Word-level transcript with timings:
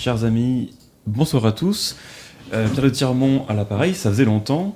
Chers 0.00 0.24
amis, 0.24 0.72
bonsoir 1.06 1.44
à 1.44 1.52
tous. 1.52 1.94
Euh, 2.54 2.66
Pierre 2.68 2.84
de 2.84 2.88
Tirmont 2.88 3.44
à 3.48 3.54
l'appareil, 3.54 3.94
ça 3.94 4.08
faisait 4.10 4.24
longtemps. 4.24 4.74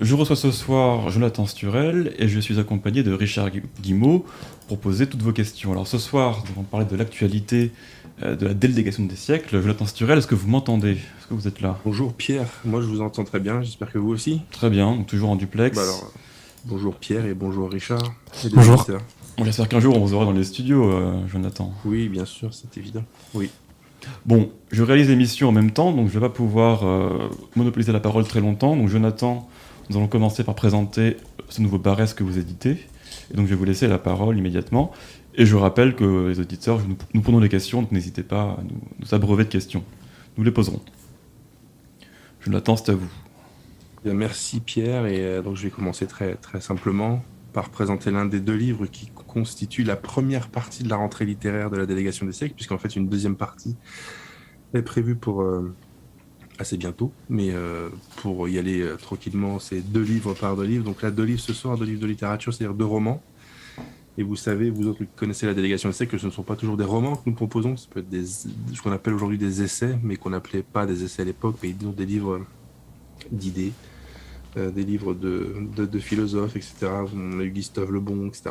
Je 0.00 0.14
reçois 0.14 0.36
ce 0.36 0.52
soir 0.52 1.10
Jonathan 1.10 1.44
Sturel 1.44 2.14
et 2.18 2.28
je 2.28 2.38
suis 2.38 2.60
accompagné 2.60 3.02
de 3.02 3.12
Richard 3.12 3.50
Gu- 3.50 3.64
Guimau 3.82 4.24
pour 4.68 4.78
poser 4.78 5.08
toutes 5.08 5.22
vos 5.22 5.32
questions. 5.32 5.72
Alors 5.72 5.88
ce 5.88 5.98
soir, 5.98 6.44
nous 6.46 6.52
allons 6.52 6.62
parler 6.62 6.86
de 6.86 6.94
l'actualité 6.94 7.72
euh, 8.22 8.36
de 8.36 8.46
la 8.46 8.54
délégation 8.54 9.04
des 9.06 9.16
siècles. 9.16 9.60
Jonathan 9.60 9.86
Sturel, 9.86 10.18
est-ce 10.18 10.28
que 10.28 10.36
vous 10.36 10.48
m'entendez? 10.48 10.92
Est-ce 10.92 11.26
que 11.28 11.34
vous 11.34 11.48
êtes 11.48 11.60
là? 11.60 11.76
Bonjour 11.84 12.12
Pierre, 12.14 12.46
moi 12.64 12.80
je 12.80 12.86
vous 12.86 13.00
entends 13.00 13.24
très 13.24 13.40
bien, 13.40 13.62
j'espère 13.62 13.90
que 13.90 13.98
vous 13.98 14.10
aussi. 14.10 14.40
Très 14.52 14.70
bien, 14.70 14.94
donc 14.94 15.08
toujours 15.08 15.30
en 15.30 15.36
duplex. 15.36 15.74
Bah 15.76 15.82
alors, 15.82 16.12
bonjour 16.66 16.94
Pierre 16.94 17.26
et 17.26 17.34
bonjour 17.34 17.68
Richard. 17.72 18.14
Et 18.44 18.48
Bonjour. 18.52 18.86
J'espère 19.42 19.68
qu'un 19.68 19.80
jour 19.80 19.96
on 19.96 20.00
vous 20.04 20.12
aura 20.14 20.26
dans 20.26 20.32
les 20.32 20.44
studios, 20.44 20.92
euh, 20.92 21.26
Jonathan. 21.26 21.72
Oui, 21.84 22.08
bien 22.08 22.26
sûr, 22.26 22.54
c'est 22.54 22.76
évident. 22.78 23.02
Oui. 23.34 23.50
Bon, 24.26 24.50
je 24.70 24.82
réalise 24.82 25.08
l'émission 25.08 25.48
en 25.48 25.52
même 25.52 25.70
temps, 25.70 25.92
donc 25.92 26.08
je 26.08 26.16
ne 26.16 26.20
vais 26.20 26.28
pas 26.28 26.32
pouvoir 26.32 26.84
euh, 26.84 27.28
monopoliser 27.56 27.92
la 27.92 28.00
parole 28.00 28.24
très 28.24 28.40
longtemps. 28.40 28.76
Donc 28.76 28.88
Jonathan, 28.88 29.48
nous 29.88 29.96
allons 29.96 30.08
commencer 30.08 30.44
par 30.44 30.54
présenter 30.54 31.16
ce 31.48 31.62
nouveau 31.62 31.78
Barès 31.78 32.14
que 32.14 32.24
vous 32.24 32.38
éditez. 32.38 32.78
Et 33.30 33.36
donc 33.36 33.46
je 33.46 33.50
vais 33.50 33.56
vous 33.56 33.64
laisser 33.64 33.88
la 33.88 33.98
parole 33.98 34.38
immédiatement. 34.38 34.92
Et 35.34 35.46
je 35.46 35.56
rappelle 35.56 35.94
que 35.94 36.28
les 36.28 36.40
auditeurs, 36.40 36.80
nous, 37.14 37.20
prenons 37.22 37.40
des 37.40 37.48
questions, 37.48 37.82
donc 37.82 37.92
n'hésitez 37.92 38.22
pas 38.22 38.42
à 38.42 38.58
nous, 38.62 39.14
abreuver 39.14 39.44
de 39.44 39.48
questions. 39.48 39.84
Nous 40.36 40.44
les 40.44 40.50
poserons. 40.50 40.80
Jonathan, 42.40 42.76
c'est 42.76 42.90
à 42.90 42.94
vous. 42.94 43.10
Merci 44.04 44.60
Pierre, 44.60 45.06
et 45.06 45.20
euh, 45.20 45.42
donc 45.42 45.56
je 45.56 45.62
vais 45.62 45.70
commencer 45.70 46.06
très, 46.06 46.34
très 46.36 46.60
simplement 46.60 47.22
par 47.52 47.68
présenter 47.68 48.10
l'un 48.10 48.24
des 48.24 48.40
deux 48.40 48.54
livres 48.54 48.86
qui 48.86 49.10
constitue 49.30 49.84
la 49.84 49.96
première 49.96 50.48
partie 50.48 50.82
de 50.82 50.88
la 50.88 50.96
rentrée 50.96 51.24
littéraire 51.24 51.70
de 51.70 51.76
la 51.76 51.86
délégation 51.86 52.26
des 52.26 52.32
siècles, 52.32 52.54
puisqu'en 52.54 52.78
fait 52.78 52.96
une 52.96 53.08
deuxième 53.08 53.36
partie 53.36 53.76
est 54.74 54.82
prévue 54.82 55.14
pour 55.14 55.42
euh, 55.42 55.72
assez 56.58 56.76
bientôt, 56.76 57.12
mais 57.28 57.50
euh, 57.50 57.88
pour 58.16 58.48
y 58.48 58.58
aller 58.58 58.80
euh, 58.80 58.96
tranquillement, 58.96 59.58
c'est 59.60 59.80
deux 59.80 60.02
livres 60.02 60.34
par 60.34 60.56
deux 60.56 60.64
livres. 60.64 60.84
Donc 60.84 61.02
là, 61.02 61.10
deux 61.10 61.22
livres 61.22 61.40
ce 61.40 61.52
soir, 61.52 61.78
deux 61.78 61.84
livres 61.84 62.00
de 62.00 62.06
littérature, 62.06 62.52
c'est-à-dire 62.52 62.74
deux 62.74 62.84
romans. 62.84 63.22
Et 64.18 64.24
vous 64.24 64.36
savez, 64.36 64.68
vous 64.70 64.88
autres 64.88 65.04
qui 65.04 65.10
connaissez 65.14 65.46
la 65.46 65.54
délégation 65.54 65.88
des 65.88 65.94
siècles, 65.94 66.12
que 66.12 66.18
ce 66.18 66.26
ne 66.26 66.32
sont 66.32 66.42
pas 66.42 66.56
toujours 66.56 66.76
des 66.76 66.84
romans 66.84 67.14
que 67.14 67.22
nous 67.26 67.34
proposons, 67.34 67.76
ça 67.76 67.86
peut 67.88 68.00
être 68.00 68.08
des, 68.08 68.26
ce 68.26 68.82
qu'on 68.82 68.92
appelle 68.92 69.14
aujourd'hui 69.14 69.38
des 69.38 69.62
essais, 69.62 69.96
mais 70.02 70.16
qu'on 70.16 70.30
n'appelait 70.30 70.64
pas 70.64 70.86
des 70.86 71.04
essais 71.04 71.22
à 71.22 71.24
l'époque, 71.24 71.56
mais 71.62 71.72
des 71.72 72.06
livres 72.06 72.40
d'idées, 73.30 73.72
euh, 74.56 74.72
des 74.72 74.82
livres 74.82 75.14
de, 75.14 75.98
philosophes, 76.00 76.56
etc. 76.56 76.88
On 77.14 77.38
a 77.38 77.44
eu 77.44 77.50
Gustave 77.50 77.92
Le 77.92 78.00
Bon, 78.00 78.26
etc. 78.26 78.50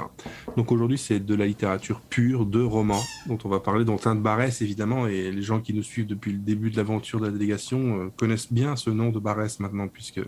Donc 0.55 0.71
aujourd'hui, 0.71 0.97
c'est 0.97 1.19
de 1.19 1.35
la 1.35 1.45
littérature 1.45 1.99
pure, 1.99 2.45
de 2.45 2.61
romans, 2.61 3.03
dont 3.27 3.37
on 3.43 3.49
va 3.49 3.59
parler, 3.59 3.83
dont 3.83 3.99
un 4.05 4.15
de 4.15 4.21
Barès, 4.21 4.61
évidemment, 4.61 5.07
et 5.07 5.29
les 5.29 5.41
gens 5.41 5.59
qui 5.59 5.73
nous 5.73 5.83
suivent 5.83 6.07
depuis 6.07 6.31
le 6.31 6.37
début 6.37 6.69
de 6.69 6.77
l'aventure 6.77 7.19
de 7.19 7.25
la 7.25 7.31
délégation 7.33 7.99
euh, 7.99 8.09
connaissent 8.15 8.51
bien 8.51 8.77
ce 8.77 8.89
nom 8.89 9.09
de 9.09 9.19
Barès 9.19 9.59
maintenant, 9.59 9.89
puisque 9.89 10.21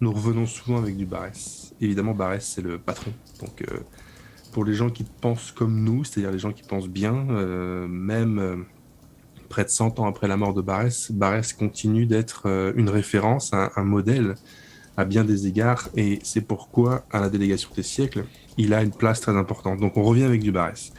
nous 0.00 0.10
revenons 0.12 0.46
souvent 0.46 0.78
avec 0.78 0.96
du 0.96 1.06
Barès. 1.06 1.72
Évidemment, 1.80 2.12
Barès, 2.12 2.44
c'est 2.44 2.62
le 2.62 2.76
patron. 2.78 3.12
Donc, 3.40 3.62
euh, 3.62 3.78
pour 4.50 4.64
les 4.64 4.74
gens 4.74 4.90
qui 4.90 5.04
pensent 5.04 5.52
comme 5.52 5.84
nous, 5.84 6.02
c'est-à-dire 6.02 6.32
les 6.32 6.40
gens 6.40 6.52
qui 6.52 6.64
pensent 6.64 6.88
bien, 6.88 7.14
même 7.86 8.64
près 9.48 9.62
de 9.64 9.68
100 9.68 10.00
ans 10.00 10.08
après 10.08 10.26
la 10.26 10.36
mort 10.36 10.54
de 10.54 10.62
Barès, 10.62 11.12
Barès 11.12 11.52
continue 11.52 12.06
d'être 12.06 12.72
une 12.74 12.88
référence, 12.88 13.52
un 13.52 13.84
modèle 13.84 14.34
à 14.96 15.04
bien 15.04 15.24
des 15.24 15.46
égards, 15.46 15.88
et 15.96 16.18
c'est 16.22 16.40
pourquoi, 16.40 17.04
à 17.10 17.20
la 17.20 17.30
délégation 17.30 17.70
des 17.74 17.82
siècles, 17.82 18.24
il 18.58 18.74
a 18.74 18.82
une 18.82 18.90
place 18.90 19.20
très 19.20 19.36
importante. 19.36 19.80
Donc 19.80 19.96
on 19.96 20.02
revient 20.02 20.24
avec 20.24 20.42
du 20.42 20.52
Barès. 20.52 20.92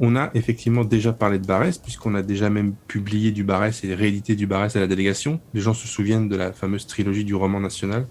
On 0.00 0.14
a 0.14 0.30
effectivement 0.34 0.84
déjà 0.84 1.12
parlé 1.12 1.38
de 1.38 1.46
Barès, 1.46 1.78
puisqu'on 1.78 2.14
a 2.14 2.22
déjà 2.22 2.50
même 2.50 2.74
publié 2.86 3.32
du 3.32 3.42
Barès 3.42 3.82
et 3.84 3.94
réédité 3.94 4.36
du 4.36 4.46
Barès 4.46 4.76
à 4.76 4.80
la 4.80 4.86
délégation. 4.86 5.40
Les 5.54 5.60
gens 5.60 5.74
se 5.74 5.88
souviennent 5.88 6.28
de 6.28 6.36
la 6.36 6.52
fameuse 6.52 6.86
trilogie 6.86 7.24
du 7.24 7.34
roman 7.34 7.58
national, 7.58 8.06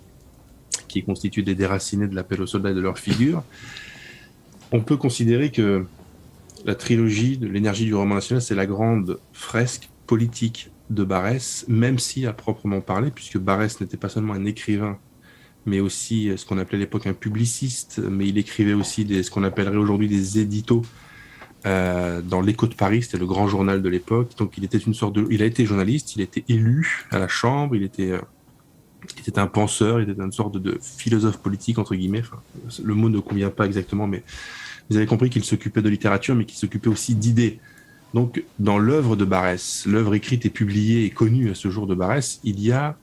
qui 0.88 1.00
est 1.00 1.04
constituée 1.04 1.44
des 1.44 1.56
déracinés 1.56 2.08
de 2.08 2.16
l'appel 2.16 2.42
aux 2.42 2.48
soldats 2.48 2.72
et 2.72 2.74
de 2.74 2.82
leurs 2.82 3.00
figures. 3.00 3.44
On 4.72 4.82
peut 4.82 4.98
considérer 4.98 5.50
que 5.50 5.86
la 6.66 6.76
trilogie 6.76 7.38
de 7.38 7.48
l'énergie 7.48 7.86
du 7.86 7.94
roman 7.94 8.16
national, 8.16 8.42
c'est 8.42 8.56
la 8.56 8.66
grande 8.66 9.20
fresque 9.32 9.90
politique 10.08 10.70
de 10.90 11.04
Barès, 11.04 11.66
même 11.68 12.00
si 12.00 12.26
à 12.26 12.34
proprement 12.34 12.82
parler, 12.82 13.12
puisque 13.12 13.38
Barès 13.38 13.80
n'était 13.82 13.98
pas 13.98 14.10
seulement 14.10 14.34
un 14.34 14.46
écrivain, 14.46 14.98
mais 15.66 15.80
aussi 15.80 16.30
euh, 16.30 16.38
ce 16.38 16.46
qu'on 16.46 16.58
appelait 16.58 16.78
à 16.78 16.82
l'époque 16.82 17.08
un 17.08 17.14
publiciste, 17.14 18.00
mais 18.00 18.28
il 18.28 18.38
écrivait 18.38 18.74
aussi 18.74 19.06
des, 19.06 19.22
ce 19.24 19.30
qu'on 19.30 19.44
appellerait 19.44 19.78
aujourd'hui 19.78 20.08
des 20.08 20.40
éditos 20.40 20.84
euh, 21.66 22.22
dans 22.22 22.42
l'Écho 22.42 22.68
de 22.68 22.76
Paris, 22.76 23.04
c'était 23.04 23.18
le 23.18 23.26
grand 23.26 23.48
journal 23.48 23.82
de 23.82 23.90
l'époque. 23.90 24.32
Donc 24.38 24.58
il 24.58 24.64
était 24.64 24.78
une 24.78 24.94
sorte 24.94 25.16
de, 25.16 25.28
il 25.30 25.42
a 25.42 25.46
été 25.46 25.66
journaliste, 25.66 26.16
il 26.16 26.22
été 26.22 26.46
élu 26.48 27.06
à 27.12 27.20
la 27.20 27.28
Chambre, 27.28 27.76
il 27.76 27.84
était, 27.84 28.12
euh, 28.12 28.22
était 29.20 29.40
un 29.40 29.48
penseur, 29.48 30.00
il 30.00 30.10
était 30.10 30.22
une 30.22 30.32
sorte 30.32 30.58
de 30.58 30.78
philosophe 30.82 31.38
politique 31.38 31.80
entre 31.80 31.96
guillemets. 31.96 32.24
Le 32.82 32.94
mot 32.94 33.10
ne 33.10 33.20
convient 33.20 33.50
pas 33.50 33.66
exactement, 33.66 34.08
mais 34.08 34.24
vous 34.90 34.96
avez 34.96 35.06
compris 35.06 35.30
qu'il 35.30 35.44
s'occupait 35.44 35.82
de 35.82 35.90
littérature, 35.90 36.36
mais 36.36 36.46
qu'il 36.46 36.58
s'occupait 36.58 36.90
aussi 36.90 37.16
d'idées. 37.16 37.60
Donc, 38.14 38.44
dans 38.60 38.78
l'œuvre 38.78 39.16
de 39.16 39.26
Barès, 39.26 39.86
l'œuvre 39.86 40.16
écrite 40.16 40.46
et 40.46 40.50
publiée 40.50 41.06
et 41.06 41.10
connue 41.10 41.52
à 41.52 41.56
ce 41.56 41.70
jour 41.70 41.88
de 41.88 41.96
Barès, 41.96 42.40
il 42.44 42.60
y 42.60 42.72
a 42.72 42.98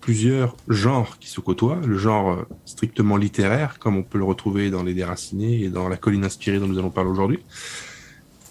plusieurs 0.00 0.56
genres 0.68 1.18
qui 1.18 1.28
se 1.28 1.40
côtoient. 1.40 1.80
Le 1.84 1.98
genre 1.98 2.30
euh, 2.30 2.42
strictement 2.64 3.16
littéraire, 3.16 3.78
comme 3.78 3.96
on 3.96 4.02
peut 4.02 4.18
le 4.18 4.24
retrouver 4.24 4.70
dans 4.70 4.82
Les 4.82 4.94
Déracinés 4.94 5.62
et 5.62 5.68
dans 5.68 5.88
La 5.88 5.96
colline 5.96 6.24
inspirée 6.24 6.58
dont 6.58 6.66
nous 6.66 6.78
allons 6.78 6.90
parler 6.90 7.10
aujourd'hui. 7.10 7.40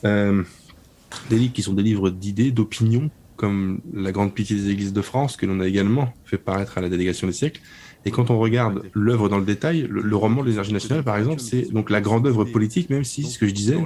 Euh, 0.05 0.43
des 1.29 1.37
livres 1.37 1.53
qui 1.53 1.63
sont 1.63 1.73
des 1.73 1.83
livres 1.83 2.09
d'idées, 2.09 2.51
d'opinions, 2.51 3.09
comme 3.35 3.79
La 3.93 4.11
Grande 4.11 4.33
Pitié 4.33 4.55
des 4.55 4.69
Églises 4.69 4.93
de 4.93 5.01
France, 5.01 5.37
que 5.37 5.45
l'on 5.45 5.59
a 5.59 5.67
également 5.67 6.13
fait 6.25 6.37
paraître 6.37 6.77
à 6.77 6.81
la 6.81 6.89
délégation 6.89 7.27
des 7.27 7.33
siècles. 7.33 7.61
Et 8.05 8.11
quand 8.11 8.29
on 8.29 8.39
regarde 8.39 8.83
l'œuvre 8.93 9.27
dans 9.29 9.37
le 9.37 9.45
détail, 9.45 9.87
le, 9.89 10.15
roman 10.15 10.43
de 10.43 10.49
l'énergie 10.49 10.73
nationale, 10.73 11.03
par 11.03 11.17
exemple, 11.17 11.41
c'est 11.41 11.71
donc 11.73 11.89
la 11.89 12.01
grande 12.01 12.25
œuvre 12.25 12.45
politique, 12.45 12.89
même 12.89 13.03
si 13.03 13.23
ce 13.23 13.37
que 13.37 13.47
je 13.47 13.53
disais, 13.53 13.77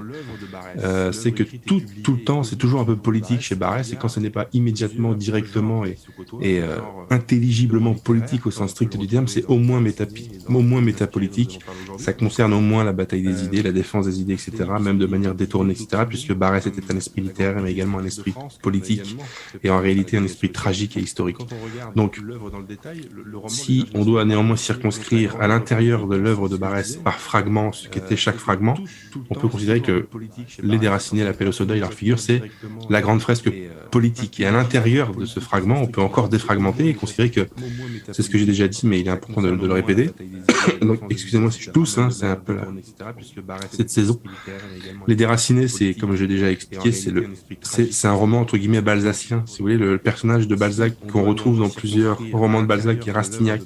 euh, 0.78 1.12
c'est 1.12 1.32
que 1.32 1.44
tout, 1.44 1.82
tout 2.04 2.14
le 2.14 2.24
temps, 2.24 2.44
c'est 2.44 2.56
toujours 2.56 2.82
un 2.82 2.86
peu 2.86 2.96
politique 2.96 3.42
chez 3.42 3.56
Barès, 3.56 3.92
et 3.92 3.96
quand 3.96 4.10
ce 4.10 4.20
n'est 4.20 4.30
pas 4.30 4.48
immédiatement, 4.54 5.14
directement 5.14 5.86
et, 5.86 5.98
et 6.42 6.60
euh, 6.60 6.78
intelligiblement 7.10 7.94
politique 7.94 8.46
au 8.46 8.52
sens 8.52 8.72
strict 8.72 8.96
du 8.98 9.08
terme, 9.08 9.28
c'est 9.28 9.46
au 9.46 9.58
moins, 9.58 9.82
métapi- 9.82 10.30
au 10.48 10.62
moins 10.62 10.82
métapolitique. 10.82 11.60
Ça 11.98 12.14
concerne 12.14 12.54
au 12.54 12.62
moins 12.62 12.84
la 12.84 12.94
bataille 12.94 13.24
des 13.24 13.44
idées, 13.44 13.64
la 13.64 13.72
défense 13.72 14.06
des 14.06 14.22
idées, 14.22 14.34
etc., 14.34 14.52
même 14.80 14.98
de 14.98 15.06
manière 15.06 15.36
détournée, 15.36 15.74
etc., 15.74 16.04
puisque 16.08 16.34
Barès 16.34 16.66
était 16.68 16.94
un 16.94 16.98
esprit 16.98 17.22
littéraire, 17.22 17.62
mais 17.62 17.72
également 17.72 18.00
un 18.00 18.06
esprit 18.06 18.34
politique, 18.62 19.16
et 19.64 19.70
en 19.70 19.80
réalité 19.80 20.18
un 20.18 20.24
esprit 20.26 20.52
tragique 20.52 20.98
et 20.98 21.00
historique. 21.00 21.38
Donc, 21.96 22.20
si 23.48 23.86
on 23.94 24.06
doit 24.06 24.11
néanmoins 24.26 24.56
circonscrire 24.56 25.36
à 25.40 25.48
l'intérieur 25.48 26.08
de 26.08 26.16
l'œuvre 26.16 26.50
de 26.50 26.58
Barès 26.58 26.98
par 26.98 27.20
fragments 27.20 27.72
ce 27.72 27.88
qu'était 27.88 28.16
chaque 28.16 28.38
fragment, 28.38 28.76
on 29.30 29.36
peut 29.36 29.48
considérer 29.48 29.82
que 29.82 30.08
les 30.62 30.78
déracinés, 30.78 31.24
l'appel 31.24 31.48
au 31.48 31.52
soldat 31.52 31.76
et 31.76 31.80
leur 31.80 31.94
figure, 31.94 32.20
c'est 32.20 32.42
la 32.90 33.02
grande 33.02 33.22
fresque 33.22 33.52
politique. 33.92 34.40
Et 34.40 34.46
à 34.46 34.52
l'intérieur 34.52 35.16
de 35.16 35.26
ce 35.26 35.40
fragment, 35.40 35.82
on 35.82 35.88
peut 35.88 36.02
encore 36.02 36.30
défragmenter 36.30 36.88
et 36.88 36.94
considérer 36.94 37.30
que, 37.30 37.48
c'est 38.12 38.24
ce 38.24 38.30
que 38.30 38.38
j'ai 38.38 38.46
déjà 38.46 38.68
dit, 38.68 38.82
mais 38.86 39.00
il 39.00 39.08
est 39.08 39.12
important 39.12 39.42
de, 39.42 39.50
le 39.50 39.74
répéter. 39.74 40.10
Donc, 40.82 41.02
excusez-moi 41.10 41.52
si 41.52 41.62
je 41.62 41.72
tousse, 41.72 41.98
hein, 41.98 42.10
c'est 42.10 42.26
un 42.26 42.36
peu 42.36 42.56
la, 42.56 42.68
cette 43.72 43.90
saison. 43.90 44.20
Les 45.08 45.16
déracinés, 45.16 45.68
c'est, 45.68 45.94
comme 45.94 46.16
j'ai 46.16 46.28
déjà 46.28 46.52
expliqué, 46.52 46.92
c'est 46.92 47.12
le, 47.12 47.28
c'est, 47.62 48.08
un 48.08 48.14
roman 48.14 48.40
entre 48.42 48.58
guillemets 48.58 48.82
balzacien. 48.82 49.44
Si 49.46 49.60
vous 49.60 49.66
voulez, 49.66 49.78
le, 49.78 49.98
personnage 49.98 50.48
de 50.48 50.56
Balzac 50.56 50.94
qu'on 51.12 51.24
retrouve 51.24 51.60
dans 51.60 51.70
plusieurs 51.70 52.20
romans 52.34 52.62
de 52.62 52.68
Balzac, 52.68 53.08
est 53.08 53.12
Rastignac, 53.12 53.62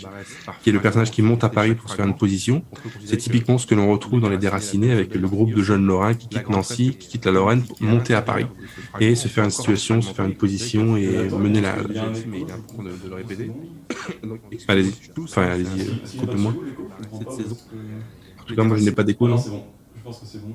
qui 0.61 0.69
est 0.69 0.73
le 0.73 0.79
personnage 0.79 1.11
qui 1.11 1.21
monte 1.21 1.43
à 1.43 1.49
Paris 1.49 1.75
pour 1.75 1.89
se 1.89 1.95
faire 1.95 2.05
une 2.05 2.15
position. 2.15 2.63
C'est 3.05 3.17
typiquement 3.17 3.57
ce 3.57 3.65
que 3.65 3.75
l'on 3.75 3.91
retrouve 3.91 4.21
dans 4.21 4.29
les 4.29 4.37
déracinés 4.37 4.91
avec 4.91 5.13
le 5.15 5.27
groupe 5.27 5.53
de 5.53 5.61
jeunes 5.61 5.85
Lorrains 5.85 6.13
qui 6.13 6.27
quittent 6.27 6.49
Nancy, 6.49 6.95
qui 6.97 7.07
quittent 7.07 7.25
la 7.25 7.31
Lorraine 7.31 7.63
pour 7.63 7.81
monter 7.81 8.13
à 8.13 8.21
Paris 8.21 8.45
et 8.99 9.15
se 9.15 9.27
faire 9.27 9.43
une 9.43 9.51
situation, 9.51 10.01
se 10.01 10.13
faire 10.13 10.25
une 10.25 10.35
position 10.35 10.97
et 10.97 11.29
mener 11.29 11.61
la. 11.61 11.75
Allez-y, 14.67 14.93
enfin 15.19 15.43
allez-y, 15.43 16.17
coupez-moi. 16.17 16.53
En 17.11 18.43
tout 18.45 18.55
cas, 18.55 18.63
moi 18.63 18.77
je 18.77 18.83
n'ai 18.83 18.91
pas 18.91 19.03
d'écho, 19.03 19.27
non 19.27 19.43
pense 20.05 20.19
que 20.19 20.25
c'est 20.27 20.41
bon. 20.41 20.53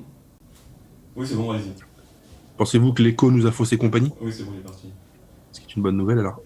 Oui, 1.16 1.26
c'est 1.26 1.34
bon, 1.34 1.50
allez-y. 1.50 1.72
Pensez-vous 2.56 2.92
que 2.92 3.02
l'écho 3.02 3.30
nous 3.30 3.46
a 3.46 3.50
faussé 3.50 3.76
compagnie? 3.76 4.12
Oui, 4.20 4.32
c'est 4.32 4.44
bon, 4.44 4.52
il 4.54 4.60
est 4.60 4.62
parti. 4.62 4.88
Ce 5.52 5.60
qui 5.60 5.66
est 5.68 5.76
une 5.76 5.82
bonne 5.82 5.96
nouvelle 5.96 6.18
alors. 6.18 6.40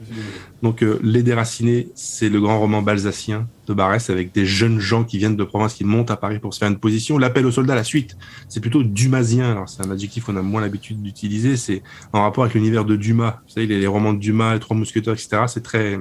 Donc, 0.62 0.82
euh, 0.82 0.98
Les 1.02 1.22
Déracinés, 1.22 1.88
c'est 1.94 2.28
le 2.28 2.40
grand 2.40 2.58
roman 2.58 2.80
balsacien 2.80 3.46
de 3.66 3.74
Barès 3.74 4.08
avec 4.08 4.32
des 4.32 4.46
jeunes 4.46 4.78
gens 4.78 5.04
qui 5.04 5.18
viennent 5.18 5.36
de 5.36 5.44
province, 5.44 5.74
qui 5.74 5.84
montent 5.84 6.10
à 6.10 6.16
Paris 6.16 6.38
pour 6.38 6.54
se 6.54 6.58
faire 6.58 6.68
une 6.68 6.78
position. 6.78 7.18
L'appel 7.18 7.44
aux 7.46 7.50
soldats, 7.50 7.74
la 7.74 7.84
suite, 7.84 8.16
c'est 8.48 8.60
plutôt 8.60 8.82
dumasien. 8.82 9.50
Alors, 9.50 9.68
c'est 9.68 9.84
un 9.84 9.90
adjectif 9.90 10.24
qu'on 10.24 10.36
a 10.36 10.42
moins 10.42 10.60
l'habitude 10.60 11.02
d'utiliser. 11.02 11.56
C'est 11.56 11.82
en 12.12 12.22
rapport 12.22 12.44
avec 12.44 12.54
l'univers 12.54 12.84
de 12.84 12.96
Dumas. 12.96 13.40
Vous 13.46 13.52
savez, 13.52 13.66
les, 13.66 13.78
les 13.78 13.86
romans 13.86 14.14
de 14.14 14.18
Dumas, 14.18 14.54
les 14.54 14.60
Trois 14.60 14.76
Mousquetaires, 14.76 15.14
etc. 15.14 15.42
C'est 15.48 15.62
très. 15.62 15.98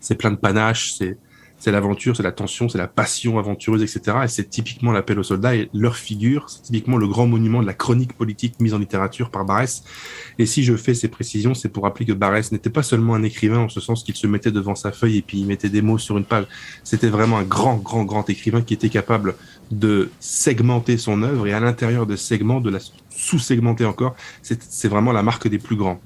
C'est 0.00 0.16
plein 0.16 0.32
de 0.32 0.36
panache, 0.36 0.94
c'est 0.94 1.16
c'est 1.62 1.70
l'aventure, 1.70 2.16
c'est 2.16 2.24
la 2.24 2.32
tension, 2.32 2.68
c'est 2.68 2.76
la 2.76 2.88
passion 2.88 3.38
aventureuse, 3.38 3.84
etc. 3.84 4.16
Et 4.24 4.26
c'est 4.26 4.50
typiquement 4.50 4.90
l'appel 4.90 5.20
aux 5.20 5.22
soldats 5.22 5.54
et 5.54 5.70
leur 5.72 5.94
figure, 5.94 6.50
c'est 6.50 6.62
typiquement 6.62 6.96
le 6.96 7.06
grand 7.06 7.28
monument 7.28 7.62
de 7.62 7.68
la 7.68 7.72
chronique 7.72 8.14
politique 8.14 8.58
mise 8.58 8.74
en 8.74 8.78
littérature 8.78 9.30
par 9.30 9.44
Barès. 9.44 9.84
Et 10.40 10.46
si 10.46 10.64
je 10.64 10.74
fais 10.74 10.92
ces 10.92 11.06
précisions, 11.06 11.54
c'est 11.54 11.68
pour 11.68 11.84
rappeler 11.84 12.04
que 12.04 12.14
Barès 12.14 12.50
n'était 12.50 12.68
pas 12.68 12.82
seulement 12.82 13.14
un 13.14 13.22
écrivain 13.22 13.58
en 13.58 13.68
ce 13.68 13.78
sens 13.78 14.02
qu'il 14.02 14.16
se 14.16 14.26
mettait 14.26 14.50
devant 14.50 14.74
sa 14.74 14.90
feuille 14.90 15.18
et 15.18 15.22
puis 15.22 15.38
il 15.38 15.46
mettait 15.46 15.68
des 15.68 15.82
mots 15.82 15.98
sur 15.98 16.18
une 16.18 16.24
page. 16.24 16.46
C'était 16.82 17.06
vraiment 17.06 17.38
un 17.38 17.44
grand, 17.44 17.76
grand, 17.76 18.02
grand 18.02 18.28
écrivain 18.28 18.62
qui 18.62 18.74
était 18.74 18.88
capable 18.88 19.36
de 19.70 20.10
segmenter 20.18 20.98
son 20.98 21.22
œuvre 21.22 21.46
et 21.46 21.52
à 21.52 21.60
l'intérieur 21.60 22.06
de 22.06 22.16
segments, 22.16 22.60
de 22.60 22.70
la 22.70 22.80
sous-segmenter 23.10 23.84
encore. 23.84 24.16
C'est 24.42 24.88
vraiment 24.88 25.12
la 25.12 25.22
marque 25.22 25.46
des 25.46 25.58
plus 25.58 25.76
grands. 25.76 26.00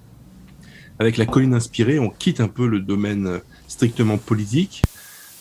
Avec 0.99 1.17
la 1.17 1.25
colline 1.25 1.55
inspirée, 1.55 1.99
on 1.99 2.11
quitte 2.11 2.41
un 2.41 2.49
peu 2.49 2.67
le 2.67 2.81
domaine 2.81 3.41
strictement 3.69 4.19
politique 4.19 4.83
euh, 4.85 4.96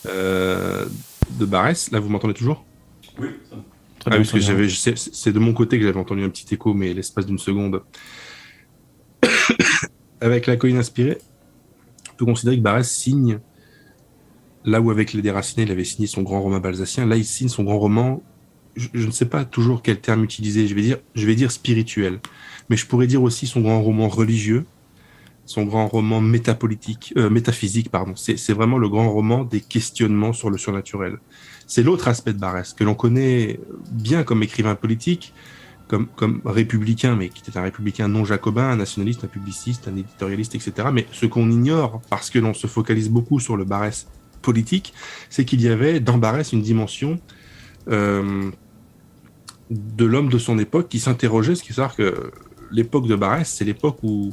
de 0.06 1.44
Barès. 1.44 1.90
Là, 1.90 2.00
vous 2.00 2.08
m'entendez 2.08 2.34
toujours? 2.34 2.64
Oui. 3.18 3.28
Ah, 4.08 4.22
j'avais, 4.22 4.68
c'est 4.68 5.32
de 5.32 5.38
mon 5.38 5.52
côté 5.52 5.78
que 5.78 5.84
j'avais 5.84 5.98
entendu 5.98 6.22
un 6.22 6.28
petit 6.28 6.54
écho, 6.54 6.74
mais 6.74 6.94
l'espace 6.94 7.26
d'une 7.26 7.38
seconde. 7.38 7.82
avec 10.20 10.46
la 10.46 10.56
colline 10.56 10.76
inspirée, 10.76 11.18
on 12.12 12.16
peut 12.16 12.24
considérer 12.24 12.56
que 12.56 12.62
Barès 12.62 12.88
signe 12.88 13.40
là 14.66 14.80
où 14.80 14.90
avec 14.90 15.12
les 15.12 15.22
déracinés, 15.22 15.62
il 15.62 15.70
avait 15.70 15.84
signé 15.84 16.06
son 16.06 16.22
grand 16.22 16.42
roman 16.42 16.58
balsacien, 16.58 17.06
là 17.06 17.16
il 17.16 17.24
signe 17.24 17.48
son 17.48 17.64
grand 17.64 17.78
roman. 17.78 18.22
Je, 18.74 18.88
je, 18.92 19.06
ne 19.06 19.12
sais 19.12 19.26
pas 19.26 19.46
toujours 19.46 19.80
quel 19.80 20.00
terme 20.00 20.22
utiliser. 20.22 20.66
Je 20.66 20.74
vais 20.74 20.82
dire, 20.82 20.98
je 21.14 21.26
vais 21.26 21.34
dire 21.34 21.50
spirituel, 21.50 22.20
mais 22.68 22.76
je 22.76 22.86
pourrais 22.86 23.06
dire 23.06 23.22
aussi 23.22 23.46
son 23.46 23.62
grand 23.62 23.80
roman 23.80 24.08
religieux, 24.08 24.66
son 25.46 25.64
grand 25.64 25.86
roman 25.86 26.20
métapolitique, 26.20 27.14
euh, 27.16 27.30
métaphysique, 27.30 27.90
pardon. 27.90 28.14
C'est 28.16 28.52
vraiment 28.52 28.78
le 28.78 28.88
grand 28.88 29.10
roman 29.10 29.44
des 29.44 29.60
questionnements 29.60 30.32
sur 30.32 30.50
le 30.50 30.58
surnaturel. 30.58 31.18
C'est 31.66 31.82
l'autre 31.82 32.08
aspect 32.08 32.32
de 32.32 32.38
Barès, 32.38 32.74
que 32.74 32.84
l'on 32.84 32.94
connaît 32.94 33.60
bien 33.90 34.24
comme 34.24 34.42
écrivain 34.42 34.74
politique, 34.74 35.32
comme, 35.88 36.08
comme 36.16 36.42
républicain, 36.44 37.14
mais 37.14 37.28
qui 37.28 37.42
était 37.48 37.56
un 37.56 37.62
républicain 37.62 38.08
non 38.08 38.24
jacobin, 38.24 38.70
un 38.70 38.76
nationaliste, 38.76 39.24
un 39.24 39.28
publiciste, 39.28 39.86
un 39.88 39.96
éditorialiste, 39.96 40.56
etc. 40.56 40.88
Mais 40.92 41.06
ce 41.12 41.26
qu'on 41.26 41.48
ignore, 41.48 42.02
parce 42.10 42.28
que 42.28 42.40
l'on 42.40 42.52
se 42.52 42.66
focalise 42.66 43.08
beaucoup 43.08 43.38
sur 43.38 43.56
le 43.56 43.64
Barès 43.64 44.08
politique, 44.42 44.94
c'est 45.30 45.44
qu'il 45.44 45.60
y 45.60 45.68
avait 45.68 46.00
dans 46.00 46.18
Barès 46.18 46.52
une 46.52 46.62
dimension 46.62 47.20
euh, 47.88 48.50
de 49.70 50.04
l'homme 50.04 50.28
de 50.28 50.38
son 50.38 50.58
époque 50.58 50.88
qui 50.88 50.98
s'interrogeait, 50.98 51.54
ce 51.54 51.62
qui 51.62 51.72
veut 51.72 51.82
dire 51.82 51.94
que 51.94 52.32
l'époque 52.72 53.06
de 53.06 53.14
Barès, 53.14 53.48
c'est 53.48 53.64
l'époque 53.64 53.98
où 54.02 54.32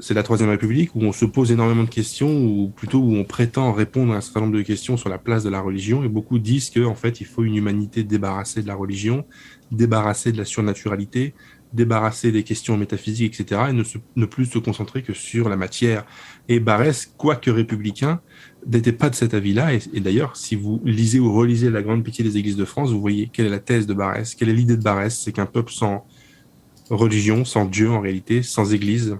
c'est 0.00 0.14
la 0.14 0.22
Troisième 0.22 0.50
République 0.50 0.94
où 0.94 1.02
on 1.02 1.12
se 1.12 1.24
pose 1.24 1.52
énormément 1.52 1.84
de 1.84 1.88
questions, 1.88 2.44
ou 2.44 2.68
plutôt 2.68 2.98
où 2.98 3.14
on 3.14 3.24
prétend 3.24 3.72
répondre 3.72 4.12
à 4.12 4.16
un 4.16 4.20
certain 4.20 4.40
nombre 4.40 4.56
de 4.56 4.62
questions 4.62 4.96
sur 4.96 5.08
la 5.08 5.18
place 5.18 5.44
de 5.44 5.50
la 5.50 5.60
religion. 5.60 6.04
Et 6.04 6.08
beaucoup 6.08 6.38
disent 6.38 6.70
qu'en 6.70 6.90
en 6.90 6.94
fait, 6.94 7.20
il 7.20 7.26
faut 7.26 7.44
une 7.44 7.56
humanité 7.56 8.04
débarrassée 8.04 8.62
de 8.62 8.68
la 8.68 8.74
religion, 8.74 9.24
débarrassée 9.70 10.32
de 10.32 10.38
la 10.38 10.44
surnaturalité, 10.44 11.34
débarrassée 11.72 12.32
des 12.32 12.42
questions 12.42 12.76
métaphysiques, 12.76 13.40
etc., 13.40 13.62
et 13.70 13.72
ne, 13.72 13.82
ne 14.16 14.26
plus 14.26 14.46
se 14.46 14.58
concentrer 14.58 15.02
que 15.02 15.12
sur 15.12 15.48
la 15.48 15.56
matière. 15.56 16.04
Et 16.48 16.60
Barès, 16.60 17.12
quoique 17.16 17.50
républicain, 17.50 18.20
n'était 18.66 18.92
pas 18.92 19.10
de 19.10 19.14
cet 19.14 19.34
avis-là. 19.34 19.74
Et, 19.74 19.80
et 19.94 20.00
d'ailleurs, 20.00 20.36
si 20.36 20.56
vous 20.56 20.80
lisez 20.84 21.18
ou 21.18 21.32
relisez 21.32 21.70
La 21.70 21.82
Grande 21.82 22.04
Pitié 22.04 22.24
des 22.24 22.36
Églises 22.36 22.56
de 22.56 22.64
France, 22.64 22.90
vous 22.90 23.00
voyez 23.00 23.28
quelle 23.32 23.46
est 23.46 23.50
la 23.50 23.58
thèse 23.58 23.86
de 23.86 23.94
Barès, 23.94 24.34
quelle 24.34 24.48
est 24.48 24.54
l'idée 24.54 24.76
de 24.76 24.82
Barès, 24.82 25.18
c'est 25.18 25.32
qu'un 25.32 25.46
peuple 25.46 25.72
sans 25.72 26.06
religion, 26.90 27.44
sans 27.44 27.64
Dieu 27.64 27.90
en 27.90 28.00
réalité, 28.00 28.42
sans 28.42 28.72
Église, 28.72 29.16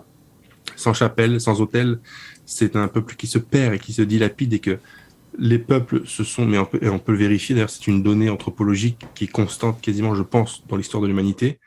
sans 0.76 0.94
chapelle, 0.94 1.40
sans 1.40 1.60
hôtel, 1.60 1.98
c'est 2.44 2.76
un 2.76 2.88
peuple 2.88 3.16
qui 3.16 3.26
se 3.26 3.38
perd 3.38 3.74
et 3.74 3.78
qui 3.78 3.92
se 3.92 4.02
dilapide 4.02 4.52
et 4.52 4.60
que 4.60 4.78
les 5.38 5.58
peuples 5.58 6.06
se 6.06 6.24
sont, 6.24 6.46
mais 6.46 6.58
on 6.58 6.64
peut, 6.64 6.78
et 6.80 6.88
on 6.88 6.98
peut 6.98 7.12
le 7.12 7.18
vérifier, 7.18 7.54
d'ailleurs 7.54 7.70
c'est 7.70 7.86
une 7.88 8.02
donnée 8.02 8.30
anthropologique 8.30 9.04
qui 9.14 9.24
est 9.24 9.28
constante 9.28 9.80
quasiment, 9.80 10.14
je 10.14 10.22
pense, 10.22 10.66
dans 10.66 10.76
l'histoire 10.76 11.02
de 11.02 11.08
l'humanité, 11.08 11.58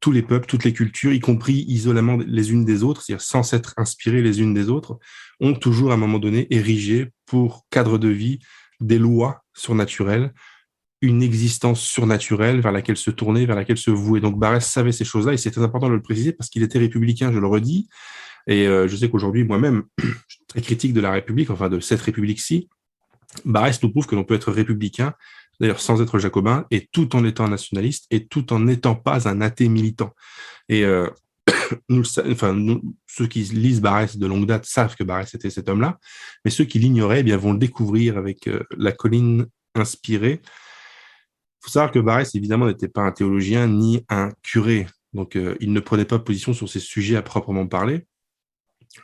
tous 0.00 0.12
les 0.12 0.22
peuples, 0.22 0.46
toutes 0.46 0.64
les 0.64 0.72
cultures, 0.72 1.12
y 1.12 1.20
compris 1.20 1.64
isolément 1.68 2.18
les 2.26 2.52
unes 2.52 2.64
des 2.64 2.82
autres, 2.82 3.02
c'est-à-dire 3.02 3.22
sans 3.22 3.42
s'être 3.42 3.74
inspirés 3.76 4.22
les 4.22 4.40
unes 4.40 4.54
des 4.54 4.68
autres, 4.68 4.98
ont 5.40 5.54
toujours 5.54 5.92
à 5.92 5.94
un 5.94 5.98
moment 5.98 6.18
donné 6.18 6.46
érigé 6.50 7.12
pour 7.26 7.66
cadre 7.70 7.98
de 7.98 8.08
vie 8.08 8.40
des 8.80 8.98
lois 8.98 9.44
surnaturelles, 9.54 10.32
une 11.02 11.22
existence 11.22 11.80
surnaturelle 11.80 12.60
vers 12.60 12.72
laquelle 12.72 12.96
se 12.96 13.10
tourner, 13.10 13.46
vers 13.46 13.56
laquelle 13.56 13.76
se 13.76 13.90
vouer. 13.90 14.20
Donc 14.20 14.38
Barès 14.38 14.66
savait 14.66 14.92
ces 14.92 15.04
choses-là 15.04 15.32
et 15.34 15.36
c'est 15.36 15.50
très 15.50 15.62
important 15.62 15.88
de 15.88 15.94
le 15.94 16.02
préciser 16.02 16.32
parce 16.32 16.48
qu'il 16.48 16.62
était 16.62 16.78
républicain, 16.78 17.32
je 17.32 17.38
le 17.38 17.46
redis, 17.46 17.88
et 18.46 18.66
euh, 18.66 18.88
je 18.88 18.96
sais 18.96 19.08
qu'aujourd'hui, 19.08 19.44
moi-même, 19.44 19.84
je 19.98 20.06
suis 20.28 20.44
très 20.46 20.60
critique 20.60 20.92
de 20.92 21.00
la 21.00 21.12
République, 21.12 21.50
enfin 21.50 21.68
de 21.68 21.80
cette 21.80 22.00
République-ci. 22.00 22.68
Barès 23.44 23.82
nous 23.82 23.90
prouve 23.90 24.06
que 24.06 24.14
l'on 24.14 24.24
peut 24.24 24.34
être 24.34 24.52
républicain, 24.52 25.14
d'ailleurs 25.60 25.80
sans 25.80 26.02
être 26.02 26.18
jacobin, 26.18 26.66
et 26.70 26.88
tout 26.92 27.14
en 27.16 27.24
étant 27.24 27.48
nationaliste, 27.48 28.06
et 28.10 28.26
tout 28.26 28.52
en 28.52 28.60
n'étant 28.60 28.94
pas 28.94 29.28
un 29.28 29.40
athée 29.40 29.68
militant. 29.68 30.12
Et 30.68 30.84
euh, 30.84 31.08
nous, 31.88 32.04
enfin, 32.30 32.80
ceux 33.06 33.26
qui 33.26 33.42
lisent 33.44 33.80
Barès 33.80 34.16
de 34.16 34.26
longue 34.26 34.46
date 34.46 34.66
savent 34.66 34.96
que 34.96 35.04
Barès 35.04 35.34
était 35.34 35.50
cet 35.50 35.68
homme-là, 35.68 35.98
mais 36.44 36.50
ceux 36.50 36.64
qui 36.64 36.78
l'ignoraient 36.78 37.20
eh 37.20 37.24
bien 37.24 37.36
vont 37.36 37.52
le 37.52 37.58
découvrir 37.58 38.18
avec 38.18 38.48
euh, 38.48 38.62
la 38.76 38.92
colline 38.92 39.46
inspirée. 39.74 40.40
Il 40.42 41.66
faut 41.66 41.70
savoir 41.70 41.92
que 41.92 42.00
Barès, 42.00 42.34
évidemment, 42.34 42.66
n'était 42.66 42.88
pas 42.88 43.02
un 43.02 43.12
théologien 43.12 43.68
ni 43.68 44.04
un 44.08 44.30
curé. 44.42 44.86
Donc, 45.12 45.38
il 45.60 45.72
ne 45.72 45.80
prenait 45.80 46.06
pas 46.06 46.18
position 46.18 46.54
sur 46.54 46.68
ces 46.68 46.80
sujets 46.80 47.16
à 47.16 47.22
proprement 47.22 47.66
parler. 47.66 48.06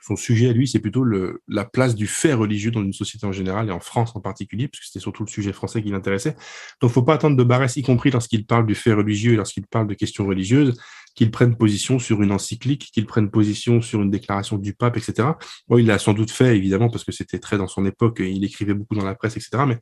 Son 0.03 0.17
sujet 0.17 0.51
à 0.51 0.53
lui, 0.53 0.69
c'est 0.69 0.79
plutôt 0.79 1.05
le, 1.05 1.43
la 1.49 1.65
place 1.65 1.95
du 1.95 2.07
fait 2.07 2.33
religieux 2.33 2.71
dans 2.71 2.83
une 2.83 2.93
société 2.93 3.27
en 3.27 3.33
général 3.33 3.69
et 3.69 3.73
en 3.73 3.81
France 3.81 4.13
en 4.15 4.21
particulier, 4.21 4.69
puisque 4.69 4.85
c'était 4.85 5.01
surtout 5.01 5.25
le 5.25 5.29
sujet 5.29 5.53
français 5.53 5.83
qui 5.83 5.91
l'intéressait. 5.91 6.37
Donc, 6.81 6.91
faut 6.91 7.03
pas 7.03 7.15
attendre 7.15 7.37
de 7.37 7.45
Barès, 7.45 7.77
y 7.77 7.83
compris 7.83 8.11
lorsqu'il 8.11 8.47
parle 8.47 8.67
du 8.67 8.75
fait 8.75 8.93
religieux 8.93 9.33
et 9.33 9.37
lorsqu'il 9.37 9.67
parle 9.67 9.87
de 9.87 9.95
questions 9.95 10.27
religieuses, 10.27 10.79
qu'il 11.19 11.33
prenne 11.33 11.57
position 11.57 11.99
sur 11.99 12.23
une 12.23 12.31
encyclique, 12.31 12.91
qu'il 12.93 13.05
prenne 13.05 13.29
position 13.29 13.83
sur 13.83 14.01
une 14.03 14.11
déclaration 14.11 14.57
du 14.57 14.73
pape, 14.73 14.97
etc. 14.97 15.31
Bon, 15.67 15.77
il 15.77 15.87
l'a 15.87 15.99
sans 15.99 16.13
doute 16.13 16.31
fait, 16.31 16.57
évidemment, 16.57 16.91
parce 16.91 17.03
que 17.03 17.11
c'était 17.11 17.41
très 17.41 17.59
dans 17.59 17.67
son 17.67 17.85
époque, 17.87 18.21
il 18.21 18.45
écrivait 18.45 18.75
beaucoup 18.75 18.95
dans 18.95 19.05
la 19.05 19.17
presse, 19.17 19.37
etc. 19.37 19.65
Mais 19.67 19.79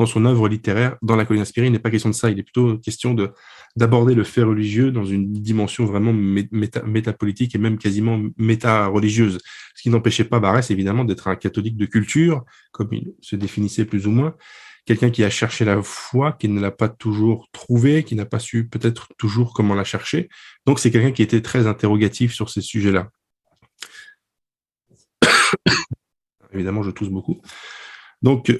dans 0.00 0.06
son 0.06 0.24
œuvre 0.24 0.48
littéraire, 0.48 0.96
dans 1.02 1.14
la 1.14 1.26
colline 1.26 1.42
inspirée, 1.42 1.66
il 1.66 1.72
n'est 1.72 1.78
pas 1.78 1.90
question 1.90 2.08
de 2.08 2.14
ça. 2.14 2.30
Il 2.30 2.38
est 2.38 2.42
plutôt 2.42 2.78
question 2.78 3.12
de 3.12 3.32
d'aborder 3.76 4.14
le 4.14 4.24
fait 4.24 4.42
religieux 4.42 4.90
dans 4.90 5.04
une 5.04 5.30
dimension 5.30 5.84
vraiment 5.84 6.12
méta, 6.12 6.82
métapolitique 6.82 7.54
et 7.54 7.58
même 7.58 7.76
quasiment 7.76 8.18
méta-religieuse. 8.38 9.38
Ce 9.74 9.82
qui 9.82 9.90
n'empêchait 9.90 10.24
pas 10.24 10.40
Barès, 10.40 10.70
évidemment, 10.70 11.04
d'être 11.04 11.28
un 11.28 11.36
catholique 11.36 11.76
de 11.76 11.84
culture, 11.84 12.44
comme 12.72 12.88
il 12.92 13.12
se 13.20 13.36
définissait 13.36 13.84
plus 13.84 14.06
ou 14.06 14.10
moins, 14.10 14.34
quelqu'un 14.86 15.10
qui 15.10 15.22
a 15.22 15.30
cherché 15.30 15.66
la 15.66 15.82
foi, 15.82 16.32
qui 16.32 16.48
ne 16.48 16.60
l'a 16.60 16.70
pas 16.70 16.88
toujours 16.88 17.48
trouvée, 17.52 18.02
qui 18.02 18.14
n'a 18.14 18.24
pas 18.24 18.38
su 18.38 18.68
peut-être 18.68 19.08
toujours 19.18 19.52
comment 19.52 19.74
la 19.74 19.84
chercher. 19.84 20.30
Donc 20.66 20.80
c'est 20.80 20.90
quelqu'un 20.90 21.12
qui 21.12 21.22
était 21.22 21.42
très 21.42 21.66
interrogatif 21.66 22.32
sur 22.32 22.48
ces 22.48 22.62
sujets-là. 22.62 23.10
Évidemment, 26.52 26.82
je 26.82 26.90
tousse 26.90 27.10
beaucoup. 27.10 27.40
Donc, 28.22 28.50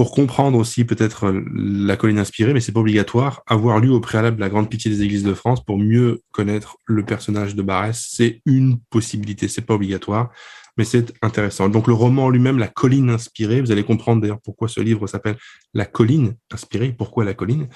pour 0.00 0.12
comprendre 0.12 0.56
aussi 0.56 0.86
peut-être 0.86 1.30
la 1.30 1.94
colline 1.94 2.18
inspirée, 2.18 2.54
mais 2.54 2.60
c'est 2.60 2.72
pas 2.72 2.80
obligatoire, 2.80 3.42
avoir 3.46 3.80
lu 3.80 3.90
au 3.90 4.00
préalable 4.00 4.40
la 4.40 4.48
Grande 4.48 4.70
Pitié 4.70 4.90
des 4.90 5.02
Églises 5.02 5.24
de 5.24 5.34
France 5.34 5.62
pour 5.62 5.76
mieux 5.76 6.22
connaître 6.32 6.78
le 6.86 7.04
personnage 7.04 7.54
de 7.54 7.60
Barès, 7.60 8.08
c'est 8.10 8.40
une 8.46 8.80
possibilité, 8.88 9.46
c'est 9.46 9.60
pas 9.60 9.74
obligatoire 9.74 10.30
mais 10.78 10.84
c'est 10.84 11.12
intéressant. 11.20 11.68
Donc 11.68 11.86
le 11.86 11.92
roman 11.92 12.30
lui-même, 12.30 12.56
La 12.56 12.68
colline 12.68 13.10
inspirée, 13.10 13.60
vous 13.60 13.72
allez 13.72 13.84
comprendre 13.84 14.22
d'ailleurs 14.22 14.40
pourquoi 14.42 14.68
ce 14.68 14.80
livre 14.80 15.06
s'appelle 15.06 15.36
La 15.74 15.84
colline 15.84 16.34
inspirée, 16.50 16.94
pourquoi 16.96 17.26
la 17.26 17.34
colline. 17.34 17.68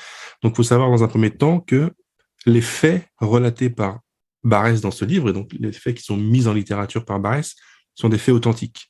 Donc 0.43 0.57
faut 0.57 0.63
savoir 0.63 0.89
dans 0.89 1.05
un 1.05 1.09
premier 1.09 1.31
temps 1.31 1.61
que 1.61 1.93
les 2.47 2.63
faits 2.63 3.07
relatés 3.21 3.69
par 3.69 4.01
Barès 4.45 4.81
dans 4.81 4.93
ce 4.93 5.05
livre, 5.05 5.29
et 5.29 5.35
donc 5.35 5.53
les 5.53 5.73
faits 5.73 5.99
qui 5.99 6.03
sont 6.03 6.17
mis 6.17 6.47
en 6.47 6.55
littérature 6.55 7.05
par 7.05 7.21
Barès, 7.21 7.55
sont 7.95 8.09
des 8.09 8.17
faits 8.17 8.35
authentiques. 8.35 8.89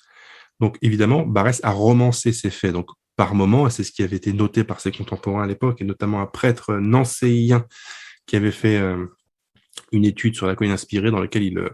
Donc 0.60 0.78
évidemment, 0.82 1.26
Barès 1.26 1.58
a 1.64 1.72
romancé 1.72 2.32
ces 2.32 2.50
faits. 2.50 2.72
Donc 2.72 2.90
par 3.16 3.34
moment, 3.34 3.66
et 3.66 3.70
c'est 3.70 3.84
ce 3.84 3.92
qui 3.92 4.02
avait 4.02 4.16
été 4.16 4.32
noté 4.32 4.64
par 4.64 4.80
ses 4.80 4.92
contemporains 4.92 5.44
à 5.44 5.46
l'époque, 5.46 5.80
et 5.80 5.84
notamment 5.84 6.20
un 6.20 6.26
prêtre 6.26 6.74
nancéien 6.74 7.66
qui 8.26 8.36
avait 8.36 8.50
fait 8.50 8.76
euh, 8.76 9.06
une 9.92 10.04
étude 10.04 10.34
sur 10.34 10.46
la 10.46 10.56
colline 10.56 10.72
inspirée 10.72 11.10
dans 11.10 11.20
laquelle 11.20 11.42
il, 11.42 11.58
euh, 11.58 11.68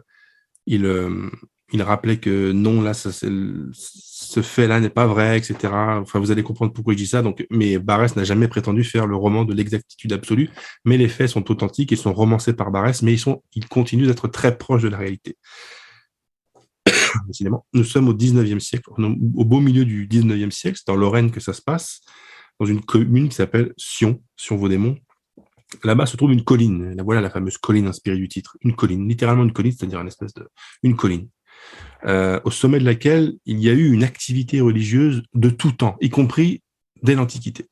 euh, 0.70 1.30
rappelait 1.78 2.18
que 2.18 2.52
non, 2.52 2.82
là, 2.82 2.92
ce 2.94 4.42
fait-là 4.42 4.80
n'est 4.80 4.90
pas 4.90 5.06
vrai, 5.06 5.38
etc. 5.38 5.72
Enfin, 6.00 6.18
vous 6.18 6.30
allez 6.30 6.42
comprendre 6.42 6.72
pourquoi 6.72 6.94
il 6.94 6.96
dit 6.96 7.06
ça. 7.06 7.22
Mais 7.50 7.78
Barès 7.78 8.16
n'a 8.16 8.24
jamais 8.24 8.48
prétendu 8.48 8.84
faire 8.84 9.06
le 9.06 9.16
roman 9.16 9.44
de 9.44 9.54
l'exactitude 9.54 10.12
absolue. 10.12 10.50
Mais 10.84 10.96
les 10.98 11.08
faits 11.08 11.30
sont 11.30 11.50
authentiques, 11.50 11.92
ils 11.92 11.98
sont 11.98 12.12
romancés 12.12 12.52
par 12.52 12.70
Barès, 12.70 13.02
mais 13.02 13.12
ils 13.12 13.18
sont, 13.18 13.42
ils 13.54 13.68
continuent 13.68 14.06
d'être 14.06 14.28
très 14.28 14.58
proches 14.58 14.82
de 14.82 14.88
la 14.88 14.98
réalité. 14.98 15.36
Décidément, 17.26 17.66
nous 17.72 17.84
sommes 17.84 18.08
au 18.08 18.14
19e 18.14 18.60
siècle, 18.60 18.90
au 18.98 19.44
beau 19.44 19.60
milieu 19.60 19.84
du 19.84 20.06
19e 20.06 20.50
siècle, 20.50 20.78
c'est 20.78 20.86
dans 20.86 20.96
Lorraine 20.96 21.30
que 21.30 21.40
ça 21.40 21.52
se 21.52 21.62
passe, 21.62 22.00
dans 22.58 22.66
une 22.66 22.82
commune 22.82 23.28
qui 23.28 23.36
s'appelle 23.36 23.72
Sion, 23.76 24.22
Sion-Vaudémont. 24.36 24.98
Là-bas 25.84 26.06
se 26.06 26.16
trouve 26.16 26.32
une 26.32 26.44
colline. 26.44 26.96
Voilà 27.04 27.20
la 27.20 27.30
fameuse 27.30 27.56
colline 27.56 27.86
inspirée 27.86 28.16
du 28.16 28.28
titre. 28.28 28.56
Une 28.62 28.74
colline, 28.74 29.08
littéralement 29.08 29.44
une 29.44 29.52
colline, 29.52 29.72
c'est-à-dire 29.72 30.00
une 30.00 30.08
espèce 30.08 30.34
de, 30.34 30.48
une 30.82 30.96
colline. 30.96 31.28
Euh, 32.06 32.40
au 32.44 32.50
sommet 32.50 32.80
de 32.80 32.84
laquelle 32.84 33.34
il 33.44 33.60
y 33.60 33.68
a 33.68 33.72
eu 33.72 33.92
une 33.92 34.02
activité 34.02 34.60
religieuse 34.60 35.22
de 35.34 35.50
tout 35.50 35.72
temps, 35.72 35.96
y 36.00 36.08
compris 36.08 36.62
dès 37.02 37.14
l'Antiquité. 37.14 37.66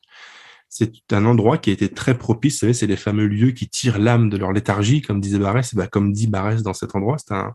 C'est 0.69 0.93
un 1.13 1.25
endroit 1.25 1.57
qui 1.57 1.71
a 1.71 1.73
été 1.73 1.89
très 1.89 2.17
propice, 2.17 2.55
vous 2.55 2.61
savez, 2.61 2.75
c'est 2.75 2.87
les 2.87 2.99
fameux 2.99 3.27
lieux 3.27 3.53
qui 3.53 3.71
tirent 3.71 3.99
l'âme 3.99 4.29
de 4.29 4.37
leur 4.37 4.53
léthargie, 4.53 5.01
comme 5.01 5.21
disait 5.21 5.39
Barès, 5.39 5.75
bah, 5.75 5.87
comme 5.87 6.13
dit 6.13 6.27
Barès 6.27 6.63
dans 6.63 6.75
cet 6.75 6.95
endroit, 6.95 7.17
c'est 7.19 7.33
un, 7.33 7.55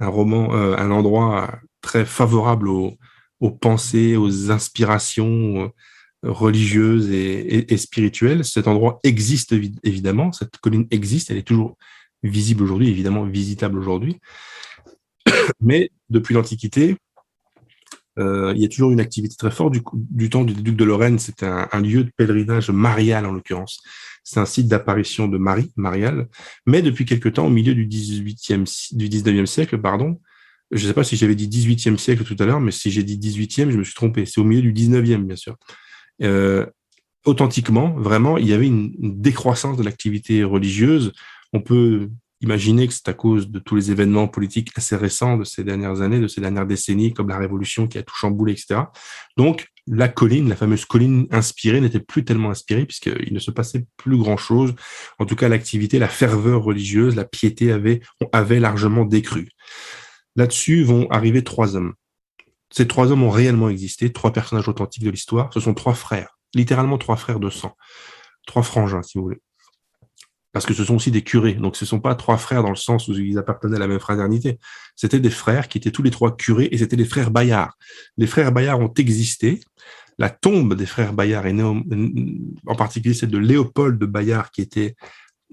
un, 0.00 0.08
roman, 0.08 0.54
euh, 0.54 0.76
un 0.76 0.90
endroit 0.90 1.58
très 1.80 2.04
favorable 2.04 2.68
aux, 2.68 2.96
pensées, 3.60 4.16
aux 4.16 4.50
inspirations 4.50 5.72
euh, 6.24 6.30
religieuses 6.30 7.10
et, 7.10 7.76
spirituelles. 7.76 8.44
Cet 8.44 8.68
endroit 8.68 9.00
existe 9.02 9.54
évidemment, 9.82 10.32
cette 10.32 10.56
colline 10.58 10.86
existe, 10.90 11.30
elle 11.30 11.36
est 11.36 11.42
toujours 11.42 11.76
visible 12.22 12.62
aujourd'hui, 12.62 12.88
évidemment 12.88 13.24
visitable 13.24 13.78
aujourd'hui. 13.78 14.18
Mais 15.60 15.90
depuis 16.08 16.34
l'Antiquité, 16.34 16.96
euh, 18.18 18.52
il 18.54 18.62
y 18.62 18.64
a 18.64 18.68
toujours 18.68 18.90
une 18.90 19.00
activité 19.00 19.36
très 19.36 19.50
forte. 19.50 19.74
Du, 19.94 20.30
temps 20.30 20.44
du 20.44 20.54
duc 20.54 20.76
de 20.76 20.84
Lorraine, 20.84 21.18
c'était 21.18 21.46
un, 21.46 21.80
lieu 21.80 22.04
de 22.04 22.10
pèlerinage 22.16 22.70
marial 22.70 23.26
en 23.26 23.32
l'occurrence. 23.32 23.82
C'est 24.24 24.40
un 24.40 24.46
site 24.46 24.68
d'apparition 24.68 25.28
de 25.28 25.38
Marie, 25.38 25.70
mariale. 25.76 26.28
Mais 26.66 26.82
depuis 26.82 27.04
quelque 27.04 27.28
temps, 27.28 27.46
au 27.46 27.50
milieu 27.50 27.74
du 27.74 27.86
18e, 27.86 28.96
du 28.96 29.08
19e 29.08 29.46
siècle, 29.46 29.78
pardon, 29.78 30.20
je 30.70 30.82
ne 30.82 30.88
sais 30.88 30.94
pas 30.94 31.04
si 31.04 31.16
j'avais 31.16 31.34
dit 31.34 31.48
18e 31.48 31.98
siècle 31.98 32.24
tout 32.24 32.36
à 32.38 32.46
l'heure, 32.46 32.60
mais 32.60 32.72
si 32.72 32.90
j'ai 32.90 33.02
dit 33.02 33.18
18e, 33.18 33.70
je 33.70 33.76
me 33.76 33.84
suis 33.84 33.94
trompé. 33.94 34.26
C'est 34.26 34.40
au 34.40 34.44
milieu 34.44 34.62
du 34.62 34.72
19e, 34.72 35.24
bien 35.24 35.36
sûr. 35.36 35.56
Euh, 36.22 36.66
authentiquement, 37.24 37.94
vraiment, 37.98 38.38
il 38.38 38.48
y 38.48 38.52
avait 38.52 38.66
une 38.66 38.92
décroissance 38.98 39.76
de 39.76 39.82
l'activité 39.82 40.42
religieuse. 40.42 41.12
On 41.52 41.60
peut 41.60 42.10
Imaginez 42.44 42.86
que 42.86 42.92
c'est 42.92 43.08
à 43.08 43.14
cause 43.14 43.48
de 43.48 43.58
tous 43.58 43.74
les 43.74 43.90
événements 43.90 44.28
politiques 44.28 44.70
assez 44.76 44.96
récents 44.96 45.38
de 45.38 45.44
ces 45.44 45.64
dernières 45.64 46.02
années, 46.02 46.20
de 46.20 46.28
ces 46.28 46.42
dernières 46.42 46.66
décennies, 46.66 47.14
comme 47.14 47.30
la 47.30 47.38
Révolution 47.38 47.88
qui 47.88 47.96
a 47.96 48.02
tout 48.02 48.14
chamboulé, 48.14 48.52
etc. 48.52 48.82
Donc, 49.38 49.68
la 49.86 50.08
colline, 50.08 50.50
la 50.50 50.54
fameuse 50.54 50.84
colline 50.84 51.26
inspirée, 51.30 51.80
n'était 51.80 52.00
plus 52.00 52.22
tellement 52.22 52.50
inspirée 52.50 52.84
puisqu'il 52.84 53.32
ne 53.32 53.38
se 53.38 53.50
passait 53.50 53.86
plus 53.96 54.18
grand-chose. 54.18 54.74
En 55.18 55.24
tout 55.24 55.36
cas, 55.36 55.48
l'activité, 55.48 55.98
la 55.98 56.08
ferveur 56.08 56.62
religieuse, 56.62 57.16
la 57.16 57.24
piété 57.24 57.72
avait, 57.72 58.02
avait 58.32 58.60
largement 58.60 59.06
décru. 59.06 59.48
Là-dessus 60.36 60.82
vont 60.82 61.08
arriver 61.10 61.44
trois 61.44 61.76
hommes. 61.76 61.94
Ces 62.70 62.86
trois 62.86 63.10
hommes 63.10 63.22
ont 63.22 63.30
réellement 63.30 63.70
existé, 63.70 64.12
trois 64.12 64.34
personnages 64.34 64.68
authentiques 64.68 65.04
de 65.04 65.10
l'histoire. 65.10 65.50
Ce 65.54 65.60
sont 65.60 65.72
trois 65.72 65.94
frères, 65.94 66.36
littéralement 66.54 66.98
trois 66.98 67.16
frères 67.16 67.40
de 67.40 67.48
sang, 67.48 67.74
trois 68.46 68.62
frangins, 68.62 69.02
si 69.02 69.16
vous 69.16 69.24
voulez 69.24 69.40
parce 70.54 70.64
que 70.64 70.72
ce 70.72 70.84
sont 70.84 70.94
aussi 70.94 71.10
des 71.10 71.22
curés. 71.22 71.54
Donc, 71.54 71.74
ce 71.76 71.84
ne 71.84 71.88
sont 71.88 72.00
pas 72.00 72.14
trois 72.14 72.38
frères 72.38 72.62
dans 72.62 72.70
le 72.70 72.76
sens 72.76 73.08
où 73.08 73.12
ils 73.12 73.36
appartenaient 73.38 73.76
à 73.76 73.80
la 73.80 73.88
même 73.88 73.98
fraternité. 73.98 74.58
C'était 74.94 75.18
des 75.18 75.28
frères 75.28 75.66
qui 75.68 75.78
étaient 75.78 75.90
tous 75.90 76.04
les 76.04 76.12
trois 76.12 76.36
curés 76.36 76.68
et 76.70 76.78
c'était 76.78 76.96
des 76.96 77.04
frères 77.04 77.32
Bayard. 77.32 77.72
Les 78.16 78.28
frères 78.28 78.52
Bayard 78.52 78.78
ont 78.78 78.92
existé. 78.94 79.60
La 80.16 80.30
tombe 80.30 80.76
des 80.76 80.86
frères 80.86 81.12
Bayard 81.12 81.44
est 81.46 81.60
en 81.60 82.76
particulier 82.76 83.14
celle 83.14 83.30
de 83.30 83.38
Léopold 83.38 83.98
de 83.98 84.06
Bayard, 84.06 84.52
qui 84.52 84.62
était 84.62 84.94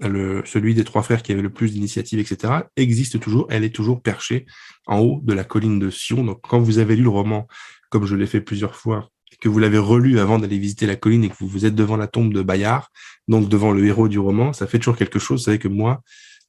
celui 0.00 0.74
des 0.74 0.84
trois 0.84 1.02
frères 1.02 1.22
qui 1.22 1.32
avait 1.32 1.42
le 1.42 1.52
plus 1.52 1.72
d'initiatives, 1.72 2.20
etc., 2.20 2.52
existe 2.76 3.18
toujours. 3.18 3.46
Elle 3.50 3.64
est 3.64 3.74
toujours 3.74 4.02
perchée 4.02 4.46
en 4.86 5.00
haut 5.00 5.20
de 5.24 5.32
la 5.32 5.42
colline 5.42 5.80
de 5.80 5.90
Sion. 5.90 6.22
Donc, 6.22 6.40
quand 6.48 6.60
vous 6.60 6.78
avez 6.78 6.94
lu 6.94 7.02
le 7.02 7.08
roman, 7.08 7.48
comme 7.90 8.06
je 8.06 8.14
l'ai 8.14 8.26
fait 8.26 8.40
plusieurs 8.40 8.76
fois, 8.76 9.08
que 9.40 9.48
vous 9.48 9.58
l'avez 9.58 9.78
relu 9.78 10.18
avant 10.18 10.38
d'aller 10.38 10.58
visiter 10.58 10.86
la 10.86 10.96
colline 10.96 11.24
et 11.24 11.28
que 11.28 11.36
vous 11.40 11.64
êtes 11.66 11.74
devant 11.74 11.96
la 11.96 12.06
tombe 12.06 12.32
de 12.32 12.42
Bayard, 12.42 12.88
donc 13.28 13.48
devant 13.48 13.72
le 13.72 13.84
héros 13.86 14.08
du 14.08 14.18
roman, 14.18 14.52
ça 14.52 14.66
fait 14.66 14.78
toujours 14.78 14.96
quelque 14.96 15.18
chose. 15.18 15.40
Vous 15.40 15.44
savez 15.46 15.58
que 15.58 15.68
moi, 15.68 16.02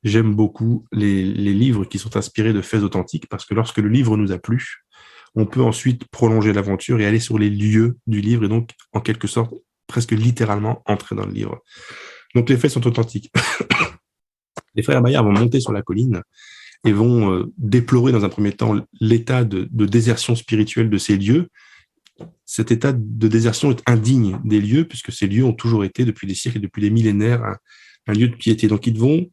j'aime 0.04 0.34
beaucoup 0.34 0.86
les, 0.92 1.24
livres 1.24 1.86
qui 1.86 2.00
sont 2.00 2.18
inspirés 2.18 2.54
de 2.54 2.62
faits 2.62 2.84
authentiques 2.84 3.28
parce 3.28 3.46
que 3.46 3.54
lorsque 3.54 3.78
le 3.78 3.90
livre 3.90 4.18
nous 4.18 4.32
a 4.32 4.38
plu, 4.38 4.84
on 5.36 5.46
peut 5.46 5.62
ensuite 5.62 6.06
prolonger 6.06 6.54
l'aventure 6.54 7.00
et 7.00 7.06
aller 7.06 7.20
sur 7.20 7.40
les 7.40 7.50
lieux 7.50 7.98
du 8.06 8.22
livre 8.22 8.46
et 8.46 8.50
donc, 8.50 8.72
en 8.92 9.00
quelque 9.00 9.28
sorte, 9.28 9.54
presque 9.88 10.12
littéralement 10.12 10.82
entrer 10.86 11.16
dans 11.16 11.26
le 11.26 11.34
livre. 11.34 11.62
Donc 12.36 12.50
les 12.50 12.58
faits 12.58 12.72
sont 12.72 12.86
authentiques. 12.86 13.32
les 14.76 14.84
frères 14.84 15.02
Bayard 15.02 15.26
vont 15.26 15.32
monter 15.32 15.60
sur 15.60 15.72
la 15.72 15.82
colline 15.82 16.22
et 16.86 16.92
vont 16.92 17.32
euh, 17.32 17.54
déplorer 17.58 18.12
dans 18.12 18.26
un 18.26 18.30
premier 18.30 18.52
temps 18.52 18.76
l'état 19.00 19.44
de 19.44 19.86
désertion 19.86 20.36
spirituelle 20.36 20.90
de 20.90 20.98
ces 20.98 21.18
lieux 21.18 21.48
cet 22.46 22.72
état 22.72 22.94
de 22.94 23.28
désertion 23.28 23.72
est 23.72 23.82
indigne 23.88 24.40
des 24.44 24.62
lieux, 24.62 24.86
puisque 24.86 25.12
ces 25.12 25.28
lieux 25.28 25.44
ont 25.44 25.54
toujours 25.54 25.84
été, 25.84 26.06
depuis 26.06 26.28
des 26.28 26.36
siècles 26.36 26.58
et 26.58 26.62
depuis 26.62 26.82
des 26.82 26.90
millénaires, 26.90 27.44
un, 28.08 28.14
lieu 28.14 28.28
de 28.28 28.36
piété. 28.36 28.68
Donc 28.68 28.86
ils 28.86 28.98
vont 28.98 29.30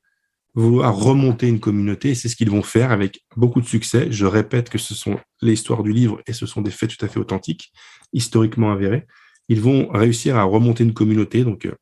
vouloir 0.55 0.97
remonter 0.97 1.49
une 1.49 1.61
communauté, 1.61 2.11
et 2.11 2.15
c'est 2.15 2.29
ce 2.29 2.37
qu'ils 2.37 2.51
vont 2.51 2.63
faire 2.63 2.91
avec 2.91 3.25
beaucoup 3.37 3.61
de 3.61 3.67
succès. 3.67 4.09
Je 4.11 4.27
répète 4.27 4.69
que 4.69 4.79
ce 4.79 4.95
sont 4.95 5.19
les 5.43 5.53
histoires 5.53 5.83
du 5.83 5.93
livre, 5.93 6.21
et 6.27 6.33
ce 6.33 6.47
sont 6.47 6.63
des 6.63 6.71
faits 6.71 6.97
tout 6.97 7.05
à 7.05 7.09
fait 7.09 7.21
authentiques, 7.21 7.73
historiquement 8.13 8.73
avérés. 8.73 9.07
Ils 9.49 9.61
vont 9.61 9.89
réussir 9.89 10.37
à 10.37 10.45
remonter 10.45 10.85
une 10.85 10.95
communauté, 10.95 11.45
donc 11.45 11.67
euh, 11.67 11.75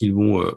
ils 0.00 0.12
vont 0.12 0.42
euh, 0.42 0.52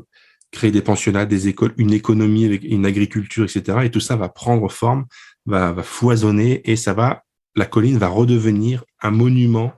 créer 0.51 0.71
des 0.71 0.81
pensionnats, 0.81 1.25
des 1.25 1.47
écoles, 1.47 1.73
une 1.77 1.93
économie 1.93 2.45
avec 2.45 2.63
une 2.63 2.85
agriculture, 2.85 3.43
etc. 3.43 3.79
Et 3.83 3.91
tout 3.91 3.99
ça 3.99 4.15
va 4.15 4.29
prendre 4.29 4.71
forme, 4.71 5.05
va, 5.45 5.71
va 5.73 5.83
foisonner, 5.83 6.61
et 6.69 6.75
ça 6.75 6.93
va 6.93 7.24
la 7.55 7.65
colline 7.65 7.97
va 7.97 8.07
redevenir 8.07 8.83
un 9.01 9.11
monument 9.11 9.73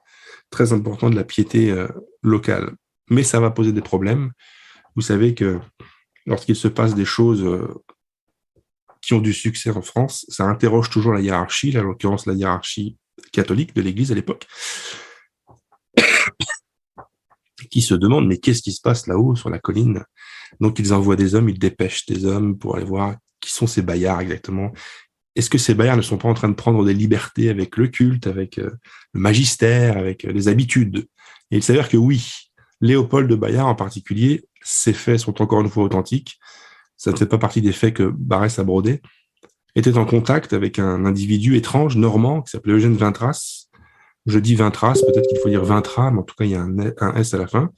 très 0.50 0.74
important 0.74 1.10
de 1.10 1.16
la 1.16 1.24
piété 1.24 1.72
euh, 1.72 1.88
locale. 2.22 2.76
Mais 3.10 3.24
ça 3.24 3.40
va 3.40 3.52
poser 3.52 3.72
des 3.72 3.82
problèmes. 3.82 4.32
Vous 4.96 5.02
savez 5.02 5.34
que 5.36 5.60
lorsqu'il 6.26 6.56
se 6.56 6.68
passe 6.68 6.96
des 6.96 7.06
choses 7.06 7.44
euh, 7.44 7.68
qui 9.02 9.14
ont 9.14 9.22
du 9.22 9.34
succès 9.34 9.70
en 9.70 9.82
France, 9.82 10.26
ça 10.30 10.46
interroge 10.46 10.90
toujours 10.90 11.14
la 11.14 11.22
hiérarchie, 11.22 11.72
là, 11.72 11.82
en 11.82 11.84
l'occurrence 11.84 12.26
la 12.26 12.34
hiérarchie 12.34 12.98
catholique 13.32 13.76
de 13.76 13.82
l'Église 13.82 14.12
à 14.12 14.16
l'époque, 14.16 14.48
qui 17.72 17.82
se 17.82 17.94
demande 17.94 18.28
mais 18.28 18.38
qu'est-ce 18.38 18.62
qui 18.62 18.72
se 18.72 18.82
passe 18.82 19.08
là-haut 19.08 19.36
sur 19.36 19.50
la 19.50 19.60
colline? 19.60 20.04
Donc 20.60 20.80
ils 20.80 20.94
envoient 20.94 21.16
des 21.16 21.36
hommes, 21.36 21.50
ils 21.50 21.60
dépêchent 21.60 22.06
des 22.06 22.26
hommes 22.26 22.58
pour 22.58 22.76
aller 22.76 22.86
voir 22.86 23.16
qui 23.40 23.52
sont 23.52 23.68
ces 23.68 23.82
baillards 23.82 24.22
exactement, 24.22 24.72
est-ce 25.38 25.52
que 25.52 25.60
ces 25.60 25.76
baillards 25.76 25.98
ne 25.98 26.02
sont 26.02 26.18
pas 26.18 26.28
en 26.28 26.34
train 26.34 26.50
de 26.50 26.56
prendre 26.56 26.84
des 26.84 26.96
libertés 26.96 27.50
avec 27.50 27.78
le 27.78 27.88
culte, 27.88 28.26
avec 28.26 28.58
euh, 28.58 28.72
le 29.14 29.20
magistère, 29.20 29.98
avec 29.98 30.26
euh, 30.26 30.32
les 30.32 30.48
habitudes? 30.48 31.08
Et 31.52 31.58
il 31.58 31.64
s'avère 31.64 31.90
que 31.90 31.98
oui, 31.98 32.50
Léopold 32.82 33.30
de 33.30 33.36
Bayard 33.36 33.68
en 33.68 33.76
particulier, 33.76 34.46
ses 34.64 34.94
faits 34.94 35.20
sont 35.20 35.40
encore 35.42 35.62
une 35.62 35.70
fois 35.70 35.84
authentiques. 35.84 36.40
Ça 36.98 37.12
ne 37.12 37.18
fait 37.18 37.28
pas 37.28 37.38
partie 37.38 37.62
des 37.62 37.72
faits 37.72 37.94
que 37.94 38.12
Barès 38.12 38.58
a 38.58 38.64
brodé. 38.64 39.02
Était 39.76 39.98
en 39.98 40.06
contact 40.06 40.54
avec 40.54 40.80
un 40.80 41.06
individu 41.06 41.56
étrange, 41.56 41.96
normand, 41.98 42.42
qui 42.42 42.50
s'appelait 42.50 42.74
Eugène 42.74 42.98
Vintras. 42.98 43.68
Je 44.26 44.40
dis 44.40 44.56
Vintras, 44.56 44.96
peut-être 45.06 45.28
qu'il 45.28 45.38
faut 45.38 45.50
dire 45.50 45.64
Vintra, 45.64 46.10
mais 46.10 46.20
en 46.20 46.24
tout 46.24 46.34
cas, 46.36 46.46
il 46.46 46.52
y 46.52 46.56
a 46.56 46.62
un, 46.62 47.16
S 47.16 47.36
à 47.36 47.38
la 47.38 47.46
fin, 47.46 47.70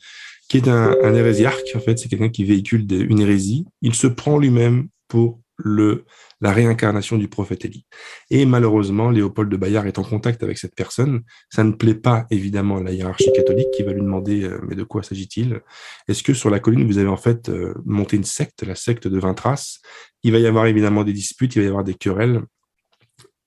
qui 0.47 0.57
est 0.57 0.69
un, 0.69 0.95
un 1.03 1.13
hérésiarque. 1.13 1.67
En 1.75 1.79
fait, 1.81 1.99
c'est 1.99 2.07
quelqu'un 2.07 2.29
qui 2.29 2.45
véhicule 2.45 2.87
une 2.89 3.19
hérésie. 3.19 3.65
Il 3.81 3.93
se 3.93 4.07
prend 4.07 4.37
lui-même 4.37 4.87
pour 5.09 5.41
le, 5.59 6.05
la 6.41 6.51
réincarnation 6.51 7.17
du 7.17 7.27
prophète 7.27 7.65
Élie. 7.65 7.85
Et 8.29 8.45
malheureusement, 8.45 9.09
Léopold 9.09 9.51
de 9.51 9.57
Bayard 9.57 9.85
est 9.85 9.99
en 9.99 10.03
contact 10.03 10.41
avec 10.41 10.57
cette 10.57 10.73
personne. 10.73 11.21
Ça 11.49 11.63
ne 11.63 11.73
plaît 11.73 11.95
pas 11.95 12.25
évidemment 12.31 12.77
à 12.77 12.83
la 12.83 12.91
hiérarchie 12.91 13.31
catholique 13.33 13.69
qui 13.75 13.83
va 13.83 13.91
lui 13.91 14.01
demander 14.01 14.43
euh, 14.43 14.59
mais 14.67 14.75
de 14.75 14.83
quoi 14.83 15.03
s'agit-il? 15.03 15.61
Est-ce 16.07 16.23
que 16.23 16.33
sur 16.33 16.49
la 16.49 16.59
colline 16.59 16.87
vous 16.87 16.97
avez 16.97 17.09
en 17.09 17.17
fait 17.17 17.49
euh, 17.49 17.73
monté 17.85 18.15
une 18.15 18.23
secte, 18.23 18.63
la 18.63 18.75
secte 18.75 19.07
de 19.07 19.19
Vintras? 19.19 19.79
Il 20.23 20.31
va 20.31 20.39
y 20.39 20.47
avoir 20.47 20.65
évidemment 20.65 21.03
des 21.03 21.13
disputes, 21.13 21.55
il 21.55 21.59
va 21.59 21.65
y 21.65 21.69
avoir 21.69 21.83
des 21.83 21.95
querelles. 21.95 22.41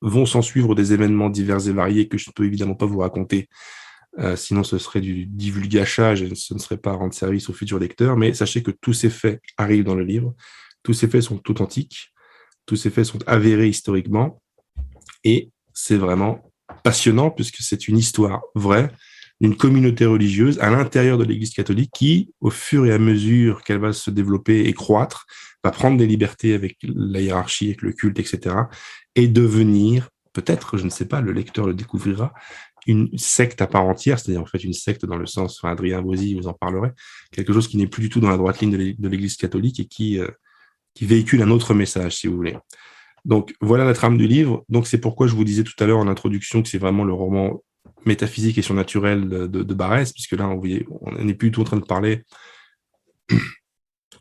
Vont 0.03 0.27
s'en 0.27 0.43
suivre 0.43 0.75
des 0.75 0.93
événements 0.93 1.31
divers 1.31 1.69
et 1.69 1.73
variés 1.73 2.09
que 2.09 2.19
je 2.19 2.29
ne 2.29 2.33
peux 2.33 2.45
évidemment 2.45 2.75
pas 2.75 2.87
vous 2.87 2.99
raconter 2.99 3.49
euh, 4.19 4.37
sinon, 4.37 4.63
ce 4.63 4.79
serait 4.79 5.01
du 5.01 5.27
divulgachage 5.27 6.23
et 6.23 6.35
ce 6.35 6.53
ne 6.55 6.59
serait 6.59 6.77
pas 6.77 6.93
rendre 6.93 7.15
service 7.15 7.49
aux 7.49 7.55
futurs 7.55 7.79
lecteurs. 7.79 8.17
Mais 8.17 8.35
sachez 8.35 8.63
que 8.63 8.71
tous 8.71 8.93
ces 8.93 9.11
faits 9.11 9.41
arrivent 9.57 9.85
dans 9.85 9.95
le 9.95 10.05
livre. 10.05 10.35
Tous 10.83 10.95
ces 10.95 11.09
faits 11.09 11.23
sont 11.23 11.41
authentiques, 11.51 12.13
tous 12.67 12.77
ces 12.77 12.91
faits 12.91 13.05
sont 13.05 13.19
avérés 13.27 13.69
historiquement, 13.69 14.43
et 15.25 15.51
c'est 15.73 15.97
vraiment 15.97 16.53
passionnant 16.85 17.31
puisque 17.31 17.59
c'est 17.61 17.89
une 17.89 17.99
histoire 17.99 18.43
vraie 18.55 18.91
d'une 19.41 19.57
communauté 19.57 20.07
religieuse 20.07 20.61
à 20.61 20.71
l'intérieur 20.71 21.19
de 21.19 21.25
l'Église 21.25 21.53
catholique 21.53 21.91
qui, 21.93 22.33
au 22.41 22.51
fur 22.51 22.87
et 22.87 22.93
à 22.93 22.99
mesure 22.99 23.63
qu'elle 23.65 23.81
va 23.81 23.93
se 23.93 24.11
développer 24.11 24.69
et 24.69 24.73
croître, 24.73 25.27
va 25.65 25.73
prendre 25.73 25.97
des 25.97 26.07
libertés 26.07 26.55
avec 26.55 26.79
la 26.83 27.21
hiérarchie, 27.21 27.67
avec 27.67 27.83
le 27.83 27.93
culte, 27.93 28.21
etc., 28.21 28.55
et 29.17 29.27
devenir, 29.27 30.11
peut-être, 30.33 30.79
je 30.79 30.85
ne 30.85 30.91
sais 30.91 31.07
pas, 31.07 31.21
le 31.21 31.33
lecteur 31.33 31.67
le 31.67 31.75
découvrira, 31.75 32.33
une 32.87 33.17
secte 33.19 33.61
à 33.61 33.67
part 33.67 33.85
entière, 33.85 34.19
c'est-à-dire 34.19 34.43
en 34.43 34.47
fait 34.47 34.63
une 34.63 34.73
secte 34.73 35.07
dans 35.07 35.17
le 35.17 35.27
sens, 35.27 35.59
enfin, 35.59 35.73
Adrien 35.73 36.03
Bozzi 36.03 36.35
vous 36.35 36.47
en 36.47 36.53
parlerait, 36.53 36.93
quelque 37.33 37.53
chose 37.53 37.67
qui 37.67 37.77
n'est 37.77 37.87
plus 37.89 38.03
du 38.03 38.09
tout 38.09 38.21
dans 38.21 38.31
la 38.31 38.37
droite 38.37 38.61
ligne 38.61 38.95
de 38.97 39.09
l'Église 39.09 39.37
catholique 39.37 39.81
et 39.81 39.87
qui, 39.87 40.19
euh, 40.21 40.29
qui 40.95 41.07
véhicule 41.07 41.43
un 41.43 41.51
autre 41.51 41.75
message, 41.75 42.17
si 42.17 42.27
vous 42.27 42.37
voulez. 42.37 42.57
Donc 43.25 43.55
voilà 43.61 43.85
la 43.85 43.95
trame 43.95 44.19
du 44.19 44.27
livre. 44.27 44.65
Donc 44.69 44.87
c'est 44.87 44.99
pourquoi 44.99 45.27
je 45.27 45.35
vous 45.35 45.45
disais 45.45 45.65
tout 45.65 45.75
à 45.79 45.87
l'heure 45.87 45.99
en 45.99 46.09
introduction 46.09 46.63
que 46.63 46.69
c'est 46.69 46.79
vraiment 46.79 47.05
le 47.05 47.13
roman 47.13 47.63
métaphysique 48.05 48.59
et 48.59 48.63
surnaturel 48.63 49.29
de, 49.29 49.47
de, 49.47 49.75
Barès, 49.75 50.13
puisque 50.13 50.33
là 50.33 50.49
on 50.49 51.13
n'est 51.23 51.35
plus 51.35 51.53
tout 51.53 51.61
en 51.61 51.65
train 51.65 51.77
de 51.77 51.85
parler 51.85 52.25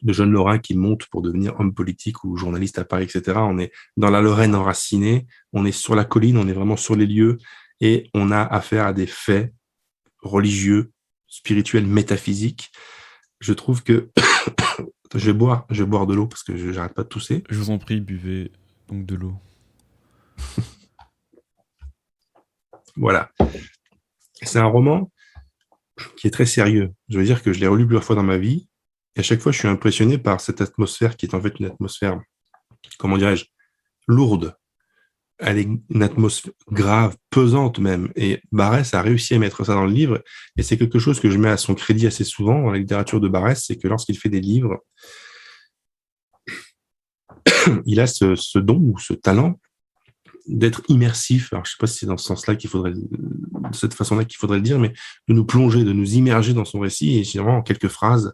de 0.01 0.13
jeunes 0.13 0.31
Lorrains 0.31 0.59
qui 0.59 0.75
montent 0.75 1.07
pour 1.07 1.21
devenir 1.21 1.59
homme 1.59 1.73
politique 1.73 2.23
ou 2.23 2.35
journaliste 2.37 2.79
à 2.79 2.85
Paris, 2.85 3.05
etc. 3.05 3.39
On 3.41 3.57
est 3.59 3.71
dans 3.97 4.09
la 4.09 4.21
Lorraine 4.21 4.55
enracinée, 4.55 5.27
on 5.53 5.65
est 5.65 5.71
sur 5.71 5.95
la 5.95 6.05
colline, 6.05 6.37
on 6.37 6.47
est 6.47 6.53
vraiment 6.53 6.77
sur 6.77 6.95
les 6.95 7.05
lieux 7.05 7.37
et 7.79 8.09
on 8.13 8.31
a 8.31 8.41
affaire 8.41 8.85
à 8.85 8.93
des 8.93 9.07
faits 9.07 9.53
religieux, 10.21 10.91
spirituels, 11.27 11.87
métaphysiques. 11.87 12.71
Je 13.39 13.53
trouve 13.53 13.83
que 13.83 14.09
je 15.13 15.25
vais 15.25 15.33
boire, 15.33 15.65
je 15.69 15.83
vais 15.83 15.89
boire 15.89 16.07
de 16.07 16.13
l'eau 16.13 16.27
parce 16.27 16.43
que 16.43 16.55
je 16.55 16.69
n'arrête 16.69 16.93
pas 16.93 17.03
de 17.03 17.07
tousser. 17.07 17.43
Je 17.49 17.57
vous 17.57 17.69
en 17.69 17.77
prie, 17.77 17.99
buvez 17.99 18.51
donc 18.87 19.05
de 19.05 19.15
l'eau. 19.15 19.35
voilà. 22.95 23.31
C'est 24.41 24.59
un 24.59 24.65
roman 24.65 25.11
qui 26.17 26.27
est 26.27 26.31
très 26.31 26.45
sérieux. 26.45 26.93
Je 27.09 27.19
veux 27.19 27.25
dire 27.25 27.43
que 27.43 27.53
je 27.53 27.59
l'ai 27.59 27.67
relu 27.67 27.85
plusieurs 27.85 28.03
fois 28.03 28.15
dans 28.15 28.23
ma 28.23 28.37
vie 28.37 28.67
et 29.15 29.19
à 29.19 29.23
chaque 29.23 29.41
fois, 29.41 29.51
je 29.51 29.59
suis 29.59 29.67
impressionné 29.67 30.17
par 30.17 30.39
cette 30.39 30.61
atmosphère 30.61 31.17
qui 31.17 31.25
est 31.25 31.35
en 31.35 31.41
fait 31.41 31.59
une 31.59 31.65
atmosphère, 31.65 32.21
comment 32.97 33.17
dirais-je, 33.17 33.45
lourde. 34.07 34.55
Elle 35.41 35.57
est 35.57 35.67
une 35.89 36.03
atmosphère 36.03 36.53
grave, 36.71 37.17
pesante 37.31 37.79
même. 37.79 38.11
Et 38.15 38.41
Barès 38.51 38.93
a 38.93 39.01
réussi 39.01 39.33
à 39.33 39.39
mettre 39.39 39.65
ça 39.65 39.73
dans 39.73 39.85
le 39.85 39.91
livre. 39.91 40.21
Et 40.55 40.63
c'est 40.63 40.77
quelque 40.77 40.99
chose 40.99 41.19
que 41.19 41.31
je 41.31 41.37
mets 41.37 41.49
à 41.49 41.57
son 41.57 41.73
crédit 41.73 42.05
assez 42.05 42.23
souvent 42.23 42.61
dans 42.61 42.71
la 42.71 42.77
littérature 42.77 43.19
de 43.19 43.27
Barès, 43.27 43.63
c'est 43.65 43.75
que 43.75 43.87
lorsqu'il 43.87 44.17
fait 44.17 44.29
des 44.29 44.39
livres, 44.39 44.77
il 47.85 47.99
a 47.99 48.07
ce, 48.07 48.59
don 48.59 48.77
ou 48.77 48.99
ce 48.99 49.13
talent 49.13 49.59
d'être 50.47 50.83
immersif. 50.89 51.51
Alors, 51.53 51.65
je 51.65 51.71
sais 51.71 51.77
pas 51.79 51.87
si 51.87 51.99
c'est 51.99 52.05
dans 52.05 52.17
ce 52.17 52.25
sens-là 52.25 52.55
qu'il 52.55 52.69
faudrait, 52.69 52.93
de 52.93 53.75
cette 53.75 53.93
façon-là 53.93 54.25
qu'il 54.25 54.37
faudrait 54.37 54.57
le 54.57 54.63
dire, 54.63 54.79
mais 54.79 54.93
de 55.27 55.33
nous 55.33 55.45
plonger, 55.45 55.83
de 55.83 55.93
nous 55.93 56.13
immerger 56.13 56.53
dans 56.53 56.65
son 56.65 56.79
récit 56.79 57.19
et 57.19 57.39
vraiment 57.39 57.57
en 57.57 57.61
quelques 57.63 57.87
phrases 57.87 58.31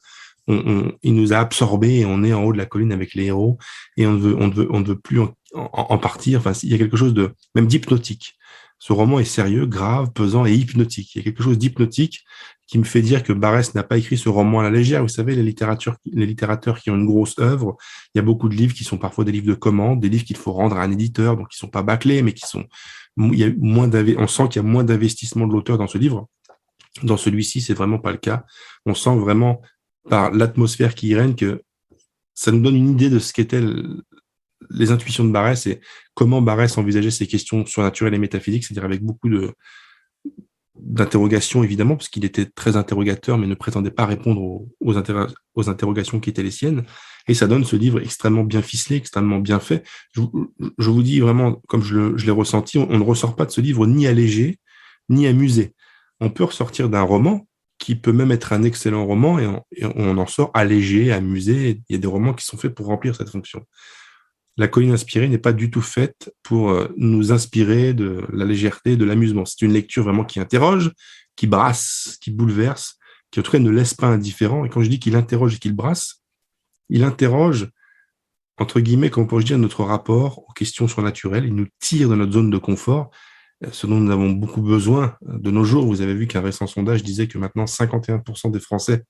il 0.48 1.14
nous 1.14 1.34
a 1.34 1.38
absorbés 1.38 2.00
et 2.00 2.06
on 2.06 2.24
est 2.24 2.34
en 2.34 2.44
haut 2.44 2.54
de 2.54 2.58
la 2.58 2.66
colline 2.66 2.92
avec 2.92 3.14
les 3.14 3.26
héros 3.26 3.58
et 3.98 4.08
on 4.08 4.14
ne 4.14 4.20
veut, 4.20 4.36
on 4.40 4.48
ne 4.48 4.54
veut, 4.54 4.68
on 4.72 4.80
ne 4.80 4.86
veut 4.86 5.00
plus 5.00 5.20
en, 5.54 5.98
partir. 5.98 6.40
Enfin, 6.40 6.54
il 6.64 6.70
y 6.70 6.74
a 6.74 6.78
quelque 6.78 6.98
chose 6.98 7.14
de 7.14 7.34
même 7.56 7.68
d'hypnotique. 7.68 8.36
Ce 8.80 8.94
roman 8.94 9.20
est 9.20 9.26
sérieux, 9.26 9.66
grave, 9.66 10.12
pesant 10.14 10.46
et 10.46 10.54
hypnotique. 10.54 11.16
Il 11.16 11.18
y 11.18 11.22
a 11.22 11.24
quelque 11.24 11.42
chose 11.42 11.58
d'hypnotique 11.58 12.24
qui 12.68 12.78
me 12.78 12.84
fait 12.84 13.02
dire 13.02 13.24
que 13.24 13.34
Barès 13.34 13.74
n'a 13.74 13.84
pas 13.84 13.98
écrit 13.98 14.18
ce 14.18 14.30
roman 14.30 14.60
à 14.60 14.64
la 14.64 14.70
légère. 14.70 15.02
Vous 15.02 15.08
savez, 15.08 15.36
les, 15.36 15.42
littératures, 15.42 15.96
les 16.06 16.26
littérateurs 16.26 16.80
qui 16.80 16.92
ont 16.92 16.96
une 16.96 17.06
grosse 17.06 17.40
œuvre, 17.40 17.78
il 18.14 18.20
y 18.20 18.22
a 18.22 18.24
beaucoup 18.24 18.50
de 18.50 18.56
livres 18.56 18.76
qui 18.76 18.84
sont 18.84 18.98
parfois 18.98 19.24
des 19.24 19.32
livres 19.32 19.48
de 19.48 19.56
commande, 19.56 20.00
des 20.00 20.10
livres 20.10 20.26
qu'il 20.26 20.38
faut 20.38 20.52
rendre 20.52 20.78
à 20.78 20.84
un 20.84 20.92
éditeur, 20.92 21.38
donc 21.38 21.50
qui 21.50 21.58
sont 21.58 21.70
pas 21.70 21.82
bâclés, 21.82 22.22
mais 22.22 22.34
qui 22.34 22.46
sont, 22.46 22.66
il 23.18 23.40
y 23.40 23.44
a 23.44 23.50
moins 23.58 23.90
on 24.18 24.28
sent 24.28 24.50
qu'il 24.50 24.62
y 24.62 24.66
a 24.66 24.68
moins 24.68 24.84
d'investissement 24.84 25.48
de 25.48 25.54
l'auteur 25.54 25.78
dans 25.78 25.88
ce 25.88 25.98
livre. 25.98 26.28
Dans 27.04 27.18
celui-ci, 27.18 27.62
c'est 27.62 27.74
vraiment 27.74 28.00
pas 28.00 28.12
le 28.12 28.18
cas. 28.18 28.44
On 28.86 28.94
sent 28.94 29.16
vraiment 29.16 29.62
par 30.10 30.32
l'atmosphère 30.32 30.96
qui 30.96 31.10
y 31.10 31.16
règne 31.16 31.36
que 31.36 31.62
ça 32.34 32.52
nous 32.52 32.62
donne 32.62 32.76
une 32.76 32.92
idée 32.92 33.10
de 33.10 33.20
ce 33.20 33.34
qu'étaient 33.34 33.64
les 34.70 34.92
intuitions 34.92 35.24
de 35.24 35.32
Barès 35.32 35.66
et 35.68 35.80
comment 36.14 36.42
Barès 36.42 36.78
envisageait 36.78 37.12
ces 37.12 37.28
questions 37.28 37.66
surnaturelles 37.66 38.14
et 38.14 38.20
métaphysiques, 38.20 38.66
c'est-à-dire 38.66 38.86
avec 38.86 39.02
beaucoup 39.02 39.30
de 39.30 39.54
d'interrogations 40.80 41.64
évidemment, 41.64 41.96
parce 41.96 42.08
qu'il 42.08 42.24
était 42.24 42.46
très 42.46 42.78
interrogateur, 42.78 43.40
mais 43.40 43.48
ne 43.48 43.56
prétendait 43.56 43.90
pas 43.90 44.06
répondre 44.06 44.42
aux, 44.42 44.70
aux, 44.80 45.70
interrogations 45.70 46.20
qui 46.20 46.30
étaient 46.30 46.44
les 46.44 46.52
siennes. 46.52 46.84
Et 47.28 47.34
ça 47.34 47.48
donne 47.48 47.66
ce 47.66 47.76
livre 47.76 48.00
extrêmement 48.00 48.44
bien 48.44 48.62
ficelé, 48.62 48.98
extrêmement 48.98 49.40
bien 49.40 49.60
fait. 49.60 49.84
Je, 50.14 50.22
vous 50.22 51.04
dis 51.04 51.20
vraiment, 51.20 51.64
comme 51.68 51.82
je 51.82 52.24
l'ai 52.24 52.32
ressenti, 52.32 52.78
on, 52.78 52.90
on, 52.92 53.00
ne 53.00 53.04
ressort 53.04 53.36
pas 53.36 53.46
de 53.46 53.52
ce 53.52 53.60
livre 53.60 53.88
ni 53.88 54.06
allégé, 54.06 54.60
ni 55.10 55.26
amusé. 55.26 55.74
On 56.20 56.30
peut 56.30 56.44
ressortir 56.44 56.90
d'un 56.90 57.02
roman 57.02 57.48
qui 57.80 57.96
peut 57.96 58.12
même 58.12 58.32
être 58.32 58.54
un 58.54 58.64
excellent 58.64 59.06
roman 59.06 59.40
et 59.40 59.48
on, 59.84 60.18
en 60.18 60.28
sort 60.28 60.52
allégé, 60.54 61.12
amusé. 61.12 61.82
Il 61.90 61.94
y 61.94 61.96
a 61.96 62.00
des 62.00 62.08
romans 62.08 62.34
qui 62.34 62.46
sont 62.46 62.58
faits 62.58 62.74
pour 62.74 62.88
remplir 62.88 63.16
cette 63.16 63.30
fonction. 63.30 63.64
La 64.58 64.68
colline 64.68 64.92
inspirée 64.92 65.28
n'est 65.28 65.38
pas 65.38 65.54
du 65.54 65.70
tout 65.70 65.82
faite 65.82 66.34
pour 66.42 66.72
euh, 66.72 66.88
nous 66.98 67.32
inspirer 67.32 67.94
de 67.94 68.26
la 68.34 68.46
légèreté, 68.46 68.98
de 68.98 69.06
l'amusement. 69.06 69.46
C'est 69.46 69.62
une 69.62 69.74
lecture 69.74 70.04
vraiment 70.04 70.26
qui 70.26 70.40
interroge, 70.40 70.92
qui 71.36 71.46
brasse, 71.46 72.18
qui 72.20 72.32
bouleverse, 72.32 72.98
qui 73.30 73.40
en 73.40 73.44
tout 73.44 73.52
cas 73.52 73.60
ne 73.60 73.70
laisse 73.70 73.94
pas 73.94 74.08
indifférent. 74.08 74.66
Et 74.66 74.70
quand 74.70 74.82
je 74.82 74.90
dis 74.90 75.00
qu'il 75.00 75.16
interroge 75.16 75.56
et 75.56 75.60
qu'il 75.60 75.74
brasse, 75.74 76.24
il 76.90 77.04
interroge, 77.04 77.70
entre 78.58 78.80
guillemets, 78.80 79.12
comment 79.12 79.28
pourrais-je 79.28 79.46
dire, 79.46 79.58
notre 79.60 79.84
rapport 79.84 80.40
aux 80.50 80.54
questions 80.54 80.88
surnaturelles. 80.88 81.46
Il 81.46 81.54
nous 81.54 81.68
tire 81.80 82.10
de 82.10 82.16
notre 82.16 82.32
zone 82.32 82.50
de 82.50 82.58
confort 82.58 83.12
ce 83.72 83.88
dont 83.88 84.00
nous 84.00 84.12
avons 84.12 84.32
beaucoup 84.32 84.62
besoin 84.62 85.16
de 85.22 85.52
nos 85.52 85.64
jours. 85.64 85.86
Vous 85.86 86.02
avez 86.02 86.14
vu 86.14 86.28
qu'un 86.28 86.42
récent 86.42 86.68
sondage 86.68 87.04
disait 87.04 87.28
que 87.28 87.38
maintenant 87.38 87.66
51% 87.66 88.52
des 88.52 88.60
Français 88.60 89.04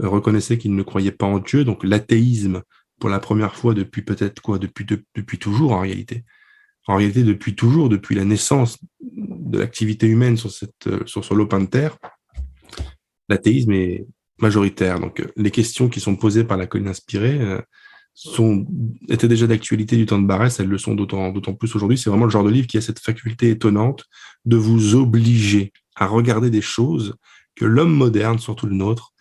euh, 0.00 0.08
reconnaissaient 0.08 0.58
qu'ils 0.58 0.74
ne 0.74 0.82
croyaient 0.82 1.12
pas 1.12 1.26
en 1.26 1.38
Dieu. 1.38 1.64
Donc 1.64 1.84
l'athéisme, 1.84 2.62
pour 2.98 3.10
la 3.10 3.20
première 3.20 3.54
fois 3.54 3.74
depuis 3.74 4.02
peut-être 4.02 4.40
quoi, 4.40 4.58
depuis, 4.58 4.86
depuis 5.14 5.38
toujours 5.38 5.72
en 5.72 5.80
réalité. 5.80 6.24
En 6.88 6.96
réalité, 6.96 7.24
depuis 7.24 7.54
toujours, 7.54 7.88
depuis 7.88 8.14
la 8.14 8.24
naissance 8.24 8.78
de 9.00 9.58
l'activité 9.58 10.06
humaine 10.06 10.36
sur, 10.36 10.50
cette, 10.50 10.86
euh, 10.86 11.00
sur, 11.06 11.24
sur 11.24 11.34
l'open 11.34 11.64
de 11.64 11.70
terre, 11.70 11.96
l'athéisme 13.28 13.72
est 13.72 14.06
majoritaire. 14.38 15.00
Donc 15.00 15.24
les 15.36 15.50
questions 15.50 15.88
qui 15.88 16.00
sont 16.00 16.16
posées 16.16 16.44
par 16.44 16.56
la 16.56 16.66
colline 16.66 16.88
inspirée, 16.88 17.40
sont, 18.16 18.66
étaient 19.10 19.28
déjà 19.28 19.46
d'actualité 19.46 19.96
du 19.96 20.06
temps 20.06 20.18
de 20.18 20.26
Barès, 20.26 20.58
elles 20.58 20.68
le 20.68 20.78
sont 20.78 20.94
d'autant, 20.94 21.32
plus 21.54 21.76
aujourd'hui. 21.76 21.98
C'est 21.98 22.08
vraiment 22.08 22.24
le 22.24 22.30
genre 22.30 22.44
de 22.44 22.50
livre 22.50 22.66
qui 22.66 22.78
a 22.78 22.80
cette 22.80 22.98
faculté 22.98 23.50
étonnante 23.50 24.06
de 24.46 24.56
vous 24.56 24.94
obliger 24.94 25.72
à 25.96 26.06
regarder 26.06 26.48
des 26.48 26.62
choses 26.62 27.14
que 27.54 27.66
l'homme 27.66 27.92
moderne, 27.92 28.38
surtout 28.38 28.66
le 28.66 28.74
nôtre, 28.74 29.12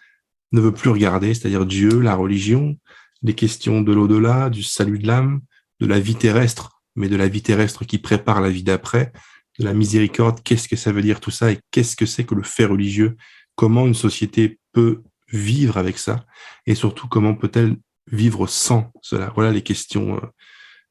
ne 0.53 0.62
veut 0.62 0.73
plus 0.73 0.89
regarder, 0.89 1.34
c'est-à-dire 1.34 1.65
Dieu, 1.65 1.99
la 1.99 2.15
religion, 2.15 2.77
les 3.21 3.34
questions 3.34 3.81
de 3.81 3.91
l'au-delà, 3.91 4.49
du 4.49 4.63
salut 4.63 4.99
de 4.99 5.08
l'âme, 5.08 5.41
de 5.81 5.88
la 5.88 5.99
vie 5.99 6.15
terrestre, 6.15 6.81
mais 6.95 7.10
de 7.10 7.17
la 7.17 7.27
vie 7.27 7.41
terrestre 7.41 7.84
qui 7.84 7.97
prépare 7.97 8.39
la 8.39 8.49
vie 8.49 8.63
d'après, 8.63 9.12
de 9.60 9.65
la 9.65 9.73
miséricorde, 9.73 10.41
qu'est-ce 10.41 10.69
que 10.69 10.77
ça 10.77 10.93
veut 10.93 11.01
dire 11.01 11.19
tout 11.19 11.31
ça 11.31 11.51
et 11.51 11.60
qu'est-ce 11.71 11.97
que 11.97 12.05
c'est 12.05 12.23
que 12.23 12.36
le 12.36 12.43
fait 12.43 12.65
religieux, 12.65 13.17
comment 13.55 13.86
une 13.86 13.93
société 13.93 14.58
peut 14.71 15.03
vivre 15.34 15.75
avec 15.75 15.97
ça 15.97 16.25
et 16.65 16.75
surtout 16.75 17.10
comment 17.10 17.36
peut-elle 17.36 17.75
vivre 18.11 18.47
sans 18.47 18.91
cela 19.01 19.31
Voilà 19.35 19.51
les 19.51 19.63
questions 19.63 20.17
euh, 20.17 20.21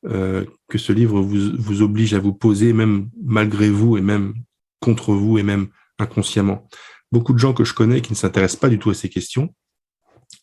euh, 0.06 0.44
que 0.68 0.78
ce 0.78 0.92
livre 0.92 1.20
vous, 1.20 1.82
oblige 1.82 2.14
à 2.14 2.18
vous 2.18 2.34
poser, 2.34 2.72
même 2.72 3.08
malgré 3.22 3.70
vous 3.70 3.96
et 3.96 4.02
même 4.02 4.34
contre 4.80 5.14
vous 5.14 5.38
et 5.38 5.42
même 5.42 5.68
inconsciemment. 5.98 6.68
Beaucoup 7.10 7.32
de 7.32 7.38
gens 7.38 7.54
que 7.54 7.64
je 7.64 7.74
connais 7.74 8.02
qui 8.02 8.12
ne 8.12 8.16
s'intéressent 8.16 8.60
pas 8.60 8.68
du 8.68 8.78
tout 8.78 8.90
à 8.90 8.94
ces 8.94 9.08
questions, 9.08 9.54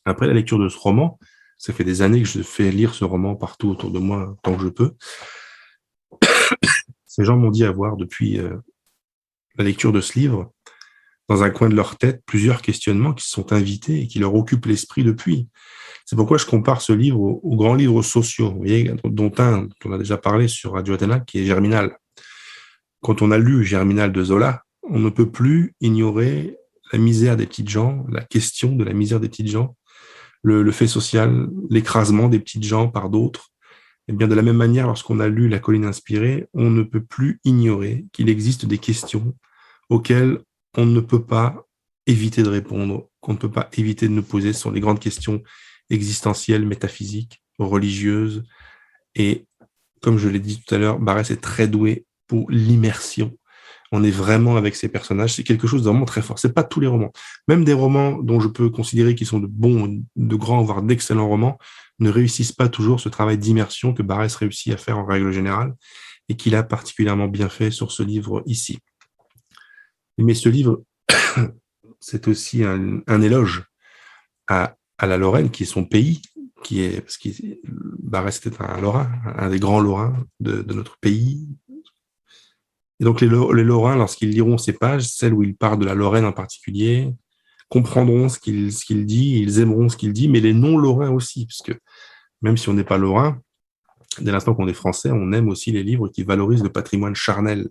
après 0.06 0.28
la 0.28 0.34
lecture 0.34 0.58
de 0.58 0.70
ce 0.70 0.78
roman, 0.78 1.20
ça 1.58 1.74
fait 1.74 1.84
des 1.84 2.02
années 2.02 2.24
que 2.24 2.28
je 2.28 2.42
fais 2.42 2.72
lire 2.72 2.96
ce 2.96 3.06
roman 3.06 3.36
partout 3.36 3.70
autour 3.70 3.92
de 3.92 4.00
moi 4.00 4.36
tant 4.42 4.56
que 4.56 4.64
je 4.64 4.70
peux. 4.70 4.94
Ces 7.06 7.24
gens 7.24 7.38
m'ont 7.38 7.52
dit 7.52 7.66
avoir 7.66 7.98
depuis 7.98 8.40
euh, 8.40 8.58
la 9.58 9.64
lecture 9.64 9.92
de 9.92 10.02
ce 10.02 10.18
livre, 10.18 10.52
dans 11.30 11.44
un 11.44 11.50
coin 11.52 11.70
de 11.70 11.76
leur 11.76 11.98
tête, 11.98 12.24
plusieurs 12.26 12.62
questionnements 12.62 13.14
qui 13.14 13.26
se 13.26 13.32
sont 13.32 13.54
invités 13.54 14.02
et 14.02 14.08
qui 14.08 14.18
leur 14.18 14.34
occupent 14.34 14.66
l'esprit 14.66 15.04
depuis. 15.04 15.50
C'est 16.12 16.18
pourquoi 16.18 16.38
je 16.38 16.46
compare 16.46 16.82
ce 16.82 16.92
livre 16.92 17.22
aux, 17.22 17.56
grands 17.56 17.74
livres 17.74 18.02
sociaux, 18.02 18.62
dont 19.06 19.32
un, 19.38 19.62
dont 19.62 19.70
on 19.86 19.94
a 19.94 19.98
déjà 19.98 20.18
parlé 20.18 20.50
sur 20.50 20.74
Radio 20.74 20.96
Athéna, 20.96 21.22
qui 21.22 21.40
est 21.40 21.46
Germinal. 21.46 21.96
Quand 23.00 23.22
on 23.22 23.32
a 23.32 23.38
lu 23.38 23.64
Germinal 23.64 24.12
de 24.12 24.22
Zola, 24.22 24.64
on 24.84 25.00
ne 25.00 25.10
peut 25.10 25.32
plus 25.32 25.74
ignorer 25.80 26.58
la 26.92 27.00
misère 27.00 27.38
des 27.38 27.46
petites 27.46 27.70
gens, 27.70 28.06
la 28.10 28.20
question 28.26 28.76
de 28.76 28.84
la 28.84 28.92
misère 28.92 29.22
des 29.22 29.30
petites 29.30 29.48
gens, 29.48 29.78
le, 30.44 30.70
fait 30.74 30.86
social, 30.86 31.48
l'écrasement 31.70 32.28
des 32.28 32.40
petites 32.40 32.66
gens 32.66 32.90
par 32.90 33.10
d'autres. 33.10 33.48
Eh 34.10 34.12
bien 34.12 34.28
de 34.28 34.36
la 34.36 34.42
même 34.42 34.58
manière, 34.58 34.88
lorsqu'on 34.88 35.22
a 35.22 35.30
lu 35.30 35.48
La 35.48 35.60
colline 35.60 35.86
inspirée, 35.86 36.46
on 36.54 36.70
ne 36.70 36.84
peut 36.84 37.06
plus 37.06 37.40
ignorer 37.46 38.06
qu'il 38.12 38.28
existe 38.28 38.66
des 38.66 38.80
questions 38.80 39.34
auxquelles 39.88 40.40
on 40.76 40.86
ne 40.86 41.00
peut 41.00 41.24
pas 41.24 41.66
éviter 42.06 42.44
de 42.44 42.50
répondre, 42.50 43.08
qu'on 43.22 43.32
ne 43.32 43.38
peut 43.38 43.50
pas 43.50 43.70
éviter 43.78 44.10
de 44.10 44.14
nous 44.14 44.24
poser. 44.24 44.52
Ce 44.52 44.60
sont 44.60 44.72
les 44.72 44.82
grandes 44.82 45.00
questions 45.00 45.42
existentielle, 45.92 46.66
métaphysique, 46.66 47.44
religieuse. 47.60 48.44
Et 49.16 49.46
comme 50.02 50.18
je 50.18 50.30
l'ai 50.30 50.40
dit 50.40 50.62
tout 50.62 50.74
à 50.74 50.78
l'heure, 50.78 51.00
Barès 51.00 51.30
est 51.32 51.42
très 51.42 51.68
doué 51.68 52.06
pour 52.28 52.50
l'immersion. 52.50 53.38
On 53.92 54.04
est 54.04 54.12
vraiment 54.12 54.56
avec 54.56 54.76
ces 54.76 54.88
personnages. 54.88 55.34
C'est 55.34 55.44
quelque 55.44 55.68
chose 55.68 55.84
de 55.84 55.90
vraiment 55.90 56.06
très 56.06 56.22
fort. 56.22 56.40
C'est 56.40 56.54
pas 56.54 56.64
tous 56.64 56.80
les 56.80 56.88
romans. 56.88 57.12
Même 57.48 57.66
des 57.66 57.74
romans 57.74 58.18
dont 58.18 58.40
je 58.40 58.48
peux 58.48 58.70
considérer 58.70 59.16
qu'ils 59.16 59.28
sont 59.28 59.40
de 59.40 59.48
bons, 59.48 60.02
de 60.16 60.36
grands, 60.36 60.64
voire 60.64 60.82
d'excellents 60.82 61.28
romans, 61.28 61.58
ne 62.00 62.10
réussissent 62.10 62.54
pas 62.54 62.70
toujours 62.70 63.00
ce 63.00 63.10
travail 63.10 63.38
d'immersion 63.38 63.94
que 63.94 64.02
Barès 64.02 64.34
réussit 64.36 64.74
à 64.74 64.78
faire 64.78 64.98
en 64.98 65.06
règle 65.06 65.32
générale 65.32 65.76
et 66.30 66.38
qu'il 66.38 66.56
a 66.56 66.64
particulièrement 66.64 67.28
bien 67.28 67.50
fait 67.50 67.70
sur 67.70 67.92
ce 67.92 68.02
livre 68.02 68.42
ici. 68.46 68.80
Mais 70.18 70.34
ce 70.34 70.50
livre, 70.50 70.84
c'est 72.00 72.28
aussi 72.28 72.64
un, 72.64 73.22
éloge 73.22 73.66
à, 74.48 74.76
la 75.08 75.18
Lorraine, 75.18 75.50
qui 75.50 75.64
est 75.64 75.68
son 75.68 75.86
pays, 75.86 76.22
qui 76.64 76.82
est, 76.82 77.02
parce 77.02 77.18
que 77.18 77.30
Barès 77.64 78.38
était 78.38 78.62
un 78.62 78.80
Lorrain, 78.80 79.10
un 79.38 79.50
des 79.50 79.60
grands 79.60 79.80
Lorrains 79.80 80.26
de, 80.40 80.62
notre 80.74 80.98
pays. 81.00 81.48
Et 83.00 83.04
donc 83.04 83.22
les, 83.22 83.28
Lorrains, 83.28 83.96
lorsqu'ils 83.96 84.30
liront 84.30 84.58
ces 84.58 84.74
pages, 84.74 85.04
celles 85.04 85.34
où 85.34 85.44
il 85.44 85.56
parle 85.56 85.80
de 85.80 85.86
la 85.86 85.96
Lorraine 85.96 86.26
en 86.26 86.34
particulier, 86.34 87.12
comprendront 87.70 88.30
ce 88.30 88.38
qu'il 88.38 88.72
ce 88.72 88.94
dit, 88.94 89.40
ils 89.40 89.60
aimeront 89.60 89.90
ce 89.90 89.98
qu'il 89.98 90.14
dit, 90.14 90.28
mais 90.28 90.42
les 90.42 90.54
non-lorrains 90.54 91.10
aussi, 91.10 91.46
puisque 91.46 91.74
même 92.42 92.58
si 92.58 92.70
on 92.70 92.74
n'est 92.74 92.84
pas 92.84 92.98
lorrain, 92.98 93.40
dès 94.20 94.32
l'instant 94.32 94.54
qu'on 94.54 94.68
est 94.68 94.74
français, 94.74 95.10
on 95.12 95.32
aime 95.32 95.48
aussi 95.48 95.72
les 95.72 95.84
livres 95.84 96.10
qui 96.10 96.24
valorisent 96.24 96.64
le 96.64 96.72
patrimoine 96.72 97.16
charnel 97.16 97.70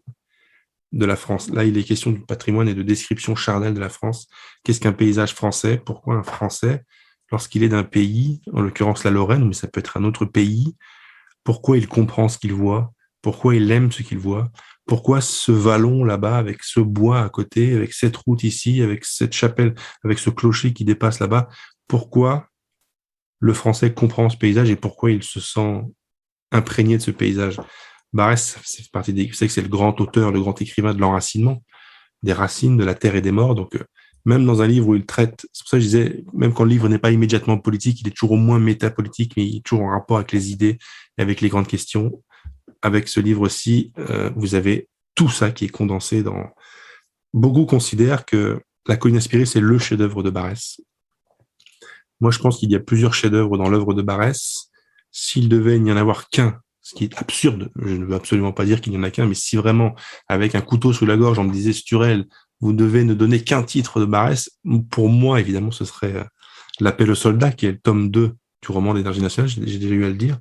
de 0.93 1.05
la 1.05 1.17
France. 1.17 1.51
Là, 1.51 1.65
il 1.65 1.77
est 1.77 1.85
question 1.85 2.11
du 2.11 2.21
patrimoine 2.21 2.69
et 2.69 2.75
de 2.75 2.83
description 2.83 3.37
charnelle 3.37 3.75
de 3.75 3.81
la 3.81 3.89
France. 3.89 4.29
Qu'est-ce 4.65 4.81
qu'un 4.81 4.93
paysage 4.93 5.35
français? 5.35 5.81
Pourquoi 5.85 6.17
un 6.17 6.23
Français, 6.23 6.83
lorsqu'il 7.31 7.63
est 7.63 7.69
d'un 7.69 7.85
pays, 7.85 8.41
en 8.53 8.61
l'occurrence 8.61 9.05
la 9.05 9.11
Lorraine, 9.11 9.47
mais 9.47 9.55
ça 9.55 9.69
peut 9.69 9.81
être 9.81 9.97
un 9.97 10.05
autre 10.05 10.25
pays, 10.25 10.75
pourquoi 11.45 11.79
il 11.79 11.89
comprend 11.89 12.29
ce 12.29 12.39
qu'il 12.39 12.53
voit 12.53 12.93
Pourquoi 13.23 13.55
il 13.55 13.71
aime 13.71 13.91
ce 13.93 14.03
qu'il 14.03 14.19
voit 14.19 14.51
Pourquoi 14.87 15.21
ce 15.21 15.53
vallon 15.53 16.05
là-bas, 16.05 16.37
avec 16.37 16.63
ce 16.63 16.81
bois 16.81 17.23
à 17.23 17.29
côté, 17.29 17.75
avec 17.75 17.93
cette 17.93 18.17
route 18.17 18.45
ici, 18.45 18.83
avec 18.83 19.05
cette 19.05 19.33
chapelle, 19.33 19.75
avec 20.05 20.19
ce 20.19 20.31
clocher 20.31 20.73
qui 20.73 20.85
dépasse 20.85 21.21
là-bas 21.21 21.49
Pourquoi 21.89 22.49
le 23.41 23.55
Français 23.55 23.95
comprend 23.95 24.29
ce 24.29 24.37
paysage 24.37 24.71
et 24.71 24.77
pourquoi 24.77 25.11
il 25.11 25.23
se 25.23 25.41
sent 25.41 25.83
imprégné 26.53 26.99
de 26.99 27.03
ce 27.03 27.11
paysage? 27.11 27.59
Barès, 28.13 28.59
c'est 28.65 28.91
partie 28.91 29.13
des, 29.13 29.29
que 29.29 29.37
c'est 29.37 29.63
le 29.63 29.69
grand 29.69 29.99
auteur, 30.01 30.33
le 30.33 30.41
grand 30.41 30.61
écrivain 30.61 30.95
de 30.95 31.01
l'enracinement, 31.01 31.63
des 32.23 32.33
racines, 32.33 32.77
de 32.77 32.85
la 32.85 32.95
terre 32.95 33.15
et 33.15 33.21
des 33.21 33.31
morts. 33.31 33.55
Donc, 33.55 33.77
euh, 33.77 33.85
même 34.25 34.45
dans 34.45 34.63
un 34.63 34.67
livre 34.67 34.89
où 34.89 34.95
il 34.95 35.07
traite, 35.07 35.47
c'est 35.53 35.63
pour 35.63 35.71
ça 35.71 35.77
que 35.77 35.81
je 35.81 35.87
disais, 35.87 36.25
même 36.33 36.53
quand 36.53 36.65
le 36.65 36.71
livre 36.71 36.89
n'est 36.89 36.99
pas 36.99 37.11
immédiatement 37.11 37.59
politique, 37.59 38.01
il 38.01 38.09
est 38.09 38.13
toujours 38.13 38.33
au 38.33 38.37
moins 38.37 38.59
métapolitique, 38.59 39.35
mais 39.37 39.47
il 39.47 39.57
est 39.57 39.65
toujours 39.65 39.85
en 39.85 39.91
rapport 39.91 40.19
avec 40.19 40.33
les 40.33 40.51
idées 40.51 40.79
et 41.19 41.23
avec 41.23 41.41
les 41.41 41.49
grandes 41.49 41.67
questions. 41.67 42.23
Avec 42.83 43.09
ce 43.09 43.21
livre-ci, 43.21 43.93
euh, 43.99 44.31
vous 44.37 44.55
avez 44.55 44.89
tout 45.15 45.29
ça 45.29 45.51
qui 45.51 45.67
est 45.67 45.71
condensé 45.71 46.23
dans. 46.23 46.51
Beaucoup 47.33 47.67
considèrent 47.67 48.25
que 48.25 48.61
La 48.87 48.97
colline 48.97 49.19
inspirée, 49.19 49.45
c'est 49.45 49.61
le 49.61 49.79
chef-d'œuvre 49.79 50.23
de 50.23 50.31
Barès. 50.31 50.81
Moi, 52.21 52.31
je 52.31 52.39
pense 52.39 52.59
qu'il 52.59 52.71
y 52.71 52.75
a 52.75 52.81
plusieurs 52.81 53.13
chefs-d'œuvre 53.13 53.59
dans 53.59 53.69
l'œuvre 53.69 53.93
de 53.93 54.03
Barès. 54.03 54.71
S'il 55.13 55.49
devait 55.49 55.79
n'y 55.79 55.93
en 55.93 55.97
avoir 55.97 56.29
qu'un 56.31 56.61
ce 56.91 56.95
qui 56.95 57.05
est 57.05 57.19
absurde. 57.19 57.71
Je 57.77 57.95
ne 57.95 58.05
veux 58.05 58.15
absolument 58.15 58.53
pas 58.53 58.65
dire 58.65 58.81
qu'il 58.81 58.93
n'y 58.93 58.99
en 58.99 59.03
a 59.03 59.11
qu'un, 59.11 59.27
mais 59.27 59.35
si 59.35 59.57
vraiment, 59.57 59.95
avec 60.29 60.55
un 60.55 60.61
couteau 60.61 60.93
sous 60.93 61.07
la 61.07 61.17
gorge, 61.17 61.39
on 61.39 61.45
me 61.45 61.53
disait 61.53 61.73
Sturel, 61.73 62.27
vous 62.61 62.73
devez 62.73 63.05
ne 63.05 63.15
donner 63.15 63.43
qu'un 63.43 63.63
titre 63.63 64.01
de 64.01 64.05
Barès, 64.05 64.51
pour 64.91 65.09
moi, 65.09 65.41
évidemment, 65.41 65.71
ce 65.71 65.85
serait 65.85 66.15
euh, 66.15 66.25
L'appel 66.81 67.11
au 67.11 67.15
soldat, 67.15 67.53
qui 67.53 67.67
est 67.67 67.73
le 67.73 67.79
tome 67.79 68.11
2 68.11 68.35
du 68.63 68.73
roman 68.73 68.95
d'énergie 68.95 69.21
nationale, 69.21 69.51
j'ai 69.51 69.79
déjà 69.79 69.95
eu 69.95 70.05
à 70.05 70.09
le 70.09 70.15
dire. 70.15 70.39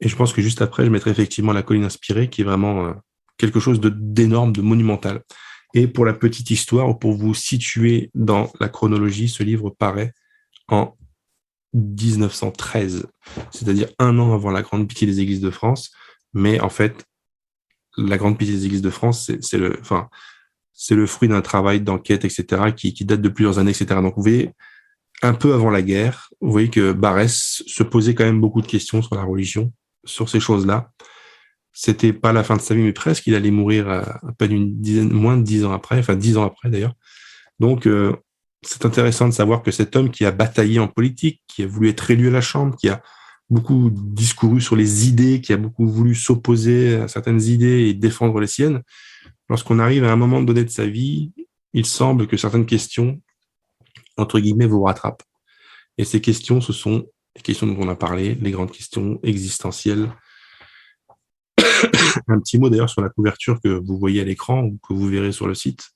Et 0.00 0.08
je 0.08 0.16
pense 0.16 0.32
que 0.32 0.42
juste 0.42 0.60
après, 0.60 0.84
je 0.84 0.90
mettrai 0.90 1.10
effectivement 1.10 1.52
La 1.52 1.62
colline 1.62 1.84
inspirée, 1.84 2.28
qui 2.28 2.42
est 2.42 2.44
vraiment 2.44 2.86
euh, 2.86 2.92
quelque 3.38 3.60
chose 3.60 3.80
d'énorme, 3.80 4.52
de 4.52 4.60
monumental. 4.60 5.22
Et 5.74 5.86
pour 5.86 6.04
la 6.04 6.12
petite 6.12 6.50
histoire, 6.50 6.88
ou 6.88 6.94
pour 6.94 7.14
vous 7.14 7.34
situer 7.34 8.10
dans 8.14 8.52
la 8.60 8.68
chronologie, 8.68 9.28
ce 9.28 9.42
livre 9.42 9.70
paraît 9.70 10.12
en 10.68 10.96
1913, 11.74 13.06
c'est-à-dire 13.50 13.88
un 13.98 14.18
an 14.18 14.32
avant 14.32 14.50
la 14.50 14.62
Grande 14.62 14.86
Pitié 14.86 15.06
des 15.06 15.20
Églises 15.20 15.40
de 15.40 15.50
France. 15.50 15.90
Mais 16.32 16.60
en 16.60 16.68
fait, 16.68 17.04
la 17.96 18.16
Grande 18.16 18.38
Pitié 18.38 18.54
des 18.54 18.66
Églises 18.66 18.82
de 18.82 18.90
France, 18.90 19.30
c'est 19.40 19.58
le, 19.58 19.76
enfin, 19.80 20.08
c'est 20.74 20.96
le 20.96 21.06
fruit 21.06 21.28
d'un 21.28 21.40
travail 21.40 21.80
d'enquête, 21.80 22.24
etc., 22.24 22.72
qui, 22.76 22.92
date 23.04 23.20
de 23.20 23.28
plusieurs 23.28 23.58
années, 23.58 23.70
etc. 23.70 24.00
Donc, 24.02 24.14
vous 24.16 24.22
voyez, 24.22 24.50
un 25.22 25.32
peu 25.32 25.54
avant 25.54 25.70
la 25.70 25.82
guerre, 25.82 26.28
vous 26.40 26.50
voyez 26.50 26.68
que 26.68 26.92
Barès 26.92 27.62
se 27.66 27.82
posait 27.82 28.14
quand 28.14 28.24
même 28.24 28.40
beaucoup 28.40 28.60
de 28.60 28.66
questions 28.66 29.00
sur 29.00 29.14
la 29.14 29.22
religion, 29.22 29.72
sur 30.04 30.28
ces 30.28 30.40
choses-là. 30.40 30.90
C'était 31.72 32.12
pas 32.12 32.32
la 32.32 32.44
fin 32.44 32.56
de 32.56 32.60
sa 32.60 32.74
vie, 32.74 32.82
mais 32.82 32.92
presque. 32.92 33.26
Il 33.26 33.34
allait 33.34 33.50
mourir 33.50 33.88
à, 33.88 34.20
peine 34.36 34.52
une 34.52 34.80
dizaine, 34.80 35.10
moins 35.10 35.36
de 35.36 35.42
dix 35.42 35.64
ans 35.64 35.72
après, 35.72 35.98
enfin 35.98 36.14
dix 36.16 36.36
ans 36.36 36.44
après 36.44 36.68
d'ailleurs. 36.68 36.94
Donc, 37.60 37.86
euh, 37.86 38.12
c'est 38.62 38.84
intéressant 38.84 39.28
de 39.28 39.32
savoir 39.32 39.62
que 39.62 39.70
cet 39.70 39.94
homme 39.96 40.10
qui 40.10 40.24
a 40.24 40.30
bataillé 40.30 40.78
en 40.80 40.88
politique, 40.88 41.42
qui 41.48 41.62
a 41.62 41.66
voulu 41.66 41.88
être 41.88 42.10
élu 42.10 42.28
à 42.28 42.32
la 42.32 42.40
Chambre, 42.40 42.76
qui 42.76 42.88
a 42.88 43.02
beaucoup 43.50 43.90
discouru 43.92 44.60
sur 44.60 44.76
les 44.76 45.08
idées, 45.08 45.40
qui 45.40 45.52
a 45.52 45.56
beaucoup 45.56 45.86
voulu 45.86 46.14
s'opposer 46.14 46.96
à 46.96 47.08
certaines 47.08 47.42
idées 47.42 47.88
et 47.88 47.94
défendre 47.94 48.40
les 48.40 48.46
siennes, 48.46 48.82
lorsqu'on 49.48 49.78
arrive 49.78 50.04
à 50.04 50.12
un 50.12 50.16
moment 50.16 50.42
donné 50.42 50.64
de 50.64 50.70
sa 50.70 50.86
vie, 50.86 51.32
il 51.72 51.86
semble 51.86 52.26
que 52.26 52.36
certaines 52.36 52.66
questions, 52.66 53.20
entre 54.16 54.40
guillemets, 54.40 54.66
vous 54.66 54.82
rattrapent. 54.82 55.22
Et 55.98 56.04
ces 56.04 56.20
questions, 56.20 56.60
ce 56.60 56.72
sont 56.72 57.06
les 57.36 57.42
questions 57.42 57.66
dont 57.66 57.76
on 57.80 57.88
a 57.88 57.96
parlé, 57.96 58.34
les 58.36 58.50
grandes 58.50 58.70
questions 58.70 59.18
existentielles. 59.22 60.12
un 62.28 62.40
petit 62.40 62.58
mot 62.58 62.70
d'ailleurs 62.70 62.90
sur 62.90 63.02
la 63.02 63.08
couverture 63.08 63.60
que 63.62 63.68
vous 63.68 63.98
voyez 63.98 64.20
à 64.20 64.24
l'écran 64.24 64.62
ou 64.62 64.78
que 64.86 64.94
vous 64.94 65.08
verrez 65.08 65.32
sur 65.32 65.46
le 65.46 65.54
site. 65.54 65.90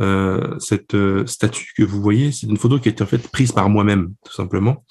Euh, 0.00 0.58
cette 0.58 0.94
euh, 0.94 1.26
statue 1.26 1.72
que 1.76 1.82
vous 1.82 2.00
voyez, 2.00 2.32
c'est 2.32 2.46
une 2.46 2.56
photo 2.56 2.78
qui 2.78 2.88
a 2.88 2.92
été 2.92 3.02
en 3.02 3.06
fait 3.06 3.28
prise 3.30 3.52
par 3.52 3.68
moi-même, 3.68 4.14
tout 4.24 4.32
simplement. 4.32 4.84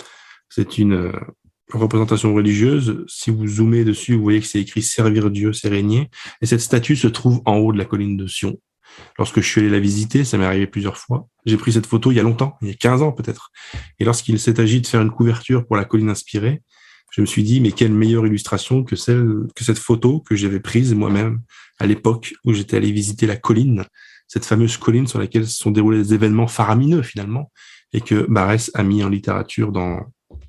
C'est 0.49 0.77
une 0.77 0.93
euh, 0.93 1.11
représentation 1.73 2.33
religieuse. 2.33 3.05
Si 3.07 3.31
vous 3.31 3.47
zoomez 3.47 3.83
dessus, 3.83 4.15
vous 4.15 4.23
voyez 4.23 4.39
que 4.39 4.47
c'est 4.47 4.59
écrit 4.59 4.81
Servir 4.81 5.29
Dieu, 5.29 5.53
c'est 5.53 5.69
régner. 5.69 6.09
Et 6.41 6.45
cette 6.45 6.61
statue 6.61 6.95
se 6.95 7.07
trouve 7.07 7.41
en 7.45 7.57
haut 7.57 7.73
de 7.73 7.77
la 7.77 7.85
colline 7.85 8.17
de 8.17 8.27
Sion. 8.27 8.57
Lorsque 9.17 9.39
je 9.39 9.47
suis 9.47 9.61
allé 9.61 9.69
la 9.69 9.79
visiter, 9.79 10.25
ça 10.25 10.37
m'est 10.37 10.45
arrivé 10.45 10.67
plusieurs 10.67 10.97
fois. 10.97 11.27
J'ai 11.45 11.57
pris 11.57 11.71
cette 11.71 11.85
photo 11.85 12.11
il 12.11 12.15
y 12.15 12.19
a 12.19 12.23
longtemps, 12.23 12.57
il 12.61 12.67
y 12.67 12.71
a 12.71 12.75
15 12.75 13.01
ans 13.01 13.11
peut-être. 13.13 13.51
Et 13.99 14.03
lorsqu'il 14.03 14.39
s'est 14.39 14.59
agi 14.59 14.81
de 14.81 14.87
faire 14.87 15.01
une 15.01 15.11
couverture 15.11 15.65
pour 15.65 15.77
la 15.77 15.85
colline 15.85 16.09
inspirée, 16.09 16.61
je 17.11 17.21
me 17.21 17.25
suis 17.25 17.43
dit, 17.43 17.61
mais 17.61 17.71
quelle 17.71 17.91
meilleure 17.91 18.25
illustration 18.25 18.83
que 18.83 18.95
celle, 18.95 19.25
que 19.55 19.63
cette 19.63 19.79
photo 19.79 20.21
que 20.21 20.35
j'avais 20.35 20.59
prise 20.59 20.93
moi-même 20.93 21.41
à 21.79 21.85
l'époque 21.85 22.33
où 22.45 22.53
j'étais 22.53 22.77
allé 22.77 22.91
visiter 22.91 23.25
la 23.27 23.37
colline 23.37 23.85
cette 24.31 24.45
fameuse 24.45 24.77
colline 24.77 25.07
sur 25.07 25.19
laquelle 25.19 25.45
se 25.45 25.57
sont 25.57 25.71
déroulés 25.71 25.97
des 25.97 26.13
événements 26.13 26.47
faramineux 26.47 27.01
finalement, 27.01 27.51
et 27.91 27.99
que 27.99 28.25
Barès 28.29 28.71
a 28.75 28.81
mis 28.81 29.03
en 29.03 29.09
littérature 29.09 29.73
dans 29.73 29.99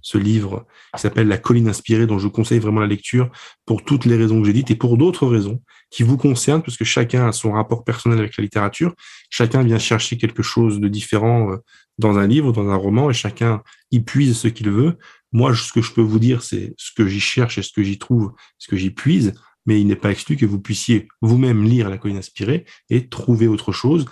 ce 0.02 0.18
livre 0.18 0.66
qui 0.94 1.00
s'appelle 1.00 1.28
La 1.28 1.38
colline 1.38 1.68
inspirée, 1.68 2.06
dont 2.06 2.18
je 2.18 2.28
conseille 2.28 2.58
vraiment 2.58 2.80
la 2.80 2.86
lecture 2.86 3.30
pour 3.64 3.84
toutes 3.84 4.04
les 4.04 4.16
raisons 4.16 4.40
que 4.40 4.46
j'ai 4.46 4.52
dites 4.52 4.70
et 4.70 4.76
pour 4.76 4.98
d'autres 4.98 5.26
raisons 5.26 5.62
qui 5.90 6.02
vous 6.02 6.16
concernent, 6.16 6.62
parce 6.62 6.76
que 6.76 6.84
chacun 6.84 7.28
a 7.28 7.32
son 7.32 7.52
rapport 7.52 7.84
personnel 7.84 8.18
avec 8.18 8.36
la 8.36 8.42
littérature, 8.42 8.94
chacun 9.30 9.62
vient 9.62 9.78
chercher 9.78 10.16
quelque 10.18 10.42
chose 10.42 10.80
de 10.80 10.88
différent 10.88 11.52
euh, 11.52 11.56
dans 11.98 12.18
un 12.18 12.26
livre, 12.26 12.52
dans 12.52 12.68
un 12.68 12.76
roman, 12.76 13.10
et 13.10 13.14
chacun 13.14 13.62
y 13.90 14.00
puise 14.00 14.36
ce 14.36 14.48
qu'il 14.48 14.70
veut. 14.70 14.98
Moi, 15.32 15.54
ce 15.54 15.72
que 15.72 15.80
je 15.80 15.92
peux 15.92 16.02
vous 16.02 16.18
dire, 16.18 16.42
c'est 16.42 16.74
ce 16.76 16.90
que 16.94 17.06
j'y 17.06 17.20
cherche 17.20 17.58
et 17.58 17.62
ce 17.62 17.72
que 17.72 17.82
j'y 17.82 17.98
trouve, 17.98 18.32
ce 18.58 18.68
que 18.68 18.76
j'y 18.76 18.90
puise 18.90 19.34
mais 19.66 19.80
il 19.80 19.86
n'est 19.86 19.96
pas 19.96 20.10
exclu 20.10 20.36
que 20.36 20.46
vous 20.46 20.60
puissiez 20.60 21.08
vous-même 21.20 21.64
lire 21.64 21.88
La 21.88 21.98
colline 21.98 22.16
inspirée 22.16 22.64
et 22.90 23.08
trouver 23.08 23.46
autre 23.46 23.72
chose, 23.72 24.06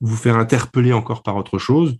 vous 0.00 0.16
faire 0.16 0.36
interpeller 0.36 0.92
encore 0.92 1.22
par 1.22 1.36
autre 1.36 1.58
chose, 1.58 1.96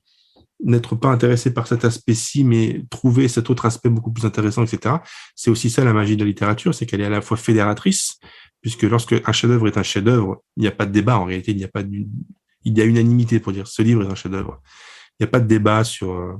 n'être 0.64 0.95
pas 0.95 1.09
intéressé 1.09 1.53
par 1.53 1.66
cet 1.66 1.85
aspect-ci, 1.85 2.45
mais 2.45 2.85
trouver 2.90 3.29
cet 3.29 3.51
autre 3.51 3.66
aspect 3.66 3.88
beaucoup 3.88 4.12
plus 4.12 4.25
intéressant, 4.25 4.64
etc. 4.64 4.97
C'est 5.35 5.51
aussi 5.51 5.71
ça 5.71 5.85
la 5.85 5.92
magie 5.92 6.16
de 6.16 6.23
la 6.23 6.29
littérature, 6.29 6.75
c'est 6.75 6.87
qu'elle 6.87 7.01
est 7.01 7.07
à 7.07 7.11
la 7.11 7.21
fois 7.21 7.37
fédératrice, 7.37 8.19
puisque 8.62 8.83
lorsque 8.83 9.14
un 9.25 9.33
chef-d'œuvre 9.33 9.69
est 9.69 9.77
un 9.77 9.83
chef-d'œuvre, 9.83 10.42
il 10.57 10.62
n'y 10.62 10.66
a 10.69 10.73
pas 10.73 10.87
de 10.87 10.92
débat 10.92 11.19
en 11.19 11.25
réalité, 11.25 11.53
il 11.53 11.59
n'y 11.59 11.64
a 11.64 11.69
pas 11.69 11.83
de, 11.83 12.07
il 12.64 12.77
y 12.77 12.81
a 12.81 12.85
unanimité 12.85 13.38
pour 13.38 13.53
dire 13.53 13.66
ce 13.66 13.83
livre 13.83 14.03
est 14.03 14.11
un 14.11 14.14
chef-d'œuvre. 14.14 14.61
Il 15.19 15.23
n'y 15.23 15.29
a 15.29 15.31
pas 15.31 15.40
de 15.40 15.47
débat 15.47 15.85
sur 15.85 16.12
euh, 16.12 16.35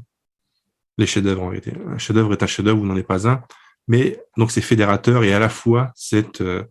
les 0.98 1.07
chefs-d'œuvre 1.07 1.42
en 1.42 1.48
réalité. 1.48 1.72
Un 1.88 1.98
chef-d'œuvre 1.98 2.33
est 2.33 2.42
un 2.42 2.46
chef-d'œuvre 2.46 2.81
ou 2.81 2.87
n'en 2.87 2.96
est 2.96 3.02
pas 3.02 3.29
un. 3.29 3.42
Mais 3.88 4.20
donc 4.37 4.50
c'est 4.50 4.61
fédérateur 4.61 5.24
et 5.24 5.33
à 5.33 5.38
la 5.38 5.48
fois 5.48 5.92
c'est 5.94 6.40
euh, 6.40 6.64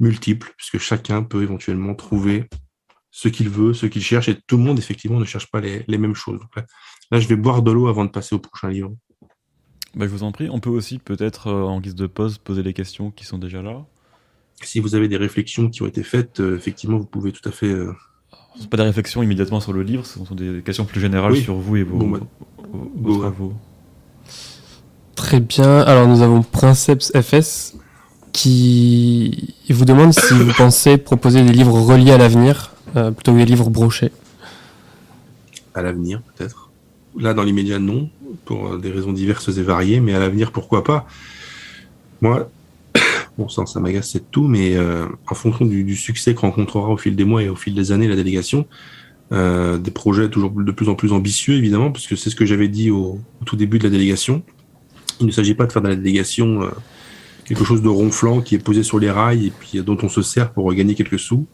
multiple, 0.00 0.52
puisque 0.56 0.78
chacun 0.78 1.22
peut 1.22 1.42
éventuellement 1.42 1.94
trouver 1.94 2.48
ce 3.16 3.28
qu'il 3.28 3.48
veut, 3.48 3.74
ce 3.74 3.86
qu'il 3.86 4.02
cherche, 4.02 4.28
et 4.28 4.36
tout 4.48 4.56
le 4.56 4.64
monde 4.64 4.76
effectivement 4.76 5.20
ne 5.20 5.24
cherche 5.24 5.48
pas 5.48 5.60
les, 5.60 5.98
mêmes 5.98 6.16
choses. 6.16 6.40
là, 7.12 7.20
je 7.20 7.28
vais 7.28 7.36
boire 7.36 7.62
de 7.62 7.70
l'eau 7.70 7.86
avant 7.86 8.04
de 8.04 8.10
passer 8.10 8.34
au 8.34 8.40
prochain 8.40 8.68
livre. 8.68 8.92
Bah, 9.94 10.06
je 10.06 10.10
vous 10.10 10.24
en 10.24 10.32
prie. 10.32 10.48
On 10.50 10.58
peut 10.58 10.68
aussi 10.68 10.98
peut-être 10.98 11.46
euh, 11.46 11.62
en 11.62 11.80
guise 11.80 11.94
de 11.94 12.08
pause 12.08 12.38
poser 12.38 12.64
les 12.64 12.72
questions 12.72 13.12
qui 13.12 13.24
sont 13.24 13.38
déjà 13.38 13.62
là. 13.62 13.86
Si 14.62 14.80
vous 14.80 14.96
avez 14.96 15.06
des 15.06 15.16
réflexions 15.16 15.70
qui 15.70 15.82
ont 15.82 15.86
été 15.86 16.02
faites, 16.02 16.40
euh, 16.40 16.56
effectivement, 16.56 16.98
vous 16.98 17.06
pouvez 17.06 17.30
tout 17.30 17.48
à 17.48 17.52
fait. 17.52 17.70
Ce 17.70 18.58
ne 18.58 18.62
sont 18.62 18.68
pas 18.68 18.78
des 18.78 18.82
réflexions 18.82 19.22
immédiatement 19.22 19.60
sur 19.60 19.72
le 19.72 19.84
livre, 19.84 20.04
ce 20.04 20.18
sont 20.18 20.34
des 20.34 20.60
questions 20.62 20.84
plus 20.84 21.00
générales 21.00 21.36
sur 21.36 21.54
vous 21.54 21.76
et 21.76 21.84
vos, 21.84 22.18
bah, 22.96 23.32
Très 25.14 25.38
bien. 25.38 25.82
Alors 25.82 26.08
nous 26.08 26.22
avons 26.22 26.42
Princeps 26.42 27.12
FS 27.14 27.76
qui 28.32 29.54
vous 29.70 29.84
demande 29.84 30.12
si 30.12 30.34
vous 30.34 30.52
pensez 30.52 30.98
proposer 30.98 31.44
des 31.44 31.52
livres 31.52 31.78
reliés 31.80 32.10
à 32.10 32.18
l'avenir 32.18 32.73
plutôt 32.94 33.32
que 33.32 33.38
des 33.38 33.44
livres 33.44 33.70
brochés. 33.70 34.12
À 35.74 35.82
l'avenir, 35.82 36.20
peut-être. 36.22 36.70
Là, 37.18 37.34
dans 37.34 37.42
l'immédiat, 37.42 37.78
non, 37.78 38.08
pour 38.44 38.78
des 38.78 38.90
raisons 38.90 39.12
diverses 39.12 39.48
et 39.48 39.62
variées, 39.62 40.00
mais 40.00 40.14
à 40.14 40.20
l'avenir, 40.20 40.52
pourquoi 40.52 40.84
pas? 40.84 41.06
Moi, 42.20 42.48
bon, 43.38 43.48
ça, 43.48 43.66
ça 43.66 43.80
m'agace, 43.80 44.10
c'est 44.10 44.30
tout, 44.30 44.46
mais 44.46 44.76
en 44.78 45.34
fonction 45.34 45.64
du, 45.64 45.96
succès 45.96 46.34
que 46.34 46.40
rencontrera 46.40 46.88
au 46.88 46.96
fil 46.96 47.16
des 47.16 47.24
mois 47.24 47.42
et 47.42 47.48
au 47.48 47.56
fil 47.56 47.74
des 47.74 47.92
années 47.92 48.08
la 48.08 48.16
délégation, 48.16 48.66
euh, 49.32 49.78
des 49.78 49.90
projets 49.90 50.28
toujours 50.28 50.50
de 50.50 50.70
plus 50.70 50.88
en 50.88 50.94
plus 50.94 51.12
ambitieux, 51.12 51.54
évidemment, 51.54 51.90
puisque 51.90 52.16
c'est 52.16 52.28
ce 52.28 52.36
que 52.36 52.44
j'avais 52.44 52.68
dit 52.68 52.90
au, 52.90 53.18
tout 53.46 53.56
début 53.56 53.78
de 53.78 53.84
la 53.84 53.90
délégation. 53.90 54.42
Il 55.18 55.26
ne 55.26 55.32
s'agit 55.32 55.54
pas 55.54 55.66
de 55.66 55.72
faire 55.72 55.82
de 55.82 55.88
la 55.88 55.96
délégation 55.96 56.62
euh, 56.62 56.68
quelque 57.46 57.64
chose 57.64 57.80
de 57.80 57.88
ronflant 57.88 58.42
qui 58.42 58.54
est 58.54 58.58
posé 58.58 58.82
sur 58.82 58.98
les 58.98 59.10
rails 59.10 59.46
et 59.46 59.50
puis 59.50 59.82
dont 59.82 59.96
on 60.02 60.08
se 60.08 60.22
sert 60.22 60.52
pour 60.52 60.72
gagner 60.74 60.94
quelques 60.94 61.18
sous. 61.18 61.46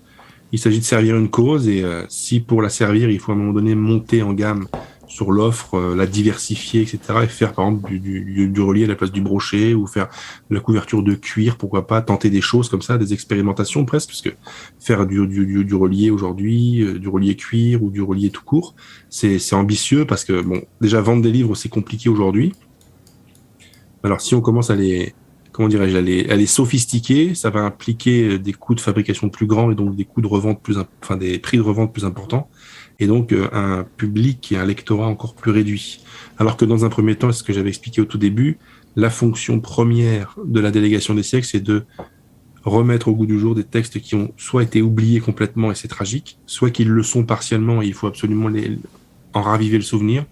Il 0.52 0.58
s'agit 0.58 0.80
de 0.80 0.84
servir 0.84 1.16
une 1.16 1.30
cause 1.30 1.68
et 1.68 1.82
euh, 1.82 2.04
si 2.08 2.40
pour 2.40 2.62
la 2.62 2.68
servir, 2.68 3.10
il 3.10 3.20
faut 3.20 3.32
à 3.32 3.34
un 3.34 3.38
moment 3.38 3.52
donné 3.52 3.74
monter 3.74 4.22
en 4.22 4.32
gamme 4.32 4.66
sur 5.10 5.32
l'offre, 5.32 5.74
euh, 5.74 5.96
la 5.96 6.06
diversifier, 6.06 6.82
etc. 6.82 6.98
Et 7.24 7.26
faire 7.26 7.52
par 7.52 7.66
exemple 7.66 7.88
du, 7.88 7.98
du, 7.98 8.48
du, 8.48 8.60
relier 8.60 8.84
à 8.84 8.86
la 8.86 8.94
place 8.94 9.10
du 9.10 9.20
brochet 9.20 9.74
ou 9.74 9.86
faire 9.86 10.08
la 10.50 10.60
couverture 10.60 11.02
de 11.02 11.14
cuir, 11.14 11.56
pourquoi 11.56 11.86
pas 11.86 12.00
tenter 12.00 12.30
des 12.30 12.40
choses 12.40 12.68
comme 12.68 12.82
ça, 12.82 12.96
des 12.96 13.12
expérimentations 13.12 13.84
presque, 13.84 14.08
puisque 14.08 14.34
faire 14.78 15.06
du, 15.06 15.26
du, 15.26 15.64
du 15.64 15.74
relier 15.74 16.10
aujourd'hui, 16.10 16.82
euh, 16.82 16.98
du 16.98 17.08
relier 17.08 17.36
cuir 17.36 17.82
ou 17.82 17.90
du 17.90 18.00
relier 18.00 18.30
tout 18.30 18.44
court, 18.44 18.74
c'est 19.08 19.52
ambitieux 19.52 20.04
parce 20.04 20.24
que 20.24 20.40
bon, 20.42 20.62
déjà 20.80 21.00
vendre 21.00 21.22
des 21.22 21.32
livres 21.32 21.54
c'est 21.54 21.68
compliqué 21.68 22.08
aujourd'hui. 22.08 22.52
Alors 24.02 24.20
si 24.20 24.34
on 24.34 24.40
commence 24.40 24.70
à 24.70 24.76
les 24.76 25.14
comment 25.52 25.68
dirais-je, 25.68 25.96
à 25.96 26.00
les, 26.00 26.28
à 26.30 26.36
les 26.36 26.46
sophistiquer, 26.46 27.34
ça 27.34 27.50
va 27.50 27.60
impliquer 27.60 28.38
des 28.38 28.52
coûts 28.52 28.74
de 28.74 28.80
fabrication 28.80 29.28
plus 29.28 29.46
grands 29.46 29.70
et 29.70 29.74
donc 29.74 29.96
des 29.96 30.04
coûts 30.04 30.20
de 30.20 30.26
revente 30.26 30.62
plus, 30.62 30.76
enfin 31.02 31.16
des 31.16 31.38
prix 31.38 31.56
de 31.56 31.62
revente 31.62 31.92
plus 31.92 32.04
importants 32.04 32.48
et 33.00 33.06
donc 33.06 33.32
euh, 33.32 33.48
un 33.52 33.84
public 33.96 34.52
et 34.52 34.56
un 34.58 34.66
lectorat 34.66 35.06
encore 35.06 35.34
plus 35.34 35.50
réduit. 35.50 36.00
Alors 36.38 36.56
que 36.56 36.64
dans 36.64 36.84
un 36.84 36.90
premier 36.90 37.16
temps, 37.16 37.32
ce 37.32 37.42
que 37.42 37.52
j'avais 37.52 37.70
expliqué 37.70 38.00
au 38.00 38.04
tout 38.04 38.18
début, 38.18 38.58
la 38.94 39.10
fonction 39.10 39.58
première 39.60 40.36
de 40.44 40.60
la 40.60 40.70
délégation 40.70 41.14
des 41.14 41.22
siècles, 41.22 41.46
c'est 41.46 41.60
de 41.60 41.84
remettre 42.62 43.08
au 43.08 43.14
goût 43.14 43.26
du 43.26 43.38
jour 43.38 43.54
des 43.54 43.64
textes 43.64 44.00
qui 44.00 44.14
ont 44.14 44.32
soit 44.36 44.62
été 44.62 44.82
oubliés 44.82 45.20
complètement 45.20 45.72
et 45.72 45.74
c'est 45.74 45.88
tragique, 45.88 46.38
soit 46.44 46.70
qu'ils 46.70 46.90
le 46.90 47.02
sont 47.02 47.24
partiellement 47.24 47.80
et 47.80 47.86
il 47.86 47.94
faut 47.94 48.06
absolument 48.06 48.48
les, 48.48 48.78
en 49.32 49.40
raviver 49.40 49.78
le 49.78 49.82
souvenir, 49.82 50.26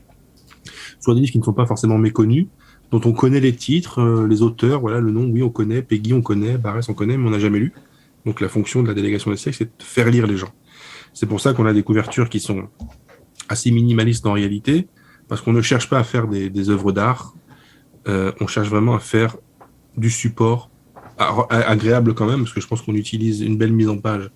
soit 1.01 1.15
des 1.15 1.21
livres 1.21 1.33
qui 1.33 1.39
ne 1.39 1.45
sont 1.45 1.55
pas 1.55 1.67
forcément 1.67 1.97
méconnus, 1.97 2.49
dont 2.91 3.01
on 3.05 3.13
connaît 3.13 3.41
les 3.41 3.55
titres, 3.55 4.01
euh, 4.01 4.27
les 4.27 4.43
auteurs, 4.43 4.81
voilà 4.81 5.01
le 5.01 5.11
nom, 5.11 5.25
oui 5.25 5.43
on 5.43 5.51
connaît, 5.51 5.83
Peggy 5.83 6.13
on 6.15 6.23
connaît, 6.23 6.57
Barès 6.57 6.89
on 6.89 6.95
connaît, 6.95 7.17
mais 7.17 7.27
on 7.27 7.31
n'a 7.31 7.39
jamais 7.39 7.59
lu. 7.59 7.73
Donc 8.25 8.41
la 8.41 8.49
fonction 8.49 8.83
de 8.83 8.89
la 8.89 8.95
délégation 8.95 9.31
des 9.31 9.37
siècles, 9.37 9.59
c'est 9.59 9.79
de 9.79 9.83
faire 9.83 10.11
lire 10.11 10.27
les 10.27 10.37
gens. 10.37 10.53
C'est 11.13 11.27
pour 11.27 11.41
ça 11.41 11.53
qu'on 11.55 11.67
a 11.67 11.73
des 11.73 11.83
couvertures 11.83 12.29
qui 12.29 12.41
sont 12.41 12.69
assez 13.49 13.71
minimalistes 13.71 14.27
en 14.27 14.33
réalité, 14.33 14.89
parce 15.29 15.41
qu'on 15.41 15.53
ne 15.53 15.63
cherche 15.63 15.89
pas 15.89 15.99
à 15.99 16.05
faire 16.05 16.29
des, 16.29 16.51
des 16.51 16.71
œuvres 16.71 16.93
d'art, 16.93 17.35
euh, 18.07 18.33
on 18.41 18.47
cherche 18.47 18.69
vraiment 18.69 18.95
à 18.95 19.01
faire 19.01 19.37
du 19.97 20.11
support 20.11 20.71
agréable 21.51 22.15
quand 22.15 22.27
même, 22.27 22.41
parce 22.41 22.53
que 22.53 22.61
je 22.61 22.67
pense 22.67 22.83
qu'on 22.83 22.95
utilise 22.95 23.41
une 23.41 23.57
belle 23.57 23.73
mise 23.73 23.89
en 23.89 23.99
page 23.99 24.31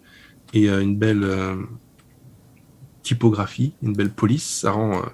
et 0.52 0.68
euh, 0.68 0.82
une 0.82 0.96
belle 0.96 1.22
euh, 1.22 1.56
typographie, 3.02 3.74
une 3.82 3.92
belle 3.92 4.10
police. 4.10 4.60
Ça 4.60 4.72
rend, 4.72 4.98
euh, 4.98 5.06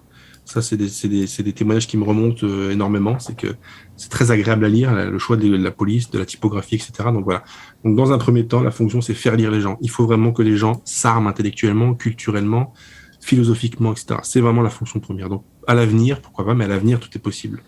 ça 0.48 0.62
c'est 0.62 0.76
des, 0.78 1.52
témoignages 1.52 1.86
qui 1.86 1.98
me 1.98 2.04
remontent 2.04 2.46
euh, 2.46 2.70
énormément. 2.70 3.18
C'est 3.18 3.36
que 3.36 3.48
c'est 3.96 4.08
très 4.08 4.30
agréable 4.30 4.64
à 4.64 4.68
lire, 4.68 4.94
le 4.94 5.18
choix 5.18 5.36
de 5.36 5.54
la 5.54 5.70
police, 5.70 6.10
de 6.10 6.18
la 6.18 6.24
typographie, 6.24 6.76
etc. 6.76 6.90
Donc 7.12 7.24
voilà. 7.24 7.44
Donc 7.84 7.96
dans 7.96 8.12
un 8.12 8.18
premier 8.18 8.46
temps, 8.46 8.62
la 8.62 8.70
fonction 8.70 9.02
c'est 9.02 9.12
faire 9.12 9.36
lire 9.36 9.50
les 9.50 9.60
gens. 9.60 9.76
Il 9.82 9.90
faut 9.90 10.06
vraiment 10.06 10.32
que 10.32 10.42
les 10.42 10.56
gens 10.56 10.80
s'arment 10.86 11.26
intellectuellement, 11.26 11.94
culturellement, 11.94 12.72
philosophiquement, 13.20 13.92
etc. 13.92 14.20
C'est 14.22 14.40
vraiment 14.40 14.62
la 14.62 14.70
fonction 14.70 15.00
première. 15.00 15.28
Donc 15.28 15.44
à 15.66 15.74
l'avenir, 15.74 16.22
pourquoi 16.22 16.46
pas, 16.46 16.54
mais 16.54 16.64
à 16.64 16.68
l'avenir 16.68 16.98
tout 16.98 17.10
est 17.14 17.20
possible. 17.20 17.62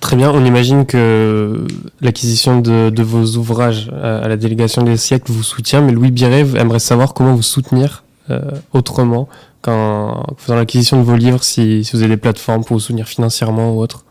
Très 0.00 0.16
bien, 0.16 0.30
on 0.30 0.44
imagine 0.44 0.84
que 0.84 1.66
l'acquisition 2.02 2.60
de, 2.60 2.90
de, 2.90 3.02
vos 3.02 3.38
ouvrages 3.38 3.88
à 3.88 4.28
la 4.28 4.36
délégation 4.36 4.82
des 4.82 4.98
siècles 4.98 5.32
vous 5.32 5.42
soutient, 5.42 5.80
mais 5.80 5.92
Louis 5.92 6.10
Biret 6.10 6.46
aimerait 6.56 6.78
savoir 6.78 7.14
comment 7.14 7.34
vous 7.34 7.42
soutenir 7.42 8.04
euh, 8.28 8.40
autrement 8.72 9.28
qu'en 9.66 10.24
faisant 10.38 10.56
l'acquisition 10.56 10.98
de 10.98 11.02
vos 11.04 11.16
livres, 11.16 11.42
si, 11.42 11.82
vous 11.92 11.98
avez 11.98 12.14
des 12.14 12.16
plateformes 12.16 12.64
pour 12.64 12.76
vous 12.76 12.80
soutenir 12.80 13.06
financièrement 13.06 13.74
ou 13.74 13.80
autre. 13.80 14.04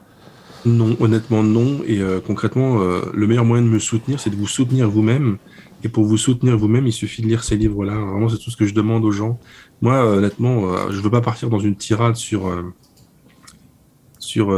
Non, 0.65 0.95
honnêtement 0.99 1.43
non. 1.43 1.79
Et 1.87 1.99
euh, 1.99 2.19
concrètement, 2.19 2.81
euh, 2.81 3.01
le 3.13 3.27
meilleur 3.27 3.45
moyen 3.45 3.63
de 3.63 3.69
me 3.69 3.79
soutenir, 3.79 4.19
c'est 4.19 4.29
de 4.29 4.35
vous 4.35 4.47
soutenir 4.47 4.89
vous-même. 4.89 5.37
Et 5.83 5.89
pour 5.89 6.03
vous 6.05 6.17
soutenir 6.17 6.57
vous-même, 6.57 6.87
il 6.87 6.93
suffit 6.93 7.21
de 7.21 7.27
lire 7.27 7.43
ces 7.43 7.55
livres-là. 7.55 7.93
Vraiment, 7.93 8.29
c'est 8.29 8.37
tout 8.37 8.51
ce 8.51 8.57
que 8.57 8.65
je 8.65 8.73
demande 8.73 9.05
aux 9.05 9.11
gens. 9.11 9.39
Moi, 9.81 9.93
euh, 9.93 10.17
honnêtement, 10.17 10.91
je 10.91 10.99
veux 10.99 11.11
pas 11.11 11.21
partir 11.21 11.49
dans 11.49 11.59
une 11.59 11.75
tirade 11.75 12.15
sur 12.15 12.51
sur 14.19 14.51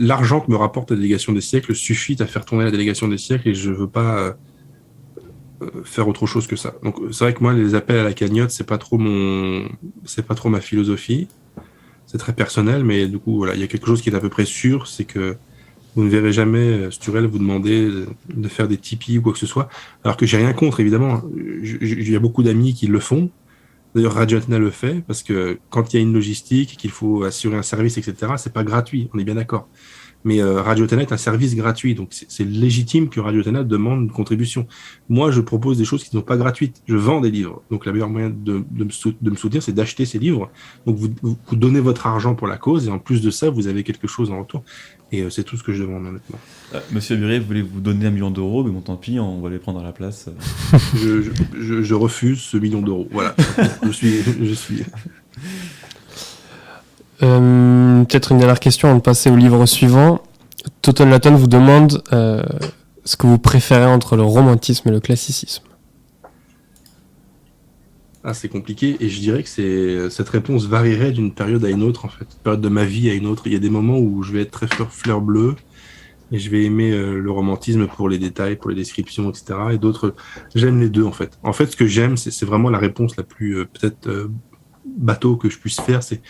l'argent 0.00 0.40
que 0.40 0.50
me 0.50 0.56
rapporte 0.56 0.90
la 0.90 0.96
délégation 0.96 1.32
des 1.32 1.40
siècles 1.40 1.74
suffit 1.76 2.16
à 2.20 2.26
faire 2.26 2.44
tourner 2.44 2.64
la 2.64 2.72
délégation 2.72 3.06
des 3.06 3.18
siècles 3.18 3.48
et 3.48 3.54
je 3.54 3.70
veux 3.70 3.86
pas 3.86 4.36
faire 5.84 6.06
autre 6.08 6.26
chose 6.26 6.46
que 6.46 6.56
ça. 6.56 6.74
Donc 6.82 6.96
c'est 7.12 7.24
vrai 7.24 7.34
que 7.34 7.40
moi 7.40 7.52
les 7.52 7.74
appels 7.74 7.98
à 7.98 8.04
la 8.04 8.12
cagnotte 8.12 8.50
c'est 8.50 8.66
pas 8.66 8.78
trop 8.78 8.98
mon 8.98 9.68
c'est 10.04 10.26
pas 10.26 10.34
trop 10.34 10.48
ma 10.48 10.60
philosophie 10.60 11.28
c'est 12.06 12.18
très 12.18 12.32
personnel, 12.32 12.84
mais 12.84 13.08
du 13.08 13.18
coup, 13.18 13.36
voilà, 13.36 13.54
il 13.54 13.60
y 13.60 13.64
a 13.64 13.66
quelque 13.66 13.86
chose 13.86 14.00
qui 14.00 14.10
est 14.10 14.14
à 14.14 14.20
peu 14.20 14.28
près 14.28 14.44
sûr, 14.44 14.86
c'est 14.86 15.04
que 15.04 15.36
vous 15.94 16.04
ne 16.04 16.08
verrez 16.08 16.32
jamais 16.32 16.58
euh, 16.58 16.90
Sturel 16.90 17.26
vous 17.26 17.38
demander 17.38 17.90
de 18.32 18.48
faire 18.48 18.68
des 18.68 18.76
Tipeee 18.76 19.18
ou 19.18 19.22
quoi 19.22 19.32
que 19.32 19.38
ce 19.38 19.46
soit. 19.46 19.68
Alors 20.04 20.16
que 20.16 20.26
j'ai 20.26 20.36
rien 20.36 20.52
contre, 20.52 20.80
évidemment. 20.80 21.22
Il 21.34 22.10
y 22.10 22.14
a 22.14 22.20
beaucoup 22.20 22.42
d'amis 22.42 22.74
qui 22.74 22.86
le 22.86 23.00
font. 23.00 23.30
D'ailleurs, 23.94 24.12
Radio 24.12 24.38
Athena 24.38 24.58
le 24.58 24.70
fait, 24.70 25.02
parce 25.06 25.22
que 25.22 25.58
quand 25.70 25.92
il 25.92 25.96
y 25.96 25.98
a 25.98 26.02
une 26.02 26.12
logistique, 26.12 26.76
qu'il 26.76 26.90
faut 26.90 27.24
assurer 27.24 27.56
un 27.56 27.62
service, 27.62 27.96
etc., 27.96 28.32
c'est 28.36 28.52
pas 28.52 28.62
gratuit, 28.62 29.08
on 29.14 29.18
est 29.18 29.24
bien 29.24 29.36
d'accord. 29.36 29.68
Mais 30.26 30.42
euh, 30.42 30.60
Radio 30.60 30.88
Tana 30.88 31.02
est 31.02 31.12
un 31.12 31.16
service 31.16 31.54
gratuit, 31.54 31.94
donc 31.94 32.08
c'est 32.10 32.44
légitime 32.44 33.08
que 33.08 33.20
Radio 33.20 33.44
Tana 33.44 33.62
demande 33.62 34.02
une 34.02 34.10
contribution. 34.10 34.66
Moi, 35.08 35.30
je 35.30 35.40
propose 35.40 35.78
des 35.78 35.84
choses 35.84 36.02
qui 36.02 36.16
ne 36.16 36.20
sont 36.20 36.26
pas 36.26 36.36
gratuites. 36.36 36.82
Je 36.88 36.96
vends 36.96 37.20
des 37.20 37.30
livres. 37.30 37.62
Donc, 37.70 37.86
la 37.86 37.92
meilleure 37.92 38.08
moyen 38.08 38.30
de, 38.30 38.64
de, 38.68 38.84
me, 38.84 38.90
de 39.22 39.30
me, 39.30 39.36
soutenir, 39.36 39.62
c'est 39.62 39.70
d'acheter 39.70 40.04
ces 40.04 40.18
livres. 40.18 40.50
Donc, 40.84 40.96
vous, 40.96 41.14
vous, 41.22 41.36
donnez 41.52 41.78
votre 41.78 42.08
argent 42.08 42.34
pour 42.34 42.48
la 42.48 42.56
cause, 42.56 42.88
et 42.88 42.90
en 42.90 42.98
plus 42.98 43.22
de 43.22 43.30
ça, 43.30 43.50
vous 43.50 43.68
avez 43.68 43.84
quelque 43.84 44.08
chose 44.08 44.32
en 44.32 44.40
retour. 44.40 44.64
Et 45.12 45.22
euh, 45.22 45.30
c'est 45.30 45.44
tout 45.44 45.56
ce 45.56 45.62
que 45.62 45.72
je 45.72 45.84
demande, 45.84 46.04
honnêtement. 46.04 46.40
Euh, 46.74 46.80
Monsieur 46.90 47.14
Buret, 47.14 47.38
vous 47.38 47.46
voulez 47.46 47.62
vous 47.62 47.80
donner 47.80 48.06
un 48.06 48.10
million 48.10 48.32
d'euros, 48.32 48.64
mais 48.64 48.72
bon, 48.72 48.80
tant 48.80 48.96
pis, 48.96 49.20
on 49.20 49.40
va 49.40 49.48
les 49.48 49.60
prendre 49.60 49.78
à 49.78 49.84
la 49.84 49.92
place. 49.92 50.28
je, 50.96 51.22
je, 51.56 51.82
je, 51.82 51.94
refuse 51.94 52.40
ce 52.40 52.56
million 52.56 52.82
d'euros. 52.82 53.06
Voilà. 53.12 53.36
je 53.84 53.92
suis. 53.92 54.22
Je 54.42 54.54
suis... 54.54 54.82
Euh, 57.22 58.04
Peut-être 58.04 58.32
une 58.32 58.38
dernière 58.38 58.60
question 58.60 58.88
avant 58.88 58.98
de 58.98 59.02
passer 59.02 59.30
au 59.30 59.36
livre 59.36 59.66
suivant. 59.66 60.20
Total 60.82 61.08
Laton 61.08 61.34
vous 61.34 61.46
demande 61.46 62.02
euh, 62.12 62.42
ce 63.04 63.16
que 63.16 63.26
vous 63.26 63.38
préférez 63.38 63.86
entre 63.86 64.16
le 64.16 64.22
romantisme 64.22 64.88
et 64.88 64.92
le 64.92 65.00
classicisme. 65.00 65.64
Ah, 68.24 68.34
c'est 68.34 68.48
compliqué 68.48 68.96
et 68.98 69.08
je 69.08 69.20
dirais 69.20 69.44
que 69.44 70.08
cette 70.10 70.28
réponse 70.28 70.66
varierait 70.66 71.12
d'une 71.12 71.32
période 71.32 71.64
à 71.64 71.70
une 71.70 71.84
autre 71.84 72.06
en 72.06 72.08
fait, 72.08 72.26
période 72.42 72.60
de 72.60 72.68
ma 72.68 72.84
vie 72.84 73.08
à 73.08 73.14
une 73.14 73.26
autre. 73.26 73.44
Il 73.46 73.52
y 73.52 73.56
a 73.56 73.60
des 73.60 73.70
moments 73.70 73.98
où 73.98 74.24
je 74.24 74.32
vais 74.32 74.42
être 74.42 74.50
très 74.50 74.66
fleur, 74.66 74.92
fleur 74.92 75.20
bleue 75.20 75.54
et 76.32 76.40
je 76.40 76.50
vais 76.50 76.64
aimer 76.64 76.90
euh, 76.90 77.20
le 77.20 77.30
romantisme 77.30 77.86
pour 77.86 78.08
les 78.08 78.18
détails, 78.18 78.56
pour 78.56 78.70
les 78.70 78.74
descriptions, 78.76 79.30
etc. 79.30 79.54
Et 79.72 79.78
d'autres, 79.78 80.16
j'aime 80.56 80.80
les 80.80 80.88
deux 80.88 81.04
en 81.04 81.12
fait. 81.12 81.38
En 81.44 81.52
fait, 81.52 81.66
ce 81.66 81.76
que 81.76 81.86
j'aime, 81.86 82.16
c'est 82.16 82.44
vraiment 82.44 82.68
la 82.68 82.78
réponse 82.78 83.16
la 83.16 83.22
plus 83.22 83.64
peut-être 83.66 84.28
bateau 84.96 85.36
que 85.36 85.50
je 85.50 85.58
puisse 85.58 85.80
faire, 85.80 86.02
c'est 86.02 86.20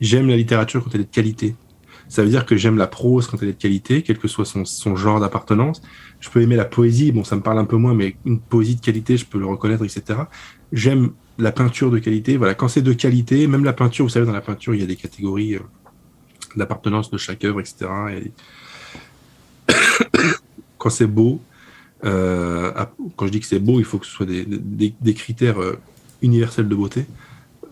j'aime 0.00 0.28
la 0.28 0.36
littérature 0.36 0.82
quand 0.82 0.90
elle 0.94 1.02
est 1.02 1.04
de 1.04 1.14
qualité. 1.14 1.54
Ça 2.08 2.22
veut 2.22 2.28
dire 2.28 2.44
que 2.44 2.56
j'aime 2.56 2.76
la 2.76 2.86
prose 2.86 3.26
quand 3.26 3.42
elle 3.42 3.48
est 3.48 3.54
de 3.54 3.58
qualité, 3.58 4.02
quel 4.02 4.18
que 4.18 4.28
soit 4.28 4.44
son, 4.44 4.96
genre 4.96 5.20
d'appartenance. 5.20 5.82
Je 6.20 6.28
peux 6.30 6.40
aimer 6.42 6.56
la 6.56 6.64
poésie, 6.64 7.12
bon, 7.12 7.24
ça 7.24 7.36
me 7.36 7.40
parle 7.40 7.58
un 7.58 7.64
peu 7.64 7.76
moins, 7.76 7.94
mais 7.94 8.16
une 8.24 8.40
poésie 8.40 8.76
de 8.76 8.80
qualité, 8.80 9.16
je 9.16 9.24
peux 9.24 9.38
le 9.38 9.46
reconnaître, 9.46 9.84
etc. 9.84 10.20
J'aime 10.72 11.12
la 11.38 11.50
peinture 11.50 11.90
de 11.90 11.98
qualité. 11.98 12.36
Voilà, 12.36 12.54
quand 12.54 12.68
c'est 12.68 12.82
de 12.82 12.92
qualité, 12.92 13.46
même 13.46 13.64
la 13.64 13.72
peinture, 13.72 14.04
vous 14.04 14.10
savez, 14.10 14.26
dans 14.26 14.32
la 14.32 14.42
peinture, 14.42 14.74
il 14.74 14.80
y 14.80 14.84
a 14.84 14.86
des 14.86 14.96
catégories 14.96 15.56
euh, 15.56 15.60
d'appartenance 16.56 17.10
de 17.10 17.16
chaque 17.16 17.44
œuvre, 17.44 17.60
etc. 17.60 17.86
Et... 19.68 19.72
quand 20.78 20.90
c'est 20.90 21.06
beau, 21.06 21.40
euh, 22.04 22.70
quand 23.16 23.26
je 23.26 23.32
dis 23.32 23.40
que 23.40 23.46
c'est 23.46 23.58
beau, 23.58 23.78
il 23.78 23.84
faut 23.84 23.98
que 23.98 24.06
ce 24.06 24.12
soit 24.12 24.26
des 24.26 25.14
critères 25.14 25.60
euh, 25.60 25.78
universels 26.20 26.68
de 26.68 26.74
beauté 26.74 27.06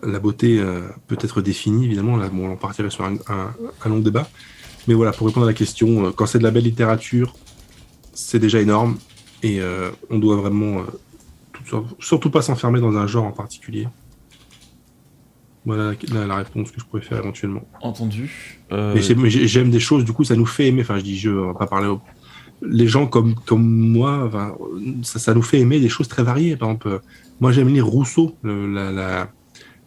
la 0.05 0.19
beauté 0.19 0.59
euh, 0.59 0.81
peut 1.07 1.17
être 1.19 1.41
définie, 1.41 1.85
évidemment. 1.85 2.17
Là, 2.17 2.29
bon, 2.29 2.51
on 2.51 2.55
partirait 2.55 2.89
sur 2.89 3.03
un, 3.03 3.15
un, 3.27 3.53
un, 3.83 3.89
long 3.89 3.99
débat. 3.99 4.27
Mais 4.87 4.93
voilà, 4.93 5.11
pour 5.11 5.27
répondre 5.27 5.45
à 5.45 5.49
la 5.49 5.53
question, 5.53 6.05
euh, 6.05 6.11
quand 6.11 6.25
c'est 6.25 6.39
de 6.39 6.43
la 6.43 6.51
belle 6.51 6.63
littérature, 6.63 7.35
c'est 8.13 8.39
déjà 8.39 8.59
énorme. 8.59 8.97
Et 9.41 9.61
euh, 9.61 9.91
on 10.09 10.19
doit 10.19 10.37
vraiment 10.37 10.83
tout, 11.51 11.85
surtout 11.99 12.29
pas 12.29 12.41
s'enfermer 12.41 12.79
dans 12.79 12.95
un 12.97 13.07
genre 13.07 13.25
en 13.25 13.31
particulier. 13.31 13.87
Voilà 15.65 15.93
la, 16.11 16.27
la, 16.27 16.35
réponse 16.35 16.71
que 16.71 16.79
je 16.79 16.85
pourrais 16.85 17.01
faire 17.01 17.19
éventuellement. 17.19 17.65
Entendu. 17.81 18.59
Mais 18.71 19.01
j'aime 19.01 19.69
des 19.69 19.79
choses, 19.79 20.03
du 20.03 20.11
coup, 20.11 20.25
ça 20.25 20.35
nous 20.35 20.45
fait 20.45 20.67
aimer. 20.67 20.81
Enfin, 20.81 20.97
je 20.97 21.03
dis 21.03 21.17
je, 21.17 21.29
on 21.29 21.47
va 21.47 21.53
pas 21.53 21.67
parler 21.67 21.87
au... 21.87 22.01
les 22.61 22.87
gens 22.87 23.07
comme, 23.07 23.35
comme 23.35 23.65
moi, 23.65 24.29
ça, 25.03 25.19
ça, 25.19 25.33
nous 25.33 25.41
fait 25.41 25.59
aimer 25.59 25.79
des 25.79 25.87
choses 25.87 26.09
très 26.09 26.23
variées. 26.23 26.57
Par 26.57 26.69
exemple, 26.69 27.01
moi 27.39 27.53
j'aime 27.53 27.69
lire 27.69 27.87
Rousseau. 27.87 28.35
la, 28.43 29.29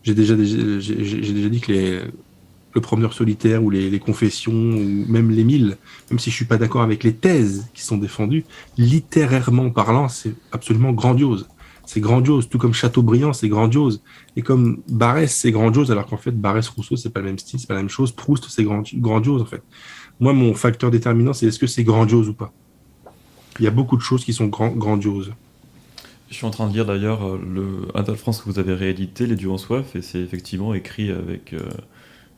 J'ai 0.07 0.15
déjà, 0.15 0.37
déjà, 0.37 0.57
déjà 0.57 1.49
dit 1.49 1.61
que 1.61 2.05
le 2.73 2.81
promeneur 2.81 3.13
solitaire 3.13 3.65
ou 3.65 3.71
les, 3.71 3.99
confessions 3.99 4.53
ou 4.53 5.05
même 5.09 5.33
les 5.33 5.43
mille, 5.43 5.79
même 6.11 6.21
si 6.21 6.31
je 6.31 6.37
suis 6.37 6.45
pas 6.45 6.59
d'accord 6.59 6.83
avec 6.83 7.03
les 7.03 7.13
thèses 7.13 7.67
qui 7.75 7.83
sont 7.83 7.99
défendues, 7.99 8.45
littérairement 8.79 9.69
parlant, 9.71 10.09
c'est 10.09 10.35
absolument 10.53 10.93
grandiose. 10.93 11.49
C'est 11.87 11.99
grandiose, 11.99 12.49
tout 12.49 12.59
comme 12.59 12.73
Chateaubriand, 12.73 13.33
c'est 13.33 13.49
grandiose. 13.49 14.01
Et 14.37 14.43
comme 14.43 14.81
Barès, 14.89 15.35
c'est 15.35 15.51
grandiose, 15.51 15.91
alors 15.91 16.07
qu'en 16.07 16.19
fait, 16.19 16.31
Barès-Rousseau, 16.31 16.95
c'est 16.95 17.11
pas 17.11 17.19
le 17.19 17.27
même 17.27 17.39
style, 17.41 17.59
c'est 17.59 17.67
pas 17.67 17.75
la 17.75 17.81
même 17.81 17.89
chose. 17.89 18.13
Proust, 18.13 18.47
c'est 18.49 18.65
grandiose, 18.65 19.43
en 19.43 19.47
fait. 19.47 19.63
Moi, 20.21 20.33
mon 20.33 20.55
facteur 20.55 20.93
déterminant, 20.93 21.33
c'est 21.33 21.47
est-ce 21.47 21.59
que 21.59 21.67
c'est 21.67 21.85
grandiose 21.85 22.29
ou 22.29 22.35
pas? 22.35 22.53
Il 23.59 23.65
y 23.65 23.69
a 23.69 23.73
beaucoup 23.73 23.97
de 23.97 24.03
choses 24.03 24.25
qui 24.25 24.33
sont 24.33 24.47
grandioses. 24.47 25.33
Je 26.29 26.35
suis 26.35 26.47
en 26.47 26.51
train 26.51 26.69
de 26.69 26.73
lire 26.73 26.87
d'ailleurs 26.87 27.25
euh, 27.25 27.39
le 27.39 28.15
France 28.17 28.41
que 28.43 28.51
vous 28.51 28.59
avez 28.59 28.75
réédité, 28.75 29.27
Les 29.27 29.37
Dieux 29.37 29.51
en 29.51 29.59
soif, 29.59 29.95
et 29.95 30.03
c'est 30.03 30.19
effectivement 30.19 30.75
écrit 30.75 31.11
avec 31.11 31.53
euh, 31.53 31.61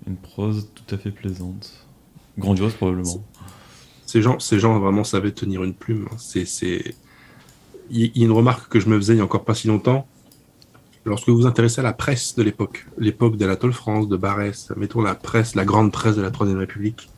une 0.06 0.16
prose 0.16 0.68
tout 0.74 0.94
à 0.94 0.98
fait 0.98 1.10
plaisante. 1.10 1.86
Grandiose, 2.38 2.74
probablement. 2.74 3.24
Ces 4.04 4.22
gens, 4.22 4.38
ces 4.38 4.58
gens 4.58 4.78
vraiment 4.78 5.04
savaient 5.04 5.32
tenir 5.32 5.64
une 5.64 5.74
plume. 5.74 6.08
C'est, 6.18 6.44
c'est... 6.44 6.94
Il 7.90 8.16
y 8.16 8.22
a 8.22 8.26
une 8.26 8.32
remarque 8.32 8.70
que 8.70 8.80
je 8.80 8.88
me 8.88 8.96
faisais 8.96 9.14
il 9.14 9.16
n'y 9.16 9.22
a 9.22 9.24
encore 9.24 9.44
pas 9.44 9.54
si 9.54 9.66
longtemps. 9.68 10.06
Lorsque 11.06 11.28
vous 11.28 11.36
vous 11.36 11.46
intéressez 11.46 11.80
à 11.80 11.84
la 11.84 11.94
presse 11.94 12.34
de 12.34 12.42
l'époque, 12.42 12.86
l'époque 12.98 13.36
d'Anatole 13.36 13.72
France, 13.72 14.08
de 14.08 14.16
Barès, 14.16 14.70
mettons 14.76 15.00
la 15.00 15.14
presse, 15.14 15.54
la 15.54 15.64
grande 15.64 15.90
presse 15.90 16.16
de 16.16 16.22
la 16.22 16.30
Troisième 16.30 16.58
République, 16.58 17.08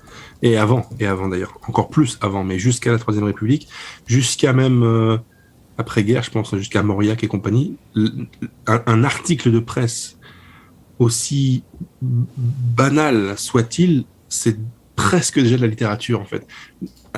et 0.43 0.57
avant, 0.57 0.89
et 1.01 1.07
avant 1.07 1.29
d'ailleurs, 1.29 1.59
encore 1.67 1.89
plus 1.89 2.17
avant, 2.21 2.45
mais 2.45 2.59
jusqu'à 2.59 2.93
la 2.93 2.99
Troisième 2.99 3.25
République, 3.25 3.69
jusqu'à 4.07 4.53
même 4.53 4.85
euh, 4.85 5.19
après-guerre, 5.81 6.23
je 6.23 6.31
pense, 6.31 6.55
jusqu'à 6.57 6.83
Mauriac 6.83 7.25
et 7.25 7.27
compagnie, 7.27 7.77
un, 8.67 9.05
article 9.05 9.51
de 9.51 9.59
presse 9.59 10.19
aussi 10.99 11.63
banal 12.01 13.35
soit-il, 13.37 14.05
c'est 14.29 14.59
presque 14.95 15.41
déjà 15.41 15.57
de 15.57 15.63
la 15.63 15.69
littérature 15.69 16.21
en 16.21 16.27
fait. 16.27 16.47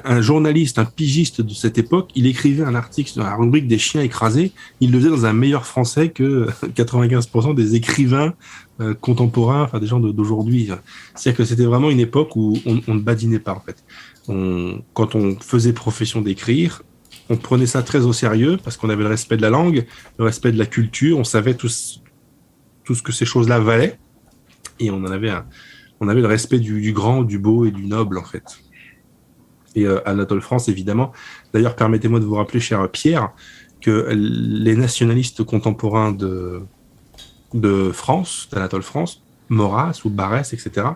Un 0.05 0.22
journaliste, 0.22 0.79
un 0.79 0.85
pigiste 0.85 1.40
de 1.42 1.53
cette 1.53 1.77
époque, 1.77 2.11
il 2.14 2.27
écrivait 2.27 2.62
un 2.62 2.75
article 2.75 3.11
sur 3.11 3.22
la 3.22 3.35
rubrique 3.35 3.66
des 3.66 3.79
chiens 3.79 4.01
écrasés, 4.01 4.53
il 4.81 4.92
le 4.92 4.98
faisait 4.98 5.11
dans 5.11 5.27
un 5.27 5.33
meilleur 5.33 5.66
français 5.66 6.09
que 6.11 6.48
95% 6.62 7.55
des 7.55 7.75
écrivains 7.75 8.35
euh, 8.81 8.94
contemporains, 8.94 9.64
enfin 9.64 9.81
des 9.81 9.88
gens 9.88 10.01
d'aujourd'hui. 10.01 10.70
C'est-à-dire 11.14 11.37
que 11.37 11.44
c'était 11.44 11.64
vraiment 11.64 11.90
une 11.90 12.01
époque 12.01 12.37
où 12.37 12.57
on, 12.64 12.94
ne 12.94 13.01
badinait 13.01 13.40
pas 13.40 13.53
en 13.53 13.61
fait. 13.61 13.85
quand 14.94 15.14
on 15.16 15.37
faisait 15.40 15.72
profession 15.72 16.22
d'écrire, 16.22 16.83
on 17.30 17.37
prenait 17.37 17.66
ça 17.66 17.82
très 17.82 18.00
au 18.00 18.12
sérieux 18.12 18.58
parce 18.62 18.76
qu'on 18.76 18.90
avait 18.90 19.02
le 19.02 19.08
respect 19.08 19.37
de 19.37 19.42
la 19.42 19.50
langue, 19.50 19.87
le 20.18 20.24
respect 20.24 20.52
de 20.52 20.58
la 20.58 20.66
culture, 20.66 21.18
on 21.18 21.24
savait 21.24 21.54
tous 21.54 22.02
tout 22.85 22.94
ce 22.94 23.02
que 23.02 23.12
ces 23.12 23.24
choses-là 23.24 23.61
valaient. 23.61 23.98
Et 24.80 24.90
on 24.90 24.96
en 24.96 25.11
avait 25.11 25.30
un, 25.30 25.46
on 26.00 26.08
avait 26.08 26.20
le 26.20 26.26
respect 26.26 26.58
du, 26.58 26.92
grand, 26.92 27.22
du 27.22 27.38
beau 27.38 27.64
et 27.64 27.70
du 27.70 27.87
noble, 27.87 28.18
en 28.18 28.24
fait. 28.24 28.42
Et 29.74 29.87
euh, 29.87 30.06
Anatole 30.06 30.42
France, 30.42 30.68
évidemment. 30.68 31.12
D'ailleurs, 31.54 31.76
permettez-moi 31.76 32.20
de 32.20 32.24
vous 32.24 32.35
rappeler, 32.35 32.61
cher 32.61 32.90
Pierre, 32.90 33.30
que 33.80 34.08
les 34.12 34.76
nationalistes 34.76 35.44
contemporains 35.44 36.12
de, 36.12 36.62
de 37.54 37.90
France, 37.92 38.48
d'Anatole 38.50 38.82
France, 38.82 39.22
Maurras 39.48 40.00
ou 40.04 40.11
Barès, 40.11 40.52
etc., 40.52 40.87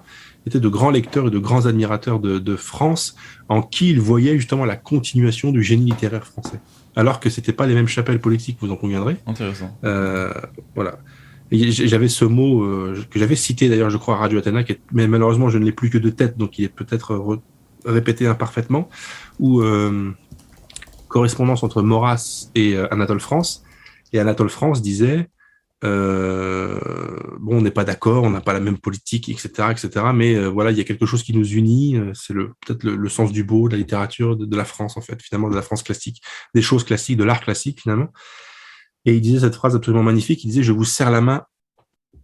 étaient 0.47 0.61
de 0.61 0.69
grands 0.69 0.91
lecteurs 0.91 1.29
et 1.29 1.31
de 1.31 1.39
grands 1.39 1.67
admirateurs 1.67 2.21
de, 2.21 2.57
France, 2.57 3.17
en 3.49 3.63
qui 3.63 3.91
ils 3.91 4.01
voyaient 4.01 4.37
justement 4.37 4.65
la 4.65 4.77
continuation 4.77 5.51
du 5.53 5.63
génie 5.63 5.87
littéraire 5.91 6.27
français. 6.27 6.61
Alors 6.95 7.21
que 7.21 7.29
c'était 7.29 7.53
pas 7.53 7.67
les 7.67 7.75
mêmes 7.75 7.89
chapelles 7.89 8.21
politiques, 8.21 8.59
vous 8.61 8.71
en 8.71 8.77
conviendrez. 8.77 9.17
Intéressant. 9.27 9.77
Euh, 9.85 10.33
voilà. 10.75 10.99
J'avais 11.53 12.09
ce 12.09 12.25
mot 12.25 12.65
euh, 12.65 13.05
que 13.11 13.19
j'avais 13.19 13.37
cité 13.37 13.69
d'ailleurs, 13.69 13.91
je 13.91 13.99
crois, 13.99 14.17
à 14.17 14.19
Radio 14.19 14.39
Athena, 14.39 14.63
mais 14.93 15.07
malheureusement 15.07 15.49
je 15.49 15.59
ne 15.59 15.65
l'ai 15.65 15.73
plus 15.73 15.91
que 15.91 15.99
de 15.99 16.11
tête, 16.11 16.37
donc 16.39 16.59
il 16.59 16.65
est 16.65 16.69
peut-être 16.69 17.41
répété 17.85 18.27
imparfaitement, 18.27 18.89
ou 19.39 19.61
euh, 19.61 20.13
correspondance 21.09 21.63
entre 21.63 21.83
Maurras 21.83 22.51
et 22.55 22.75
euh, 22.75 22.93
Anatole 22.93 23.21
France. 23.21 23.65
Et 24.13 24.19
Anatole 24.19 24.51
France 24.51 24.83
disait, 24.83 25.29
euh, 25.85 26.79
bon, 27.39 27.59
on 27.59 27.61
n'est 27.61 27.71
pas 27.71 27.85
d'accord, 27.85 28.25
on 28.25 28.31
n'a 28.31 28.41
pas 28.41 28.53
la 28.53 28.61
même 28.61 28.79
politique, 28.79 29.29
etc., 29.29 29.69
etc. 29.71 30.07
Mais 30.15 30.47
voilà, 30.47 30.71
il 30.71 30.79
y 30.79 30.81
a 30.81 30.85
quelque 30.85 31.07
chose 31.07 31.23
qui 31.23 31.35
nous 31.35 31.47
unit. 31.47 31.99
c'est 32.15 32.33
le 32.33 32.55
peut-être 32.67 32.85
le, 32.85 33.09
sens 33.09 33.33
du 33.33 33.45
beau, 33.45 33.69
de 33.69 33.75
la 33.75 33.79
littérature, 33.79 34.37
de, 34.37 34.57
la 34.57 34.65
France 34.65 34.97
en 34.97 35.01
fait, 35.01 35.21
finalement, 35.23 35.51
de 35.51 35.55
la 35.55 35.63
France 35.63 35.83
classique, 35.83 36.23
des 36.55 36.63
choses 36.63 36.85
classiques, 36.85 37.19
de 37.19 37.25
l'art 37.25 37.41
classique 37.41 37.83
finalement. 37.83 38.09
Et 39.07 39.15
il 39.15 39.21
disait 39.21 39.41
cette 39.41 39.55
phrase 39.55 39.77
absolument 39.77 40.03
magnifique, 40.03 40.43
il 40.45 40.49
disait, 40.49 40.65
je 40.65 40.73
vous 40.73 40.85
serre 40.85 41.11
la 41.11 41.21
main 41.21 41.45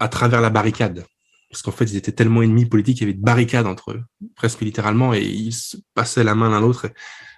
à 0.00 0.08
travers 0.08 0.40
la 0.40 0.50
barricade. 0.50 1.06
Parce 1.48 1.62
qu'en 1.62 1.70
fait, 1.70 1.84
ils 1.84 1.96
étaient 1.96 2.12
tellement 2.12 2.42
ennemis 2.42 2.66
politiques, 2.66 2.98
il 2.98 3.00
y 3.02 3.04
avait 3.04 3.12
de 3.12 3.22
barricades 3.22 3.66
entre 3.66 3.92
eux, 3.92 4.02
presque 4.34 4.62
littéralement, 4.62 5.14
et 5.14 5.20
ils 5.20 5.52
se 5.52 5.76
passaient 5.94 6.24
la 6.24 6.34
main 6.34 6.50
l'un 6.50 6.60
l'autre. 6.60 6.88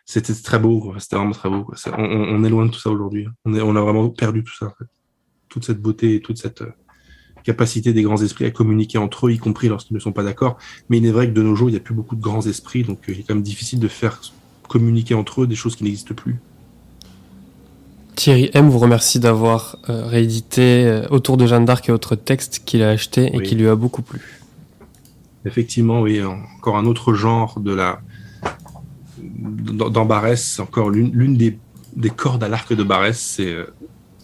C'était 0.07 0.35
très 0.35 0.59
beau, 0.59 0.95
c'était 0.99 1.17
vraiment 1.17 1.33
très 1.33 1.51
beau. 1.51 1.71
On, 1.99 2.45
est 2.45 2.49
loin 2.49 2.67
de 2.67 2.71
tout 2.71 2.79
ça 2.79 2.91
aujourd'hui. 2.91 3.27
On, 3.45 3.55
on 3.55 3.77
a 3.77 3.81
vraiment 3.81 4.09
perdu 4.11 4.45
tout 4.45 4.55
ça, 4.55 4.73
toute 5.55 5.65
cette 5.65 5.81
beauté 5.81 6.17
et 6.17 6.21
toute 6.21 6.37
cette 6.37 6.63
euh, 6.63 6.73
capacité 7.45 7.93
des 7.93 8.03
grands 8.03 8.21
esprits 8.21 8.45
à 8.45 8.51
communiquer 8.51 8.99
entre 8.99 9.29
eux, 9.29 9.33
y 9.33 9.39
compris 9.39 9.69
lorsqu'ils 9.69 9.95
ne 9.95 10.01
sont 10.01 10.11
pas 10.11 10.25
d'accord. 10.25 10.59
Mais 10.89 10.99
il 10.99 11.07
est 11.07 11.13
vrai 11.13 11.29
que 11.29 11.33
de 11.33 11.43
nos 11.43 11.55
jours, 11.55 11.69
il 11.69 11.73
n'y 11.73 11.79
a 11.79 11.81
plus 11.81 11.95
beaucoup 11.95 12.17
de 12.17 12.21
grands 12.21 12.45
esprits, 12.45 12.83
donc 12.83 12.99
euh, 13.09 13.13
il 13.13 13.21
est 13.21 13.23
quand 13.23 13.35
même 13.35 13.45
difficile 13.45 13.79
de 13.79 13.87
faire 13.87 14.21
communiquer 14.69 15.15
entre 15.15 15.43
eux 15.43 15.47
des 15.47 15.55
choses 15.55 15.77
qui 15.77 15.85
n'existent 15.85 16.15
plus. 16.15 16.41
Thierry 18.17 18.51
M 18.53 18.69
vous 18.69 18.81
remercie 18.81 19.21
d'avoir 19.21 19.79
euh, 19.89 20.07
réédité 20.07 20.87
euh, 20.87 21.07
Autour 21.11 21.37
de 21.37 21.47
Jeanne 21.47 21.65
d'Arc 21.65 21.89
et 21.89 21.93
autres 21.93 22.17
textes 22.17 22.63
qu'il 22.65 22.83
a 22.83 22.91
achetés 22.91 23.31
et 23.33 23.43
qui 23.43 23.55
lui 23.55 23.69
a 23.69 23.77
beaucoup 23.77 24.03
plu. 24.03 24.21
Effectivement, 25.45 26.01
oui, 26.01 26.21
encore 26.23 26.77
un 26.77 26.87
autre 26.87 27.15
genre 27.15 27.61
de 27.61 27.73
la 27.73 28.01
dans, 29.23 30.05
Barès, 30.05 30.59
encore 30.59 30.91
l'une 30.91 31.37
des, 31.37 31.59
des, 31.97 32.11
cordes 32.11 32.43
à 32.43 32.49
l'arc 32.49 32.73
de 32.73 32.83
Barès, 32.83 33.19
c'est 33.19 33.53
euh, 33.53 33.67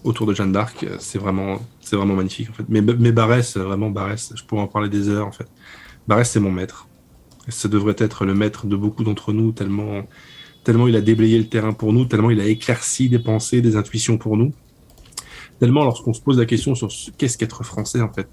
Autour 0.05 0.27
de 0.27 0.35
Jeanne 0.35 0.53
d'Arc, 0.53 0.87
c'est 0.99 1.19
vraiment 1.19 1.61
c'est 1.81 1.97
vraiment 1.97 2.15
magnifique 2.15 2.49
en 2.51 2.53
fait. 2.55 2.65
Mais, 2.69 2.81
mais 2.81 3.13
Barès, 3.13 3.57
vraiment 3.57 3.91
Barès, 3.91 4.33
je 4.35 4.43
pourrais 4.45 4.63
en 4.63 4.67
parler 4.67 4.89
des 4.89 5.09
heures 5.09 5.27
en 5.27 5.33
fait. 5.33 5.47
Barès, 6.09 6.31
c'est 6.31 6.41
mon 6.41 6.51
maître. 6.51 6.89
Ça 7.49 7.69
devrait 7.69 7.97
être 7.99 8.25
le 8.25 8.35
maître 8.35 8.67
de 8.67 8.77
beaucoup 8.77 9.05
d'entre 9.05 9.33
nous 9.33 9.53
tellement 9.53 10.05
tellement 10.65 10.89
il 10.89 10.97
a 10.97 11.01
déblayé 11.01 11.39
le 11.39 11.49
terrain 11.49 11.73
pour 11.73 11.93
nous, 11.93 12.05
tellement 12.05 12.31
il 12.31 12.41
a 12.41 12.47
éclairci 12.47 13.09
des 13.09 13.19
pensées, 13.19 13.61
des 13.61 13.77
intuitions 13.77 14.19
pour 14.19 14.37
nous. 14.37 14.53
Tellement 15.59 15.85
lorsqu'on 15.85 16.13
se 16.13 16.21
pose 16.21 16.39
la 16.39 16.47
question 16.47 16.75
sur 16.75 16.89
qu'est-ce 17.19 17.37
qu'être 17.37 17.65
français 17.65 18.01
en 18.01 18.13
fait, 18.13 18.29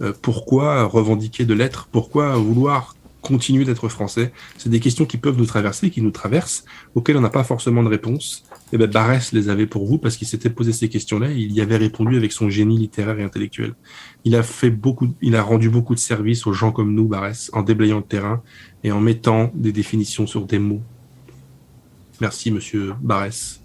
euh, 0.00 0.12
pourquoi 0.22 0.84
revendiquer 0.84 1.44
de 1.44 1.52
l'être, 1.52 1.88
pourquoi 1.92 2.36
vouloir 2.36 2.94
continuer 3.20 3.64
d'être 3.64 3.88
français, 3.88 4.32
c'est 4.56 4.70
des 4.70 4.80
questions 4.80 5.04
qui 5.04 5.18
peuvent 5.18 5.36
nous 5.36 5.46
traverser, 5.46 5.90
qui 5.90 6.00
nous 6.02 6.10
traversent, 6.10 6.64
auxquelles 6.94 7.16
on 7.16 7.20
n'a 7.20 7.30
pas 7.30 7.44
forcément 7.44 7.82
de 7.82 7.88
réponse. 7.88 8.44
Eh 8.72 8.78
ben 8.78 8.88
Barès 8.88 9.32
les 9.32 9.48
avait 9.48 9.66
pour 9.66 9.84
vous 9.86 9.98
parce 9.98 10.16
qu'il 10.16 10.28
s'était 10.28 10.50
posé 10.50 10.72
ces 10.72 10.88
questions-là 10.88 11.30
et 11.30 11.38
il 11.38 11.52
y 11.52 11.60
avait 11.60 11.76
répondu 11.76 12.16
avec 12.16 12.32
son 12.32 12.48
génie 12.48 12.78
littéraire 12.78 13.18
et 13.18 13.24
intellectuel. 13.24 13.74
Il 14.24 14.36
a 14.36 14.42
fait 14.42 14.70
beaucoup, 14.70 15.08
il 15.22 15.34
a 15.34 15.42
rendu 15.42 15.70
beaucoup 15.70 15.94
de 15.94 16.00
services 16.00 16.46
aux 16.46 16.52
gens 16.52 16.70
comme 16.70 16.94
nous, 16.94 17.08
Barès, 17.08 17.50
en 17.52 17.62
déblayant 17.62 17.98
le 17.98 18.04
terrain 18.04 18.42
et 18.84 18.92
en 18.92 19.00
mettant 19.00 19.50
des 19.54 19.72
définitions 19.72 20.26
sur 20.26 20.46
des 20.46 20.58
mots 20.58 20.82
Merci, 22.20 22.50
monsieur 22.50 22.92
Barès. 23.00 23.60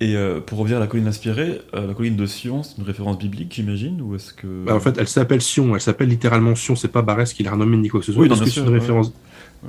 Et 0.00 0.14
euh, 0.14 0.40
pour 0.40 0.58
revenir 0.58 0.76
à 0.76 0.80
la 0.80 0.88
colline 0.88 1.06
inspirée, 1.06 1.62
euh, 1.74 1.86
la 1.86 1.94
colline 1.94 2.16
de 2.16 2.26
Sion, 2.26 2.62
c'est 2.62 2.76
une 2.76 2.84
référence 2.84 3.16
biblique, 3.16 3.54
j'imagine 3.54 4.02
ou 4.02 4.14
est-ce 4.14 4.34
que... 4.34 4.64
Bah, 4.66 4.74
en 4.74 4.80
fait, 4.80 4.98
elle 4.98 5.08
s'appelle 5.08 5.40
Sion, 5.40 5.74
elle 5.74 5.80
s'appelle 5.80 6.08
littéralement 6.08 6.54
Sion, 6.54 6.76
c'est 6.76 6.88
pas 6.88 7.00
Barès 7.00 7.32
qui 7.32 7.42
l'a 7.44 7.52
renommée 7.52 7.78
ni 7.78 7.88
quoi 7.88 8.00
que 8.00 8.06
ce 8.06 8.12
soit. 8.12 8.22
Oui, 8.22 8.30
Est-ce 8.30 8.42
que 8.42 8.50
c'est 8.50 8.60
une 8.60 8.68
référence 8.68 9.12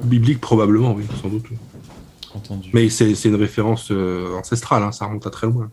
biblique 0.04 0.42
Probablement, 0.42 0.94
oui, 0.94 1.04
sans 1.22 1.30
doute. 1.30 1.46
Entendu. 2.38 2.70
Mais 2.74 2.90
c'est 2.90 3.12
une 3.26 3.36
référence 3.36 3.90
euh, 3.92 4.34
ancestrale, 4.36 4.84
hein, 4.84 4.92
ça 4.92 5.06
remonte 5.06 5.28
à 5.28 5.30
très 5.30 5.48
loin. 5.48 5.70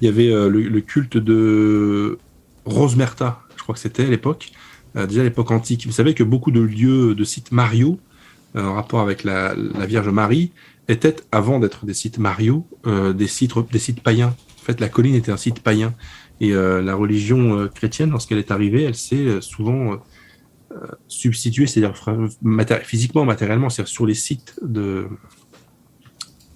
Il 0.00 0.06
y 0.06 0.08
avait 0.08 0.28
le, 0.28 0.80
culte 0.80 1.16
de 1.16 2.18
Rosemerta, 2.66 3.40
je 3.56 3.62
crois 3.62 3.74
que 3.74 3.80
c'était 3.80 4.04
à 4.04 4.10
l'époque, 4.10 4.50
déjà 4.94 5.22
à 5.22 5.24
l'époque 5.24 5.50
antique. 5.50 5.86
Vous 5.86 5.92
savez 5.92 6.14
que 6.14 6.24
beaucoup 6.24 6.50
de 6.50 6.60
lieux, 6.60 7.14
de 7.14 7.24
sites 7.24 7.52
Mario, 7.52 7.98
en 8.54 8.74
rapport 8.74 9.00
avec 9.00 9.24
la 9.24 9.54
Vierge 9.86 10.08
Marie, 10.08 10.52
étaient, 10.88 11.16
avant 11.32 11.58
d'être 11.58 11.86
des 11.86 11.94
sites 11.94 12.18
Mario, 12.18 12.66
euh, 12.86 13.12
des, 13.12 13.26
sites, 13.26 13.52
des 13.70 13.78
sites 13.78 14.02
païens. 14.02 14.34
En 14.60 14.64
fait, 14.64 14.80
la 14.80 14.88
colline 14.88 15.14
était 15.14 15.32
un 15.32 15.36
site 15.36 15.60
païen. 15.60 15.94
Et 16.40 16.52
euh, 16.52 16.82
la 16.82 16.94
religion 16.94 17.58
euh, 17.58 17.68
chrétienne, 17.68 18.10
lorsqu'elle 18.10 18.38
est 18.38 18.50
arrivée, 18.50 18.82
elle 18.82 18.94
s'est 18.94 19.40
souvent 19.40 19.98
substituée, 21.08 21.66
c'est-à-dire 21.66 21.94
physiquement, 22.82 23.24
matériellement, 23.24 23.70
c'est-à-dire 23.70 23.92
sur 23.92 24.06
les 24.06 24.14
sites 24.14 24.58
de, 24.62 25.08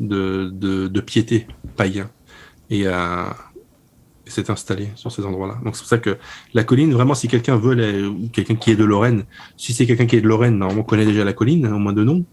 de, 0.00 0.48
de, 0.88 1.00
piété 1.00 1.46
païens. 1.76 2.10
Et 2.70 2.86
s'est 4.26 4.50
installé 4.50 4.88
sur 4.94 5.10
ces 5.10 5.24
endroits-là. 5.24 5.58
Donc 5.64 5.76
c'est 5.76 5.82
pour 5.82 5.88
ça 5.88 5.98
que 5.98 6.18
la 6.54 6.64
colline, 6.64 6.92
vraiment, 6.92 7.14
si 7.14 7.28
quelqu'un 7.28 7.56
veut, 7.56 7.76
quelqu'un 8.32 8.56
qui 8.56 8.70
est 8.70 8.76
de 8.76 8.84
Lorraine, 8.84 9.24
si 9.56 9.72
c'est 9.72 9.86
quelqu'un 9.86 10.06
qui 10.06 10.16
est 10.16 10.20
de 10.20 10.28
Lorraine, 10.28 10.58
normalement 10.58 10.82
connaît 10.82 11.06
déjà 11.06 11.24
la 11.24 11.32
colline, 11.32 11.66
au 11.66 11.78
moins 11.78 11.92
de 11.92 12.04
nom. 12.04 12.24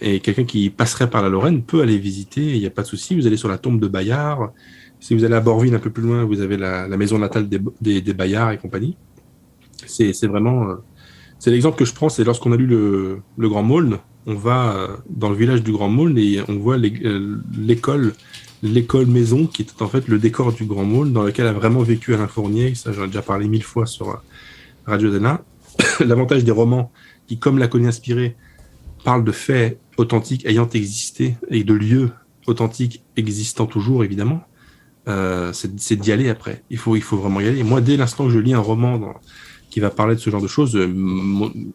et 0.00 0.20
quelqu'un 0.20 0.44
qui 0.44 0.70
passerait 0.70 1.10
par 1.10 1.22
la 1.22 1.28
Lorraine 1.28 1.62
peut 1.62 1.82
aller 1.82 1.98
visiter, 1.98 2.42
il 2.42 2.60
n'y 2.60 2.66
a 2.66 2.70
pas 2.70 2.82
de 2.82 2.86
souci. 2.86 3.14
Vous 3.14 3.26
allez 3.26 3.36
sur 3.36 3.48
la 3.48 3.58
tombe 3.58 3.80
de 3.80 3.88
Bayard. 3.88 4.52
Si 5.00 5.14
vous 5.14 5.24
allez 5.24 5.34
à 5.34 5.40
Borville 5.40 5.74
un 5.74 5.80
peu 5.80 5.90
plus 5.90 6.02
loin, 6.02 6.24
vous 6.24 6.40
avez 6.40 6.56
la, 6.56 6.88
maison 6.88 7.18
natale 7.18 7.48
des, 7.48 7.60
des, 7.80 8.00
des 8.00 8.14
Bayards 8.14 8.52
et 8.52 8.58
compagnie. 8.58 8.96
C'est 9.86 10.26
vraiment 10.26 10.76
c'est 11.44 11.50
l'exemple 11.50 11.76
que 11.76 11.84
je 11.84 11.92
prends, 11.92 12.08
c'est 12.08 12.24
lorsqu'on 12.24 12.52
a 12.52 12.56
lu 12.56 12.66
le, 12.66 13.20
Grand 13.38 13.62
Maulne, 13.62 13.98
on 14.26 14.34
va 14.34 14.74
euh, 14.74 14.96
dans 15.10 15.28
le 15.28 15.36
village 15.36 15.62
du 15.62 15.72
Grand 15.72 15.90
Maulne 15.90 16.16
et 16.16 16.40
on 16.48 16.56
voit 16.56 16.78
euh, 16.78 17.36
l'école, 17.54 18.14
l'école 18.62 19.04
maison 19.04 19.46
qui 19.46 19.60
est 19.60 19.82
en 19.82 19.88
fait 19.88 20.08
le 20.08 20.18
décor 20.18 20.54
du 20.54 20.64
Grand 20.64 20.86
Maulne 20.86 21.12
dans 21.12 21.22
lequel 21.22 21.46
a 21.46 21.52
vraiment 21.52 21.82
vécu 21.82 22.14
Alain 22.14 22.28
Fournier. 22.28 22.74
Ça, 22.74 22.92
j'en 22.92 23.04
ai 23.04 23.06
déjà 23.08 23.20
parlé 23.20 23.46
mille 23.46 23.62
fois 23.62 23.84
sur 23.84 24.08
euh, 24.08 24.14
Radio 24.86 25.12
Zena. 25.12 25.42
L'avantage 26.00 26.44
des 26.44 26.50
romans 26.50 26.90
qui, 27.26 27.38
comme 27.38 27.58
l'a 27.58 27.68
connu 27.68 27.88
inspiré, 27.88 28.36
parlent 29.04 29.24
de 29.24 29.32
faits 29.32 29.78
authentiques 29.98 30.46
ayant 30.46 30.70
existé 30.70 31.36
et 31.50 31.62
de 31.62 31.74
lieux 31.74 32.10
authentiques 32.46 33.02
existant 33.18 33.66
toujours, 33.66 34.02
évidemment. 34.02 34.40
Euh, 35.08 35.52
c'est 35.52 35.96
d'y 35.96 36.10
aller 36.10 36.30
après. 36.30 36.62
Il 36.70 36.78
faut, 36.78 36.96
il 36.96 37.02
faut 37.02 37.18
vraiment 37.18 37.40
y 37.40 37.48
aller. 37.48 37.62
Moi, 37.62 37.82
dès 37.82 37.98
l'instant 37.98 38.24
que 38.24 38.30
je 38.30 38.38
lis 38.38 38.54
un 38.54 38.60
roman 38.60 38.96
dans, 38.96 39.14
qui 39.74 39.80
va 39.80 39.90
parler 39.90 40.14
de 40.14 40.20
ce 40.20 40.30
genre 40.30 40.40
de 40.40 40.46
choses. 40.46 40.76
Euh, 40.76 40.88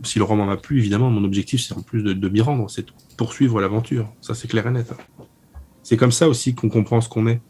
si 0.05 0.19
le 0.19 0.23
roman 0.23 0.45
m'a 0.45 0.55
plu, 0.55 0.77
évidemment, 0.77 1.09
mon 1.09 1.25
objectif, 1.25 1.59
c'est 1.59 1.73
en 1.73 1.81
plus 1.81 2.01
de, 2.01 2.29
m'y 2.29 2.39
rendre, 2.39 2.69
c'est 2.69 2.87
de 2.87 2.91
poursuivre 3.17 3.59
l'aventure. 3.59 4.07
Ça, 4.21 4.33
c'est 4.33 4.47
clair 4.47 4.65
et 4.67 4.71
net. 4.71 4.89
C'est 5.83 5.97
comme 5.97 6.13
ça 6.13 6.29
aussi 6.29 6.55
qu'on 6.55 6.69
comprend 6.69 7.01
ce 7.01 7.09
qu'on 7.09 7.27
est. 7.27 7.41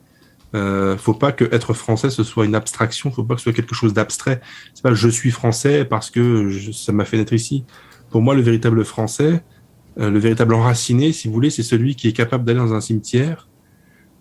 Euh, 0.56 0.98
faut 0.98 1.14
pas 1.14 1.32
que 1.32 1.46
être 1.54 1.76
français 1.76 2.10
ce 2.10 2.24
soit 2.24 2.46
une 2.46 2.56
abstraction, 2.56 3.12
faut 3.12 3.24
pas 3.24 3.36
que 3.36 3.42
ce 3.42 3.44
soit 3.44 3.54
quelque 3.54 3.76
chose 3.76 3.94
d'abstrait. 3.94 4.42
C'est 4.74 4.82
pas 4.82 4.92
je 4.92 5.08
suis 5.08 5.30
français 5.30 5.86
parce 5.86 6.10
que 6.10 6.50
ça 6.72 6.94
m'a 6.94 7.06
fait 7.06 7.18
naître 7.18 7.34
ici. 7.34 7.64
Pour 8.10 8.24
moi, 8.24 8.34
le 8.34 8.42
véritable 8.42 8.84
français, 8.84 9.44
euh, 10.00 10.10
le 10.10 10.18
véritable 10.18 10.56
enraciné, 10.56 11.12
si 11.14 11.28
vous 11.28 11.34
voulez, 11.36 11.52
c'est 11.52 11.62
celui 11.62 11.94
qui 11.96 12.08
est 12.08 12.14
capable 12.14 12.44
d'aller 12.44 12.58
dans 12.58 12.74
un 12.74 12.82
cimetière 12.82 13.48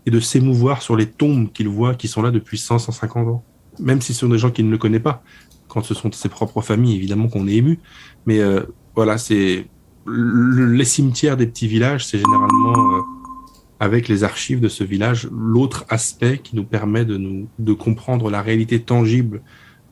et 0.05 0.11
de 0.11 0.21
s'émouvoir 0.21 0.83
sur 0.83 0.95
les 0.95 1.07
tombes 1.07 1.51
qu'il 1.51 1.69
voit 1.69 1.95
qui 1.95 2.07
sont 2.07 2.21
là 2.21 2.31
depuis 2.31 2.59
100, 2.59 2.81
150 2.81 3.29
ans. 3.29 3.43
Même 3.79 4.03
si 4.03 4.13
ce 4.13 4.21
sont 4.21 4.29
des 4.29 4.37
gens 4.39 4.51
qu'il 4.51 4.69
ne 4.69 4.77
connaît 4.77 5.01
pas 5.01 5.23
quand 5.69 5.83
ce 5.83 5.95
sont 5.95 6.11
ses 6.13 6.29
propres 6.29 6.61
familles, 6.61 6.97
évidemment 6.97 7.29
qu'on 7.29 7.47
est 7.47 7.55
ému. 7.55 7.79
Mais 8.27 8.41
euh, 8.41 8.63
voilà, 8.95 9.19
c'est 9.19 9.67
les 10.07 10.85
cimetières 10.85 11.37
des 11.37 11.47
petits 11.47 11.69
villages, 11.69 12.07
c'est 12.07 12.19
généralement 12.19 12.97
euh, 12.97 13.01
avec 13.81 14.09
les 14.09 14.25
archives 14.25 14.61
de 14.61 14.69
ce 14.69 14.85
village 14.85 15.29
l'autre 15.31 15.85
aspect 15.89 16.39
qui 16.39 16.57
nous 16.57 16.65
permet 16.65 17.05
de 17.05 17.17
nous 17.17 17.49
de 17.59 17.73
comprendre 17.73 18.31
la 18.31 18.43
réalité 18.43 18.81
tangible 18.81 19.43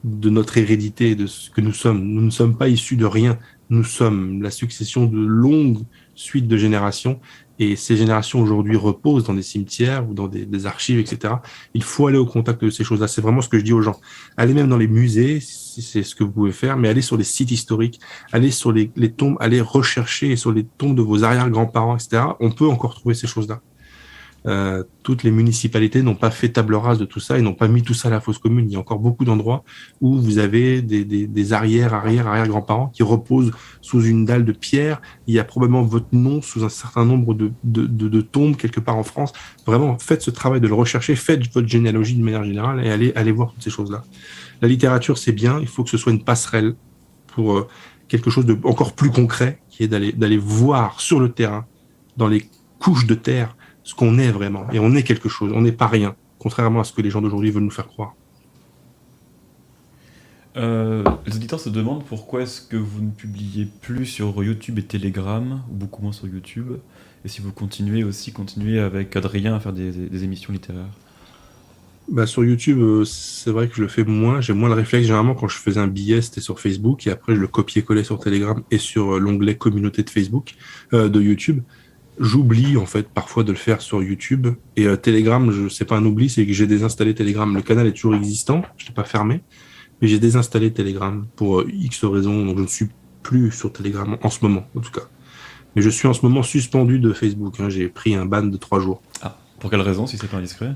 de 0.04 0.30
notre 0.30 0.56
hérédité, 0.58 1.14
de 1.14 1.26
ce 1.26 1.50
que 1.50 1.60
nous 1.60 1.72
sommes. 1.72 2.02
Nous 2.02 2.22
ne 2.22 2.30
sommes 2.30 2.56
pas 2.56 2.68
issus 2.68 2.96
de 2.96 3.06
rien. 3.06 3.38
Nous 3.70 3.84
sommes 3.84 4.42
la 4.42 4.50
succession 4.50 5.06
de 5.06 5.18
longues 5.18 5.82
suites 6.14 6.46
de 6.46 6.56
générations 6.56 7.20
et 7.58 7.76
ces 7.76 7.96
générations 7.96 8.40
aujourd'hui 8.40 8.76
reposent 8.76 9.24
dans 9.24 9.34
des 9.34 9.42
cimetières 9.42 10.08
ou 10.08 10.14
dans 10.14 10.28
des, 10.28 10.66
archives, 10.66 10.98
etc. 10.98 11.34
Il 11.74 11.82
faut 11.82 12.06
aller 12.06 12.18
au 12.18 12.26
contact 12.26 12.62
de 12.64 12.70
ces 12.70 12.84
choses-là. 12.84 13.08
C'est 13.08 13.20
vraiment 13.20 13.40
ce 13.40 13.48
que 13.48 13.58
je 13.58 13.64
dis 13.64 13.72
aux 13.72 13.82
gens. 13.82 13.98
Allez 14.36 14.54
même 14.54 14.68
dans 14.68 14.76
les 14.76 14.88
musées, 14.88 15.40
c'est 15.40 16.02
ce 16.02 16.14
que 16.14 16.24
vous 16.24 16.32
pouvez 16.32 16.52
faire, 16.52 16.76
mais 16.76 16.88
allez 16.88 17.02
sur 17.02 17.16
les 17.16 17.24
sites 17.24 17.50
historiques, 17.50 18.00
allez 18.32 18.50
sur 18.50 18.72
les, 18.72 18.90
les 18.96 19.12
tombes, 19.12 19.36
allez 19.40 19.60
rechercher 19.60 20.36
sur 20.36 20.52
les 20.52 20.64
tombes 20.64 20.96
de 20.96 21.02
vos 21.02 21.24
arrière-grands-parents, 21.24 21.96
etc. 21.96 22.22
On 22.40 22.50
peut 22.50 22.66
encore 22.66 22.94
trouver 22.94 23.14
ces 23.14 23.26
choses-là. 23.26 23.60
Euh, 24.46 24.84
toutes 25.02 25.24
les 25.24 25.32
municipalités 25.32 26.02
n'ont 26.02 26.14
pas 26.14 26.30
fait 26.30 26.50
table 26.50 26.76
rase 26.76 26.98
de 26.98 27.04
tout 27.04 27.18
ça 27.18 27.38
et 27.38 27.42
n'ont 27.42 27.54
pas 27.54 27.66
mis 27.66 27.82
tout 27.82 27.94
ça 27.94 28.08
à 28.08 28.10
la 28.10 28.20
fosse 28.20 28.38
commune. 28.38 28.66
Il 28.68 28.72
y 28.72 28.76
a 28.76 28.78
encore 28.78 29.00
beaucoup 29.00 29.24
d'endroits 29.24 29.64
où 30.00 30.18
vous 30.18 30.38
avez 30.38 30.82
des, 30.82 31.04
des, 31.04 31.26
des 31.26 31.52
arrière, 31.52 31.94
arrière, 31.94 32.46
grands-parents 32.46 32.88
qui 32.88 33.02
reposent 33.02 33.52
sous 33.80 34.04
une 34.04 34.24
dalle 34.24 34.44
de 34.44 34.52
pierre. 34.52 35.00
Il 35.26 35.34
y 35.34 35.38
a 35.40 35.44
probablement 35.44 35.82
votre 35.82 36.06
nom 36.12 36.42
sous 36.42 36.64
un 36.64 36.68
certain 36.68 37.04
nombre 37.04 37.34
de, 37.34 38.20
tombes 38.20 38.56
quelque 38.56 38.80
part 38.80 38.96
en 38.96 39.02
France. 39.02 39.32
Vraiment, 39.66 39.98
faites 39.98 40.22
ce 40.22 40.30
travail 40.30 40.60
de 40.60 40.68
le 40.68 40.74
rechercher, 40.74 41.16
faites 41.16 41.52
votre 41.52 41.68
généalogie 41.68 42.14
de 42.14 42.22
manière 42.22 42.44
générale 42.44 42.84
et 42.86 43.12
allez, 43.16 43.32
voir 43.32 43.52
toutes 43.52 43.62
ces 43.62 43.70
choses-là. 43.70 44.04
La 44.62 44.68
littérature, 44.68 45.18
c'est 45.18 45.32
bien. 45.32 45.58
Il 45.60 45.66
faut 45.66 45.82
que 45.82 45.90
ce 45.90 45.98
soit 45.98 46.12
une 46.12 46.22
passerelle 46.22 46.74
pour 47.26 47.56
euh, 47.56 47.68
quelque 48.08 48.30
chose 48.30 48.46
de 48.46 48.56
encore 48.62 48.94
plus 48.94 49.10
concret, 49.10 49.58
qui 49.68 49.82
est 49.82 49.88
d'aller 49.88 50.38
voir 50.38 51.00
sur 51.00 51.18
le 51.18 51.30
terrain, 51.30 51.66
dans 52.16 52.28
les 52.28 52.48
couches 52.78 53.06
de 53.06 53.14
terre, 53.14 53.56
ce 53.86 53.94
qu'on 53.94 54.18
est 54.18 54.32
vraiment. 54.32 54.68
Et 54.72 54.80
on 54.80 54.94
est 54.96 55.04
quelque 55.04 55.28
chose, 55.28 55.52
on 55.54 55.60
n'est 55.60 55.70
pas 55.70 55.86
rien, 55.86 56.16
contrairement 56.40 56.80
à 56.80 56.84
ce 56.84 56.92
que 56.92 57.02
les 57.02 57.08
gens 57.08 57.22
d'aujourd'hui 57.22 57.52
veulent 57.52 57.62
nous 57.62 57.70
faire 57.70 57.86
croire. 57.86 58.14
Euh, 60.56 61.04
les 61.24 61.36
auditeurs 61.36 61.60
se 61.60 61.68
demandent 61.68 62.04
pourquoi 62.04 62.42
est-ce 62.42 62.60
que 62.60 62.76
vous 62.76 63.00
ne 63.00 63.10
publiez 63.10 63.68
plus 63.80 64.04
sur 64.04 64.42
YouTube 64.42 64.80
et 64.80 64.82
Telegram, 64.82 65.62
ou 65.70 65.74
beaucoup 65.74 66.02
moins 66.02 66.10
sur 66.10 66.26
YouTube, 66.26 66.72
et 67.24 67.28
si 67.28 67.40
vous 67.40 67.52
continuez 67.52 68.02
aussi, 68.02 68.32
continuez 68.32 68.80
avec 68.80 69.14
Adrien 69.14 69.54
à 69.54 69.60
faire 69.60 69.72
des, 69.72 70.24
émissions 70.24 70.52
littéraires. 70.52 70.90
Bah, 72.08 72.26
sur 72.26 72.44
YouTube, 72.44 72.78
euh, 72.80 73.04
c'est 73.04 73.50
vrai 73.50 73.68
que 73.68 73.76
je 73.76 73.82
le 73.82 73.88
fais 73.88 74.04
moins. 74.04 74.40
J'ai 74.40 74.52
moins 74.52 74.68
le 74.68 74.74
réflexe. 74.74 75.06
Généralement, 75.06 75.34
quand 75.34 75.48
je 75.48 75.58
faisais 75.58 75.80
un 75.80 75.88
billet, 75.88 76.22
c'était 76.22 76.40
sur 76.40 76.58
Facebook, 76.58 77.06
et 77.06 77.10
après, 77.10 77.36
je 77.36 77.40
le 77.40 77.48
copiais-collais 77.48 78.04
sur 78.04 78.18
Telegram 78.18 78.62
et 78.72 78.78
sur 78.78 79.14
euh, 79.14 79.20
l'onglet 79.20 79.56
communauté 79.56 80.02
de 80.02 80.10
Facebook, 80.10 80.54
de 80.92 81.20
YouTube 81.20 81.62
j'oublie 82.18 82.76
en 82.76 82.86
fait 82.86 83.08
parfois 83.08 83.44
de 83.44 83.52
le 83.52 83.58
faire 83.58 83.80
sur 83.80 84.02
YouTube. 84.02 84.48
Et 84.76 84.86
euh, 84.86 84.96
Telegram 84.96 85.50
je 85.50 85.68
sais 85.68 85.84
pas 85.84 85.96
un 85.96 86.04
oubli 86.04 86.28
c'est 86.28 86.46
que 86.46 86.52
j'ai 86.52 86.66
désinstallé 86.66 87.14
Telegram. 87.14 87.54
Le 87.54 87.62
canal 87.62 87.86
est 87.86 87.92
toujours 87.92 88.14
existant 88.14 88.62
je 88.76 88.86
l'ai 88.86 88.94
pas 88.94 89.04
fermé 89.04 89.42
mais 90.00 90.08
j'ai 90.08 90.18
désinstallé 90.18 90.72
Telegram 90.72 91.26
pour 91.36 91.60
euh, 91.60 91.70
X 91.72 92.04
raisons 92.04 92.44
donc 92.44 92.58
je 92.58 92.62
ne 92.62 92.68
suis 92.68 92.88
plus 93.22 93.50
sur 93.50 93.72
Telegram 93.72 94.16
en 94.22 94.30
ce 94.30 94.38
moment 94.42 94.66
en 94.76 94.80
tout 94.80 94.92
cas. 94.92 95.08
Mais 95.74 95.82
je 95.82 95.90
suis 95.90 96.08
en 96.08 96.14
ce 96.14 96.22
moment 96.22 96.42
suspendu 96.42 96.98
de 96.98 97.12
Facebook 97.12 97.60
hein. 97.60 97.68
j'ai 97.68 97.88
pris 97.88 98.14
un 98.14 98.26
ban 98.26 98.42
de 98.44 98.56
trois 98.56 98.80
jours. 98.80 99.02
Ah 99.22 99.38
pour 99.60 99.70
quelle 99.70 99.80
raison 99.80 100.06
si 100.06 100.18
c'est 100.18 100.28
pas 100.28 100.38
indiscret? 100.38 100.74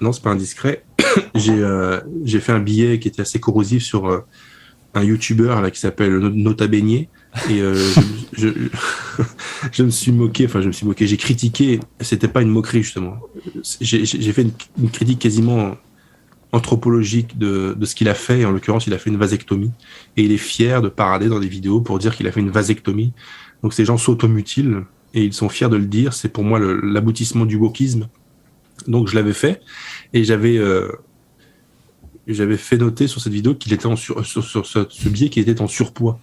Non 0.00 0.12
c'est 0.12 0.22
pas 0.22 0.30
indiscret. 0.30 0.84
J'ai 1.34 1.54
euh, 1.54 2.00
j'ai 2.24 2.40
fait 2.40 2.52
un 2.52 2.60
billet 2.60 2.98
qui 2.98 3.08
était 3.08 3.22
assez 3.22 3.40
corrosif 3.40 3.82
sur 3.82 4.24
un 4.94 5.02
YouTuber 5.02 5.56
là 5.62 5.70
qui 5.70 5.80
s'appelle 5.80 6.18
Nota 6.18 6.66
Beignet 6.66 7.08
et 7.48 7.60
euh, 7.60 7.74
je, 8.32 8.48
je, 9.72 9.82
me 9.82 9.90
suis 9.90 10.12
moqué, 10.12 10.46
enfin 10.46 10.60
je 10.60 10.68
me 10.68 10.72
suis 10.72 10.86
moqué, 10.86 11.06
j'ai 11.06 11.16
critiqué, 11.16 11.80
c'était 12.00 12.28
pas 12.28 12.42
une 12.42 12.48
moquerie 12.48 12.82
justement. 12.82 13.18
J'ai 13.80 14.32
fait 14.32 14.46
une, 14.78 14.90
critique 14.90 15.18
quasiment 15.18 15.76
anthropologique 16.52 17.38
de, 17.38 17.74
de 17.78 17.84
ce 17.86 17.94
qu'il 17.94 18.08
a 18.08 18.14
fait, 18.14 18.44
en 18.44 18.52
l'occurrence 18.52 18.86
il 18.86 18.94
a 18.94 18.98
fait 18.98 19.10
une 19.10 19.16
vasectomie, 19.16 19.72
et 20.16 20.24
il 20.24 20.32
est 20.32 20.38
fier 20.38 20.82
de 20.82 20.88
parader 20.88 21.28
dans 21.28 21.40
des 21.40 21.48
vidéos 21.48 21.80
pour 21.80 21.98
dire 21.98 22.16
qu'il 22.16 22.26
a 22.26 22.32
fait 22.32 22.40
une 22.40 22.50
vasectomie. 22.50 23.12
Donc 23.62 23.74
ces 23.74 23.84
gens 23.84 23.98
s'automutilent, 23.98 24.84
et 25.14 25.24
ils 25.24 25.32
sont 25.32 25.48
fiers 25.48 25.68
de 25.68 25.76
le 25.76 25.86
dire, 25.86 26.12
c'est 26.12 26.28
pour 26.28 26.44
moi 26.44 26.58
l'aboutissement 26.58 27.46
du 27.46 27.56
wokisme. 27.56 28.08
Donc 28.86 29.08
je 29.08 29.14
l'avais 29.14 29.34
fait, 29.34 29.60
et 30.12 30.24
j'avais... 30.24 30.56
Euh, 30.58 30.88
j'avais 32.28 32.56
fait 32.56 32.76
noter 32.76 33.06
sur 33.06 33.20
cette 33.20 33.32
vidéo 33.32 33.54
qu'il 33.54 33.72
était 33.72 33.86
en 33.86 33.94
sur, 33.94 34.26
sur, 34.26 34.66
ce, 34.66 34.84
ce 34.88 35.08
biais 35.08 35.28
qui 35.28 35.38
était 35.38 35.60
en 35.60 35.68
surpoids. 35.68 36.18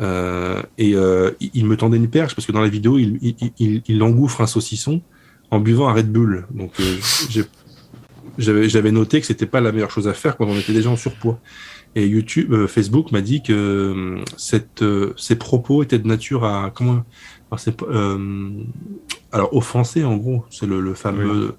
Euh, 0.00 0.62
et 0.78 0.94
euh, 0.94 1.32
il 1.40 1.66
me 1.66 1.76
tendait 1.76 1.98
une 1.98 2.08
perche 2.08 2.34
parce 2.34 2.46
que 2.46 2.52
dans 2.52 2.62
la 2.62 2.68
vidéo, 2.68 2.98
il, 2.98 3.18
il, 3.58 3.82
il, 3.86 4.02
engouffre 4.02 4.40
un 4.40 4.46
saucisson 4.46 5.02
en 5.50 5.60
buvant 5.60 5.88
un 5.88 5.92
Red 5.92 6.10
Bull. 6.10 6.46
Donc 6.52 6.72
euh, 6.80 7.44
j'avais 8.38 8.92
noté 8.92 9.20
que 9.20 9.26
c'était 9.26 9.46
pas 9.46 9.60
la 9.60 9.72
meilleure 9.72 9.90
chose 9.90 10.08
à 10.08 10.14
faire 10.14 10.36
quand 10.36 10.46
on 10.46 10.56
était 10.56 10.72
déjà 10.72 10.90
en 10.90 10.96
surpoids. 10.96 11.38
Et 11.96 12.06
YouTube, 12.06 12.66
Facebook 12.66 13.10
m'a 13.10 13.20
dit 13.20 13.42
que 13.42 14.18
cette, 14.36 14.84
ces 15.16 15.36
propos 15.36 15.82
étaient 15.82 15.98
de 15.98 16.06
nature 16.06 16.44
à 16.44 16.70
comment 16.72 17.02
alors, 17.50 18.20
alors 19.32 19.56
offenser 19.56 20.04
en 20.04 20.16
gros, 20.16 20.44
c'est 20.50 20.66
le, 20.66 20.80
le, 20.80 20.94
fameux 20.94 21.56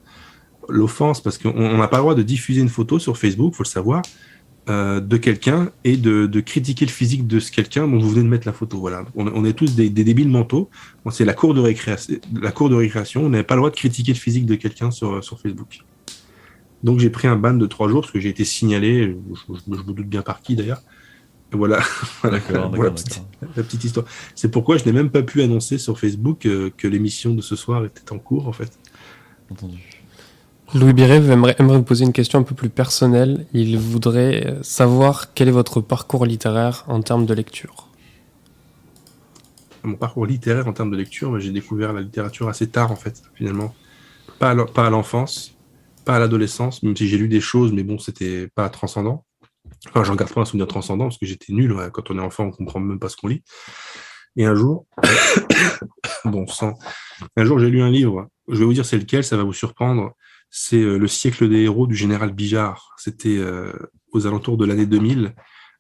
l'offense 0.70 1.22
parce 1.22 1.38
qu'on 1.38 1.78
n'a 1.78 1.88
pas 1.90 1.98
le 1.98 2.04
droit 2.04 2.16
de 2.16 2.24
diffuser 2.24 2.62
une 2.62 2.70
photo 2.70 2.98
sur 2.98 3.18
Facebook, 3.18 3.54
faut 3.56 3.64
le 3.64 3.68
savoir. 3.68 4.02
Euh, 4.70 5.00
de 5.00 5.18
quelqu'un 5.18 5.72
et 5.84 5.98
de, 5.98 6.40
critiquer 6.40 6.86
le 6.86 6.92
physique 6.92 7.26
de 7.26 7.40
ce 7.40 7.52
quelqu'un 7.52 7.88
dont 7.88 7.98
vous 7.98 8.12
venez 8.12 8.22
de 8.22 8.30
mettre 8.30 8.46
la 8.46 8.54
photo. 8.54 8.78
Voilà, 8.78 9.06
on, 9.16 9.44
est 9.44 9.54
tous 9.54 9.76
des, 9.76 9.90
débiles 9.90 10.30
mentaux. 10.30 10.70
c'est 11.10 11.26
la 11.26 11.34
cour 11.34 11.56
de 11.56 11.60
récréation. 11.60 12.20
La 12.40 12.52
cour 12.52 12.70
de 12.70 12.76
récréation, 12.76 13.26
on 13.26 13.30
n'avait 13.30 13.44
pas 13.44 13.56
le 13.56 13.62
droit 13.62 13.72
de 13.72 13.76
critiquer 13.76 14.14
le 14.14 14.20
physique 14.20 14.46
de 14.46 14.54
quelqu'un 14.54 14.92
sur, 14.92 15.24
sur 15.24 15.40
Facebook. 15.40 15.80
Donc 16.84 17.00
j'ai 17.00 17.10
pris 17.10 17.28
un 17.28 17.38
ban 17.38 17.56
de 17.56 17.66
trois 17.66 17.90
jours 17.90 18.02
parce 18.02 18.14
que 18.14 18.20
j'ai 18.20 18.30
été 18.30 18.46
signalé. 18.46 19.18
Je, 19.58 19.72
me 19.72 19.94
doute 19.94 20.08
bien 20.08 20.22
par 20.22 20.42
qui 20.42 20.56
d'ailleurs. 20.56 20.84
Voilà, 21.52 21.80
voilà, 22.22 22.38
la, 22.38 23.64
petite, 23.64 23.84
histoire. 23.84 24.06
C'est 24.36 24.52
pourquoi 24.52 24.78
je 24.78 24.86
n'ai 24.86 24.92
même 24.92 25.10
pas 25.10 25.24
pu 25.24 25.42
annoncer 25.42 25.80
sur 25.80 26.00
Facebook 26.00 26.46
euh, 26.46 26.70
que 26.78 26.88
l'émission 26.88 27.34
de 27.34 27.42
ce 27.42 27.56
soir 27.56 27.84
était 27.84 28.12
en 28.12 28.20
cours 28.20 28.48
en 28.48 28.54
fait. 28.54 28.72
Entendu. 29.50 30.01
Louis 30.74 30.94
Birev 30.94 31.30
aimerait, 31.30 31.56
vous 31.60 31.84
poser 31.84 32.06
une 32.06 32.14
question 32.14 32.40
un 32.40 32.44
peu 32.44 32.56
plus 32.56 32.70
personnelle. 32.70 33.46
Il 33.52 33.78
voudrait 33.78 34.48
euh, 34.48 34.64
savoir 34.64 35.34
quel 35.34 35.50
est 35.50 35.52
votre 35.52 35.82
parcours 35.82 36.26
littéraire 36.26 36.86
en 36.88 37.02
termes 37.02 37.26
de 37.26 37.34
lecture. 37.34 37.90
Mon 39.84 39.96
parcours 39.96 40.26
littéraire 40.26 40.70
en 40.70 40.74
termes 40.74 40.92
de 40.92 40.96
lecture, 40.96 41.38
j'ai 41.42 41.52
découvert 41.52 41.92
la 41.92 42.00
littérature 42.00 42.48
assez 42.48 42.70
tard 42.70 42.90
en 42.90 42.96
fait, 42.96 43.22
finalement. 43.36 43.76
Pas 44.40 44.52
à 44.52 44.90
l'enfance, 44.90 45.58
pas 46.06 46.16
à 46.16 46.20
l'adolescence, 46.20 46.84
même 46.84 46.96
si 46.96 47.10
j'ai 47.10 47.18
lu 47.18 47.28
des 47.28 47.42
choses, 47.42 47.74
mais 47.74 47.84
bon, 47.84 48.00
c'était 48.00 48.48
pas 48.56 48.70
transcendant. 48.70 49.26
Enfin, 49.90 50.06
j'en 50.06 50.16
garde 50.16 50.32
pas 50.32 50.42
un 50.42 50.46
souvenir 50.46 50.68
transcendant 50.68 51.06
parce 51.06 51.18
que 51.18 51.26
j'étais 51.26 51.52
nul. 51.52 51.76
Quand 51.92 52.10
on 52.12 52.18
est 52.18 52.22
enfant, 52.22 52.46
on 52.46 52.52
comprend 52.52 52.80
même 52.80 53.00
pas 53.00 53.10
ce 53.10 53.18
qu'on 53.18 53.28
lit. 53.28 53.44
Et 54.38 54.46
un 54.46 54.56
jour, 54.56 54.86
bon 56.24 56.48
sang, 56.48 56.76
un 57.36 57.44
jour 57.44 57.60
j'ai 57.60 57.70
lu 57.70 57.82
un 57.82 57.90
livre, 57.90 58.30
je 58.48 58.60
vais 58.60 58.66
vous 58.66 58.74
dire 58.74 58.86
c'est 58.86 58.98
lequel, 58.98 59.26
ça 59.26 59.36
va 59.36 59.44
vous 59.44 59.52
surprendre, 59.52 60.14
c'est 60.52 60.82
Le 60.82 61.08
siècle 61.08 61.50
des 61.50 61.62
héros 61.62 61.88
du 61.88 61.96
général 61.96 62.34
Bijard. 62.34 62.94
C'était 62.98 63.40
aux 64.12 64.28
alentours 64.28 64.58
de 64.58 64.66
l'année 64.66 64.86
2000. 64.86 65.34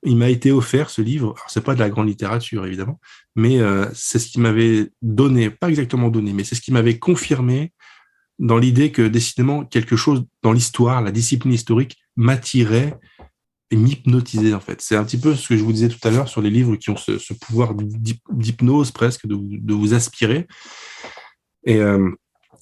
Il 0.03 0.15
m'a 0.15 0.29
été 0.29 0.51
offert 0.51 0.89
ce 0.89 1.01
livre. 1.01 1.35
C'est 1.47 1.63
pas 1.63 1.75
de 1.75 1.79
la 1.79 1.89
grande 1.89 2.07
littérature 2.07 2.65
évidemment, 2.65 2.99
mais 3.35 3.59
c'est 3.93 4.17
ce 4.17 4.27
qui 4.27 4.39
m'avait 4.39 4.89
donné, 5.01 5.49
pas 5.49 5.69
exactement 5.69 6.09
donné, 6.09 6.31
mais 6.33 6.45
c'est 6.45 6.55
ce 6.55 6.61
qui 6.61 6.71
m'avait 6.71 6.97
confirmé 6.97 7.73
dans 8.41 8.57
l'idée 8.57 8.91
que 8.91 9.03
décidément 9.03 9.63
quelque 9.63 9.95
chose 9.95 10.25
dans 10.41 10.51
l'histoire, 10.51 11.01
la 11.01 11.11
discipline 11.11 11.53
historique 11.53 11.97
m'attirait 12.15 12.99
et 13.69 13.75
m'hypnotisait 13.75 14.53
en 14.53 14.59
fait. 14.59 14.81
C'est 14.81 14.95
un 14.95 15.03
petit 15.03 15.19
peu 15.19 15.35
ce 15.35 15.47
que 15.47 15.55
je 15.55 15.63
vous 15.63 15.71
disais 15.71 15.89
tout 15.89 15.99
à 16.03 16.09
l'heure 16.09 16.27
sur 16.27 16.41
les 16.41 16.49
livres 16.49 16.75
qui 16.75 16.89
ont 16.89 16.97
ce, 16.97 17.33
pouvoir 17.33 17.75
d'hypnose 17.75 18.91
presque, 18.91 19.27
de, 19.27 19.73
vous 19.73 19.93
aspirer. 19.93 20.47
Et 21.65 21.77
euh, 21.77 22.09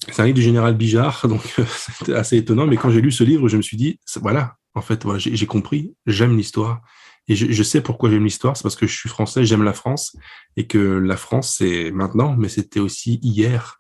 c'est 0.08 0.22
un 0.22 0.26
livre 0.26 0.36
du 0.36 0.42
général 0.42 0.76
Bijard, 0.76 1.28
donc 1.28 1.42
c'était 1.68 2.14
assez 2.14 2.38
étonnant. 2.38 2.66
Mais 2.68 2.78
quand 2.78 2.90
j'ai 2.90 3.02
lu 3.02 3.12
ce 3.12 3.24
livre, 3.24 3.48
je 3.48 3.58
me 3.58 3.62
suis 3.62 3.78
dit, 3.78 4.00
voilà, 4.22 4.56
en 4.74 4.82
fait, 4.82 5.06
j'ai 5.18 5.46
compris, 5.46 5.94
j'aime 6.06 6.38
l'histoire. 6.38 6.82
Et 7.28 7.36
je, 7.36 7.52
je, 7.52 7.64
sais 7.64 7.82
pourquoi 7.82 8.10
j'aime 8.10 8.24
l'histoire, 8.24 8.58
c'est 8.58 8.64
parce 8.64 8.76
que 8.76 8.88
je 8.88 8.96
suis 8.96 9.10
français, 9.10 9.46
j'aime 9.46 9.64
la 9.64 9.74
France, 9.74 10.16
et 10.58 10.66
que 10.66 10.78
la 10.78 11.16
France, 11.16 11.56
c'est 11.58 11.92
maintenant, 11.92 12.36
mais 12.36 12.50
c'était 12.50 12.80
aussi 12.80 13.20
hier. 13.22 13.78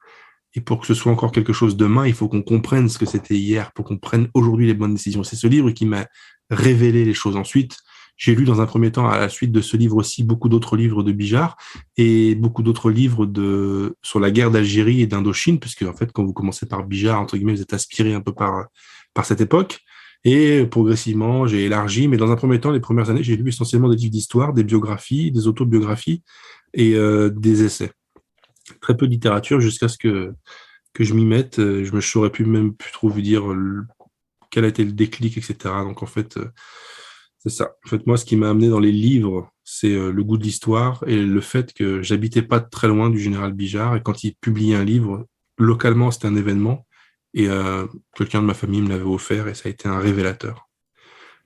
Et 0.53 0.61
pour 0.61 0.80
que 0.80 0.88
ce 0.88 0.93
soit 0.93 1.11
encore 1.11 1.32
quelque 1.32 1.53
chose 1.53 1.76
demain, 1.78 2.05
il 2.05 2.13
faut 2.13 2.28
qu'on 2.28 2.43
comprenne 2.43 2.89
ce 2.89 2.97
que 2.97 3.05
c'était 3.05 3.36
hier, 3.36 3.72
pour 3.72 3.86
qu'on 3.86 3.97
prenne 3.97 4.30
aujourd'hui 4.34 4.67
les 4.67 4.74
bonnes 4.74 4.93
décisions. 4.93 5.24
C'est 5.24 5.36
ce 5.36 5.47
livre 5.47 5.72
qui 5.72 5.86
m'a 5.86 6.05
révélé 6.49 7.05
les 7.05 7.13
choses. 7.13 7.36
Ensuite, 7.36 7.78
j'ai 8.20 8.36
lu 8.36 8.43
dans 8.43 8.59
un 8.59 8.65
premier 8.65 8.91
temps, 8.91 9.09
à 9.09 9.17
la 9.17 9.30
suite 9.30 9.53
de 9.53 9.61
ce 9.61 9.78
livre 9.78 9.95
aussi, 9.95 10.24
beaucoup 10.24 10.49
d'autres 10.49 10.76
livres 10.76 11.03
de 11.03 11.13
Bijard 11.13 11.55
et 11.95 12.36
beaucoup 12.36 12.63
d'autres 12.63 12.91
livres 12.91 13.26
de, 13.26 13.95
sur 14.03 14.20
la 14.20 14.30
guerre 14.30 14.51
d'Algérie 14.51 15.01
et 15.01 15.07
d'Indochine, 15.07 15.57
puisque 15.57 15.84
en 15.84 15.93
fait, 15.93 16.11
quand 16.11 16.26
vous 16.26 16.34
commencez 16.34 16.65
par 16.65 16.84
Bijard, 16.84 17.22
entre 17.22 17.38
guillemets, 17.38 17.55
vous 17.55 17.61
êtes 17.61 17.74
aspiré 17.74 18.13
un 18.13 18.20
peu 18.20 18.34
par, 18.34 18.67
par 19.13 19.26
cette 19.26 19.39
époque. 19.39 19.80
Et 20.26 20.65
progressivement, 20.65 21.47
j'ai 21.47 21.63
élargi, 21.63 22.09
mais 22.09 22.17
dans 22.17 22.30
un 22.30 22.36
premier 22.36 22.59
temps, 22.59 22.72
les 22.72 22.82
premières 22.82 23.09
années, 23.09 23.24
j'ai 23.24 23.38
lu 23.38 23.47
essentiellement 23.47 23.88
des 23.88 23.95
livres 23.95 24.11
d'histoire, 24.11 24.53
des 24.53 24.65
biographies, 24.65 25.32
des 25.32 25.47
autobiographies 25.47 26.22
et 26.74 26.95
euh, 26.95 27.30
des 27.30 27.63
essais 27.63 27.91
très 28.82 28.95
peu 28.95 29.07
de 29.07 29.11
littérature 29.11 29.61
jusqu'à 29.61 29.88
ce 29.88 29.97
que, 29.97 30.34
que 30.93 31.05
je 31.05 31.13
m'y 31.13 31.26
mette. 31.26 31.59
Euh, 31.59 31.86
je 31.86 31.93
me 31.93 32.01
saurais 32.01 32.30
plus 32.30 32.45
même 32.45 32.74
plus 32.74 32.91
trop 32.91 33.07
vous 33.07 33.22
dire 33.22 33.43
quel 34.51 34.65
a 34.65 34.67
été 34.67 34.84
le 34.84 34.91
déclic, 34.91 35.38
etc. 35.38 35.55
Donc 35.84 36.03
en 36.03 36.05
fait, 36.05 36.38
euh, 36.38 36.49
c'est 37.39 37.49
ça. 37.49 37.71
En 37.85 37.89
fait, 37.89 38.05
moi, 38.05 38.17
ce 38.17 38.25
qui 38.25 38.35
m'a 38.35 38.49
amené 38.49 38.69
dans 38.69 38.79
les 38.79 38.91
livres, 38.91 39.51
c'est 39.63 39.93
euh, 39.93 40.11
le 40.11 40.23
goût 40.23 40.37
de 40.37 40.43
l'histoire 40.43 41.03
et 41.07 41.17
le 41.17 41.41
fait 41.41 41.73
que 41.73 42.01
j'habitais 42.01 42.41
pas 42.41 42.59
très 42.59 42.87
loin 42.87 43.09
du 43.09 43.19
général 43.19 43.53
Bijard. 43.53 43.95
Et 43.95 44.01
quand 44.01 44.23
il 44.23 44.35
publiait 44.35 44.75
un 44.75 44.83
livre, 44.83 45.25
localement, 45.57 46.11
c'était 46.11 46.27
un 46.27 46.35
événement. 46.35 46.85
Et 47.35 47.47
quelqu'un 48.15 48.41
de 48.41 48.47
ma 48.47 48.55
famille 48.55 48.81
me 48.81 48.89
l'avait 48.89 49.03
offert 49.03 49.47
et 49.47 49.53
ça 49.53 49.69
a 49.69 49.71
été 49.71 49.87
un 49.87 49.99
révélateur. 49.99 50.67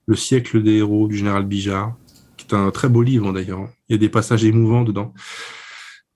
Le 0.06 0.16
siècle 0.16 0.64
des 0.64 0.78
héros 0.78 1.10
du 1.10 1.18
général 1.18 1.46
Bijard, 1.46 1.98
qui 2.38 2.48
est 2.48 2.54
un 2.54 2.72
très 2.72 2.88
beau 2.88 3.02
livre 3.02 3.34
d'ailleurs. 3.34 3.68
Il 3.90 3.92
y 3.92 3.96
a 3.96 3.98
des 3.98 4.08
passages 4.08 4.46
émouvants 4.46 4.86
dedans 4.86 5.14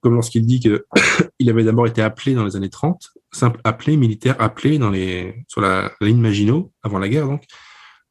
comme 0.02 0.14
lorsqu'il 0.14 0.46
dit 0.46 0.60
qu'il 0.60 0.80
avait 1.50 1.64
d'abord 1.64 1.88
été 1.88 2.02
appelé 2.02 2.34
dans 2.34 2.46
les 2.46 2.56
années 2.56 2.70
30, 2.70 3.12
simple 3.32 3.60
appelé, 3.64 3.98
militaire 3.98 4.36
appelé 4.40 4.78
dans 4.80 4.90
les, 4.90 5.44
sur 5.48 5.62
la, 5.62 5.92
ligne 6.02 6.20
Maginot, 6.20 6.72
avant 6.84 7.00
la 7.00 7.10
guerre 7.10 7.28
donc, 7.28 7.44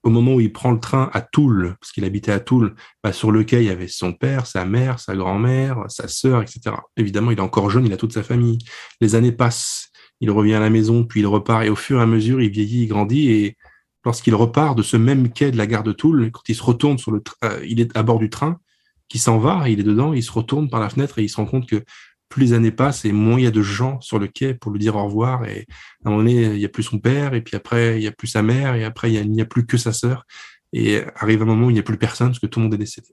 au 0.07 0.09
moment 0.09 0.35
où 0.35 0.41
il 0.41 0.53
prend 0.53 0.71
le 0.71 0.79
train 0.79 1.11
à 1.13 1.21
Toul, 1.21 1.75
parce 1.81 1.91
qu'il 1.91 2.05
habitait 2.05 2.31
à 2.31 2.39
Toul, 2.39 2.77
bah, 3.03 3.13
sur 3.13 3.33
le 3.33 3.43
quai, 3.43 3.65
il 3.65 3.67
y 3.67 3.71
avait 3.71 3.89
son 3.89 4.13
père, 4.13 4.47
sa 4.47 4.65
mère, 4.65 5.01
sa 5.01 5.17
grand-mère, 5.17 5.85
sa 5.89 6.07
sœur, 6.07 6.43
etc. 6.43 6.77
Évidemment, 6.97 7.33
il 7.33 7.39
est 7.39 7.43
encore 7.43 7.71
jeune, 7.71 7.87
il 7.87 7.93
a 7.93 7.97
toute 7.97 8.13
sa 8.13 8.23
famille. 8.23 8.59
Les 9.01 9.17
années 9.17 9.33
passent, 9.33 9.89
il 10.21 10.31
revient 10.31 10.55
à 10.55 10.61
la 10.61 10.71
maison, 10.71 11.03
puis 11.03 11.21
il 11.21 11.27
repart, 11.27 11.65
et 11.65 11.71
au 11.71 11.75
fur 11.75 11.99
et 11.99 12.03
à 12.03 12.07
mesure, 12.07 12.41
il 12.41 12.51
vieillit, 12.51 12.85
il 12.85 12.87
grandit, 12.87 13.33
et 13.33 13.57
lorsqu'il 14.05 14.37
repart 14.37 14.79
de 14.79 14.85
ce 14.85 14.97
même 14.97 15.33
quai 15.33 15.51
de 15.51 15.57
la 15.57 15.67
gare 15.67 15.83
de 15.83 15.91
Toul, 15.91 16.31
quand 16.31 16.49
il 16.49 16.55
se 16.55 16.63
retourne 16.63 16.99
sur 16.99 17.11
le, 17.11 17.21
euh, 17.43 17.59
il 17.67 17.81
est 17.81 17.97
à 17.97 18.05
bord 18.05 18.21
du 18.21 18.31
train, 18.31 18.61
qui 19.09 19.19
s'en 19.19 19.39
va, 19.39 19.69
il 19.69 19.81
est 19.81 19.83
dedans, 19.83 20.13
il 20.13 20.23
se 20.23 20.31
retourne 20.31 20.71
par 20.71 20.79
la 20.79 20.89
fenêtre 20.89 21.19
et 21.19 21.25
il 21.25 21.29
se 21.29 21.37
rend 21.37 21.47
compte 21.47 21.69
que 21.69 21.83
plus 22.29 22.47
les 22.47 22.53
années 22.53 22.71
passent 22.71 23.05
et 23.05 23.13
moins 23.13 23.39
il 23.39 23.45
y 23.45 23.47
a 23.47 23.51
de 23.51 23.63
gens 23.63 24.01
sur 24.01 24.19
le 24.19 24.27
quai 24.27 24.55
pour 24.55 24.73
lui 24.73 24.79
dire 24.79 24.97
au 24.97 25.05
revoir. 25.05 25.45
Et 25.45 25.67
à 26.05 26.09
un 26.09 26.11
moment 26.11 26.19
donné, 26.19 26.45
il 26.45 26.59
n'y 26.59 26.65
a 26.65 26.69
plus 26.69 26.83
son 26.83 26.99
père, 26.99 27.35
et 27.35 27.43
puis 27.43 27.57
après, 27.57 27.97
il 27.97 28.01
n'y 28.01 28.07
a 28.07 28.13
plus 28.13 28.27
sa 28.27 28.43
mère, 28.43 28.75
et 28.75 28.85
après, 28.85 29.13
il 29.13 29.31
n'y 29.31 29.41
a, 29.41 29.45
plus 29.45 29.67
que 29.67 29.77
sa 29.77 29.93
sœur. 29.93 30.27
Et 30.73 31.03
arrive 31.17 31.43
un 31.43 31.47
moment 31.47 31.67
où 31.67 31.71
il 31.71 31.75
n'y 31.75 31.81
a 31.81 31.85
plus 31.85 31.99
personne 31.99 32.29
parce 32.29 32.39
que 32.39 32.47
tout 32.47 32.59
le 32.59 32.65
monde 32.65 32.75
est 32.75 32.79
décédé. 32.79 33.09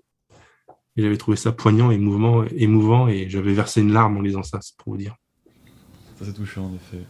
Et 0.95 1.01
j'avais 1.01 1.17
trouvé 1.17 1.37
ça 1.37 1.51
poignant 1.51 1.91
et 1.91 1.95
émouvant, 1.95 2.43
émouvant 2.55 3.07
et 3.07 3.29
j'avais 3.29 3.53
versé 3.53 3.81
une 3.81 3.93
larme 3.93 4.17
en 4.17 4.21
lisant 4.21 4.43
ça, 4.43 4.59
c'est 4.61 4.75
pour 4.77 4.93
vous 4.93 4.97
dire. 4.97 5.15
Ça, 6.19 6.25
c'est 6.25 6.33
touchant, 6.33 6.65
en 6.65 6.75
effet. 6.75 7.03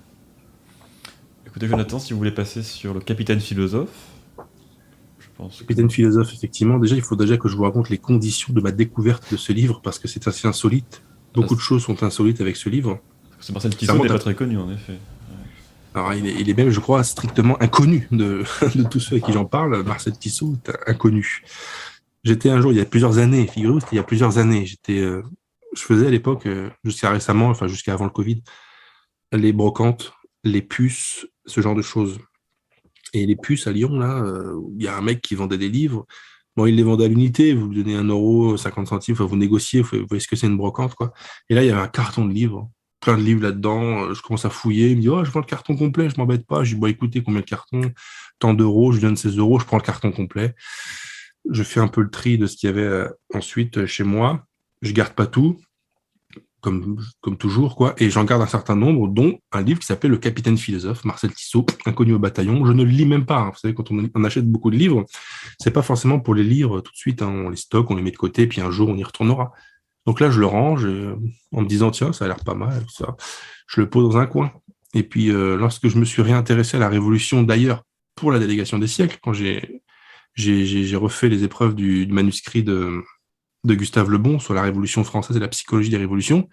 Écoutez, 1.48 1.68
Jonathan, 1.68 2.00
si 2.00 2.14
vous 2.14 2.20
voulez 2.20 2.32
passer 2.32 2.64
sur 2.64 2.94
le 2.94 3.00
capitaine 3.00 3.40
philosophe, 3.40 4.14
Capitaine 5.60 5.90
philosophe, 5.90 6.34
effectivement. 6.34 6.78
Déjà, 6.78 6.96
il 6.96 7.02
faut 7.02 7.16
déjà 7.16 7.38
que 7.38 7.48
je 7.48 7.56
vous 7.56 7.64
raconte 7.64 7.90
les 7.90 7.98
conditions 7.98 8.54
de 8.54 8.62
ma 8.62 8.72
découverte 8.72 9.32
de 9.32 9.38
ce 9.38 9.52
livre 9.52 9.82
parce 9.82 10.00
que 10.00 10.08
c'est 10.08 10.28
assez 10.28 10.48
insolite. 10.48 11.02
Beaucoup 11.34 11.56
de 11.56 11.60
choses 11.60 11.84
sont 11.84 12.04
insolites 12.04 12.42
avec 12.42 12.56
ce 12.56 12.70
livre. 12.70 13.00
C'est 13.40 13.54
Marcel 13.54 13.76
Tissot 13.76 14.02
n'est 14.02 14.08
pas 14.08 14.20
très 14.20 14.36
connu, 14.36 14.58
en 14.58 14.72
effet. 14.72 14.98
Alors, 15.96 16.14
il 16.14 16.26
est, 16.26 16.36
il 16.40 16.50
est, 16.50 16.54
même, 16.54 16.70
je 16.70 16.80
crois, 16.80 17.04
strictement 17.04 17.62
inconnu 17.62 18.08
de, 18.12 18.44
de 18.76 18.84
tous 18.84 19.00
ceux 19.00 19.18
à 19.18 19.20
qui 19.20 19.32
j'en 19.32 19.46
parle. 19.46 19.84
Marcel 19.84 20.18
Tissot 20.18 20.56
est 20.66 20.90
inconnu. 20.90 21.44
J'étais 22.24 22.50
un 22.50 22.62
jour, 22.62 22.72
il 22.72 22.78
y 22.78 22.82
a 22.82 22.86
plusieurs 22.86 23.18
années, 23.18 23.48
figurez-vous, 23.48 23.82
c'était 23.82 23.96
il 23.96 23.98
y 23.98 24.00
a 24.00 24.04
plusieurs 24.04 24.38
années. 24.38 24.66
J'étais, 24.66 25.00
euh, 25.00 25.22
je 25.76 25.82
faisais 25.82 26.08
à 26.08 26.10
l'époque, 26.10 26.46
euh, 26.46 26.70
jusqu'à 26.84 27.10
récemment, 27.10 27.48
enfin 27.48 27.68
jusqu'à 27.68 27.94
avant 27.94 28.06
le 28.06 28.12
Covid, 28.12 28.42
les 29.34 29.52
brocantes, 29.52 30.14
les 30.44 30.62
puces, 30.62 31.28
ce 31.46 31.62
genre 31.62 31.76
de 31.76 31.82
choses. 31.82 32.20
Et 33.14 33.26
les 33.26 33.36
puces 33.36 33.68
à 33.68 33.72
Lyon, 33.72 34.00
là, 34.00 34.24
euh, 34.24 34.60
il 34.78 34.84
y 34.84 34.88
a 34.88 34.96
un 34.98 35.02
mec 35.02 35.22
qui 35.22 35.36
vendait 35.36 35.58
des 35.58 35.70
livres. 35.70 36.06
Bon, 36.56 36.66
il 36.68 36.76
les 36.76 36.84
vendait 36.84 37.06
à 37.06 37.08
l'unité, 37.08 37.54
vous 37.54 37.68
lui 37.70 37.84
donnez 37.84 37.96
un 37.96 38.04
euro, 38.04 38.58
50 38.58 38.88
centimes, 38.88 39.16
vous 39.16 39.36
négociez, 39.36 39.82
vous 39.82 40.06
voyez 40.08 40.20
ce 40.20 40.28
que 40.28 40.36
c'est 40.36 40.48
une 40.48 40.58
brocante, 40.58 40.94
quoi. 40.94 41.12
Et 41.50 41.56
là, 41.56 41.64
il 41.64 41.68
y 41.68 41.72
avait 41.72 41.82
un 41.82 41.88
carton 41.88 42.26
de 42.26 42.34
livres, 42.34 42.70
plein 43.00 43.18
de 43.18 43.24
livres 43.24 43.42
là-dedans. 43.42 44.04
Euh, 44.04 44.14
je 44.14 44.22
commence 44.22 44.46
à 44.46 44.50
fouiller, 44.52 44.92
il 44.92 44.98
me 44.98 45.02
dit, 45.02 45.10
oh, 45.10 45.24
je 45.24 45.32
vends 45.32 45.40
le 45.40 45.46
carton 45.46 45.76
complet, 45.76 46.10
je 46.10 46.18
m'embête 46.18 46.46
pas. 46.46 46.64
Je 46.64 46.76
dis, 46.76 46.80
bon, 46.80 46.88
écoutez, 46.88 47.24
combien 47.24 47.42
de 47.42 47.46
cartons? 47.46 47.92
Tant 48.40 48.54
d'euros, 48.54 48.92
je 48.92 48.98
lui 48.98 49.04
donne 49.04 49.16
16 49.18 49.38
euros, 49.38 49.60
je 49.60 49.66
prends 49.66 49.78
le 49.78 49.84
carton 49.84 50.12
complet. 50.12 50.54
Je 51.50 51.64
fais 51.64 51.80
un 51.80 51.88
peu 51.88 52.02
le 52.02 52.10
tri 52.10 52.38
de 52.38 52.46
ce 52.46 52.56
qu'il 52.56 52.68
y 52.68 52.70
avait 52.70 52.82
euh, 52.82 53.10
ensuite 53.34 53.86
chez 53.86 54.04
moi. 54.04 54.46
Je 54.82 54.94
garde 54.94 55.14
pas 55.14 55.26
tout 55.26 55.58
comme, 56.64 56.98
comme 57.20 57.36
toujours, 57.36 57.76
quoi. 57.76 57.94
Et 57.98 58.10
j'en 58.10 58.24
garde 58.24 58.42
un 58.42 58.48
certain 58.48 58.76
nombre, 58.76 59.10
dont 59.10 59.38
un 59.52 59.62
livre 59.62 59.82
qui 59.82 59.86
s'appelle 59.86 60.12
Le 60.12 60.18
Capitaine 60.18 60.58
Philosophe, 60.58 61.04
Marcel 61.04 61.32
Tissot, 61.34 61.66
inconnu 61.86 62.14
au 62.14 62.20
bataillon. 62.20 62.66
Je 62.66 62.72
ne 62.72 62.84
le 62.84 62.90
lis 62.90 63.06
même 63.06 63.26
pas. 63.26 63.38
Hein. 63.38 63.50
Vous 63.52 63.60
savez, 63.60 63.74
quand 63.74 63.92
on, 63.92 64.24
achète 64.24 64.50
beaucoup 64.50 64.72
de 64.72 64.78
livres, 64.78 65.06
c'est 65.60 65.72
pas 65.72 65.82
forcément 65.82 66.20
pour 66.20 66.34
les 66.34 66.44
lire 66.44 66.70
tout 66.82 66.92
de 66.92 66.98
suite. 66.98 67.22
Hein. 67.22 67.28
On 67.28 67.50
les 67.50 67.58
stocke, 67.58 67.92
on 67.92 67.96
les 67.96 68.02
met 68.02 68.12
de 68.12 68.18
côté, 68.18 68.48
puis 68.48 68.62
un 68.62 68.72
jour 68.72 68.88
on 68.88 68.96
y 68.96 69.04
retournera. 69.04 69.52
Donc 70.06 70.22
là, 70.22 70.32
je 70.32 70.40
le 70.40 70.46
range 70.46 70.88
en 71.52 71.62
me 71.62 71.68
disant 71.68 71.92
tiens, 71.92 72.14
ça 72.14 72.26
a 72.26 72.28
l'air 72.30 72.40
pas 72.40 72.56
mal, 72.56 72.86
ça. 72.90 73.18
Je 73.68 73.82
le 73.82 73.90
pose 73.90 74.10
dans 74.10 74.18
un 74.18 74.26
coin. 74.26 74.52
Et 74.94 75.04
puis, 75.04 75.32
euh, 75.32 75.58
lorsque 75.58 75.88
je 75.90 75.98
me 75.98 76.06
suis 76.06 76.22
réintéressé 76.22 76.78
à 76.78 76.80
la 76.80 76.90
Révolution, 76.90 77.44
d'ailleurs, 77.44 77.84
pour 78.16 78.32
la 78.32 78.40
délégation 78.40 78.80
des 78.80 78.88
siècles, 78.88 79.18
quand 79.22 79.34
j'ai 79.34 79.82
refait 80.96 81.30
les 81.30 81.44
épreuves 81.44 81.76
du 81.76 82.08
manuscrit 82.08 82.64
de, 82.64 83.04
de 83.64 83.76
Gustave 83.76 84.10
Le 84.10 84.18
Bon 84.18 84.40
sur 84.40 84.54
la 84.54 84.62
Révolution 84.62 85.04
française 85.04 85.38
et 85.38 85.40
la 85.40 85.48
psychologie 85.48 85.90
des 85.90 85.98
révolutions, 85.98 86.50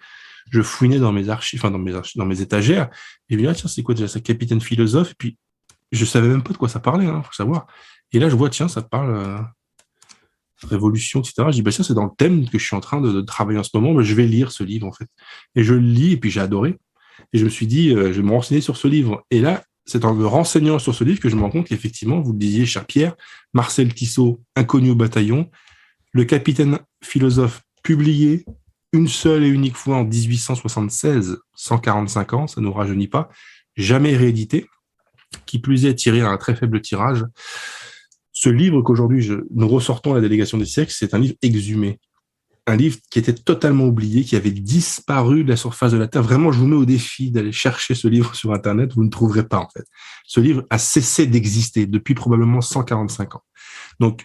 je 0.49 0.61
fouinais 0.61 0.99
dans 0.99 1.11
mes 1.11 1.29
archives, 1.29 1.59
enfin 1.59 1.71
dans 1.71 1.79
mes, 1.79 1.93
dans 2.15 2.25
mes 2.25 2.41
étagères, 2.41 2.89
et 3.29 3.37
je 3.37 3.45
ah, 3.47 3.53
tiens, 3.53 3.69
c'est 3.69 3.83
quoi 3.83 3.95
déjà 3.95 4.07
ça, 4.07 4.19
capitaine 4.19 4.61
philosophe? 4.61 5.11
Et 5.11 5.15
puis, 5.17 5.37
je 5.91 6.05
savais 6.05 6.27
même 6.27 6.43
pas 6.43 6.53
de 6.53 6.57
quoi 6.57 6.69
ça 6.69 6.79
parlait, 6.79 7.05
hein, 7.05 7.21
faut 7.23 7.33
savoir. 7.33 7.67
Et 8.11 8.19
là, 8.19 8.29
je 8.29 8.35
vois, 8.35 8.49
tiens, 8.49 8.67
ça 8.67 8.81
parle 8.81 9.15
euh, 9.15 9.37
révolution, 10.63 11.21
etc. 11.21 11.43
Je 11.47 11.51
dis, 11.51 11.61
bah 11.61 11.71
tiens, 11.71 11.83
c'est 11.83 11.93
dans 11.93 12.05
le 12.05 12.11
thème 12.17 12.47
que 12.49 12.57
je 12.57 12.65
suis 12.65 12.75
en 12.75 12.81
train 12.81 13.01
de, 13.01 13.21
travailler 13.21 13.59
en 13.59 13.63
ce 13.63 13.71
moment, 13.73 13.93
mais 13.93 14.03
je 14.03 14.15
vais 14.15 14.27
lire 14.27 14.51
ce 14.51 14.63
livre, 14.63 14.87
en 14.87 14.91
fait. 14.91 15.07
Et 15.55 15.63
je 15.63 15.73
le 15.73 15.79
lis, 15.79 16.13
et 16.13 16.17
puis 16.17 16.29
j'ai 16.29 16.41
adoré. 16.41 16.77
Et 17.33 17.37
je 17.37 17.45
me 17.45 17.49
suis 17.49 17.67
dit, 17.67 17.91
euh, 17.91 18.11
je 18.13 18.21
vais 18.21 18.27
me 18.27 18.31
renseigner 18.31 18.61
sur 18.61 18.77
ce 18.77 18.87
livre. 18.87 19.25
Et 19.31 19.39
là, 19.39 19.63
c'est 19.85 20.05
en 20.05 20.13
me 20.13 20.25
renseignant 20.25 20.79
sur 20.79 20.93
ce 20.93 21.03
livre 21.03 21.19
que 21.19 21.29
je 21.29 21.35
me 21.35 21.41
rends 21.41 21.49
compte 21.49 21.67
qu'effectivement, 21.67 22.19
vous 22.21 22.33
le 22.33 22.37
disiez, 22.37 22.65
cher 22.65 22.85
Pierre, 22.85 23.15
Marcel 23.53 23.93
Tissot, 23.93 24.41
inconnu 24.55 24.91
au 24.91 24.95
bataillon, 24.95 25.49
le 26.11 26.25
capitaine 26.25 26.79
philosophe 27.03 27.61
publié 27.83 28.45
une 28.93 29.07
seule 29.07 29.43
et 29.43 29.47
unique 29.47 29.77
fois 29.77 29.97
en 29.97 30.03
1876, 30.03 31.37
145 31.55 32.33
ans, 32.33 32.47
ça 32.47 32.59
ne 32.59 32.65
nous 32.65 32.73
rajeunit 32.73 33.07
pas, 33.07 33.29
jamais 33.75 34.15
réédité, 34.15 34.67
qui 35.45 35.59
plus 35.59 35.85
est 35.85 35.95
tiré 35.95 36.21
à 36.21 36.29
un 36.29 36.37
très 36.37 36.55
faible 36.55 36.81
tirage. 36.81 37.23
Ce 38.33 38.49
livre 38.49 38.81
qu'aujourd'hui 38.81 39.29
nous 39.51 39.67
ressortons 39.67 40.11
à 40.11 40.15
la 40.15 40.21
délégation 40.21 40.57
des 40.57 40.65
siècles, 40.65 40.93
c'est 40.93 41.13
un 41.13 41.19
livre 41.19 41.35
exhumé. 41.41 41.99
Un 42.67 42.75
livre 42.75 42.97
qui 43.09 43.17
était 43.17 43.33
totalement 43.33 43.85
oublié, 43.85 44.23
qui 44.23 44.35
avait 44.35 44.51
disparu 44.51 45.43
de 45.43 45.49
la 45.49 45.57
surface 45.57 45.93
de 45.93 45.97
la 45.97 46.07
Terre. 46.07 46.21
Vraiment, 46.21 46.51
je 46.51 46.59
vous 46.59 46.67
mets 46.67 46.75
au 46.75 46.85
défi 46.85 47.31
d'aller 47.31 47.51
chercher 47.51 47.95
ce 47.95 48.07
livre 48.07 48.35
sur 48.35 48.53
Internet, 48.53 48.93
vous 48.93 49.03
ne 49.03 49.09
trouverez 49.09 49.47
pas 49.47 49.57
en 49.57 49.67
fait. 49.69 49.85
Ce 50.25 50.39
livre 50.39 50.63
a 50.69 50.77
cessé 50.77 51.25
d'exister 51.25 51.87
depuis 51.87 52.13
probablement 52.13 52.61
145 52.61 53.35
ans. 53.35 53.43
Donc, 53.99 54.23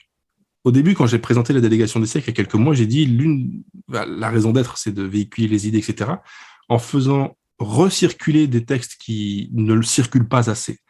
au 0.66 0.72
début, 0.72 0.94
quand 0.94 1.06
j'ai 1.06 1.20
présenté 1.20 1.52
la 1.52 1.60
délégation 1.60 2.00
des 2.00 2.06
siècles 2.06 2.26
il 2.26 2.32
y 2.32 2.34
a 2.34 2.42
quelques 2.42 2.56
mois, 2.56 2.74
j'ai 2.74 2.88
dit 2.88 3.06
l'une, 3.06 3.62
bah, 3.86 4.04
la 4.04 4.28
raison 4.28 4.50
d'être, 4.50 4.78
c'est 4.78 4.90
de 4.90 5.04
véhiculer 5.04 5.46
les 5.46 5.68
idées, 5.68 5.78
etc. 5.78 6.10
En 6.68 6.80
faisant 6.80 7.36
recirculer 7.60 8.48
des 8.48 8.64
textes 8.64 8.96
qui 9.00 9.48
ne 9.52 9.74
le 9.74 9.84
circulent 9.84 10.26
pas 10.26 10.50
assez, 10.50 10.80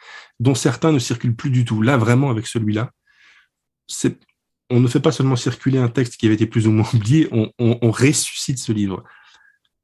dont 0.40 0.54
certains 0.54 0.92
ne 0.92 0.98
circulent 0.98 1.36
plus 1.36 1.50
du 1.50 1.66
tout. 1.66 1.82
Là, 1.82 1.98
vraiment, 1.98 2.30
avec 2.30 2.46
celui-là, 2.46 2.90
on 4.70 4.80
ne 4.80 4.88
fait 4.88 5.00
pas 5.00 5.12
seulement 5.12 5.36
circuler 5.36 5.76
un 5.76 5.88
texte 5.88 6.16
qui 6.16 6.24
avait 6.24 6.36
été 6.36 6.46
plus 6.46 6.66
ou 6.66 6.70
moins 6.70 6.88
oublié, 6.94 7.28
on 7.30 7.90
ressuscite 7.90 8.58
ce 8.58 8.72
livre 8.72 9.04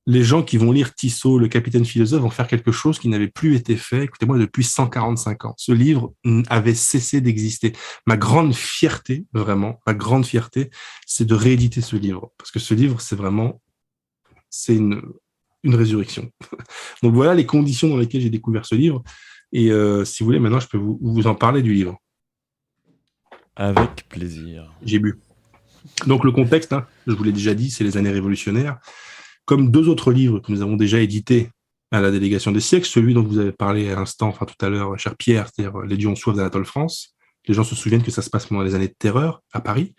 les 0.06 0.24
gens 0.24 0.42
qui 0.42 0.56
vont 0.56 0.72
lire 0.72 0.94
Tissot, 0.94 1.38
le 1.38 1.48
capitaine 1.48 1.84
philosophe, 1.84 2.22
vont 2.22 2.30
faire 2.30 2.48
quelque 2.48 2.72
chose 2.72 2.98
qui 2.98 3.08
n'avait 3.08 3.28
plus 3.28 3.54
été 3.54 3.76
fait, 3.76 4.04
écoutez-moi, 4.04 4.36
depuis 4.38 4.64
145 4.64 5.44
ans. 5.44 5.54
Ce 5.56 5.70
livre 5.70 6.12
avait 6.48 6.74
cessé 6.74 7.20
d'exister. 7.20 7.72
Ma 8.06 8.16
grande 8.16 8.54
fierté, 8.54 9.26
vraiment, 9.32 9.80
ma 9.86 9.94
grande 9.94 10.26
fierté, 10.26 10.70
c'est 11.06 11.24
de 11.24 11.34
rééditer 11.34 11.80
ce 11.80 11.96
livre. 11.96 12.32
Parce 12.36 12.50
que 12.50 12.58
ce 12.58 12.74
livre, 12.74 13.00
c'est 13.00 13.14
vraiment, 13.14 13.60
c'est 14.50 14.74
une, 14.74 15.02
une 15.62 15.76
résurrection. 15.76 16.30
Donc 17.02 17.14
voilà 17.14 17.34
les 17.34 17.46
conditions 17.46 17.88
dans 17.88 17.96
lesquelles 17.96 18.22
j'ai 18.22 18.30
découvert 18.30 18.66
ce 18.66 18.74
livre. 18.74 19.04
Et 19.52 19.70
euh, 19.70 20.04
si 20.04 20.22
vous 20.22 20.26
voulez, 20.28 20.40
maintenant, 20.40 20.60
je 20.60 20.68
peux 20.68 20.78
vous, 20.78 20.98
vous 21.00 21.26
en 21.28 21.36
parler 21.36 21.62
du 21.62 21.74
livre. 21.74 21.96
Avec 23.54 24.08
plaisir. 24.08 24.72
J'ai 24.82 24.98
bu. 24.98 25.20
Donc 26.06 26.24
le 26.24 26.32
contexte, 26.32 26.72
hein, 26.72 26.86
je 27.06 27.12
vous 27.12 27.22
l'ai 27.22 27.32
déjà 27.32 27.54
dit, 27.54 27.70
c'est 27.70 27.84
les 27.84 27.96
années 27.96 28.10
révolutionnaires 28.10 28.80
comme 29.44 29.70
deux 29.70 29.88
autres 29.88 30.12
livres 30.12 30.40
que 30.40 30.52
nous 30.52 30.62
avons 30.62 30.76
déjà 30.76 31.00
édités 31.00 31.50
à 31.90 32.00
la 32.00 32.10
délégation 32.10 32.52
des 32.52 32.60
siècles, 32.60 32.86
celui 32.86 33.12
dont 33.14 33.22
vous 33.22 33.38
avez 33.38 33.52
parlé 33.52 33.90
à 33.90 33.96
l'instant, 33.96 34.28
enfin 34.28 34.46
tout 34.46 34.64
à 34.64 34.68
l'heure, 34.68 34.98
cher 34.98 35.16
Pierre, 35.16 35.48
c'est-à-dire 35.48 35.80
Les 35.82 35.96
dieux 35.96 36.14
soif 36.14 36.34
d'Anatole 36.34 36.64
France. 36.64 37.14
Les 37.46 37.54
gens 37.54 37.64
se 37.64 37.74
souviennent 37.74 38.04
que 38.04 38.12
ça 38.12 38.22
se 38.22 38.30
passe 38.30 38.46
pendant 38.46 38.62
les 38.62 38.74
années 38.74 38.88
de 38.88 38.94
terreur 38.96 39.42
à 39.52 39.60
Paris, 39.60 39.94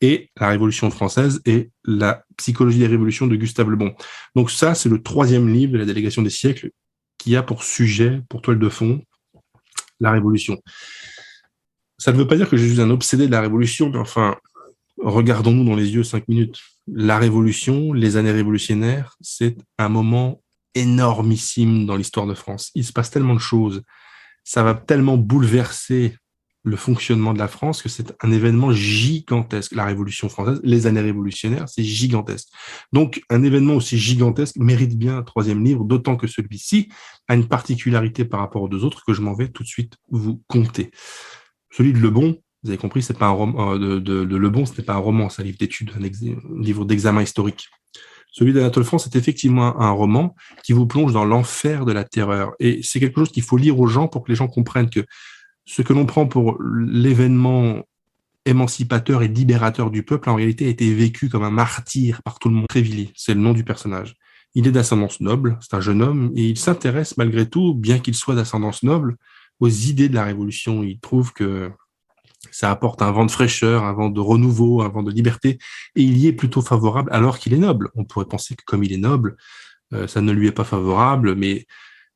et 0.00 0.30
la 0.38 0.48
Révolution 0.48 0.90
française 0.90 1.40
et 1.46 1.70
la 1.84 2.22
psychologie 2.36 2.78
des 2.78 2.86
révolutions 2.86 3.26
de 3.26 3.34
Gustave 3.34 3.70
Le 3.70 3.76
Bon. 3.76 3.94
Donc 4.36 4.50
ça, 4.50 4.74
c'est 4.74 4.90
le 4.90 5.02
troisième 5.02 5.48
livre 5.48 5.72
de 5.72 5.78
la 5.78 5.86
délégation 5.86 6.22
des 6.22 6.30
siècles 6.30 6.70
qui 7.18 7.34
a 7.34 7.42
pour 7.42 7.62
sujet, 7.62 8.20
pour 8.28 8.42
toile 8.42 8.58
de 8.58 8.68
fond, 8.68 9.02
la 10.00 10.10
Révolution. 10.10 10.60
Ça 11.96 12.12
ne 12.12 12.18
veut 12.18 12.26
pas 12.26 12.36
dire 12.36 12.50
que 12.50 12.56
je 12.56 12.66
suis 12.66 12.80
un 12.80 12.90
obsédé 12.90 13.26
de 13.26 13.32
la 13.32 13.40
Révolution, 13.40 13.88
mais 13.88 13.98
enfin, 13.98 14.36
regardons-nous 15.02 15.64
dans 15.64 15.76
les 15.76 15.94
yeux 15.94 16.04
cinq 16.04 16.28
minutes 16.28 16.60
la 16.86 17.18
révolution, 17.18 17.92
les 17.92 18.16
années 18.16 18.32
révolutionnaires, 18.32 19.16
c'est 19.20 19.56
un 19.78 19.88
moment 19.88 20.42
énormissime 20.74 21.86
dans 21.86 21.96
l'histoire 21.96 22.26
de 22.26 22.34
France. 22.34 22.70
Il 22.74 22.84
se 22.84 22.92
passe 22.92 23.10
tellement 23.10 23.34
de 23.34 23.40
choses. 23.40 23.82
Ça 24.44 24.62
va 24.62 24.74
tellement 24.74 25.16
bouleverser 25.16 26.16
le 26.64 26.76
fonctionnement 26.76 27.34
de 27.34 27.38
la 27.38 27.48
France 27.48 27.82
que 27.82 27.88
c'est 27.88 28.14
un 28.22 28.30
événement 28.30 28.72
gigantesque. 28.72 29.72
La 29.72 29.84
Révolution 29.84 30.28
française, 30.28 30.60
les 30.62 30.86
années 30.86 31.00
révolutionnaires, 31.00 31.68
c'est 31.68 31.82
gigantesque. 31.82 32.48
Donc, 32.92 33.20
un 33.30 33.42
événement 33.42 33.74
aussi 33.74 33.98
gigantesque 33.98 34.56
mérite 34.56 34.96
bien 34.96 35.18
un 35.18 35.22
troisième 35.22 35.64
livre, 35.64 35.84
d'autant 35.84 36.16
que 36.16 36.28
celui-ci 36.28 36.88
a 37.28 37.34
une 37.34 37.48
particularité 37.48 38.24
par 38.24 38.40
rapport 38.40 38.62
aux 38.62 38.68
deux 38.68 38.84
autres 38.84 39.02
que 39.04 39.12
je 39.12 39.22
m'en 39.22 39.34
vais 39.34 39.48
tout 39.48 39.64
de 39.64 39.68
suite 39.68 39.96
vous 40.10 40.40
compter. 40.46 40.92
Celui 41.72 41.92
de 41.92 41.98
Lebon, 41.98 42.38
vous 42.62 42.70
avez 42.70 42.78
compris, 42.78 43.02
c'est 43.02 43.18
pas 43.18 43.26
un 43.26 43.30
roman 43.30 43.74
euh, 43.74 43.78
de, 43.78 44.24
de, 44.24 44.36
Le 44.36 44.50
Bon, 44.50 44.66
ce 44.66 44.76
n'est 44.76 44.84
pas 44.84 44.94
un 44.94 44.98
roman, 44.98 45.28
c'est 45.28 45.42
un 45.42 45.44
livre 45.44 45.58
d'études, 45.58 45.90
un, 45.96 46.60
livre 46.60 46.84
d'examen 46.84 47.22
historique. 47.22 47.68
Celui 48.30 48.54
d'Anatole 48.54 48.84
France 48.84 49.04
c'est 49.04 49.18
effectivement 49.18 49.78
un 49.80 49.90
roman 49.90 50.34
qui 50.64 50.72
vous 50.72 50.86
plonge 50.86 51.12
dans 51.12 51.24
l'enfer 51.24 51.84
de 51.84 51.92
la 51.92 52.04
terreur. 52.04 52.52
Et 52.60 52.80
c'est 52.82 52.98
quelque 52.98 53.18
chose 53.20 53.30
qu'il 53.30 53.42
faut 53.42 53.58
lire 53.58 53.78
aux 53.78 53.86
gens 53.86 54.08
pour 54.08 54.24
que 54.24 54.30
les 54.30 54.36
gens 54.36 54.48
comprennent 54.48 54.88
que 54.88 55.04
ce 55.64 55.82
que 55.82 55.92
l'on 55.92 56.06
prend 56.06 56.26
pour 56.26 56.58
l'événement 56.62 57.82
émancipateur 58.44 59.22
et 59.22 59.28
libérateur 59.28 59.90
du 59.90 60.02
peuple, 60.02 60.30
en 60.30 60.34
réalité, 60.34 60.66
a 60.66 60.68
été 60.68 60.92
vécu 60.92 61.28
comme 61.28 61.44
un 61.44 61.50
martyr 61.50 62.22
par 62.22 62.38
tout 62.38 62.48
le 62.48 62.54
monde. 62.54 62.68
Trévili, 62.68 63.12
c'est 63.14 63.34
le 63.34 63.40
nom 63.40 63.52
du 63.52 63.64
personnage. 63.64 64.14
Il 64.54 64.66
est 64.66 64.72
d'ascendance 64.72 65.20
noble, 65.20 65.58
c'est 65.60 65.74
un 65.74 65.80
jeune 65.80 66.02
homme, 66.02 66.32
et 66.34 66.48
il 66.48 66.58
s'intéresse 66.58 67.16
malgré 67.16 67.48
tout, 67.48 67.74
bien 67.74 67.98
qu'il 67.98 68.14
soit 68.14 68.34
d'ascendance 68.34 68.82
noble, 68.82 69.16
aux 69.60 69.68
idées 69.68 70.08
de 70.08 70.14
la 70.14 70.24
Révolution. 70.24 70.82
Il 70.82 70.98
trouve 70.98 71.32
que 71.32 71.70
ça 72.52 72.70
apporte 72.70 73.02
un 73.02 73.10
vent 73.10 73.26
de 73.26 73.30
fraîcheur, 73.30 73.84
un 73.84 73.92
vent 73.92 74.10
de 74.10 74.20
renouveau, 74.20 74.82
un 74.82 74.88
vent 74.88 75.02
de 75.02 75.10
liberté, 75.10 75.58
et 75.96 76.02
il 76.02 76.16
y 76.18 76.28
est 76.28 76.32
plutôt 76.32 76.62
favorable 76.62 77.10
alors 77.12 77.38
qu'il 77.38 77.54
est 77.54 77.58
noble. 77.58 77.90
On 77.94 78.04
pourrait 78.04 78.26
penser 78.26 78.54
que 78.54 78.62
comme 78.64 78.84
il 78.84 78.92
est 78.92 78.98
noble, 78.98 79.36
euh, 79.94 80.06
ça 80.06 80.20
ne 80.20 80.32
lui 80.32 80.46
est 80.46 80.52
pas 80.52 80.64
favorable, 80.64 81.34
mais 81.34 81.66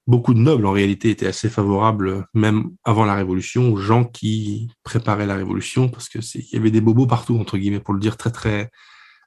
beaucoup 0.06 0.34
de 0.34 0.38
nobles 0.38 0.66
en 0.66 0.72
réalité 0.72 1.10
étaient 1.10 1.26
assez 1.26 1.48
favorables, 1.48 2.26
même 2.34 2.70
avant 2.84 3.04
la 3.04 3.14
Révolution, 3.14 3.72
aux 3.72 3.76
gens 3.76 4.04
qui 4.04 4.68
préparaient 4.84 5.26
la 5.26 5.34
Révolution, 5.34 5.88
parce 5.88 6.08
que 6.08 6.18
il 6.34 6.52
y 6.52 6.56
avait 6.56 6.70
des 6.70 6.80
bobos 6.80 7.06
partout 7.06 7.38
entre 7.38 7.58
guillemets, 7.58 7.80
pour 7.80 7.94
le 7.94 8.00
dire 8.00 8.16
très 8.16 8.30
très 8.30 8.70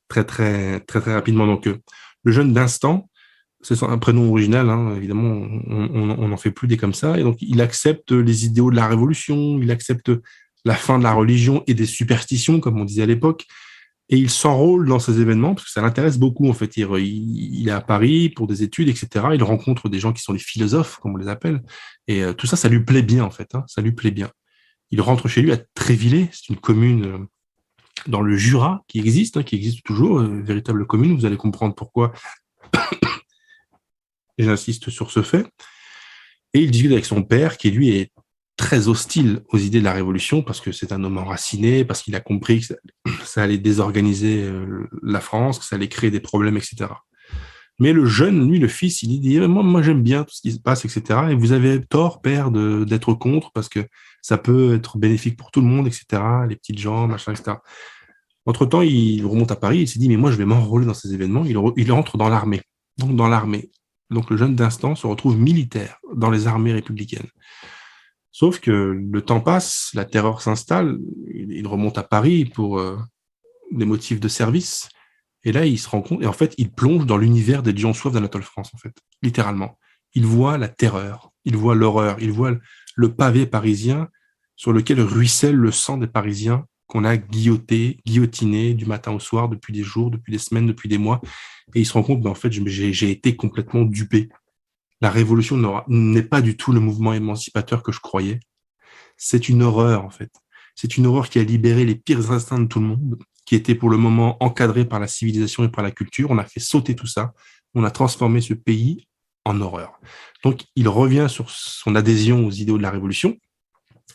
très 0.08 0.24
très 0.24 0.80
très 0.82 1.02
très 1.02 1.14
rapidement. 1.14 1.46
Donc 1.46 1.68
euh, 1.68 1.78
le 2.24 2.32
jeune 2.32 2.54
d'instant, 2.54 3.10
c'est 3.62 3.84
un 3.84 3.98
prénom 3.98 4.30
original, 4.30 4.70
hein, 4.70 4.96
évidemment, 4.96 5.46
on 5.68 6.28
n'en 6.30 6.38
fait 6.38 6.52
plus 6.52 6.68
des 6.68 6.78
comme 6.78 6.94
ça, 6.94 7.20
et 7.20 7.24
donc 7.24 7.38
il 7.42 7.60
accepte 7.62 8.14
les 8.14 8.46
idéaux 8.46 8.72
de 8.72 8.76
la 8.78 8.88
Révolution, 8.88 9.60
il 9.62 9.70
accepte 9.70 10.12
la 10.66 10.76
fin 10.76 11.00
de 11.00 11.04
la 11.04 11.14
religion 11.14 11.64
et 11.68 11.74
des 11.74 11.86
superstitions, 11.86 12.60
comme 12.60 12.80
on 12.80 12.86
disait 12.86 13.04
à 13.04 13.08
l'époque. 13.08 13.46
Et 14.12 14.18
il 14.18 14.30
s'enrôle 14.30 14.88
dans 14.88 14.98
ces 14.98 15.22
événements 15.22 15.54
parce 15.54 15.66
que 15.66 15.72
ça 15.72 15.82
l'intéresse 15.82 16.18
beaucoup. 16.18 16.50
En 16.50 16.54
fait, 16.54 16.78
il, 16.78 17.68
est 17.68 17.72
à 17.72 17.82
Paris 17.82 18.30
pour 18.30 18.48
des 18.48 18.64
études, 18.64 18.90
etc. 18.90 19.28
Il 19.36 19.44
rencontre 19.44 19.88
des 19.88 20.00
gens 20.00 20.14
qui 20.14 20.24
sont 20.24 20.34
des 20.34 20.40
philosophes, 20.40 20.98
comme 20.98 21.14
on 21.14 21.18
les 21.18 21.28
appelle. 21.28 21.62
Et 22.08 22.24
euh, 22.24 22.34
tout 22.34 22.48
ça, 22.48 22.56
ça 22.56 22.70
lui 22.70 22.84
plaît 22.84 23.04
bien, 23.04 23.24
en 23.24 23.30
fait. 23.30 23.54
Hein, 23.54 23.64
ça 23.68 23.82
lui 23.82 23.92
plaît 23.92 24.10
bien. 24.10 24.32
Il 24.90 25.00
rentre 25.02 25.28
chez 25.28 25.44
lui 25.44 25.52
à 25.52 25.58
Trévillé. 25.76 26.28
C'est 26.32 26.50
une 26.50 26.58
commune 26.58 27.06
euh, 27.06 27.18
dans 28.08 28.22
le 28.22 28.36
Jura 28.36 28.84
qui 28.88 28.98
existe, 28.98 29.38
hein, 29.38 29.44
qui 29.44 29.56
existe 29.56 29.84
toujours, 29.84 30.20
euh, 30.20 30.42
véritable 30.42 30.88
commune. 30.88 31.16
Vous 31.16 31.28
allez 31.28 31.38
comprendre 31.38 31.76
pourquoi. 31.76 32.12
J'insiste 34.40 34.90
sur 34.90 35.12
ce 35.12 35.22
fait. 35.22 35.46
Et 36.56 36.62
il 36.62 36.72
discute 36.72 36.94
avec 36.94 37.06
son 37.06 37.22
père, 37.22 37.58
qui 37.58 37.70
lui 37.70 37.90
est 37.90 38.12
très 38.60 38.90
hostile 38.90 39.40
aux 39.54 39.58
idées 39.58 39.80
de 39.80 39.86
la 39.86 39.94
révolution 39.94 40.42
parce 40.42 40.60
que 40.60 40.74
c'est 40.74 40.92
un 40.92 41.02
homme 41.06 41.18
enraciné, 41.18 41.86
parce 41.86 42.02
qu'il 42.02 42.14
a 42.16 42.20
compris 42.20 42.60
que 42.60 42.76
ça, 43.24 43.42
allait 43.42 43.58
désorganiser 43.58 44.44
euh, 44.44 44.86
la 45.02 45.22
France, 45.22 45.60
que 45.60 45.66
ça 45.66 45.78
allait 45.78 45.88
créer 45.88 46.12
des 46.12 46.20
problèmes, 46.20 46.58
etc. 46.58 46.88
Mais 47.80 47.94
le 47.94 48.06
jeune, 48.06 48.50
lui, 48.50 48.60
le 48.60 48.68
fils, 48.68 49.02
il 49.02 49.22
dit 49.22 49.40
moi, 49.40 49.64
moi 49.64 49.82
j'aime 49.82 50.04
bien 50.04 50.26
tout 50.26 50.36
ce 50.36 50.42
qui 50.42 50.52
se 50.52 50.60
passe, 50.60 50.84
etc. 50.84 51.22
Et 51.30 51.36
vous 51.36 51.54
avez 51.54 51.82
tort, 51.82 52.22
père, 52.22 52.52
d'être 52.52 53.14
contre 53.14 53.54
parce 53.54 53.70
que 53.70 53.80
ça 54.22 54.38
peut 54.38 54.76
être 54.76 54.98
bénéfique 54.98 55.38
pour 55.38 55.52
tout 55.52 55.62
le 55.62 55.68
monde, 55.68 55.88
etc. 55.88 56.22
Les 56.50 56.58
petites 56.58 56.80
gens, 56.80 57.08
machin, 57.08 57.32
etc. 57.32 57.56
Entre 58.46 58.66
temps, 58.66 58.82
il 58.82 59.26
remonte 59.26 59.54
à 59.54 59.56
Paris. 59.56 59.80
Il 59.80 59.88
s'est 59.88 60.00
dit 60.00 60.10
mais 60.10 60.18
moi, 60.18 60.32
je 60.32 60.36
vais 60.36 60.44
m'enrôler 60.44 60.86
dans 60.86 60.94
ces 60.94 61.14
événements. 61.14 61.46
Il, 61.46 61.58
il 61.78 61.92
entre 61.94 62.18
dans 62.18 62.28
l'armée. 62.28 62.62
Donc 62.98 63.16
dans 63.16 63.30
l'armée. 63.30 63.72
Donc 64.10 64.30
le 64.30 64.36
jeune 64.36 64.56
d'instant 64.56 64.96
se 64.96 65.08
retrouve 65.08 65.40
militaire 65.40 66.00
dans 66.14 66.30
les 66.30 66.48
armées 66.48 66.74
républicaines. 66.74 67.30
Sauf 68.32 68.60
que 68.60 68.72
le 68.72 69.22
temps 69.22 69.42
passe, 69.42 69.90
la 69.94 70.06
terreur 70.06 70.42
s'installe, 70.42 71.00
il 71.34 71.68
remonte 71.68 71.98
à 71.98 72.04
Paris 72.04 72.46
pour 72.46 72.80
euh, 72.80 72.98
des 73.72 73.86
motifs 73.86 74.20
de 74.20 74.28
service, 74.28 74.90
et 75.44 75.52
là 75.52 75.66
il 75.66 75.80
se 75.80 75.90
rend 75.90 76.02
compte, 76.02 76.22
et 76.22 76.28
en 76.28 76.34
fait 76.34 76.54
il 76.58 76.72
plonge 76.72 77.06
dans 77.06 77.18
l'univers 77.18 77.64
des 77.64 77.74
Dion 77.74 77.94
Soif 77.94 78.14
d'Anatole 78.14 78.44
France, 78.44 78.72
en 78.74 78.78
fait, 78.78 78.94
littéralement. 79.24 79.78
Il 80.14 80.26
voit 80.26 80.58
la 80.58 80.68
terreur, 80.68 81.32
il 81.46 81.56
voit 81.56 81.76
l'horreur, 81.76 82.18
il 82.20 82.32
voit 82.32 82.56
le 82.96 83.14
pavé 83.14 83.46
parisien 83.46 84.08
sur 84.56 84.74
lequel 84.74 85.02
ruisselle 85.02 85.56
le 85.56 85.72
sang 85.72 85.98
des 85.98 86.08
Parisiens 86.08 86.66
qu'on 86.88 87.06
a 87.06 87.18
guilloté, 87.18 88.00
guillotiné 88.06 88.74
du 88.74 88.86
matin 88.86 89.12
au 89.12 89.20
soir 89.20 89.48
depuis 89.48 89.72
des 89.72 89.84
jours, 89.84 90.10
depuis 90.10 90.32
des 90.32 90.40
semaines, 90.40 90.66
depuis 90.66 90.90
des 90.90 90.98
mois, 90.98 91.22
et 91.76 91.82
il 91.82 91.86
se 91.86 91.94
rend 91.94 92.04
compte, 92.04 92.22
ben, 92.22 92.32
en 92.32 92.36
fait, 92.36 92.52
j'ai 92.52 93.12
été 93.12 93.36
complètement 93.36 93.84
dupé 93.84 94.30
la 95.02 95.10
révolution 95.10 95.84
n'est 95.88 96.24
pas 96.24 96.42
du 96.42 96.58
tout 96.58 96.72
le 96.72 96.80
mouvement 96.80 97.14
émancipateur 97.14 97.84
que 97.84 97.92
je 97.92 98.00
croyais. 98.00 98.40
C'est 99.18 99.50
une 99.50 99.64
horreur, 99.64 100.04
en 100.04 100.10
fait. 100.10 100.32
C'est 100.76 100.98
une 100.98 101.06
horreur 101.06 101.30
qui 101.30 101.40
a 101.40 101.44
libéré 101.44 101.86
les 101.86 101.96
pires 101.96 102.32
instincts 102.32 102.60
de 102.60 102.68
tout 102.68 102.80
le 102.80 102.86
monde, 102.88 103.18
qui 103.46 103.56
était 103.56 103.76
pour 103.76 103.90
le 103.90 103.98
moment 103.98 104.38
encadré 104.44 104.86
par 104.86 105.00
la 105.00 105.08
civilisation 105.08 105.64
et 105.64 105.70
par 105.70 105.84
la 105.84 105.92
culture. 105.92 106.32
On 106.32 106.38
a 106.38 106.46
fait 106.46 106.60
sauter 106.60 106.96
tout 106.96 107.08
ça. 107.08 107.34
On 107.74 107.84
a 107.84 107.92
transformé 107.92 108.42
ce 108.42 108.54
pays 108.54 109.08
en 109.46 109.60
horreur. 109.62 110.00
Donc, 110.44 110.66
il 110.76 110.88
revient 110.88 111.28
sur 111.30 111.50
son 111.50 111.96
adhésion 111.96 112.46
aux 112.46 112.52
idéaux 112.52 112.78
de 112.78 112.84
la 112.84 112.92
révolution. 112.92 113.38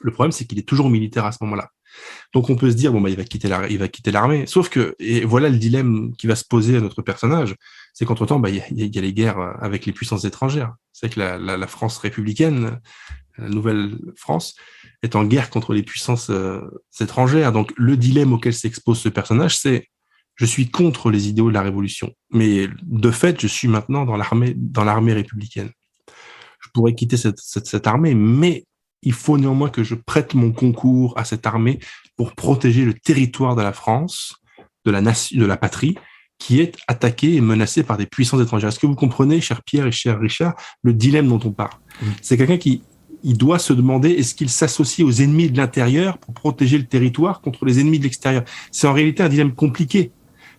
Le 0.01 0.11
problème, 0.11 0.33
c'est 0.33 0.45
qu'il 0.45 0.59
est 0.59 0.69
toujours 0.69 0.91
militaire 0.91 1.25
à 1.25 1.33
ce 1.33 1.39
moment-là. 1.43 1.71
Donc 2.33 2.51
on 2.51 2.57
peut 2.57 2.71
se 2.71 2.77
dire 2.77 2.93
bon 2.93 3.01
bah 3.01 3.11
il 3.11 3.17
va 3.17 3.25
quitter 3.25 3.49
la, 3.49 3.69
il 3.69 3.79
va 3.79 3.89
quitter 3.89 4.11
l'armée. 4.11 4.47
Sauf 4.47 4.69
que 4.69 4.95
et 4.99 5.25
voilà 5.25 5.49
le 5.49 5.57
dilemme 5.57 6.13
qui 6.17 6.27
va 6.27 6.37
se 6.37 6.45
poser 6.45 6.77
à 6.77 6.81
notre 6.81 7.03
personnage, 7.03 7.55
c'est 7.93 8.05
qu'entre 8.05 8.27
temps 8.27 8.41
bah 8.41 8.51
il 8.51 8.57
y, 8.57 8.99
a, 8.99 9.01
les 9.01 9.13
guerres 9.13 9.39
avec 9.61 9.87
les 9.87 9.93
puissances 9.93 10.25
étrangères. 10.25 10.75
C'est 10.93 11.15
que 11.15 11.21
la, 11.21 11.39
la, 11.39 11.67
France 11.67 11.99
républicaine, 11.99 12.81
la 13.39 13.49
nouvelle 13.49 13.99
France, 14.17 14.55
est 15.03 15.17
en 15.17 15.25
guerre 15.25 15.51
contre 15.51 15.75
les 15.75 15.83
puissances 15.83 16.31
euh, 16.31 16.61
étrangères. 17.01 17.53
Donc 17.53 17.73
le 17.77 17.97
dilemme 17.97 18.33
auquel 18.33 18.55
s'expose 18.55 18.99
ce 18.99 19.09
personnage, 19.09 19.57
c'est 19.57 19.89
je 20.37 20.47
suis 20.47 20.71
contre 20.71 21.11
les 21.11 21.29
idéaux 21.29 21.49
de 21.49 21.55
la 21.55 21.63
révolution, 21.63 22.13
mais 22.31 22.69
de 22.83 23.11
fait 23.11 23.41
je 23.41 23.47
suis 23.47 23.69
maintenant 23.69 24.05
dans 24.05 24.17
l'armée 24.17 24.55
dans 24.57 24.85
l'armée 24.85 25.13
républicaine. 25.13 25.71
Je 26.61 26.69
pourrais 26.73 26.95
quitter 26.95 27.17
cette, 27.17 27.39
cette 27.39 27.87
armée, 27.87 28.15
mais 28.15 28.65
il 29.05 29.13
faut 29.13 29.39
néanmoins 29.39 29.71
que 29.71 29.85
je 29.85 29.95
prête 29.95 30.35
mon 30.35 30.53
concours 30.53 31.17
à 31.17 31.25
cette 31.25 31.47
armée 31.47 31.79
pour 32.17 32.35
protéger 32.35 32.85
le 32.85 32.95
territoire 32.95 33.55
de 33.55 33.63
la 33.63 33.73
France, 33.73 34.37
de 34.85 34.91
la 34.91 35.01
nation, 35.01 35.39
de 35.41 35.47
la 35.47 35.57
patrie, 35.57 35.97
qui 36.39 36.61
est 36.61 36.77
attaquée 36.89 37.35
et 37.35 37.41
menacée 37.41 37.83
par 37.83 37.97
des 37.97 38.07
puissances 38.07 38.43
étrangères. 38.43 38.69
Est-ce 38.69 38.79
que 38.79 38.87
vous 38.87 38.97
comprenez, 38.97 39.41
cher 39.41 39.63
Pierre 39.63 39.87
et 39.87 39.93
cher 39.93 40.19
Richard, 40.19 40.55
le 40.83 40.93
dilemme 40.93 41.29
dont 41.29 41.41
on 41.45 41.53
parle? 41.53 41.73
C'est 42.23 42.37
quelqu'un 42.37 42.59
qui 42.59 42.83
il 43.27 43.39
doit 43.39 43.59
se 43.59 43.73
demander 43.73 44.11
est-ce 44.11 44.35
qu'il 44.35 44.51
s'associe 44.51 45.07
aux 45.07 45.23
ennemis 45.23 45.51
de 45.51 45.57
l'intérieur 45.57 46.19
pour 46.19 46.35
protéger 46.35 46.77
le 46.77 46.85
territoire 46.85 47.41
contre 47.41 47.65
les 47.65 47.81
ennemis 47.81 47.99
de 47.99 48.05
l'extérieur? 48.05 48.45
C'est 48.71 48.87
en 48.87 48.93
réalité 48.93 49.23
un 49.23 49.31
dilemme 49.31 49.55
compliqué. 49.55 50.13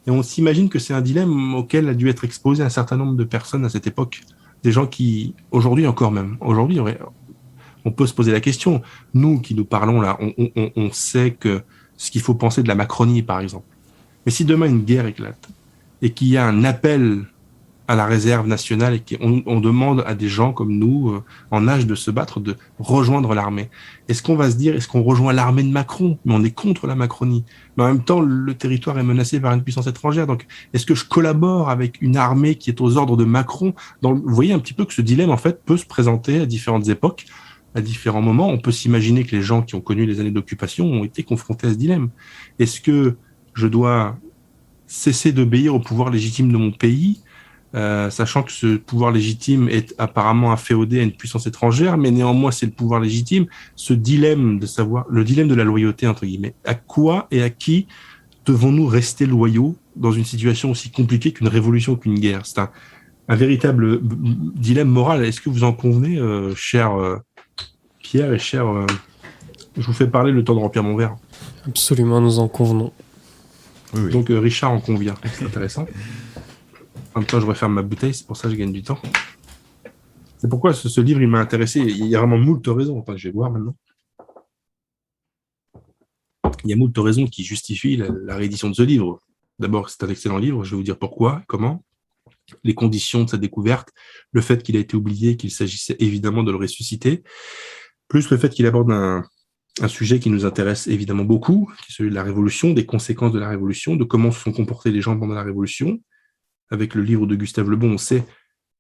Et 0.07 0.11
on 0.11 0.23
s'imagine 0.23 0.69
que 0.69 0.79
c'est 0.79 0.93
un 0.93 1.01
dilemme 1.01 1.53
auquel 1.55 1.89
a 1.89 1.93
dû 1.93 2.09
être 2.09 2.23
exposé 2.23 2.63
un 2.63 2.69
certain 2.69 2.97
nombre 2.97 3.15
de 3.15 3.23
personnes 3.23 3.65
à 3.65 3.69
cette 3.69 3.85
époque. 3.85 4.21
Des 4.63 4.71
gens 4.71 4.87
qui, 4.87 5.35
aujourd'hui 5.51 5.85
encore 5.85 6.11
même, 6.11 6.37
aujourd'hui, 6.41 6.79
on 7.85 7.91
peut 7.91 8.07
se 8.07 8.13
poser 8.13 8.31
la 8.31 8.41
question. 8.41 8.81
Nous 9.13 9.39
qui 9.39 9.55
nous 9.55 9.65
parlons 9.65 10.01
là, 10.01 10.17
on, 10.19 10.91
sait 10.91 11.31
que 11.31 11.61
ce 11.97 12.11
qu'il 12.11 12.21
faut 12.21 12.35
penser 12.35 12.63
de 12.63 12.67
la 12.67 12.75
Macronie, 12.75 13.21
par 13.21 13.39
exemple. 13.39 13.65
Mais 14.25 14.31
si 14.31 14.43
demain 14.43 14.65
une 14.65 14.83
guerre 14.83 15.05
éclate 15.05 15.47
et 16.01 16.11
qu'il 16.11 16.27
y 16.27 16.37
a 16.37 16.45
un 16.45 16.63
appel 16.63 17.25
à 17.87 17.95
la 17.95 18.05
réserve 18.05 18.47
nationale 18.47 18.95
et 18.95 18.99
qu'on 19.17 19.43
on 19.45 19.59
demande 19.59 20.03
à 20.07 20.15
des 20.15 20.27
gens 20.27 20.53
comme 20.53 20.73
nous, 20.73 21.09
euh, 21.11 21.23
en 21.51 21.67
âge 21.67 21.85
de 21.85 21.93
se 21.93 22.09
battre, 22.09 22.39
de 22.39 22.55
rejoindre 22.79 23.35
l'armée. 23.35 23.69
Est-ce 24.07 24.23
qu'on 24.23 24.35
va 24.35 24.49
se 24.49 24.55
dire, 24.55 24.75
est-ce 24.75 24.87
qu'on 24.87 25.03
rejoint 25.03 25.33
l'armée 25.33 25.63
de 25.63 25.69
Macron? 25.69 26.17
Mais 26.25 26.33
on 26.33 26.43
est 26.43 26.51
contre 26.51 26.87
la 26.87 26.95
Macronie. 26.95 27.43
Mais 27.77 27.83
en 27.83 27.87
même 27.87 28.03
temps, 28.03 28.21
le 28.21 28.53
territoire 28.55 28.97
est 28.97 29.03
menacé 29.03 29.39
par 29.39 29.53
une 29.53 29.63
puissance 29.63 29.85
étrangère. 29.87 30.25
Donc, 30.25 30.47
est-ce 30.73 30.85
que 30.85 30.95
je 30.95 31.05
collabore 31.05 31.69
avec 31.69 32.01
une 32.01 32.17
armée 32.17 32.55
qui 32.55 32.71
est 32.71 32.81
aux 32.81 32.97
ordres 32.97 33.17
de 33.17 33.25
Macron? 33.25 33.73
Vous 34.01 34.21
voyez 34.25 34.53
un 34.53 34.59
petit 34.59 34.73
peu 34.73 34.85
que 34.85 34.93
ce 34.93 35.01
dilemme, 35.01 35.29
en 35.29 35.37
fait, 35.37 35.63
peut 35.63 35.77
se 35.77 35.85
présenter 35.85 36.41
à 36.41 36.45
différentes 36.47 36.87
époques, 36.89 37.27
à 37.75 37.81
différents 37.81 38.21
moments. 38.21 38.49
On 38.49 38.57
peut 38.57 38.71
s'imaginer 38.71 39.23
que 39.25 39.35
les 39.35 39.41
gens 39.41 39.61
qui 39.61 39.75
ont 39.75 39.81
connu 39.81 40.05
les 40.05 40.19
années 40.19 40.31
d'occupation 40.31 40.85
ont 40.85 41.03
été 41.03 41.23
confrontés 41.23 41.67
à 41.67 41.71
ce 41.71 41.75
dilemme. 41.75 42.09
Est-ce 42.57 42.81
que 42.81 43.17
je 43.53 43.67
dois 43.67 44.17
cesser 44.87 45.31
d'obéir 45.31 45.75
au 45.75 45.79
pouvoir 45.79 46.09
légitime 46.09 46.51
de 46.51 46.57
mon 46.57 46.71
pays 46.71 47.19
euh, 47.75 48.09
sachant 48.09 48.43
que 48.43 48.53
ce 48.53 48.77
pouvoir 48.77 49.11
légitime 49.11 49.67
est 49.67 49.93
apparemment 49.97 50.53
inféodé 50.53 51.01
à 51.01 51.03
une 51.03 51.11
puissance 51.11 51.45
étrangère, 51.45 51.97
mais 51.97 52.09
néanmoins 52.09 52.51
c'est 52.51 52.65
le 52.65 52.71
pouvoir 52.71 53.01
légitime. 53.01 53.47
Ce 53.75 53.93
dilemme 53.93 54.59
de 54.59 54.65
savoir, 54.65 55.05
le 55.09 55.25
dilemme 55.25 55.49
de 55.49 55.55
la 55.55 55.65
loyauté 55.65 56.07
entre 56.07 56.25
guillemets, 56.25 56.55
à 56.63 56.75
quoi 56.75 57.27
et 57.31 57.41
à 57.41 57.49
qui 57.49 57.87
devons-nous 58.45 58.87
rester 58.87 59.25
loyaux 59.25 59.75
dans 59.97 60.13
une 60.13 60.23
situation 60.23 60.71
aussi 60.71 60.89
compliquée 60.89 61.33
qu'une 61.33 61.49
révolution, 61.49 61.97
qu'une 61.97 62.17
guerre? 62.17 62.45
C'est 62.45 62.59
un, 62.59 62.69
véritable 63.27 63.99
dilemme 64.01 64.89
moral. 64.89 65.25
Est-ce 65.25 65.41
que 65.41 65.49
vous 65.49 65.63
en 65.63 65.73
convenez, 65.73 66.17
euh, 66.17 66.55
cher 66.55 66.93
euh, 66.93 67.17
Pierre 68.15 68.31
et 68.31 68.39
cher 68.39 68.65
Je 69.75 69.85
vous 69.85 69.91
fais 69.91 70.07
parler 70.07 70.31
le 70.31 70.41
temps 70.41 70.55
de 70.55 70.61
remplir 70.61 70.83
mon 70.83 70.95
verre. 70.95 71.17
Absolument, 71.67 72.21
nous 72.21 72.39
en 72.39 72.47
convenons. 72.47 72.93
Donc 73.93 74.27
Richard 74.29 74.71
en 74.71 74.79
convient. 74.79 75.15
C'est 75.33 75.43
intéressant. 75.43 75.85
En 77.13 77.19
même 77.19 77.27
temps, 77.27 77.41
je 77.41 77.45
referme 77.45 77.73
ma 77.73 77.81
bouteille, 77.81 78.13
c'est 78.13 78.25
pour 78.25 78.37
ça 78.37 78.43
que 78.43 78.53
je 78.53 78.55
gagne 78.57 78.71
du 78.71 78.83
temps. 78.83 78.97
C'est 80.37 80.49
pourquoi 80.49 80.73
ce, 80.73 81.01
livre, 81.01 81.21
il 81.21 81.27
m'a 81.27 81.41
intéressé. 81.41 81.81
Il 81.81 82.05
y 82.05 82.15
a 82.15 82.19
vraiment 82.19 82.37
moult 82.37 82.65
raisons. 82.67 82.97
Enfin, 82.97 83.17
je 83.17 83.27
vais 83.27 83.33
voir 83.33 83.51
maintenant. 83.51 83.75
Il 86.63 86.69
y 86.69 86.71
a 86.71 86.77
moult 86.77 86.97
raisons 86.97 87.25
qui 87.25 87.43
justifient 87.43 87.97
la, 87.97 88.37
réédition 88.37 88.69
de 88.69 88.75
ce 88.75 88.83
livre. 88.83 89.19
D'abord, 89.59 89.89
c'est 89.89 90.01
un 90.05 90.09
excellent 90.09 90.37
livre. 90.37 90.63
Je 90.63 90.71
vais 90.71 90.77
vous 90.77 90.83
dire 90.83 90.97
pourquoi, 90.97 91.43
comment, 91.47 91.83
les 92.63 92.75
conditions 92.75 93.25
de 93.25 93.29
sa 93.29 93.37
découverte, 93.37 93.89
le 94.31 94.39
fait 94.39 94.63
qu'il 94.63 94.77
a 94.77 94.79
été 94.79 94.95
oublié, 94.95 95.35
qu'il 95.35 95.51
s'agissait 95.51 95.97
évidemment 95.99 96.43
de 96.43 96.51
le 96.53 96.57
ressusciter, 96.57 97.21
plus 98.07 98.29
le 98.29 98.37
fait 98.37 98.49
qu'il 98.49 98.65
aborde 98.65 98.91
un, 98.91 99.23
sujet 99.87 100.19
qui 100.19 100.29
nous 100.29 100.45
intéresse 100.45 100.87
évidemment 100.87 101.25
beaucoup, 101.25 101.69
qui 101.83 101.91
est 101.91 101.95
celui 101.95 102.09
de 102.09 102.15
la 102.15 102.23
Révolution, 102.23 102.71
des 102.71 102.85
conséquences 102.85 103.33
de 103.33 103.39
la 103.39 103.49
Révolution, 103.49 103.95
de 103.95 104.03
comment 104.03 104.31
se 104.31 104.39
sont 104.39 104.53
comportés 104.53 104.91
les 104.91 105.01
gens 105.01 105.19
pendant 105.19 105.33
la 105.33 105.43
Révolution, 105.43 105.99
avec 106.69 106.95
le 106.95 107.01
livre 107.01 107.27
de 107.27 107.35
Gustave 107.35 107.69
Le 107.69 107.75
Bon, 107.75 107.93
on 107.93 107.97
sait 107.97 108.23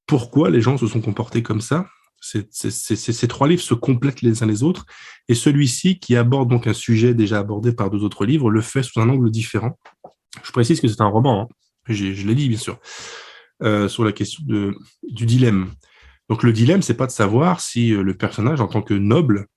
pourquoi 0.07 0.49
les 0.49 0.61
gens 0.61 0.77
se 0.77 0.87
sont 0.87 1.01
comportés 1.01 1.43
comme 1.43 1.61
ça. 1.61 1.87
ces 2.21 3.27
trois 3.27 3.47
livres 3.47 3.61
se 3.61 3.73
complètent 3.73 4.21
les 4.21 4.41
uns 4.41 4.45
les 4.45 4.63
autres, 4.63 4.85
et 5.27 5.35
celui-ci, 5.35 5.99
qui 5.99 6.15
aborde 6.15 6.49
donc 6.49 6.65
un 6.65 6.73
sujet 6.73 7.13
déjà 7.13 7.39
abordé 7.39 7.73
par 7.73 7.89
deux 7.89 8.03
autres 8.03 8.25
livres, 8.25 8.49
le 8.49 8.61
fait 8.61 8.83
sous 8.83 9.01
un 9.01 9.09
angle 9.09 9.29
différent. 9.31 9.77
Je 10.43 10.51
précise 10.51 10.79
que 10.79 10.87
c'est 10.87 11.01
un 11.01 11.07
roman, 11.07 11.41
hein. 11.41 11.47
je 11.89 12.25
l'ai 12.25 12.35
dit 12.35 12.47
bien 12.47 12.57
sûr, 12.57 12.79
euh, 13.63 13.87
sur 13.87 14.03
la 14.05 14.11
question 14.11 14.43
du 14.45 15.25
dilemme. 15.25 15.71
Donc 16.29 16.43
le 16.43 16.53
dilemme, 16.53 16.81
c'est 16.81 16.95
pas 16.95 17.07
de 17.07 17.11
savoir 17.11 17.61
si 17.61 17.93
euh, 17.93 18.03
le 18.03 18.15
personnage, 18.15 18.61
en 18.61 18.67
tant 18.67 18.81
que 18.81 18.93
noble, 18.93 19.47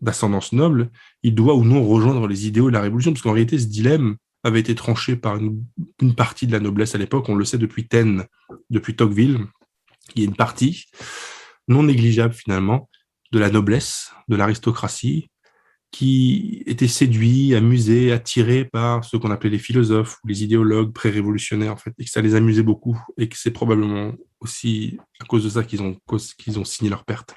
d'ascendance 0.00 0.52
noble, 0.52 0.90
il 1.22 1.34
doit 1.34 1.54
ou 1.54 1.64
non 1.64 1.86
rejoindre 1.86 2.26
les 2.28 2.46
idéaux 2.46 2.68
de 2.68 2.74
la 2.74 2.82
Révolution, 2.82 3.12
parce 3.12 3.22
qu'en 3.22 3.32
réalité, 3.32 3.58
ce 3.58 3.66
dilemme, 3.66 4.16
avait 4.44 4.60
été 4.60 4.74
tranché 4.74 5.16
par 5.16 5.36
une, 5.36 5.64
partie 6.16 6.46
de 6.46 6.52
la 6.52 6.60
noblesse 6.60 6.94
à 6.94 6.98
l'époque. 6.98 7.28
On 7.28 7.34
le 7.34 7.44
sait 7.44 7.58
depuis 7.58 7.88
Taine, 7.88 8.24
depuis 8.70 8.94
Tocqueville. 8.94 9.40
Il 10.14 10.22
y 10.22 10.24
a 10.24 10.28
une 10.28 10.36
partie 10.36 10.86
non 11.66 11.82
négligeable 11.82 12.34
finalement 12.34 12.88
de 13.32 13.38
la 13.38 13.50
noblesse, 13.50 14.12
de 14.28 14.36
l'aristocratie, 14.36 15.28
qui 15.90 16.62
était 16.66 16.88
séduit, 16.88 17.54
amusé, 17.54 18.12
attiré 18.12 18.64
par 18.64 19.04
ce 19.04 19.16
qu'on 19.16 19.30
appelait 19.30 19.50
les 19.50 19.58
philosophes 19.58 20.18
ou 20.22 20.28
les 20.28 20.44
idéologues 20.44 20.92
pré-révolutionnaires, 20.92 21.72
en 21.72 21.76
fait, 21.76 21.92
et 21.98 22.04
que 22.04 22.10
ça 22.10 22.20
les 22.20 22.34
amusait 22.34 22.62
beaucoup, 22.62 23.00
et 23.16 23.28
que 23.28 23.38
c'est 23.38 23.50
probablement 23.50 24.12
aussi 24.40 24.98
à 25.20 25.24
cause 25.24 25.44
de 25.44 25.48
ça 25.48 25.64
qu'ils 25.64 25.82
ont, 25.82 25.96
ont 26.10 26.64
signé 26.64 26.90
leur 26.90 27.04
perte. 27.04 27.34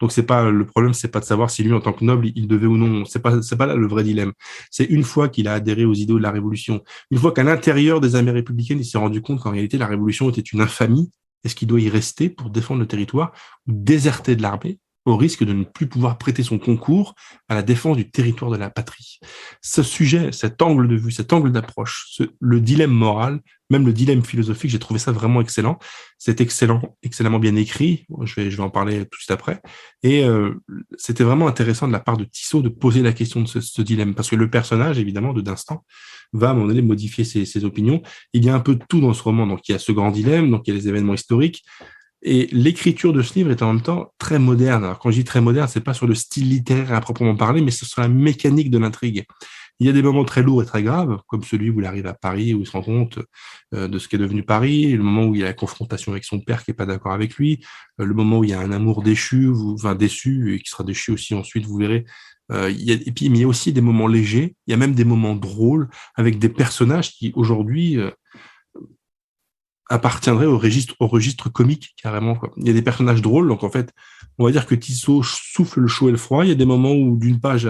Donc 0.00 0.12
c'est 0.12 0.24
pas 0.24 0.50
le 0.50 0.66
problème, 0.66 0.92
c'est 0.92 1.08
pas 1.08 1.20
de 1.20 1.24
savoir 1.24 1.50
si 1.50 1.62
lui 1.62 1.72
en 1.72 1.80
tant 1.80 1.92
que 1.92 2.04
noble 2.04 2.28
il 2.34 2.48
devait 2.48 2.66
ou 2.66 2.76
non. 2.76 3.04
C'est 3.04 3.20
pas 3.20 3.40
c'est 3.42 3.56
pas 3.56 3.66
là 3.66 3.76
le 3.76 3.86
vrai 3.86 4.02
dilemme. 4.04 4.32
C'est 4.70 4.84
une 4.84 5.04
fois 5.04 5.28
qu'il 5.28 5.48
a 5.48 5.54
adhéré 5.54 5.84
aux 5.84 5.94
idéaux 5.94 6.18
de 6.18 6.22
la 6.22 6.30
révolution, 6.30 6.82
une 7.10 7.18
fois 7.18 7.32
qu'à 7.32 7.44
l'intérieur 7.44 8.00
des 8.00 8.16
armées 8.16 8.32
républicaines 8.32 8.80
il 8.80 8.84
s'est 8.84 8.98
rendu 8.98 9.22
compte 9.22 9.40
qu'en 9.40 9.50
réalité 9.50 9.78
la 9.78 9.86
révolution 9.86 10.28
était 10.30 10.40
une 10.40 10.60
infamie. 10.60 11.10
Est-ce 11.44 11.54
qu'il 11.54 11.68
doit 11.68 11.80
y 11.80 11.88
rester 11.88 12.28
pour 12.30 12.50
défendre 12.50 12.80
le 12.80 12.86
territoire 12.86 13.32
ou 13.66 13.72
déserter 13.72 14.34
de 14.34 14.42
l'armée? 14.42 14.78
Au 15.04 15.16
risque 15.16 15.44
de 15.44 15.52
ne 15.52 15.64
plus 15.64 15.86
pouvoir 15.86 16.18
prêter 16.18 16.42
son 16.42 16.58
concours 16.58 17.14
à 17.48 17.54
la 17.54 17.62
défense 17.62 17.96
du 17.96 18.10
territoire 18.10 18.50
de 18.50 18.56
la 18.56 18.70
patrie. 18.70 19.18
Ce 19.60 19.82
sujet, 19.82 20.32
cet 20.32 20.62
angle 20.62 20.88
de 20.88 20.96
vue, 20.96 21.12
cet 21.12 21.32
angle 21.32 21.52
d'approche, 21.52 22.20
le 22.40 22.60
dilemme 22.60 22.92
moral, 22.92 23.40
même 23.70 23.86
le 23.86 23.92
dilemme 23.92 24.22
philosophique, 24.22 24.70
j'ai 24.70 24.78
trouvé 24.78 25.00
ça 25.00 25.10
vraiment 25.10 25.40
excellent. 25.40 25.78
C'est 26.18 26.40
excellent, 26.40 26.96
excellemment 27.02 27.38
bien 27.38 27.56
écrit. 27.56 28.06
Je 28.22 28.34
vais, 28.34 28.50
je 28.50 28.56
vais 28.56 28.62
en 28.62 28.70
parler 28.70 29.00
tout 29.00 29.16
de 29.16 29.16
suite 29.16 29.30
après. 29.30 29.60
Et 30.02 30.24
euh, 30.24 30.54
c'était 30.96 31.24
vraiment 31.24 31.48
intéressant 31.48 31.86
de 31.86 31.92
la 31.92 32.00
part 32.00 32.16
de 32.16 32.24
Tissot 32.24 32.62
de 32.62 32.68
poser 32.68 33.02
la 33.02 33.12
question 33.12 33.40
de 33.40 33.46
ce, 33.46 33.82
dilemme, 33.82 34.14
parce 34.14 34.28
que 34.28 34.36
le 34.36 34.50
personnage, 34.50 34.98
évidemment, 34.98 35.32
de 35.32 35.40
d'instant, 35.40 35.84
va 36.32 36.48
à 36.48 36.50
un 36.50 36.54
moment 36.54 36.68
donné 36.68 36.82
modifier 36.82 37.24
ses, 37.24 37.46
ses 37.46 37.64
opinions. 37.64 38.02
Il 38.32 38.44
y 38.44 38.50
a 38.50 38.54
un 38.54 38.60
peu 38.60 38.74
de 38.74 38.84
tout 38.88 39.00
dans 39.00 39.14
ce 39.14 39.22
roman. 39.22 39.46
Donc 39.46 39.68
il 39.68 39.72
y 39.72 39.74
a 39.74 39.78
ce 39.78 39.92
grand 39.92 40.10
dilemme, 40.10 40.50
donc 40.50 40.66
il 40.66 40.70
y 40.70 40.76
a 40.76 40.76
les 40.76 40.88
événements 40.88 41.14
historiques, 41.14 41.64
et 42.24 42.48
l'écriture 42.52 43.12
de 43.12 43.20
ce 43.20 43.34
livre 43.34 43.50
est 43.50 43.62
en 43.62 43.74
même 43.74 43.82
temps 43.82 44.12
très 44.18 44.38
moderne. 44.38 44.82
Alors, 44.82 44.98
quand 44.98 45.10
je 45.10 45.18
dis 45.18 45.24
très 45.24 45.42
moderne, 45.42 45.68
c'est 45.70 45.84
pas 45.84 45.92
sur 45.92 46.06
le 46.06 46.14
style 46.14 46.48
littéraire 46.48 46.94
à 46.94 47.00
proprement 47.00 47.36
parler, 47.36 47.60
mais 47.60 47.70
c'est 47.70 47.84
sur 47.84 48.00
la 48.00 48.08
mécanique 48.08 48.70
de 48.70 48.78
l'intrigue. 48.78 49.24
Il 49.78 49.86
y 49.86 49.90
a 49.90 49.92
des 49.92 50.02
moments 50.02 50.24
très 50.24 50.42
lourds 50.42 50.62
et 50.62 50.66
très 50.66 50.82
graves, 50.82 51.18
comme 51.26 51.42
celui 51.42 51.68
où 51.68 51.80
il 51.80 51.86
arrive 51.86 52.06
à 52.06 52.14
Paris, 52.14 52.54
où 52.54 52.60
il 52.60 52.66
se 52.66 52.72
rend 52.72 52.82
compte 52.82 53.18
euh, 53.74 53.88
de 53.88 53.98
ce 53.98 54.08
qu'est 54.08 54.18
devenu 54.18 54.42
Paris, 54.42 54.92
le 54.92 55.02
moment 55.02 55.26
où 55.26 55.34
il 55.34 55.42
y 55.42 55.44
a 55.44 55.46
la 55.46 55.52
confrontation 55.52 56.12
avec 56.12 56.24
son 56.24 56.40
père 56.40 56.64
qui 56.64 56.70
est 56.70 56.74
pas 56.74 56.86
d'accord 56.86 57.12
avec 57.12 57.34
lui, 57.34 57.60
euh, 58.00 58.06
le 58.06 58.14
moment 58.14 58.38
où 58.38 58.44
il 58.44 58.50
y 58.50 58.54
a 58.54 58.60
un 58.60 58.72
amour 58.72 59.02
déchu, 59.02 59.50
enfin 59.74 59.94
déçu, 59.94 60.54
et 60.54 60.60
qui 60.60 60.70
sera 60.70 60.84
déchu 60.84 61.12
aussi 61.12 61.34
ensuite, 61.34 61.66
vous 61.66 61.76
verrez. 61.76 62.06
Euh, 62.52 62.68
et 62.70 63.12
puis, 63.12 63.26
il 63.26 63.36
y 63.36 63.44
a 63.44 63.48
aussi 63.48 63.72
des 63.72 63.80
moments 63.80 64.06
légers, 64.06 64.54
il 64.66 64.70
y 64.70 64.74
a 64.74 64.76
même 64.78 64.94
des 64.94 65.04
moments 65.04 65.34
drôles, 65.34 65.88
avec 66.14 66.38
des 66.38 66.48
personnages 66.48 67.10
qui, 67.10 67.32
aujourd'hui, 67.34 67.98
appartiendrait 69.90 70.46
au 70.46 70.58
registre, 70.58 70.94
au 70.98 71.06
registre 71.06 71.48
comique 71.50 71.94
carrément. 72.02 72.34
Quoi. 72.34 72.50
Il 72.56 72.66
y 72.66 72.70
a 72.70 72.72
des 72.72 72.82
personnages 72.82 73.22
drôles, 73.22 73.48
donc 73.48 73.64
en 73.64 73.70
fait, 73.70 73.92
on 74.38 74.44
va 74.44 74.50
dire 74.50 74.66
que 74.66 74.74
Tissot 74.74 75.22
souffle 75.22 75.80
le 75.80 75.88
chaud 75.88 76.08
et 76.08 76.12
le 76.12 76.16
froid. 76.16 76.44
Il 76.44 76.48
y 76.48 76.52
a 76.52 76.56
des 76.56 76.64
moments 76.64 76.92
où 76.92 77.16
d'une 77.16 77.40
page, 77.40 77.68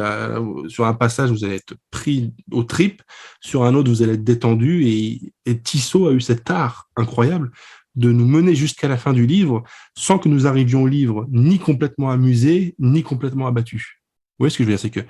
sur 0.68 0.86
un 0.86 0.94
passage, 0.94 1.30
vous 1.30 1.44
allez 1.44 1.56
être 1.56 1.74
pris 1.90 2.32
au 2.52 2.62
trip, 2.62 3.02
sur 3.40 3.64
un 3.64 3.74
autre, 3.74 3.90
vous 3.90 4.02
allez 4.02 4.14
être 4.14 4.24
détendu. 4.24 4.84
Et, 4.86 5.32
et 5.44 5.60
Tissot 5.60 6.08
a 6.08 6.12
eu 6.12 6.20
cet 6.20 6.50
art 6.50 6.88
incroyable 6.96 7.50
de 7.96 8.10
nous 8.10 8.26
mener 8.26 8.54
jusqu'à 8.54 8.88
la 8.88 8.96
fin 8.96 9.12
du 9.12 9.26
livre 9.26 9.62
sans 9.96 10.18
que 10.18 10.28
nous 10.28 10.46
arrivions 10.46 10.82
au 10.82 10.86
livre 10.86 11.26
ni 11.30 11.58
complètement 11.58 12.10
amusés, 12.10 12.74
ni 12.78 13.02
complètement 13.02 13.46
abattus. 13.46 14.00
Vous 14.38 14.44
voyez 14.44 14.50
ce 14.50 14.58
que 14.58 14.64
je 14.64 14.68
veux 14.68 14.74
dire, 14.74 14.80
c'est 14.80 14.90
que 14.90 15.06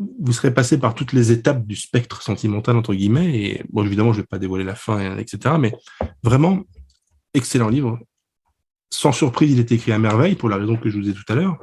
vous 0.00 0.32
serez 0.32 0.52
passé 0.52 0.78
par 0.78 0.94
toutes 0.94 1.12
les 1.12 1.30
étapes 1.30 1.66
du 1.66 1.76
spectre 1.76 2.22
sentimental, 2.22 2.76
entre 2.76 2.94
guillemets, 2.94 3.38
et 3.38 3.64
bon, 3.70 3.84
évidemment, 3.84 4.12
je 4.12 4.18
ne 4.18 4.22
vais 4.22 4.26
pas 4.26 4.38
dévoiler 4.38 4.64
la 4.64 4.74
fin, 4.74 5.18
etc., 5.18 5.56
mais 5.58 5.72
vraiment, 6.22 6.62
excellent 7.34 7.68
livre. 7.68 7.98
Sans 8.90 9.12
surprise, 9.12 9.52
il 9.52 9.58
est 9.58 9.72
écrit 9.72 9.92
à 9.92 9.98
merveille, 9.98 10.34
pour 10.34 10.48
la 10.48 10.56
raison 10.56 10.76
que 10.76 10.88
je 10.88 10.98
vous 10.98 11.08
ai 11.08 11.12
tout 11.12 11.24
à 11.28 11.34
l'heure. 11.34 11.58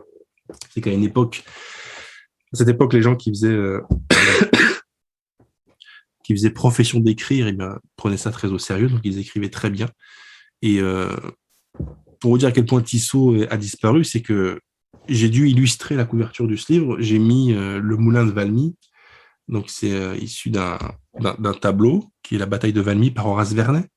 C'est 0.73 0.81
qu'à 0.81 0.91
une 0.91 1.03
époque, 1.03 1.43
à 2.53 2.57
cette 2.57 2.69
époque, 2.69 2.93
les 2.93 3.01
gens 3.01 3.15
qui 3.15 3.31
faisaient, 3.31 3.47
euh, 3.47 3.81
qui 6.23 6.33
faisaient 6.33 6.51
profession 6.51 6.99
d'écrire, 6.99 7.47
eh 7.47 7.57
prenaient 7.95 8.17
ça 8.17 8.31
très 8.31 8.49
au 8.49 8.59
sérieux, 8.59 8.87
donc 8.87 9.01
ils 9.03 9.17
écrivaient 9.17 9.49
très 9.49 9.71
bien. 9.71 9.89
Et 10.61 10.79
euh, 10.79 11.15
pour 12.19 12.31
vous 12.31 12.37
dire 12.37 12.49
à 12.49 12.51
quel 12.51 12.65
point 12.65 12.81
Tissot 12.81 13.35
a 13.49 13.57
disparu, 13.57 14.03
c'est 14.03 14.21
que 14.21 14.59
j'ai 15.07 15.29
dû 15.29 15.49
illustrer 15.49 15.95
la 15.95 16.05
couverture 16.05 16.47
de 16.47 16.55
ce 16.55 16.71
livre. 16.71 16.97
J'ai 16.99 17.19
mis 17.19 17.53
euh, 17.53 17.79
le 17.79 17.97
moulin 17.97 18.25
de 18.25 18.31
Valmy. 18.31 18.75
Donc, 19.47 19.69
c'est 19.69 19.93
euh, 19.93 20.15
issu 20.17 20.49
d'un 20.49 20.77
tableau 21.61 22.05
qui 22.23 22.35
est 22.35 22.37
la 22.39 22.45
bataille 22.45 22.73
de 22.73 22.81
Valmy 22.81 23.11
par 23.11 23.27
Horace 23.27 23.53
Vernet. 23.53 23.89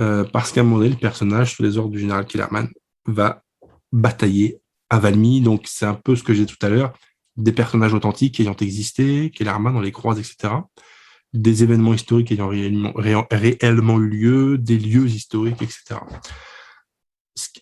Euh, 0.00 0.24
parce 0.24 0.52
qu'à 0.52 0.60
un 0.60 0.64
moment 0.64 0.78
donné, 0.78 0.90
le 0.90 0.96
personnage, 0.96 1.54
sous 1.54 1.62
les 1.62 1.76
ordres 1.76 1.90
du 1.90 2.00
général 2.00 2.26
Kellerman, 2.26 2.68
va 3.06 3.42
batailler 3.92 4.58
à 4.88 4.98
Valmy. 4.98 5.40
Donc, 5.40 5.62
c'est 5.66 5.86
un 5.86 5.94
peu 5.94 6.16
ce 6.16 6.22
que 6.22 6.34
j'ai 6.34 6.44
dit 6.44 6.54
tout 6.54 6.66
à 6.66 6.70
l'heure 6.70 6.92
des 7.36 7.52
personnages 7.52 7.94
authentiques 7.94 8.38
ayant 8.40 8.56
existé, 8.56 9.30
Kellerman, 9.30 9.76
on 9.76 9.80
les 9.80 9.92
croise, 9.92 10.18
etc. 10.18 10.54
Des 11.32 11.62
événements 11.62 11.94
historiques 11.94 12.32
ayant 12.32 12.48
réellement, 12.48 12.92
réellement 12.94 13.98
eu 13.98 14.08
lieu, 14.08 14.58
des 14.58 14.78
lieux 14.78 15.06
historiques, 15.06 15.62
etc. 15.62 16.00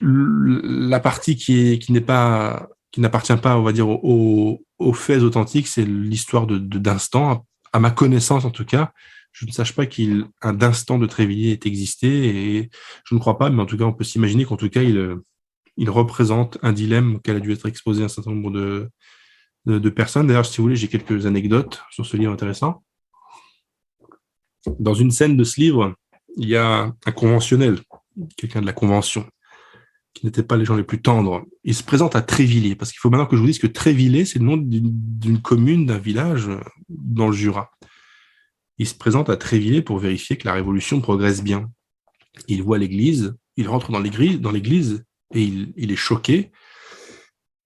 La 0.01 1.01
partie 1.01 1.36
qui 1.36 1.72
est 1.72 1.78
qui 1.78 1.93
n'est 1.93 2.01
pas 2.01 2.68
qui 2.91 3.01
n'appartient 3.01 3.36
pas, 3.36 3.59
on 3.59 3.62
va 3.62 3.72
dire, 3.72 3.89
aux, 3.89 4.62
faits 4.95 5.22
authentiques, 5.22 5.68
c'est 5.68 5.84
l'histoire 5.84 6.47
de 6.47 6.59
d'instant. 6.59 7.47
À 7.72 7.80
ma 7.80 7.91
connaissance, 7.91 8.45
en 8.45 8.51
tout 8.51 8.64
cas, 8.64 8.93
je 9.32 9.45
ne 9.45 9.51
sache 9.51 9.74
pas 9.74 9.86
qu'il 9.86 10.26
un 10.41 10.62
instant 10.62 10.99
de 10.99 11.07
Trévilliers 11.07 11.53
ait 11.53 11.66
existé 11.66 12.57
et 12.57 12.70
je 13.05 13.14
ne 13.14 13.20
crois 13.20 13.39
pas, 13.39 13.51
mais 13.51 13.62
en 13.62 13.66
tout 13.66 13.76
cas, 13.76 13.84
on 13.84 13.93
peut 13.93 14.05
s'imaginer 14.05 14.45
qu'en 14.45 14.57
tout 14.57 14.70
cas, 14.70 14.82
il, 14.82 15.16
il 15.76 15.91
représente 15.91 16.59
un 16.62 16.72
dilemme 16.72 17.16
auquel 17.16 17.36
a 17.36 17.41
dû 17.41 17.53
être 17.53 17.66
exposé 17.66 18.03
un 18.03 18.09
certain 18.09 18.30
nombre 18.30 18.51
de, 18.51 18.91
de, 19.66 19.91
personnes. 19.91 20.26
D'ailleurs, 20.26 20.47
si 20.47 20.57
vous 20.57 20.64
voulez, 20.64 20.76
j'ai 20.76 20.89
quelques 20.89 21.26
anecdotes 21.26 21.82
sur 21.91 22.07
ce 22.07 22.16
livre 22.16 22.32
intéressant. 22.32 22.82
Dans 24.78 24.95
une 24.95 25.11
scène 25.11 25.36
de 25.36 25.45
ce 25.45 25.61
livre, 25.61 25.95
il 26.36 26.49
y 26.49 26.57
a 26.57 26.93
un 27.05 27.12
conventionnel, 27.12 27.78
quelqu'un 28.36 28.61
de 28.61 28.66
la 28.66 28.72
convention, 28.72 29.28
n'était 30.26 30.42
pas 30.42 30.56
les 30.56 30.64
gens 30.64 30.76
les 30.76 30.84
plus 30.84 31.00
tendres. 31.00 31.44
Il 31.64 31.74
se 31.74 31.82
présente 31.82 32.16
à 32.16 32.22
Trévillers, 32.22 32.74
parce 32.74 32.90
qu'il 32.90 33.00
faut 33.00 33.10
maintenant 33.10 33.26
que 33.26 33.36
je 33.36 33.40
vous 33.40 33.46
dise 33.46 33.58
que 33.58 33.66
Trévillers, 33.66 34.24
c'est 34.24 34.38
le 34.38 34.44
nom 34.44 34.56
d'une 34.56 35.40
commune, 35.40 35.86
d'un 35.86 35.98
village 35.98 36.48
dans 36.88 37.28
le 37.28 37.32
Jura. 37.32 37.70
Il 38.78 38.86
se 38.86 38.94
présente 38.94 39.30
à 39.30 39.36
Trévillers 39.36 39.82
pour 39.82 39.98
vérifier 39.98 40.36
que 40.36 40.46
la 40.46 40.54
révolution 40.54 41.00
progresse 41.00 41.42
bien. 41.42 41.70
Il 42.46 42.62
voit 42.62 42.78
l'église, 42.78 43.34
il 43.56 43.68
rentre 43.68 43.90
dans 43.90 44.00
l'église 44.00 45.04
et 45.34 45.42
il 45.42 45.92
est 45.92 45.96
choqué 45.96 46.50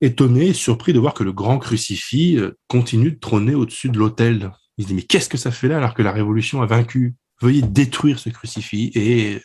étonné, 0.03 0.53
surpris 0.53 0.93
de 0.93 0.99
voir 0.99 1.15
que 1.15 1.23
le 1.25 1.33
grand 1.33 1.59
crucifix 1.59 2.37
euh, 2.37 2.59
continue 2.67 3.13
de 3.13 3.19
trôner 3.19 3.55
au-dessus 3.55 3.89
de 3.89 3.99
l'autel. 3.99 4.53
Il 4.77 4.85
se 4.85 4.89
dit, 4.89 4.95
mais 4.95 5.03
qu'est-ce 5.03 5.29
que 5.29 5.39
ça 5.39 5.51
fait 5.51 5.69
là 5.69 5.79
alors 5.79 5.95
que 5.95 6.03
la 6.03 6.13
révolution 6.13 6.61
a 6.61 6.67
vaincu? 6.67 7.15
Veuillez 7.41 7.63
détruire 7.63 8.19
ce 8.19 8.29
crucifix. 8.29 8.91
Et 8.95 9.41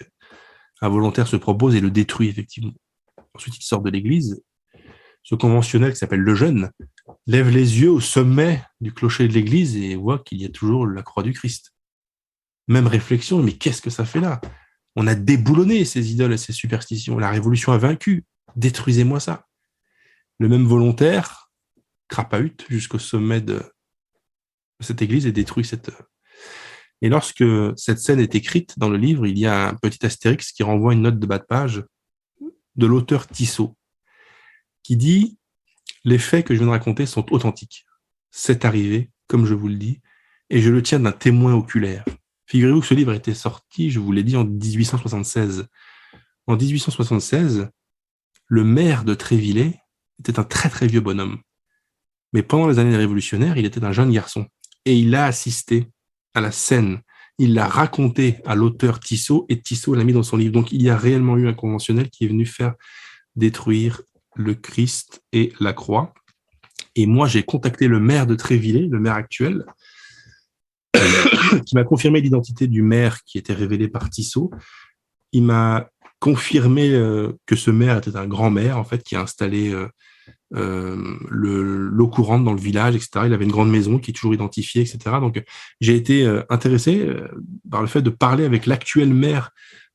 un 0.82 0.90
volontaire 0.90 1.28
se 1.28 1.36
propose 1.36 1.76
et 1.76 1.80
le 1.80 1.92
détruit, 1.92 2.28
effectivement. 2.28 2.74
Ensuite, 3.38 3.58
il 3.58 3.64
sort 3.64 3.82
de 3.82 3.90
l'église. 3.90 4.44
Ce 5.24 5.36
conventionnel 5.36 5.92
qui 5.92 5.98
s'appelle 5.98 6.22
le 6.22 6.36
jeune 6.36 6.72
lève 7.26 7.50
les 7.50 7.82
yeux 7.82 7.92
au 7.92 8.00
sommet 8.00 8.64
du 8.82 8.94
clocher 8.94 9.28
de 9.28 9.34
l'église 9.34 9.76
et 9.76 9.96
voit 9.96 10.20
qu'il 10.20 10.42
y 10.42 10.46
a 10.46 10.50
toujours 10.50 10.88
la 10.88 11.04
croix 11.04 11.24
du 11.24 11.34
Christ. 11.34 11.74
Même 12.68 12.88
réflexion, 12.88 13.42
mais 13.42 13.54
qu'est-ce 13.54 13.82
que 13.82 13.90
ça 13.90 14.06
fait 14.06 14.20
là? 14.20 14.42
On 14.96 15.08
a 15.08 15.16
déboulonné 15.16 15.86
ces 15.86 16.12
idoles 16.12 16.34
et 16.34 16.38
ces 16.38 16.54
superstitions. 16.54 17.18
La 17.18 17.30
révolution 17.30 17.72
a 17.72 17.78
vaincu. 17.78 18.26
Détruisez-moi 18.56 19.20
ça 19.20 19.48
le 20.40 20.48
même 20.48 20.66
volontaire 20.66 21.52
crapahute 22.08 22.66
jusqu'au 22.70 23.00
sommet 23.00 23.42
de 23.42 23.62
cette 24.80 25.02
église 25.02 25.26
et 25.26 25.32
détruit 25.32 25.66
cette. 25.66 25.92
Et 27.02 27.10
lorsque 27.10 27.44
cette 27.76 28.00
scène 28.00 28.20
est 28.20 28.36
écrite 28.36 28.78
dans 28.80 28.90
le 28.90 28.98
livre, 28.98 29.28
il 29.28 29.38
y 29.38 29.46
a 29.46 29.70
un 29.70 29.74
petit 29.76 30.06
astérix 30.06 30.52
qui 30.52 30.64
renvoie 30.64 30.94
une 30.94 31.02
note 31.02 31.20
de 31.20 31.26
bas 31.26 31.40
de 31.40 31.46
page 31.46 31.84
de 32.78 32.86
l'auteur 32.86 33.28
Tissot, 33.28 33.76
qui 34.84 34.96
dit 34.96 35.38
Les 36.06 36.18
faits 36.18 36.46
que 36.46 36.54
je 36.54 36.60
viens 36.60 36.68
de 36.68 36.72
raconter 36.72 37.06
sont 37.06 37.32
authentiques. 37.34 37.86
C'est 38.32 38.66
arrivé, 38.66 39.12
comme 39.28 39.46
je 39.46 39.54
vous 39.54 39.68
le 39.68 39.76
dis, 39.76 40.02
et 40.50 40.62
je 40.62 40.70
le 40.70 40.82
tiens 40.82 41.00
d'un 41.00 41.12
témoin 41.12 41.54
oculaire. 41.54 42.06
Figurez-vous 42.46 42.82
que 42.82 42.88
ce 42.88 42.94
livre 42.94 43.14
été 43.14 43.34
sorti, 43.34 43.92
je 43.92 44.00
vous 44.00 44.12
l'ai 44.12 44.24
dit, 44.24 44.38
en 44.38 44.46
1876. 44.46 45.68
En 46.46 46.56
1876, 46.56 47.70
le 48.48 48.64
maire 48.64 49.04
de 49.04 49.14
Trévillers 49.14 49.80
était 50.20 50.40
un 50.40 50.46
très 50.46 50.70
très 50.70 50.88
vieux 50.88 51.02
bonhomme. 51.02 51.42
Mais 52.34 52.44
pendant 52.44 52.68
les 52.68 52.80
années 52.80 52.96
révolutionnaires, 52.96 53.58
il 53.58 53.66
était 53.66 53.84
un 53.84 53.92
jeune 53.92 54.12
garçon. 54.12 54.48
Et 54.86 54.98
il 54.98 55.14
a 55.16 55.26
assisté 55.26 55.90
à 56.34 56.42
la 56.42 56.52
scène. 56.52 57.02
Il 57.40 57.54
l'a 57.54 57.68
raconté 57.68 58.38
à 58.46 58.56
l'auteur 58.56 59.00
Tissot 59.00 59.46
et 59.50 59.60
Tissot 59.60 59.94
l'a 59.94 60.04
mis 60.04 60.14
dans 60.14 60.24
son 60.24 60.38
livre. 60.38 60.54
Donc 60.54 60.72
il 60.72 60.82
y 60.82 60.90
a 60.90 60.98
réellement 60.98 61.38
eu 61.38 61.48
un 61.48 61.54
conventionnel 61.54 62.10
qui 62.10 62.26
est 62.26 62.28
venu 62.28 62.46
faire 62.46 62.74
détruire 63.36 64.02
le 64.36 64.56
Christ 64.56 65.24
et 65.34 65.54
la 65.60 65.74
croix. 65.74 66.14
Et 66.96 67.06
moi, 67.06 67.28
j'ai 67.28 67.44
contacté 67.44 67.88
le 67.88 68.00
maire 68.00 68.26
de 68.26 68.36
Trévillers, 68.36 68.88
le 68.88 69.00
maire 69.00 69.14
actuel, 69.14 69.66
qui 71.66 71.76
m'a 71.76 71.84
confirmé 71.84 72.22
l'identité 72.22 72.68
du 72.68 72.82
maire 72.82 73.24
qui 73.24 73.38
était 73.38 73.54
révélé 73.54 73.88
par 73.88 74.10
Tissot. 74.10 74.52
Il 75.32 75.44
m'a 75.44 75.90
confirmé 76.20 76.90
euh, 76.92 77.34
que 77.46 77.56
ce 77.56 77.70
maire 77.70 77.98
était 77.98 78.16
un 78.16 78.28
grand 78.28 78.50
maire, 78.50 78.78
en 78.78 78.84
fait, 78.84 79.04
qui 79.04 79.16
a 79.16 79.22
installé 79.22 79.72
euh, 79.72 79.88
euh, 80.56 81.18
l'eau 81.30 82.08
courante 82.08 82.44
dans 82.44 82.54
le 82.54 82.60
village, 82.60 82.96
etc. 82.96 83.26
Il 83.26 83.34
avait 83.34 83.46
une 83.46 83.52
grande 83.52 83.70
maison 83.70 84.00
qui 84.00 84.12
est 84.12 84.14
toujours 84.14 84.34
identifiée, 84.34 84.82
etc. 84.82 84.98
Donc, 85.20 85.44
j'ai 85.82 85.96
été 85.96 86.26
intéressé 86.50 87.08
par 87.70 87.82
le 87.82 87.88
fait 87.88 88.02
de 88.02 88.10
parler 88.10 88.46
avec 88.46 88.66
l'actuel 88.66 89.14
maire 89.14 89.52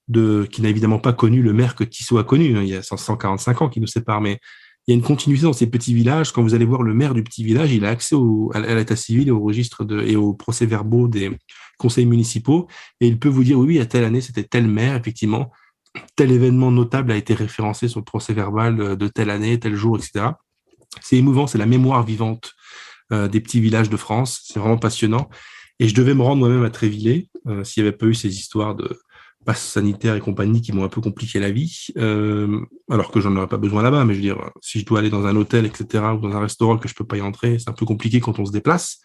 de, 0.09 0.47
qui 0.51 0.63
n'a 0.63 0.69
évidemment 0.69 0.99
pas 0.99 1.13
connu 1.13 1.43
le 1.43 1.53
maire 1.53 1.75
que 1.75 1.85
Tissot 1.85 2.19
a 2.19 2.25
connu. 2.25 2.57
Hein. 2.57 2.63
il 2.63 2.69
y 2.69 2.77
a 2.77 2.83
145 2.83 3.63
ans 3.63 3.69
qui 3.69 3.81
nous 3.81 3.87
séparent, 3.87 4.21
mais 4.21 4.39
il 4.87 4.93
y 4.93 4.95
a 4.95 4.97
une 4.97 5.03
continuité 5.03 5.45
dans 5.45 5.53
ces 5.53 5.69
petits 5.69 5.95
villages. 5.95 6.33
Quand 6.33 6.43
vous 6.43 6.55
allez 6.55 6.65
voir 6.65 6.83
le 6.83 6.93
maire 6.93 7.15
du 7.15 7.23
petit 7.23 7.45
village, 7.45 7.73
il 7.73 7.85
a 7.85 7.91
accès 7.91 8.15
au, 8.15 8.51
à 8.55 8.61
l'état 8.61 8.97
civil 8.97 9.29
et 9.29 9.31
au 9.31 9.41
registre 9.41 9.85
de, 9.85 10.01
et 10.01 10.17
aux 10.17 10.35
procès-verbaux 10.35 11.09
des 11.09 11.31
conseils 11.79 12.07
municipaux, 12.07 12.69
et 13.01 13.09
il 13.09 13.19
peut 13.19 13.29
vous 13.29 13.43
dire 13.45 13.59
oui, 13.59 13.81
à 13.81 13.87
telle 13.87 14.05
année 14.05 14.21
c'était 14.21 14.45
tel 14.45 14.69
maire, 14.69 14.95
effectivement 14.95 15.51
tel 16.17 16.33
événement 16.33 16.71
notable 16.71 17.13
a 17.13 17.17
été 17.17 17.35
référencé 17.35 17.89
sur 17.89 18.01
le 18.01 18.05
procès 18.05 18.33
verbal 18.33 18.97
de 18.97 19.09
telle 19.09 19.31
année, 19.31 19.59
tel 19.59 19.75
jour, 19.75 19.97
etc. 19.97 20.31
C'est 21.01 21.17
émouvant, 21.17 21.47
c'est 21.47 21.59
la 21.59 21.67
mémoire 21.67 22.05
vivante 22.05 22.55
euh, 23.13 23.29
des 23.29 23.41
petits 23.41 23.61
villages 23.61 23.91
de 23.91 23.97
France. 23.97 24.43
C'est 24.45 24.59
vraiment 24.59 24.79
passionnant. 24.79 25.29
Et 25.79 25.89
je 25.89 25.95
devais 25.95 26.15
me 26.15 26.23
rendre 26.23 26.39
moi-même 26.39 26.65
à 26.65 26.71
Trévillers 26.71 27.29
euh, 27.47 27.65
s'il 27.65 27.83
n'y 27.83 27.89
avait 27.89 27.97
pas 27.97 28.07
eu 28.07 28.15
ces 28.15 28.29
histoires 28.29 28.75
de 28.75 28.99
passe 29.45 29.63
sanitaire 29.63 30.15
et 30.15 30.21
compagnie 30.21 30.63
qui 30.63 30.73
m'ont 30.73 30.85
un 30.85 30.89
peu 30.89 31.01
compliqué 31.01 31.41
la 31.41 31.51
vie, 31.51 31.89
euh, 31.97 32.61
alors 32.89 33.11
que 33.11 33.21
j'en 33.21 33.35
aurais 33.35 33.49
pas 33.49 33.57
besoin 33.57 33.83
là-bas. 33.83 34.05
Mais 34.05 34.15
je 34.15 34.19
veux 34.19 34.23
dire, 34.25 34.51
si 34.61 34.81
je 34.81 34.87
dois 34.87 35.01
aller 35.01 35.11
dans 35.11 35.27
un 35.27 35.35
hôtel, 35.35 35.67
etc., 35.67 36.05
ou 36.17 36.21
dans 36.21 36.37
un 36.37 36.41
restaurant 36.41 36.79
que 36.79 36.89
je 36.89 36.95
peux 36.95 37.05
pas 37.05 37.17
y 37.17 37.23
entrer, 37.23 37.59
c'est 37.59 37.69
un 37.69 37.75
peu 37.75 37.85
compliqué 37.85 38.21
quand 38.21 38.39
on 38.39 38.47
se 38.47 38.53
déplace. 38.53 39.01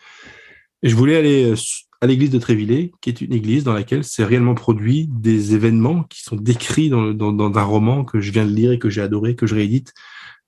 Et 0.84 0.90
je 0.90 0.96
voulais 0.96 1.18
aller 1.18 1.56
à 2.02 2.08
l'église 2.08 2.30
de 2.30 2.38
Trévillers, 2.38 2.92
qui 3.02 3.10
est 3.10 3.22
une 3.22 3.34
église 3.34 3.64
dans 3.64 3.74
laquelle 3.74 4.04
s'est 4.04 4.24
réellement 4.24 4.54
produit 4.54 5.08
des 5.08 5.56
événements 5.56 6.04
qui 6.04 6.22
sont 6.22 6.36
décrits 6.36 6.90
dans, 6.90 7.58
un 7.58 7.64
roman 7.64 8.06
que 8.06 8.20
je 8.20 8.32
viens 8.32 8.46
de 8.46 8.52
lire 8.52 8.72
et 8.72 8.80
que 8.80 8.90
j'ai 8.90 9.02
adoré, 9.02 9.36
que 9.36 9.48
je 9.48 9.56
réédite. 9.56 9.94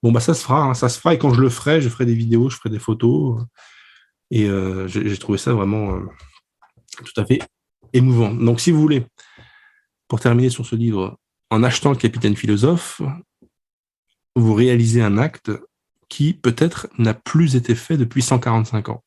Bon, 0.04 0.12
bah 0.12 0.20
ça 0.20 0.34
se 0.34 0.44
fera, 0.44 0.64
hein, 0.64 0.74
ça 0.74 0.90
se 0.90 1.00
fera, 1.00 1.14
et 1.14 1.18
quand 1.18 1.34
je 1.34 1.42
le 1.42 1.50
ferai, 1.50 1.82
je 1.82 1.90
ferai 1.90 2.06
des 2.06 2.14
vidéos, 2.14 2.50
je 2.50 2.58
ferai 2.58 2.70
des 2.70 2.80
photos. 2.80 3.44
Et 4.32 4.48
euh, 4.48 4.88
j'ai 4.88 5.18
trouvé 5.18 5.38
ça 5.40 5.54
vraiment 5.54 5.96
euh, 5.96 6.02
tout 7.04 7.20
à 7.20 7.26
fait 7.26 7.40
émouvant. 7.94 8.34
Donc, 8.34 8.60
si 8.60 8.72
vous 8.72 8.80
voulez, 8.80 9.06
pour 10.08 10.20
terminer 10.20 10.50
sur 10.50 10.66
ce 10.66 10.76
livre, 10.76 11.18
en 11.50 11.64
achetant 11.64 11.90
le 11.90 11.98
Capitaine 11.98 12.36
Philosophe, 12.36 13.02
vous 14.36 14.54
réalisez 14.54 15.02
un 15.02 15.18
acte 15.18 15.52
qui 16.10 16.34
peut-être 16.34 16.88
n'a 16.98 17.14
plus 17.14 17.56
été 17.56 17.76
fait 17.76 17.98
depuis 17.98 18.22
145 18.22 18.90
ans. 18.90 19.04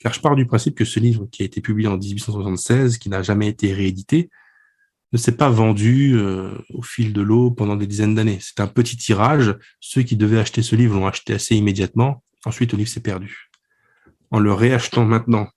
Car 0.00 0.14
je 0.14 0.20
pars 0.20 0.34
du 0.34 0.46
principe 0.46 0.76
que 0.76 0.84
ce 0.84 0.98
livre, 0.98 1.26
qui 1.30 1.42
a 1.42 1.44
été 1.44 1.60
publié 1.60 1.86
en 1.86 1.98
1876, 1.98 2.98
qui 2.98 3.10
n'a 3.10 3.22
jamais 3.22 3.48
été 3.48 3.72
réédité, 3.72 4.30
ne 5.12 5.18
s'est 5.18 5.36
pas 5.36 5.50
vendu 5.50 6.16
euh, 6.16 6.56
au 6.72 6.82
fil 6.82 7.12
de 7.12 7.20
l'eau 7.20 7.50
pendant 7.50 7.76
des 7.76 7.86
dizaines 7.86 8.14
d'années. 8.14 8.38
C'est 8.40 8.60
un 8.60 8.66
petit 8.66 8.96
tirage. 8.96 9.54
Ceux 9.80 10.02
qui 10.02 10.16
devaient 10.16 10.38
acheter 10.38 10.62
ce 10.62 10.74
livre 10.74 10.94
l'ont 10.94 11.06
acheté 11.06 11.34
assez 11.34 11.54
immédiatement. 11.54 12.22
Ensuite, 12.46 12.72
le 12.72 12.78
livre 12.78 12.90
s'est 12.90 13.00
perdu. 13.00 13.50
En 14.30 14.38
le 14.38 14.52
réachetant 14.52 15.04
maintenant, 15.04 15.48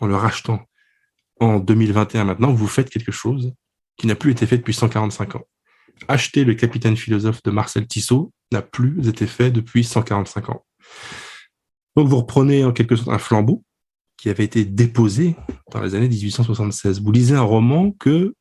en 0.00 0.06
le 0.06 0.16
rachetant 0.16 0.64
en 1.40 1.58
2021 1.58 2.24
maintenant, 2.24 2.52
vous 2.52 2.68
faites 2.68 2.88
quelque 2.88 3.12
chose 3.12 3.52
qui 3.98 4.06
n'a 4.06 4.14
plus 4.14 4.30
été 4.30 4.46
fait 4.46 4.56
depuis 4.56 4.72
145 4.72 5.36
ans. 5.36 5.44
Acheter 6.08 6.44
le 6.44 6.54
capitaine 6.54 6.96
philosophe 6.96 7.42
de 7.42 7.50
Marcel 7.50 7.86
Tissot 7.86 8.32
n'a 8.52 8.62
plus 8.62 9.08
été 9.08 9.26
fait 9.26 9.50
depuis 9.50 9.84
145 9.84 10.50
ans. 10.50 10.64
Donc 11.96 12.08
vous 12.08 12.18
reprenez 12.18 12.64
en 12.64 12.72
quelque 12.72 12.96
sorte 12.96 13.08
un 13.08 13.18
flambeau 13.18 13.64
qui 14.16 14.30
avait 14.30 14.44
été 14.44 14.64
déposé 14.64 15.36
dans 15.70 15.80
les 15.80 15.94
années 15.94 16.08
1876. 16.08 17.02
Vous 17.02 17.12
lisez 17.12 17.34
un 17.34 17.42
roman 17.42 17.90
que 17.92 18.34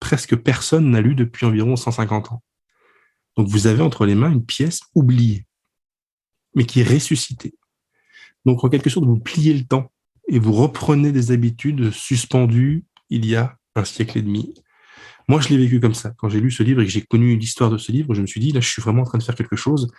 presque 0.00 0.36
personne 0.36 0.90
n'a 0.90 1.00
lu 1.00 1.14
depuis 1.14 1.46
environ 1.46 1.76
150 1.76 2.32
ans. 2.32 2.42
Donc 3.36 3.48
vous 3.48 3.66
avez 3.66 3.82
entre 3.82 4.06
les 4.06 4.14
mains 4.14 4.32
une 4.32 4.44
pièce 4.44 4.80
oubliée, 4.94 5.46
mais 6.54 6.64
qui 6.64 6.80
est 6.80 6.88
ressuscitée. 6.88 7.54
Donc 8.44 8.64
en 8.64 8.68
quelque 8.68 8.90
sorte, 8.90 9.06
vous 9.06 9.18
pliez 9.18 9.54
le 9.54 9.64
temps 9.64 9.92
et 10.28 10.38
vous 10.38 10.52
reprenez 10.52 11.12
des 11.12 11.30
habitudes 11.32 11.90
suspendues 11.90 12.84
il 13.10 13.26
y 13.26 13.36
a 13.36 13.56
un 13.76 13.84
siècle 13.84 14.18
et 14.18 14.22
demi. 14.22 14.54
Moi, 15.28 15.40
je 15.40 15.48
l'ai 15.50 15.58
vécu 15.58 15.78
comme 15.78 15.94
ça. 15.94 16.12
Quand 16.16 16.28
j'ai 16.28 16.40
lu 16.40 16.50
ce 16.50 16.62
livre 16.62 16.80
et 16.80 16.86
que 16.86 16.90
j'ai 16.90 17.02
connu 17.02 17.36
l'histoire 17.36 17.70
de 17.70 17.76
ce 17.76 17.92
livre, 17.92 18.14
je 18.14 18.22
me 18.22 18.26
suis 18.26 18.40
dit, 18.40 18.52
là, 18.52 18.60
je 18.60 18.68
suis 18.68 18.80
vraiment 18.80 19.02
en 19.02 19.04
train 19.04 19.18
de 19.18 19.22
faire 19.22 19.34
quelque 19.34 19.56
chose 19.56 19.92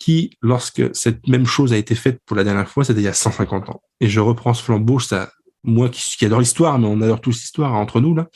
qui, 0.00 0.36
lorsque 0.40 0.82
cette 0.96 1.28
même 1.28 1.46
chose 1.46 1.72
a 1.72 1.76
été 1.76 1.94
faite 1.94 2.20
pour 2.26 2.36
la 2.36 2.42
dernière 2.42 2.68
fois, 2.68 2.84
c'était 2.84 3.00
il 3.00 3.04
y 3.04 3.08
a 3.08 3.12
150 3.12 3.68
ans. 3.68 3.82
Et 4.00 4.08
je 4.08 4.18
reprends 4.18 4.54
ce 4.54 4.64
flambeau, 4.64 4.98
ça, 4.98 5.30
moi 5.62 5.88
qui, 5.90 6.24
adore 6.24 6.40
l'histoire, 6.40 6.78
mais 6.78 6.86
on 6.86 7.00
adore 7.02 7.20
tous 7.20 7.38
l'histoire 7.38 7.74
entre 7.74 8.00
nous 8.00 8.14
là, 8.14 8.28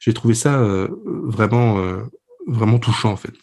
j'ai 0.00 0.14
trouvé 0.14 0.34
ça 0.34 0.58
euh, 0.58 0.88
vraiment, 1.04 1.78
euh, 1.78 2.02
vraiment 2.46 2.78
touchant 2.78 3.12
en 3.12 3.16
fait. 3.16 3.34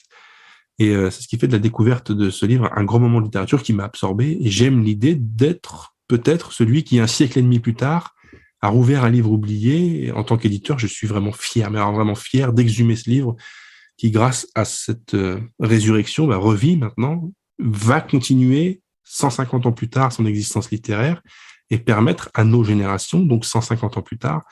Et 0.80 0.90
euh, 0.90 1.12
c'est 1.12 1.22
ce 1.22 1.28
qui 1.28 1.38
fait 1.38 1.48
de 1.48 1.54
la 1.54 1.60
découverte 1.60 2.12
de 2.12 2.32
ce 2.32 2.46
livre 2.48 2.70
un 2.76 2.84
grand 2.84 3.00
moment 3.00 3.20
de 3.20 3.26
littérature 3.26 3.62
qui 3.62 3.74
m'a 3.74 3.86
absorbé. 3.86 4.38
Et 4.42 4.50
j'aime 4.50 4.84
l'idée 4.84 5.16
d'être 5.16 5.96
peut-être 6.08 6.52
celui 6.52 6.84
qui, 6.84 7.00
un 7.00 7.08
siècle 7.08 7.38
et 7.38 7.44
demi 7.44 7.60
plus 7.60 7.76
tard, 7.76 8.16
a 8.62 8.70
rouvert 8.70 9.04
un 9.04 9.12
livre 9.12 9.32
oublié. 9.32 10.06
Et 10.06 10.12
en 10.12 10.24
tant 10.24 10.38
qu'éditeur, 10.38 10.80
je 10.80 10.88
suis 10.88 11.06
vraiment 11.06 11.32
fier, 11.32 11.70
mais 11.70 11.80
vraiment 11.80 12.16
fier 12.16 12.54
d'exhumer 12.54 12.96
ce 12.96 13.10
livre 13.10 13.36
qui, 13.98 14.10
grâce 14.10 14.48
à 14.56 14.66
cette 14.66 15.16
résurrection, 15.60 16.28
bah, 16.28 16.38
revit 16.38 16.78
maintenant, 16.78 17.32
va 17.60 18.02
continuer 18.02 18.82
150 19.04 19.66
ans 19.66 19.72
plus 19.72 19.90
tard 19.90 20.12
son 20.12 20.26
existence 20.26 20.72
littéraire 20.72 21.22
et 21.70 21.78
permettre 21.78 22.30
à 22.34 22.44
nos 22.44 22.64
générations, 22.64 23.20
donc 23.20 23.46
150 23.46 23.98
ans 23.98 24.02
plus 24.02 24.18
tard, 24.18 24.44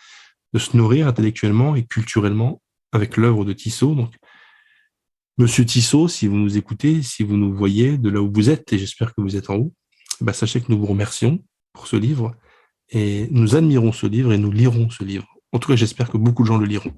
de 0.54 0.60
se 0.60 0.76
nourrir 0.76 1.08
intellectuellement 1.08 1.76
et 1.76 1.86
culturellement 1.86 2.62
avec 2.92 3.18
l'œuvre 3.18 3.46
de 3.46 3.54
Tissot. 3.54 3.96
Donc, 3.96 4.14
Monsieur 5.38 5.66
Tissot, 5.66 6.08
si 6.08 6.28
vous 6.28 6.38
nous 6.38 6.58
écoutez, 6.58 7.02
si 7.02 7.24
vous 7.24 7.36
nous 7.36 7.54
voyez 7.54 7.98
de 7.98 8.10
là 8.10 8.22
où 8.22 8.32
vous 8.34 8.50
êtes, 8.50 8.72
et 8.72 8.78
j'espère 8.78 9.14
que 9.14 9.22
vous 9.22 9.36
êtes 9.36 9.50
en 9.50 9.56
haut, 9.56 9.74
bah, 10.22 10.32
sachez 10.32 10.62
que 10.62 10.68
nous 10.70 10.80
vous 10.80 10.86
remercions 10.86 11.44
pour 11.74 11.88
ce 11.88 11.98
livre 11.98 12.36
et 12.90 13.28
nous 13.32 13.56
admirons 13.56 13.92
ce 13.92 14.08
livre 14.08 14.32
et 14.32 14.38
nous 14.38 14.52
lirons 14.52 14.90
ce 14.90 15.04
livre. 15.04 15.28
En 15.52 15.60
tout 15.60 15.68
cas, 15.68 15.76
j'espère 15.76 16.10
que 16.10 16.18
beaucoup 16.18 16.44
de 16.44 16.48
gens 16.48 16.58
le 16.58 16.66
liront. 16.66 16.94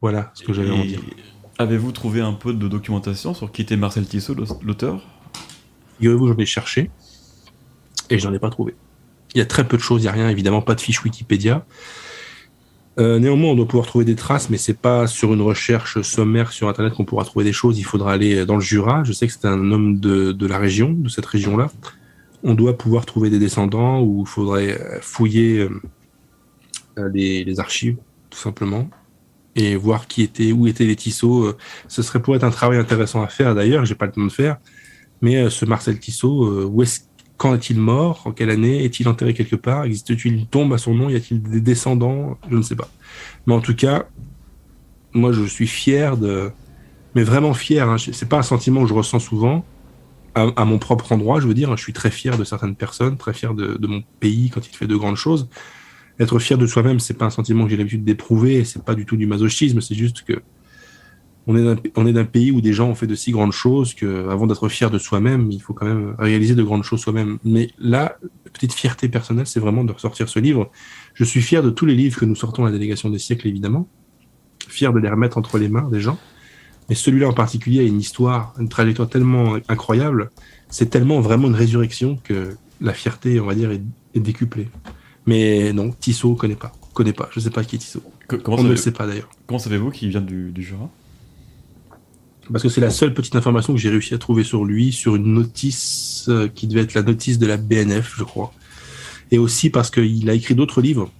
Voilà 0.00 0.30
ce 0.34 0.44
que 0.44 0.52
j'avais 0.52 0.70
à 0.70 0.74
en 0.74 0.84
dire. 0.84 1.00
Avez-vous 1.58 1.92
trouvé 1.92 2.20
un 2.20 2.32
peu 2.32 2.52
de 2.52 2.68
documentation 2.68 3.32
sur 3.34 3.52
qui 3.52 3.62
était 3.62 3.76
Marcel 3.76 4.06
Tissot, 4.06 4.34
l'auteur? 4.62 5.02
Figurez-vous, 5.98 6.28
j'en 6.28 6.36
ai 6.36 6.46
cherché 6.46 6.90
et 8.10 8.18
je 8.18 8.26
n'en 8.28 8.34
ai 8.34 8.38
pas 8.38 8.50
trouvé. 8.50 8.74
Il 9.34 9.38
y 9.38 9.40
a 9.40 9.46
très 9.46 9.66
peu 9.66 9.76
de 9.76 9.82
choses, 9.82 10.02
il 10.02 10.04
n'y 10.04 10.08
a 10.08 10.12
rien, 10.12 10.28
évidemment, 10.28 10.62
pas 10.62 10.74
de 10.74 10.80
fiche 10.80 11.02
Wikipédia. 11.02 11.64
Euh, 12.98 13.18
néanmoins, 13.18 13.50
on 13.50 13.56
doit 13.56 13.66
pouvoir 13.66 13.86
trouver 13.86 14.04
des 14.04 14.14
traces, 14.14 14.50
mais 14.50 14.56
c'est 14.56 14.78
pas 14.78 15.06
sur 15.06 15.34
une 15.34 15.42
recherche 15.42 16.00
sommaire 16.02 16.52
sur 16.52 16.68
Internet 16.68 16.94
qu'on 16.94 17.04
pourra 17.04 17.24
trouver 17.24 17.44
des 17.44 17.52
choses. 17.52 17.78
Il 17.78 17.84
faudra 17.84 18.12
aller 18.12 18.46
dans 18.46 18.54
le 18.54 18.60
Jura. 18.60 19.02
Je 19.04 19.12
sais 19.12 19.26
que 19.26 19.32
c'est 19.32 19.46
un 19.46 19.72
homme 19.72 19.98
de, 19.98 20.46
la 20.46 20.58
région, 20.58 20.92
de 20.92 21.08
cette 21.08 21.26
région-là. 21.26 21.70
On 22.44 22.54
doit 22.54 22.78
pouvoir 22.78 23.06
trouver 23.06 23.30
des 23.30 23.38
descendants 23.38 24.00
ou 24.00 24.22
il 24.22 24.28
faudrait 24.28 24.78
fouiller 25.00 25.68
euh, 26.98 27.10
les, 27.12 27.58
archives, 27.58 27.96
tout 28.30 28.38
simplement, 28.38 28.88
et 29.56 29.76
voir 29.76 30.06
qui 30.06 30.22
était, 30.22 30.52
où 30.52 30.66
étaient 30.66 30.86
les 30.86 30.96
Tissot. 30.96 31.44
Euh, 31.44 31.56
ce 31.88 32.02
serait 32.02 32.20
pour 32.20 32.34
être 32.36 32.44
un 32.44 32.50
travail 32.50 32.78
intéressant 32.78 33.22
à 33.22 33.28
faire. 33.28 33.54
D'ailleurs, 33.54 33.84
j'ai 33.84 33.94
pas 33.94 34.06
le 34.06 34.12
temps 34.12 34.24
de 34.24 34.32
faire. 34.32 34.56
Mais 35.22 35.48
ce 35.48 35.64
Marcel 35.64 35.98
Tissot, 35.98 36.66
où 36.66 36.82
est-ce 36.82 37.00
quand 37.36 37.54
est-il 37.54 37.78
mort? 37.78 38.22
En 38.26 38.32
quelle 38.32 38.50
année? 38.50 38.84
Est-il 38.84 39.08
enterré 39.08 39.34
quelque 39.34 39.56
part? 39.56 39.84
Existe-t-il 39.84 40.34
une 40.34 40.46
tombe 40.46 40.72
à 40.72 40.78
son 40.78 40.94
nom? 40.94 41.08
Y 41.08 41.16
a-t-il 41.16 41.42
des 41.42 41.60
descendants? 41.60 42.38
Je 42.50 42.56
ne 42.56 42.62
sais 42.62 42.76
pas. 42.76 42.88
Mais 43.46 43.54
en 43.54 43.60
tout 43.60 43.74
cas, 43.74 44.06
moi, 45.12 45.32
je 45.32 45.44
suis 45.44 45.66
fier 45.66 46.16
de. 46.16 46.50
Mais 47.14 47.22
vraiment 47.22 47.54
fier. 47.54 47.88
Hein. 47.88 47.96
C'est 47.98 48.28
pas 48.28 48.38
un 48.38 48.42
sentiment 48.42 48.82
que 48.82 48.88
je 48.88 48.94
ressens 48.94 49.20
souvent. 49.20 49.64
À, 50.36 50.64
mon 50.64 50.80
propre 50.80 51.12
endroit, 51.12 51.38
je 51.38 51.46
veux 51.46 51.54
dire, 51.54 51.76
je 51.76 51.82
suis 51.82 51.92
très 51.92 52.10
fier 52.10 52.36
de 52.36 52.42
certaines 52.42 52.74
personnes, 52.74 53.16
très 53.16 53.32
fier 53.32 53.54
de, 53.54 53.86
mon 53.86 54.02
pays 54.18 54.50
quand 54.50 54.66
il 54.66 54.74
fait 54.74 54.88
de 54.88 54.96
grandes 54.96 55.14
choses. 55.14 55.48
Être 56.20 56.38
fier 56.38 56.58
de 56.58 56.66
soi-même, 56.66 57.00
c'est 57.00 57.14
pas 57.14 57.26
un 57.26 57.30
sentiment 57.30 57.64
que 57.64 57.70
j'ai 57.70 57.76
l'habitude 57.76 58.04
d'éprouver, 58.04 58.64
c'est 58.64 58.84
pas 58.84 58.94
du 58.94 59.04
tout 59.04 59.16
du 59.16 59.26
masochisme, 59.26 59.80
c'est 59.80 59.94
juste 59.94 60.22
que 60.22 60.42
on 61.46 62.06
est 62.06 62.12
d'un 62.12 62.24
pays 62.24 62.50
où 62.50 62.62
des 62.62 62.72
gens 62.72 62.88
ont 62.88 62.94
fait 62.94 63.06
de 63.06 63.14
si 63.14 63.30
grandes 63.30 63.52
choses 63.52 63.92
que, 63.92 64.28
avant 64.30 64.46
d'être 64.46 64.66
fier 64.70 64.90
de 64.90 64.98
soi-même, 64.98 65.50
il 65.50 65.60
faut 65.60 65.74
quand 65.74 65.84
même 65.84 66.14
réaliser 66.18 66.54
de 66.54 66.62
grandes 66.62 66.84
choses 66.84 67.00
soi-même. 67.00 67.38
Mais 67.44 67.70
là, 67.78 68.16
petite 68.54 68.72
fierté 68.72 69.10
personnelle, 69.10 69.46
c'est 69.46 69.60
vraiment 69.60 69.84
de 69.84 69.92
ressortir 69.92 70.28
ce 70.30 70.38
livre. 70.38 70.70
Je 71.12 71.22
suis 71.22 71.42
fier 71.42 71.62
de 71.62 71.68
tous 71.68 71.84
les 71.84 71.94
livres 71.94 72.18
que 72.18 72.24
nous 72.24 72.34
sortons 72.34 72.64
à 72.64 72.70
la 72.70 72.72
délégation 72.72 73.10
des 73.10 73.18
siècles, 73.18 73.46
évidemment. 73.46 73.86
Fier 74.68 74.90
de 74.94 74.98
les 74.98 75.08
remettre 75.10 75.36
entre 75.36 75.58
les 75.58 75.68
mains 75.68 75.86
des 75.90 76.00
gens. 76.00 76.18
Mais 76.88 76.94
celui-là 76.94 77.28
en 77.28 77.34
particulier 77.34 77.80
a 77.80 77.82
une 77.82 78.00
histoire, 78.00 78.54
une 78.58 78.70
trajectoire 78.70 79.08
tellement 79.08 79.56
incroyable. 79.68 80.30
C'est 80.70 80.88
tellement 80.88 81.20
vraiment 81.20 81.48
une 81.48 81.54
résurrection 81.54 82.18
que 82.24 82.56
la 82.80 82.94
fierté, 82.94 83.38
on 83.38 83.46
va 83.46 83.54
dire, 83.54 83.70
est, 83.70 83.82
décuplée. 84.18 84.68
Mais 85.26 85.72
non, 85.72 85.90
Tissot 85.90 86.34
connaît 86.34 86.56
pas. 86.56 86.72
Connaît 86.92 87.12
pas. 87.12 87.28
Je 87.32 87.40
sais 87.40 87.50
pas 87.50 87.64
qui 87.64 87.76
est 87.76 87.78
Tissot. 87.78 88.02
comment 88.28 88.58
on 88.58 88.64
ne 88.64 88.70
le 88.70 88.76
sait 88.76 88.92
pas 88.92 89.06
d'ailleurs. 89.06 89.30
Comment 89.46 89.58
savez-vous 89.58 89.90
qu'il 89.90 90.08
vient 90.10 90.20
du, 90.20 90.50
du 90.52 90.62
Jura? 90.62 90.90
Parce 92.52 92.62
que 92.62 92.68
c'est 92.68 92.80
la 92.80 92.90
seule 92.90 93.14
petite 93.14 93.36
information 93.36 93.72
que 93.72 93.80
j'ai 93.80 93.88
réussi 93.88 94.14
à 94.14 94.18
trouver 94.18 94.44
sur 94.44 94.64
lui, 94.64 94.92
sur 94.92 95.16
une 95.16 95.32
notice 95.32 96.26
euh, 96.28 96.48
qui 96.48 96.66
devait 96.66 96.82
être 96.82 96.94
la 96.94 97.02
notice 97.02 97.38
de 97.38 97.46
la 97.46 97.56
BNF, 97.56 98.14
je 98.16 98.24
crois. 98.24 98.52
Et 99.30 99.38
aussi 99.38 99.70
parce 99.70 99.90
qu'il 99.90 100.28
a 100.28 100.34
écrit 100.34 100.54
d'autres 100.54 100.82
livres 100.82 101.10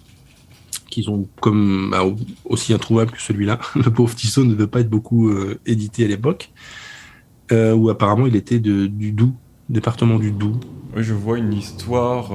qui 0.91 1.03
sont 1.03 1.27
comme 1.41 1.91
bah, 1.91 2.05
aussi 2.45 2.73
introuvables 2.73 3.11
que 3.11 3.21
celui-là. 3.21 3.59
Le 3.75 3.91
pauvre 3.91 4.15
Tissot 4.15 4.45
ne 4.45 4.55
veut 4.55 4.67
pas 4.67 4.81
être 4.81 4.91
beaucoup 4.91 5.29
euh, 5.31 5.59
édité 5.67 6.05
à 6.05 6.09
l'époque, 6.09 6.51
euh, 7.53 7.73
où 7.73 7.91
apparemment 7.91 8.27
il 8.27 8.37
était 8.37 8.61
de, 8.61 8.87
du 8.87 9.13
Doubs, 9.13 9.35
département 9.69 10.19
du 10.19 10.31
Doubs. 10.31 10.61
Oui, 10.97 11.03
je 11.03 11.15
vois 11.15 11.39
une 11.39 11.53
histoire, 11.53 12.31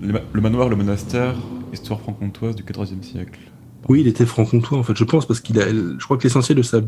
le 0.00 0.40
manoir, 0.40 0.68
le 0.68 0.76
monastère, 0.76 1.34
histoire 1.72 2.00
franc-comtoise 2.00 2.56
du 2.56 2.62
XIVe 2.62 3.02
siècle. 3.02 3.38
Oui, 3.88 4.00
il 4.00 4.08
était 4.08 4.26
franc-comtois 4.26 4.78
en 4.78 4.82
fait, 4.82 4.96
je 4.96 5.04
pense, 5.04 5.26
parce 5.26 5.40
qu'il 5.40 5.60
a, 5.60 5.68
je 5.68 6.04
crois 6.04 6.16
que 6.16 6.24
l'essentiel 6.24 6.56
de 6.56 6.62
sa 6.62 6.80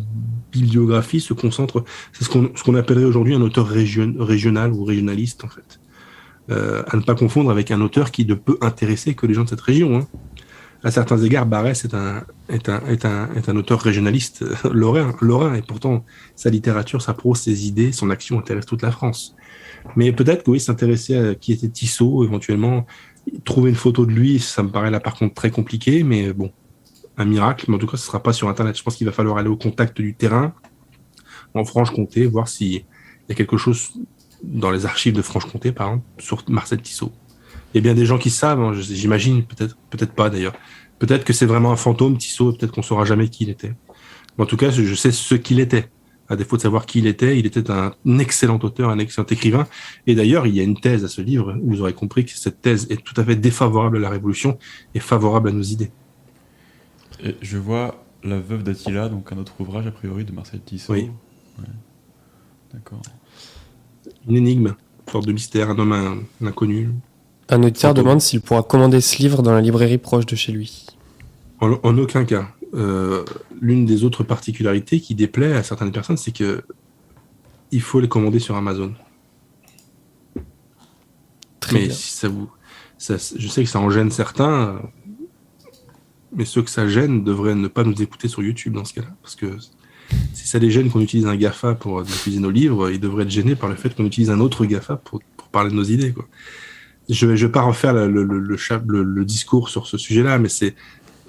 bibliographie 0.53 1.21
se 1.21 1.33
concentre, 1.33 1.85
c'est 2.13 2.25
ce 2.25 2.29
qu'on 2.29 2.51
ce 2.55 2.63
qu'on 2.63 2.75
appellerait 2.75 3.05
aujourd'hui 3.05 3.35
un 3.35 3.41
auteur 3.41 3.67
région, 3.67 4.15
régional 4.19 4.73
ou 4.73 4.85
régionaliste 4.85 5.45
en 5.45 5.49
fait. 5.49 5.81
Euh, 6.51 6.83
à 6.89 6.97
ne 6.97 7.03
pas 7.03 7.15
confondre 7.15 7.51
avec 7.51 7.71
un 7.71 7.81
auteur 7.81 8.11
qui 8.11 8.27
ne 8.27 8.35
peut 8.35 8.59
intéresser 8.61 9.15
que 9.15 9.27
les 9.27 9.35
gens 9.35 9.45
de 9.45 9.49
cette 9.49 9.61
région. 9.61 9.97
Hein. 9.97 10.07
À 10.83 10.91
certains 10.91 11.19
égards, 11.19 11.47
Barès 11.47 11.85
est 11.85 11.95
un, 11.95 12.25
est 12.49 12.69
un, 12.69 12.81
est 12.87 13.05
un, 13.05 13.29
est 13.35 13.49
un 13.49 13.57
auteur 13.57 13.81
régionaliste 13.81 14.43
euh, 14.43 14.71
lorrain, 14.73 15.15
lorrain, 15.21 15.55
et 15.55 15.63
pourtant 15.63 16.05
sa 16.35 16.51
littérature, 16.51 17.03
sa 17.03 17.15
prose, 17.15 17.39
ses 17.39 17.69
idées, 17.69 17.93
son 17.93 18.11
action 18.11 18.39
intéresse 18.39 18.67
toute 18.67 18.83
la 18.83 18.91
France. 18.91 19.37
Mais 19.97 20.13
peut-être 20.13 20.45
que 20.45 20.51
oui, 20.51 20.61
s'intéresser 20.61 21.17
à 21.17 21.35
qui 21.35 21.53
était 21.53 21.69
Tissot, 21.69 22.25
éventuellement, 22.25 22.87
trouver 23.45 23.71
une 23.71 23.77
photo 23.77 24.07
de 24.07 24.13
lui, 24.13 24.39
ça 24.39 24.63
me 24.63 24.71
paraît 24.71 24.91
là 24.91 25.01
par 25.01 25.15
contre 25.15 25.35
très 25.35 25.51
compliqué, 25.51 26.03
mais 26.03 26.33
bon, 26.33 26.53
un 27.17 27.25
miracle, 27.25 27.67
mais 27.69 27.77
en 27.77 27.79
tout 27.79 27.87
cas, 27.87 27.97
ce 27.97 28.03
ne 28.03 28.07
sera 28.07 28.23
pas 28.23 28.33
sur 28.33 28.49
Internet. 28.49 28.77
Je 28.77 28.83
pense 28.83 28.97
qu'il 28.97 29.07
va 29.07 29.13
falloir 29.13 29.37
aller 29.37 29.49
au 29.49 29.57
contact 29.57 30.01
du 30.01 30.15
terrain 30.15 30.55
en 31.55 31.65
Franche-Comté, 31.65 32.27
voir 32.27 32.49
s'il 32.49 32.73
y 32.73 33.33
a 33.33 33.35
quelque 33.35 33.57
chose 33.57 33.93
dans 34.43 34.71
les 34.71 34.87
archives 34.87 35.13
de 35.13 35.23
Franche-Comté, 35.23 35.73
par 35.73 35.89
exemple, 35.89 36.07
sur 36.19 36.45
Marcel 36.49 36.81
Tissot. 36.81 37.13
Il 37.73 37.79
y 37.79 37.81
a 37.81 37.83
bien 37.83 37.95
des 37.95 38.07
gens 38.07 38.19
qui 38.19 38.31
savent, 38.31 38.61
hein, 38.61 38.73
j'imagine, 38.75 39.45
peut-être, 39.45 39.77
peut-être 39.91 40.13
pas 40.13 40.31
d'ailleurs. 40.31 40.55
Peut-être 40.99 41.25
que 41.25 41.33
c'est 41.33 41.47
vraiment 41.47 41.73
un 41.73 41.77
fantôme, 41.77 42.17
Tissot, 42.17 42.53
peut-être 42.53 42.73
qu'on 42.73 42.83
saura 42.83 43.05
jamais 43.05 43.29
qui 43.29 43.45
il 43.45 43.51
était. 43.51 43.75
en 44.39 44.47
tout 44.47 44.57
cas, 44.57 44.71
je 44.71 44.95
sais 44.95 45.13
ce 45.13 45.35
qu'il 45.35 45.61
était. 45.61 45.89
À 46.31 46.37
défaut 46.37 46.57
de 46.57 46.63
savoir 46.63 46.87
qui 46.87 47.01
il 47.01 47.07
était, 47.07 47.39
il 47.39 47.45
était 47.45 47.71
un 47.71 47.93
excellent 48.19 48.59
auteur, 48.63 48.89
un 48.89 48.99
excellent 48.99 49.27
écrivain. 49.27 49.67
Et 50.07 50.15
d'ailleurs, 50.15 50.47
il 50.47 50.55
y 50.55 50.61
a 50.61 50.63
une 50.63 50.81
thèse 50.81 51.05
à 51.05 51.09
ce 51.09 51.21
livre. 51.21 51.57
Vous 51.63 51.83
aurez 51.83 51.93
compris 51.93 52.25
que 52.25 52.31
cette 52.31 52.63
thèse 52.63 52.87
est 52.89 53.05
tout 53.05 53.21
à 53.21 53.25
fait 53.25 53.37
défavorable 53.37 53.99
à 53.99 54.01
la 54.01 54.11
Révolution 54.11 54.57
et 54.95 55.01
favorable 55.01 55.49
à 55.49 55.53
nos 55.53 55.63
idées 55.63 55.91
je 57.41 57.59
vois 57.59 58.05
La 58.25 58.39
veuve 58.39 58.63
d'Attila, 58.63 59.09
donc 59.09 59.33
un 59.33 59.39
autre 59.39 59.55
ouvrage 59.61 59.87
a 59.87 59.91
priori 59.91 60.25
de 60.25 60.33
Marcel 60.33 60.61
Tissot. 60.61 60.93
Oui. 60.93 61.11
D'accord. 62.73 63.03
Une 64.29 64.37
énigme, 64.37 64.69
une 65.07 65.13
sorte 65.13 65.27
de 65.27 65.33
mystère, 65.33 65.71
un 65.71 65.79
homme 65.79 66.25
inconnu. 66.45 66.91
Un 67.49 67.63
auditeur 67.63 67.95
demande 67.95 68.21
s'il 68.21 68.41
pourra 68.41 68.63
commander 68.63 69.01
ce 69.01 69.19
livre 69.19 69.43
dans 69.43 69.53
la 69.53 69.61
librairie 69.61 69.99
proche 69.99 70.27
de 70.27 70.37
chez 70.37 70.53
lui. 70.53 70.87
En, 71.61 71.99
aucun 71.99 72.25
cas. 72.25 72.49
Euh, 72.75 73.25
l'une 73.61 73.85
des 73.85 74.05
autres 74.05 74.23
particularités 74.23 75.01
qui 75.01 75.15
déplaît 75.15 75.55
à 75.55 75.63
certaines 75.63 75.93
personnes, 75.93 76.17
c'est 76.17 76.33
que 76.33 76.63
il 77.73 77.81
faut 77.81 78.01
les 78.01 78.09
commander 78.09 78.39
sur 78.39 78.57
Amazon. 78.57 78.95
Très 81.61 81.75
Mais 81.75 81.91
si 81.91 82.13
ça 82.13 82.29
vous, 82.29 82.51
je 82.99 83.49
sais 83.49 83.65
que 83.65 83.71
ça 83.71 83.81
en 83.81 83.91
gêne 83.91 84.11
certains 84.11 84.81
mais 86.33 86.45
ceux 86.45 86.63
que 86.63 86.71
ça 86.71 86.89
gêne 86.89 87.25
devraient 87.25 87.55
ne 87.55 87.69
pas 87.69 87.85
nous 87.85 88.01
écouter 88.03 88.29
sur 88.29 88.43
YouTube 88.43 88.75
dans 88.75 88.85
ce 88.85 88.95
cas-là. 88.95 89.09
Parce 89.23 89.35
que 89.35 89.47
si 90.33 90.47
ça 90.47 90.59
les 90.59 90.71
gêne 90.71 90.91
qu'on 90.91 91.01
utilise 91.01 91.27
un 91.27 91.37
GAFA 91.37 91.75
pour 91.75 92.03
diffuser 92.03 92.41
nos 92.41 92.51
livres, 92.51 92.91
ils 92.91 93.01
devraient 93.01 93.25
être 93.25 93.31
gênés 93.31 93.57
par 93.57 93.69
le 93.69 93.77
fait 93.77 93.95
qu'on 93.95 94.05
utilise 94.05 94.31
un 94.31 94.41
autre 94.41 94.65
GAFA 94.65 94.97
pour, 94.97 95.21
parler 95.53 95.71
de 95.71 95.75
nos 95.75 95.83
idées. 95.83 96.13
Quoi. 96.13 96.29
Je 97.09 97.27
ne 97.27 97.35
vais, 97.35 97.49
pas 97.49 97.63
refaire 97.63 97.93
le, 97.93 98.09
le, 98.09 98.39
le, 98.39 99.03
le, 99.03 99.25
discours 99.25 99.69
sur 99.69 99.89
ce 99.89 99.99
sujet-là, 99.99 100.39
mais 100.39 100.49
c'est 100.49 100.77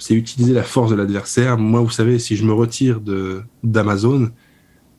utiliser 0.09 0.53
la 0.53 0.63
force 0.63 0.91
de 0.91 0.95
l'adversaire. 0.95 1.57
Moi, 1.57 1.81
vous 1.81 1.89
savez, 1.89 2.19
si 2.19 2.35
je 2.35 2.43
me 2.43 2.53
retire 2.53 2.99
d'Amazon, 3.63 4.29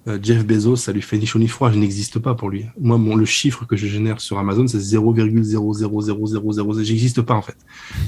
euh, 0.09 0.19
Jeff 0.21 0.45
Bezos, 0.45 0.75
ça 0.77 0.91
lui 0.93 1.01
fait 1.01 1.17
ni 1.17 1.25
chaud 1.27 1.39
ni 1.39 1.47
froid, 1.47 1.71
je 1.71 1.79
n'existe 1.79 2.19
pas 2.19 2.35
pour 2.35 2.51
lui. 2.51 2.65
Moi, 2.81 2.99
mon, 2.99 3.15
le 3.15 3.25
chiffre 3.25 3.65
que 3.65 3.77
je 3.77 3.87
génère 3.87 4.21
sur 4.21 4.37
Amazon, 4.39 4.67
c'est 4.67 4.79
0,00000. 4.79 6.83
J'existe 6.83 7.23
pas, 7.23 7.35
en 7.35 7.43
fait. 7.43 7.57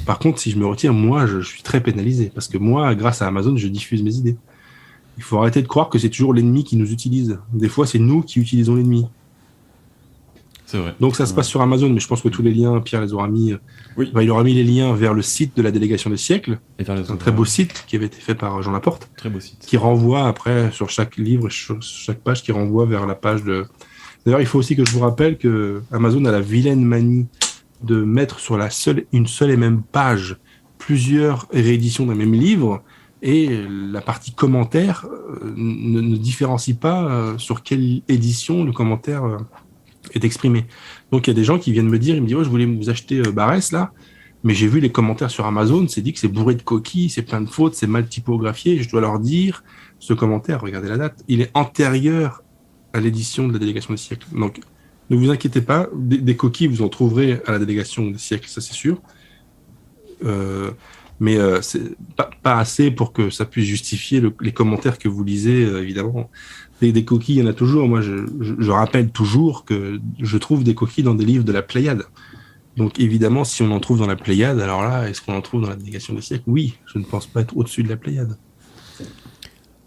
Par 0.04 0.18
contre, 0.18 0.40
si 0.40 0.50
je 0.50 0.58
me 0.58 0.66
retire, 0.66 0.92
moi, 0.92 1.26
je, 1.26 1.40
suis 1.40 1.62
très 1.62 1.80
pénalisé. 1.80 2.32
Parce 2.34 2.48
que 2.48 2.58
moi, 2.58 2.92
grâce 2.96 3.22
à 3.22 3.28
Amazon, 3.28 3.56
je 3.56 3.68
diffuse 3.68 4.02
mes 4.02 4.16
idées. 4.16 4.36
Il 5.16 5.22
faut 5.22 5.38
arrêter 5.38 5.62
de 5.62 5.68
croire 5.68 5.88
que 5.88 6.00
c'est 6.00 6.08
toujours 6.08 6.34
l'ennemi 6.34 6.64
qui 6.64 6.74
nous 6.76 6.90
utilise. 6.90 7.38
Des 7.52 7.68
fois, 7.68 7.86
c'est 7.86 8.00
nous 8.00 8.22
qui 8.22 8.40
utilisons 8.40 8.74
l'ennemi. 8.74 9.06
Vrai. 10.72 10.94
Donc 10.98 11.14
ça 11.14 11.26
se 11.26 11.34
passe 11.34 11.46
sur 11.46 11.60
Amazon, 11.60 11.90
mais 11.90 12.00
je 12.00 12.08
pense 12.08 12.20
que 12.22 12.28
tous 12.28 12.42
les 12.42 12.52
liens, 12.52 12.80
Pierre 12.80 13.00
les 13.00 13.12
aura 13.12 13.28
mis. 13.28 13.54
Oui. 13.96 14.08
Enfin, 14.10 14.22
il 14.22 14.30
aura 14.30 14.42
mis 14.42 14.54
les 14.54 14.64
liens 14.64 14.92
vers 14.94 15.14
le 15.14 15.22
site 15.22 15.56
de 15.56 15.62
la 15.62 15.70
délégation 15.70 16.10
des 16.10 16.16
siècles, 16.16 16.58
Et 16.78 16.84
vers 16.84 16.96
les 16.96 17.10
un 17.10 17.16
très 17.16 17.30
beau 17.30 17.44
site 17.44 17.84
qui 17.86 17.96
avait 17.96 18.06
été 18.06 18.18
fait 18.18 18.34
par 18.34 18.60
Jean 18.62 18.72
Laporte, 18.72 19.08
Très 19.16 19.30
beau 19.30 19.40
site. 19.40 19.58
qui 19.66 19.76
renvoie 19.76 20.26
après 20.26 20.70
sur 20.72 20.90
chaque 20.90 21.16
livre, 21.16 21.48
sur 21.50 21.80
chaque 21.82 22.20
page, 22.20 22.42
qui 22.42 22.50
renvoie 22.52 22.86
vers 22.86 23.06
la 23.06 23.14
page 23.14 23.44
de. 23.44 23.66
D'ailleurs, 24.24 24.40
il 24.40 24.46
faut 24.46 24.58
aussi 24.58 24.74
que 24.74 24.84
je 24.84 24.90
vous 24.92 25.00
rappelle 25.00 25.36
que 25.38 25.82
Amazon 25.92 26.24
a 26.24 26.32
la 26.32 26.40
vilaine 26.40 26.84
manie 26.84 27.26
de 27.82 28.02
mettre 28.02 28.40
sur 28.40 28.56
la 28.56 28.70
seule, 28.70 29.04
une 29.12 29.26
seule 29.26 29.50
et 29.50 29.56
même 29.56 29.82
page 29.82 30.38
plusieurs 30.78 31.46
rééditions 31.52 32.06
d'un 32.06 32.14
même 32.14 32.34
livre 32.34 32.82
et 33.22 33.64
la 33.92 34.02
partie 34.02 34.32
commentaire 34.32 35.06
euh, 35.06 35.54
ne, 35.56 36.00
ne 36.00 36.16
différencie 36.16 36.76
pas 36.76 37.04
euh, 37.04 37.38
sur 37.38 37.62
quelle 37.62 38.02
édition 38.08 38.64
le 38.64 38.72
commentaire 38.72 39.38
est 40.18 40.24
exprimé. 40.24 40.66
Donc 41.12 41.26
il 41.26 41.30
y 41.30 41.32
a 41.32 41.34
des 41.34 41.44
gens 41.44 41.58
qui 41.58 41.72
viennent 41.72 41.88
me 41.88 41.98
dire, 41.98 42.14
ils 42.14 42.22
me 42.22 42.26
disent 42.26 42.36
ouais, 42.36 42.44
je 42.44 42.48
voulais 42.50 42.66
vous 42.66 42.90
acheter 42.90 43.18
euh, 43.18 43.32
Barès 43.32 43.72
là, 43.72 43.92
mais 44.42 44.54
j'ai 44.54 44.68
vu 44.68 44.80
les 44.80 44.92
commentaires 44.92 45.30
sur 45.30 45.46
Amazon, 45.46 45.86
c'est 45.88 46.02
dit 46.02 46.12
que 46.12 46.18
c'est 46.18 46.28
bourré 46.28 46.54
de 46.54 46.62
coquilles, 46.62 47.08
c'est 47.08 47.22
plein 47.22 47.40
de 47.40 47.48
fautes, 47.48 47.74
c'est 47.74 47.86
mal 47.86 48.06
typographié. 48.06 48.82
Je 48.82 48.90
dois 48.90 49.00
leur 49.00 49.18
dire, 49.18 49.64
ce 49.98 50.12
commentaire, 50.12 50.60
regardez 50.60 50.88
la 50.88 50.98
date, 50.98 51.24
il 51.28 51.40
est 51.40 51.50
antérieur 51.54 52.42
à 52.92 53.00
l'édition 53.00 53.48
de 53.48 53.52
la 53.54 53.58
délégation 53.58 53.94
des 53.94 53.98
siècles. 53.98 54.26
Donc 54.32 54.60
ne 55.10 55.16
vous 55.16 55.30
inquiétez 55.30 55.60
pas, 55.60 55.88
des, 55.94 56.36
coquilles 56.36 56.66
vous 56.66 56.82
en 56.82 56.88
trouverez 56.88 57.40
à 57.46 57.52
la 57.52 57.58
délégation 57.58 58.10
des 58.10 58.18
siècles, 58.18 58.48
ça 58.48 58.60
c'est 58.60 58.74
sûr. 58.74 59.00
Euh, 60.24 60.70
mais 61.20 61.36
euh, 61.36 61.62
c'est 61.62 61.96
pas, 62.42 62.58
assez 62.58 62.90
pour 62.90 63.12
que 63.12 63.30
ça 63.30 63.44
puisse 63.44 63.66
justifier 63.66 64.20
le- 64.20 64.34
les 64.40 64.52
commentaires 64.52 64.98
que 64.98 65.08
vous 65.08 65.22
lisez, 65.24 65.64
euh, 65.64 65.82
évidemment. 65.82 66.30
Des, 66.80 66.92
des 66.92 67.04
coquilles, 67.04 67.36
il 67.36 67.40
y 67.40 67.42
en 67.42 67.46
a 67.46 67.52
toujours. 67.52 67.88
Moi, 67.88 68.00
je, 68.00 68.70
rappelle 68.70 69.10
toujours 69.10 69.64
que 69.64 70.00
je 70.18 70.38
trouve 70.38 70.64
des 70.64 70.74
coquilles 70.74 71.04
dans 71.04 71.14
des 71.14 71.24
livres 71.24 71.44
de 71.44 71.52
la 71.52 71.62
Pléiade. 71.62 72.04
Donc, 72.76 72.98
évidemment, 72.98 73.44
si 73.44 73.62
on 73.62 73.70
en 73.70 73.80
trouve 73.80 73.98
dans 73.98 74.06
la 74.06 74.16
Pléiade, 74.16 74.60
alors 74.60 74.82
là, 74.82 75.08
est-ce 75.08 75.22
qu'on 75.22 75.36
en 75.36 75.40
trouve 75.40 75.62
dans 75.62 75.68
la 75.68 75.76
délégation 75.76 76.14
des 76.14 76.20
siècles? 76.20 76.44
Oui, 76.46 76.74
je 76.86 76.98
ne 76.98 77.04
pense 77.04 77.26
pas 77.26 77.42
être 77.42 77.56
au-dessus 77.56 77.84
de 77.84 77.88
la 77.88 77.96
Pléiade. 77.96 78.36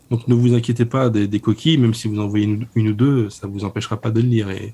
Donc, 0.10 0.28
ne 0.30 0.34
vous 0.34 0.54
inquiétez 0.54 0.86
pas 0.86 1.10
des, 1.10 1.40
coquilles, 1.40 1.78
même 1.78 1.94
si 1.94 2.08
vous 2.08 2.20
en 2.20 2.28
voyez 2.28 2.46
une, 2.76 2.88
ou 2.88 2.94
deux, 2.94 3.30
ça 3.30 3.48
vous 3.48 3.66
empêchera 3.66 4.00
pas 4.00 4.10
de 4.10 4.22
le 4.22 4.28
lire. 4.28 4.50
Et 4.50 4.74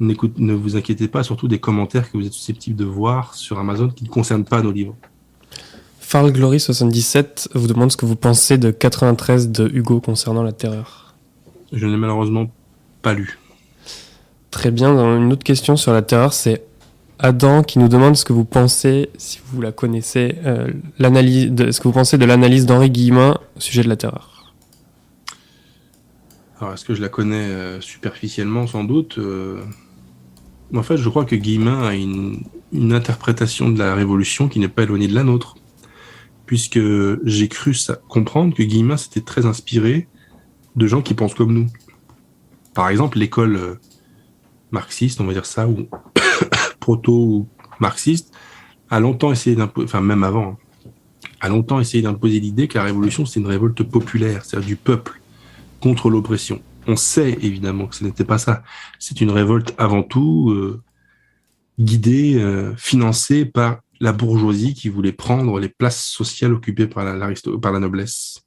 ne 0.00 0.54
vous 0.54 0.76
inquiétez 0.76 1.06
pas 1.06 1.22
surtout 1.22 1.46
des 1.46 1.60
commentaires 1.60 2.10
que 2.10 2.18
vous 2.18 2.26
êtes 2.26 2.32
susceptibles 2.32 2.76
de 2.76 2.84
voir 2.84 3.34
sur 3.34 3.60
Amazon 3.60 3.88
qui 3.88 4.02
ne 4.02 4.08
concernent 4.08 4.44
pas 4.44 4.60
nos 4.60 4.72
livres. 4.72 4.96
Farl 6.00 6.30
Glory 6.30 6.60
77 6.60 7.50
vous 7.54 7.66
demande 7.68 7.90
ce 7.90 7.96
que 7.96 8.04
vous 8.04 8.16
pensez 8.16 8.58
de 8.58 8.70
93 8.70 9.50
de 9.50 9.70
Hugo 9.72 10.00
concernant 10.00 10.42
la 10.42 10.52
terreur. 10.52 11.01
Je 11.72 11.86
n'ai 11.86 11.96
malheureusement 11.96 12.50
pas 13.02 13.14
lu. 13.14 13.38
Très 14.50 14.70
bien. 14.70 14.90
Une 15.16 15.32
autre 15.32 15.44
question 15.44 15.76
sur 15.76 15.92
la 15.92 16.02
terreur, 16.02 16.32
c'est 16.32 16.64
Adam 17.18 17.62
qui 17.62 17.78
nous 17.78 17.88
demande 17.88 18.16
ce 18.16 18.24
que 18.24 18.32
vous 18.32 18.44
pensez, 18.44 19.08
si 19.16 19.40
vous 19.46 19.60
la 19.62 19.72
connaissez, 19.72 20.36
euh, 20.44 20.68
l'analyse, 20.98 21.50
de, 21.50 21.70
ce 21.70 21.80
que 21.80 21.84
vous 21.84 21.92
pensez 21.94 22.18
de 22.18 22.24
l'analyse 22.24 22.66
d'Henri 22.66 22.90
Guillemin 22.90 23.38
au 23.56 23.60
sujet 23.60 23.82
de 23.82 23.88
la 23.88 23.96
terreur. 23.96 24.52
Alors, 26.60 26.74
est-ce 26.74 26.84
que 26.84 26.94
je 26.94 27.00
la 27.00 27.08
connais 27.08 27.36
euh, 27.36 27.80
superficiellement, 27.80 28.66
sans 28.66 28.84
doute 28.84 29.18
euh, 29.18 29.62
En 30.74 30.82
fait, 30.82 30.96
je 30.96 31.08
crois 31.08 31.24
que 31.24 31.34
Guillemin 31.34 31.82
a 31.82 31.94
une, 31.94 32.42
une 32.72 32.92
interprétation 32.92 33.68
de 33.70 33.78
la 33.78 33.94
Révolution 33.94 34.48
qui 34.48 34.58
n'est 34.60 34.68
pas 34.68 34.82
éloignée 34.82 35.08
de 35.08 35.14
la 35.14 35.24
nôtre. 35.24 35.56
Puisque 36.46 36.78
j'ai 37.24 37.48
cru 37.48 37.72
ça- 37.72 37.98
comprendre 38.08 38.54
que 38.54 38.62
Guillemin 38.62 38.96
s'était 38.96 39.22
très 39.22 39.46
inspiré 39.46 40.06
de 40.76 40.86
gens 40.86 41.02
qui 41.02 41.14
pensent 41.14 41.34
comme 41.34 41.52
nous. 41.52 41.66
Par 42.74 42.88
exemple, 42.88 43.18
l'école 43.18 43.56
euh, 43.56 43.74
marxiste, 44.70 45.20
on 45.20 45.24
va 45.24 45.32
dire 45.32 45.46
ça, 45.46 45.68
ou 45.68 45.88
proto-marxiste, 46.80 48.32
a 48.90 49.00
longtemps 49.00 49.32
essayé 49.32 49.56
d'imposer, 49.56 49.84
enfin 49.84 50.00
même 50.00 50.24
avant, 50.24 50.58
hein, 50.84 50.90
a 51.40 51.48
longtemps 51.48 51.80
essayé 51.80 52.02
d'imposer 52.02 52.40
l'idée 52.40 52.68
que 52.68 52.78
la 52.78 52.84
Révolution, 52.84 53.26
c'est 53.26 53.40
une 53.40 53.46
révolte 53.46 53.82
populaire, 53.82 54.44
c'est-à-dire 54.44 54.68
du 54.68 54.76
peuple 54.76 55.20
contre 55.80 56.08
l'oppression. 56.10 56.60
On 56.86 56.96
sait 56.96 57.38
évidemment 57.42 57.86
que 57.86 57.96
ce 57.96 58.04
n'était 58.04 58.24
pas 58.24 58.38
ça. 58.38 58.62
C'est 58.98 59.20
une 59.20 59.30
révolte 59.30 59.74
avant 59.78 60.02
tout 60.02 60.50
euh, 60.50 60.82
guidée, 61.78 62.36
euh, 62.36 62.74
financée 62.76 63.44
par 63.44 63.80
la 64.00 64.12
bourgeoisie 64.12 64.74
qui 64.74 64.88
voulait 64.88 65.12
prendre 65.12 65.58
les 65.60 65.68
places 65.68 66.04
sociales 66.04 66.52
occupées 66.52 66.86
par 66.86 67.04
la, 67.04 67.14
l'aristo- 67.14 67.58
par 67.58 67.72
la 67.72 67.78
noblesse. 67.78 68.42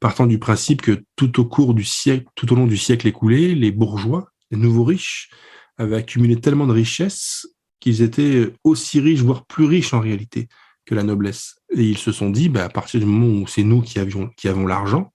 Partant 0.00 0.26
du 0.26 0.38
principe 0.38 0.82
que 0.82 1.02
tout 1.14 1.40
au 1.40 1.44
cours 1.44 1.74
du 1.74 1.84
siècle, 1.84 2.26
tout 2.34 2.52
au 2.52 2.56
long 2.56 2.66
du 2.66 2.76
siècle 2.76 3.06
écoulé, 3.06 3.54
les 3.54 3.70
bourgeois, 3.70 4.30
les 4.50 4.56
nouveaux 4.58 4.84
riches, 4.84 5.30
avaient 5.76 5.96
accumulé 5.96 6.40
tellement 6.40 6.66
de 6.66 6.72
richesses 6.72 7.46
qu'ils 7.80 8.02
étaient 8.02 8.52
aussi 8.64 9.00
riches, 9.00 9.20
voire 9.20 9.46
plus 9.46 9.64
riches 9.64 9.94
en 9.94 10.00
réalité 10.00 10.48
que 10.86 10.94
la 10.94 11.02
noblesse. 11.02 11.56
Et 11.74 11.84
ils 11.84 11.98
se 11.98 12.12
sont 12.12 12.30
dit, 12.30 12.48
bah, 12.48 12.64
à 12.64 12.68
partir 12.68 13.00
du 13.00 13.06
moment 13.06 13.42
où 13.42 13.46
c'est 13.46 13.62
nous 13.62 13.82
qui 13.82 13.98
avions, 13.98 14.30
qui 14.36 14.48
avons 14.48 14.66
l'argent, 14.66 15.12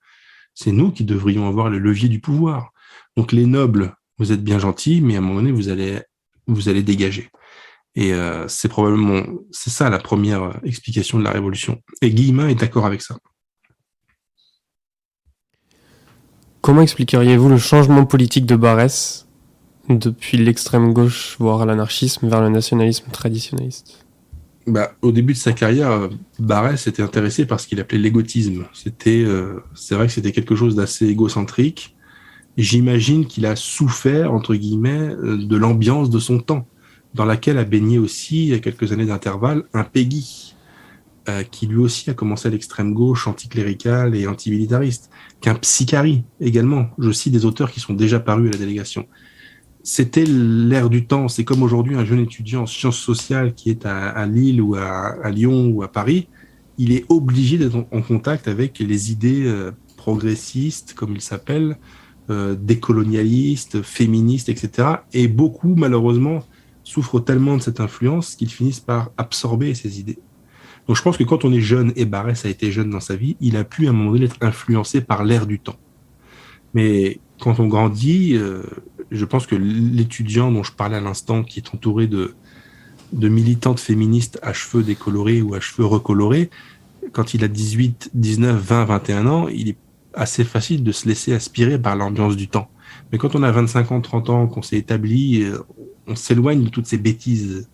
c'est 0.54 0.72
nous 0.72 0.92
qui 0.92 1.04
devrions 1.04 1.48
avoir 1.48 1.70
le 1.70 1.80
levier 1.80 2.10
du 2.10 2.20
pouvoir. 2.20 2.72
Donc 3.18 3.32
les 3.32 3.46
nobles, 3.46 3.96
vous 4.18 4.32
êtes 4.32 4.44
bien 4.44 4.60
gentils, 4.60 5.02
mais 5.02 5.16
à 5.16 5.18
un 5.18 5.22
moment 5.22 5.36
donné, 5.36 5.52
vous 5.52 5.70
allez, 5.70 6.00
vous 6.48 6.70
allez 6.70 6.84
dégager. 6.84 7.30
Et 7.96 8.14
euh, 8.14 8.48
c'est 8.48 8.68
probablement, 8.68 9.24
c'est 9.52 9.70
ça 9.70 9.90
la 9.90 10.00
première 10.00 10.60
explication 10.64 11.18
de 11.18 11.24
la 11.24 11.32
révolution. 11.32 11.82
Et 12.02 12.12
Guillemin 12.12 12.50
est 12.50 12.56
d'accord 12.56 12.86
avec 12.86 13.02
ça. 13.02 13.18
Comment 16.66 16.82
expliqueriez-vous 16.82 17.48
le 17.48 17.60
changement 17.60 18.08
politique 18.08 18.48
de 18.48 18.56
Barès 18.56 19.28
depuis 19.88 20.38
l'extrême 20.38 20.94
gauche, 20.94 21.36
voire 21.38 21.64
l'anarchisme, 21.64 22.28
vers 22.28 22.42
le 22.42 22.50
nationalisme 22.50 23.06
traditionnaliste? 23.12 24.04
Bah, 24.66 24.94
au 25.04 25.12
début 25.12 25.34
de 25.34 25.38
sa 25.38 25.54
carrière, 25.54 25.92
euh, 25.92 26.08
Barès 26.40 26.88
était 26.88 27.04
intéressé 27.04 27.46
par 27.46 27.60
ce 27.60 27.68
qu'il 27.68 27.80
appelait 27.80 28.00
l'égotisme. 28.00 28.66
C'était, 28.74 29.24
euh, 29.24 29.64
c'est 29.76 29.94
vrai 29.94 30.08
que 30.08 30.14
c'était 30.14 30.32
quelque 30.32 30.56
chose 30.56 30.76
d'assez 30.76 31.06
égocentrique. 31.06 31.96
J'imagine 32.58 33.28
qu'il 33.28 33.46
a 33.46 33.56
souffert 33.56 34.34
entre 34.34 34.56
guillemets 34.56 35.10
euh, 35.10 35.38
de 35.38 35.56
l'ambiance 35.56 36.10
de 36.10 36.18
son 36.18 36.40
temps, 36.40 36.66
dans 37.14 37.26
laquelle 37.26 37.60
a 37.60 37.64
baigné 37.64 38.00
aussi, 38.00 38.46
il 38.46 38.50
y 38.50 38.54
a 38.56 38.60
quelques 38.60 38.92
années 38.92 39.06
d'intervalle, 39.06 39.66
un 39.76 39.84
Peggy, 39.84 40.45
euh, 41.30 41.44
qui 41.44 41.68
lui 41.68 41.78
aussi 41.78 42.10
a 42.10 42.14
commencé 42.14 42.48
à 42.48 42.52
l'extrême 42.52 42.94
gauche, 42.94 43.28
anticlérical 43.28 44.16
et 44.16 44.28
antimilitariste, 44.28 45.10
qu'un 45.42 45.56
Psychari 45.56 46.24
également. 46.40 46.88
Je 46.98 47.12
cite 47.12 47.34
des 47.34 47.46
auteurs 47.46 47.72
qui 47.72 47.80
sont 47.80 47.94
déjà 47.94 48.20
parus 48.20 48.50
à 48.50 48.52
la 48.54 48.60
délégation 48.60 49.08
c'était 49.86 50.26
l'ère 50.26 50.90
du 50.90 51.06
temps. 51.06 51.28
C'est 51.28 51.44
comme 51.44 51.62
aujourd'hui 51.62 51.96
un 51.96 52.04
jeune 52.04 52.20
étudiant 52.20 52.64
en 52.64 52.66
sciences 52.66 52.98
sociales 52.98 53.54
qui 53.54 53.70
est 53.70 53.86
à, 53.86 54.26
Lille 54.26 54.60
ou 54.60 54.74
à, 54.76 55.30
Lyon 55.30 55.70
ou 55.70 55.84
à 55.84 55.92
Paris. 55.92 56.28
Il 56.80 56.92
est 56.92 57.06
obligé 57.08 57.60
d'être 57.60 57.76
en, 57.76 58.02
contact 58.02 58.48
avec 58.48 58.80
les 58.80 59.12
idées 59.12 59.46
euh, 59.46 59.72
progressistes, 59.96 60.96
comme 60.96 61.14
ils 61.14 61.22
s'appellent, 61.22 61.78
euh, 62.32 62.56
décolonialistes, 62.60 63.84
féministes, 63.84 64.50
etc. 64.50 64.88
Et 65.14 65.28
beaucoup, 65.28 65.76
malheureusement, 65.76 66.44
souffrent 66.84 67.24
tellement 67.24 67.56
de 67.56 67.62
cette 67.62 67.80
influence 67.80 68.36
qu'ils 68.36 68.50
finissent 68.50 68.80
par 68.80 69.12
absorber 69.18 69.76
ces 69.76 70.00
idées. 70.00 70.18
Donc 70.88 70.98
je 70.98 71.02
pense 71.02 71.18
que 71.18 71.24
quand 71.24 71.46
on 71.46 71.54
est 71.54 71.62
jeune, 71.62 71.92
et 71.96 72.06
Barès 72.06 72.46
a 72.46 72.50
été 72.50 72.72
jeune 72.72 72.90
dans 72.90 73.00
sa 73.00 73.16
vie, 73.16 73.38
il 73.42 73.58
a 73.58 73.64
pu 73.64 73.88
à 73.88 73.90
un 73.90 73.94
moment 73.94 74.12
donné 74.12 74.26
être 74.26 74.38
influencé 74.42 75.02
par 75.02 75.24
l'ère 75.24 75.48
du 75.48 75.60
temps. 75.60 75.78
Mais 76.74 77.20
quand 77.40 77.60
on 77.60 77.68
grandit, 77.68 78.36
euh, 78.36 78.64
je 79.12 79.26
pense 79.26 79.48
que 79.48 79.56
l'étudiant 79.56 80.52
dont 80.52 80.64
je 80.64 80.72
parlais 80.72 80.98
à 80.98 81.02
l'instant, 81.02 81.44
qui 81.44 81.60
est 81.60 81.74
entouré 81.74 82.08
de, 82.08 82.36
de 83.14 83.30
militantes 83.30 83.80
féministes 83.80 84.40
à 84.44 84.54
cheveux 84.54 84.84
décolorés 84.84 85.42
ou 85.42 85.56
à 85.56 85.60
cheveux 85.60 85.86
recolorés, 85.86 86.50
quand 87.12 87.34
il 87.34 87.44
a 87.44 87.48
18, 87.48 88.12
19, 88.14 88.62
20, 88.62 88.86
21 88.86 89.28
ans, 89.28 89.48
il 89.48 89.70
est 89.70 89.78
assez 90.14 90.44
facile 90.44 90.84
de 90.84 90.92
se 90.92 91.08
laisser 91.08 91.34
aspirer 91.34 91.80
par 91.80 91.96
l'ambiance 91.96 92.36
du 92.36 92.48
temps. 92.48 92.70
Mais 93.12 93.18
quand 93.18 93.36
on 93.36 93.44
a 93.44 93.52
25 93.52 93.92
ans, 93.92 94.02
30 94.02 94.30
ans, 94.30 94.48
qu'on 94.48 94.62
s'est 94.62 94.78
établi, 94.78 95.44
euh, 95.44 95.60
on 96.08 96.16
s'éloigne 96.16 96.64
de 96.64 96.70
toutes 96.70 96.88
ces 96.88 96.98
bêtises 96.98 97.70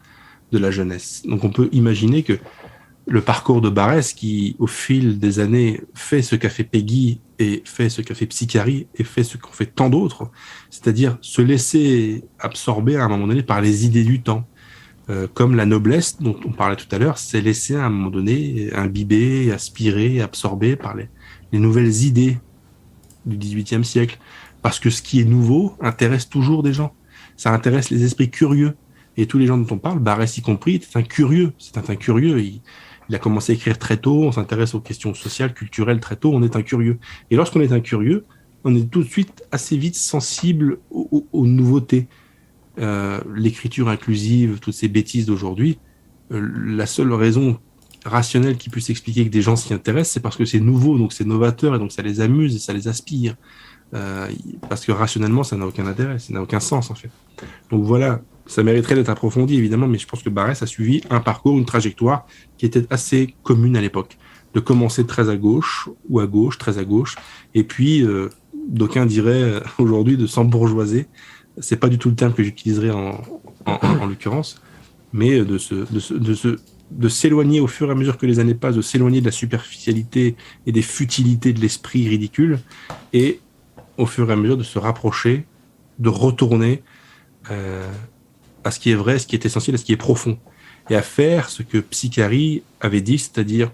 de 0.51 0.57
la 0.57 0.71
jeunesse. 0.71 1.23
Donc 1.25 1.43
on 1.43 1.49
peut 1.49 1.69
imaginer 1.71 2.23
que 2.23 2.37
le 3.11 3.21
parcours 3.21 3.59
de 3.59 3.69
Barès, 3.69 4.13
qui 4.13 4.55
au 4.57 4.67
fil 4.67 5.19
des 5.19 5.39
années 5.39 5.81
fait 5.93 6.21
ce 6.21 6.37
qu'a 6.37 6.49
fait 6.49 6.63
Peggy 6.63 7.19
et 7.39 7.61
fait 7.65 7.89
ce 7.89 8.01
qu'a 8.01 8.15
fait 8.15 8.25
Psychari 8.25 8.87
et 8.95 9.03
fait 9.03 9.25
ce 9.25 9.37
qu'ont 9.37 9.51
fait 9.51 9.65
tant 9.65 9.89
d'autres, 9.89 10.31
c'est-à-dire 10.69 11.17
se 11.19 11.41
laisser 11.41 12.23
absorber 12.39 12.95
à 12.95 13.03
un 13.03 13.09
moment 13.09 13.27
donné 13.27 13.43
par 13.43 13.59
les 13.59 13.85
idées 13.85 14.05
du 14.05 14.21
temps, 14.21 14.47
euh, 15.09 15.27
comme 15.33 15.55
la 15.55 15.65
noblesse 15.65 16.21
dont 16.21 16.39
on 16.45 16.53
parlait 16.53 16.77
tout 16.77 16.87
à 16.95 16.99
l'heure, 16.99 17.17
s'est 17.17 17.41
laissé 17.41 17.75
à 17.75 17.85
un 17.85 17.89
moment 17.89 18.11
donné 18.11 18.69
imbiber, 18.73 19.51
aspirer, 19.51 20.21
absorber 20.21 20.77
par 20.77 20.95
les, 20.95 21.09
les 21.51 21.59
nouvelles 21.59 22.03
idées 22.03 22.37
du 23.25 23.35
XVIIIe 23.35 23.83
siècle, 23.83 24.19
parce 24.61 24.79
que 24.79 24.89
ce 24.89 25.01
qui 25.01 25.19
est 25.19 25.25
nouveau 25.25 25.75
intéresse 25.81 26.29
toujours 26.29 26.63
des 26.63 26.71
gens, 26.71 26.95
ça 27.35 27.51
intéresse 27.51 27.89
les 27.89 28.05
esprits 28.05 28.29
curieux. 28.29 28.73
Et 29.17 29.25
tous 29.25 29.37
les 29.37 29.47
gens 29.47 29.57
dont 29.57 29.75
on 29.75 29.77
parle, 29.77 29.99
Barès 29.99 30.37
y 30.37 30.41
compris, 30.41 30.81
c'est 30.81 30.97
un 30.97 31.03
curieux. 31.03 31.51
C'est 31.57 31.77
un, 31.77 31.83
un 31.85 31.95
curieux. 31.97 32.39
Il, 32.39 32.61
il 33.11 33.15
a 33.15 33.19
commencé 33.19 33.51
à 33.51 33.55
écrire 33.55 33.77
très 33.77 33.97
tôt. 33.97 34.23
On 34.23 34.31
s'intéresse 34.31 34.73
aux 34.73 34.79
questions 34.79 35.13
sociales, 35.13 35.53
culturelles 35.53 35.99
très 35.99 36.15
tôt. 36.15 36.31
On 36.33 36.41
est 36.43 36.55
un 36.55 36.61
curieux. 36.61 36.97
Et 37.29 37.35
lorsqu'on 37.35 37.59
est 37.59 37.73
un 37.73 37.81
curieux, 37.81 38.23
on 38.63 38.73
est 38.73 38.89
tout 38.89 39.03
de 39.03 39.07
suite 39.09 39.43
assez 39.51 39.75
vite 39.75 39.95
sensible 39.95 40.77
aux, 40.91 41.45
nouveautés. 41.45 42.07
euh, 42.79 43.19
l'écriture 43.35 43.89
inclusive, 43.89 44.59
toutes 44.61 44.75
ces 44.75 44.87
bêtises 44.87 45.25
d'aujourd'hui, 45.25 45.77
euh, 46.31 46.49
la 46.65 46.85
seule 46.85 47.11
raison 47.11 47.59
rationnelle 48.05 48.55
qui 48.55 48.69
puisse 48.69 48.89
expliquer 48.89 49.25
que 49.25 49.29
des 49.29 49.41
gens 49.41 49.57
s'y 49.57 49.73
intéressent, 49.73 50.13
c'est 50.13 50.21
parce 50.21 50.37
que 50.37 50.45
c'est 50.45 50.61
nouveau, 50.61 50.97
donc 50.97 51.11
c'est 51.11 51.25
novateur, 51.25 51.75
et 51.75 51.79
donc 51.79 51.91
ça 51.91 52.01
les 52.01 52.21
amuse 52.21 52.55
et 52.55 52.59
ça 52.59 52.71
les 52.71 52.87
aspire. 52.87 53.35
Euh, 53.93 54.29
parce 54.69 54.85
que 54.85 54.93
rationnellement, 54.93 55.43
ça 55.43 55.57
n'a 55.57 55.67
aucun 55.67 55.85
intérêt, 55.85 56.17
ça 56.17 56.33
n'a 56.33 56.41
aucun 56.41 56.61
sens 56.61 56.91
en 56.91 56.95
fait. 56.95 57.09
Donc 57.71 57.83
voilà, 57.83 58.21
ça 58.51 58.63
mériterait 58.63 58.95
d'être 58.95 59.09
approfondi 59.09 59.55
évidemment, 59.55 59.87
mais 59.87 59.97
je 59.97 60.05
pense 60.05 60.21
que 60.21 60.29
Barès 60.29 60.61
a 60.61 60.65
suivi 60.65 61.01
un 61.09 61.21
parcours, 61.21 61.57
une 61.57 61.65
trajectoire 61.65 62.25
qui 62.57 62.65
était 62.65 62.85
assez 62.89 63.33
commune 63.43 63.77
à 63.77 63.81
l'époque. 63.81 64.17
De 64.53 64.59
commencer 64.59 65.05
très 65.05 65.29
à 65.29 65.37
gauche, 65.37 65.87
ou 66.09 66.19
à 66.19 66.27
gauche, 66.27 66.57
très 66.57 66.77
à 66.77 66.83
gauche, 66.83 67.15
et 67.53 67.63
puis 67.63 68.03
euh, 68.03 68.27
d'aucuns 68.67 69.05
diraient 69.05 69.43
euh, 69.43 69.59
aujourd'hui 69.77 70.17
de 70.17 70.27
s'embourgeoiser. 70.27 71.07
C'est 71.59 71.77
pas 71.77 71.87
du 71.87 71.97
tout 71.97 72.09
le 72.09 72.15
terme 72.15 72.33
que 72.33 72.43
j'utiliserai 72.43 72.91
en, 72.91 73.21
en, 73.65 73.79
en 74.01 74.05
l'occurrence, 74.05 74.61
mais 75.13 75.45
de 75.45 77.07
s'éloigner 77.07 77.61
au 77.61 77.67
fur 77.67 77.87
et 77.87 77.91
à 77.91 77.95
mesure 77.95 78.17
que 78.17 78.25
les 78.25 78.39
années 78.39 78.53
passent, 78.53 78.75
de 78.75 78.81
s'éloigner 78.81 79.21
de 79.21 79.25
la 79.27 79.31
superficialité 79.31 80.35
et 80.65 80.73
des 80.73 80.81
futilités 80.81 81.53
de 81.53 81.61
l'esprit 81.61 82.09
ridicule, 82.09 82.59
et 83.13 83.39
au 83.97 84.05
fur 84.05 84.29
et 84.29 84.33
à 84.33 84.35
mesure 84.35 84.57
de 84.57 84.63
se 84.63 84.77
rapprocher, 84.77 85.45
de 85.99 86.09
retourner 86.09 86.83
euh, 87.49 87.89
à 88.63 88.71
ce 88.71 88.79
qui 88.79 88.91
est 88.91 88.95
vrai, 88.95 89.19
ce 89.19 89.27
qui 89.27 89.35
est 89.35 89.45
essentiel, 89.45 89.75
à 89.75 89.77
ce 89.77 89.85
qui 89.85 89.93
est 89.93 89.97
profond, 89.97 90.37
et 90.89 90.95
à 90.95 91.01
faire 91.01 91.49
ce 91.49 91.63
que 91.63 91.77
Psychari 91.77 92.63
avait 92.79 93.01
dit, 93.01 93.17
c'est-à-dire 93.17 93.71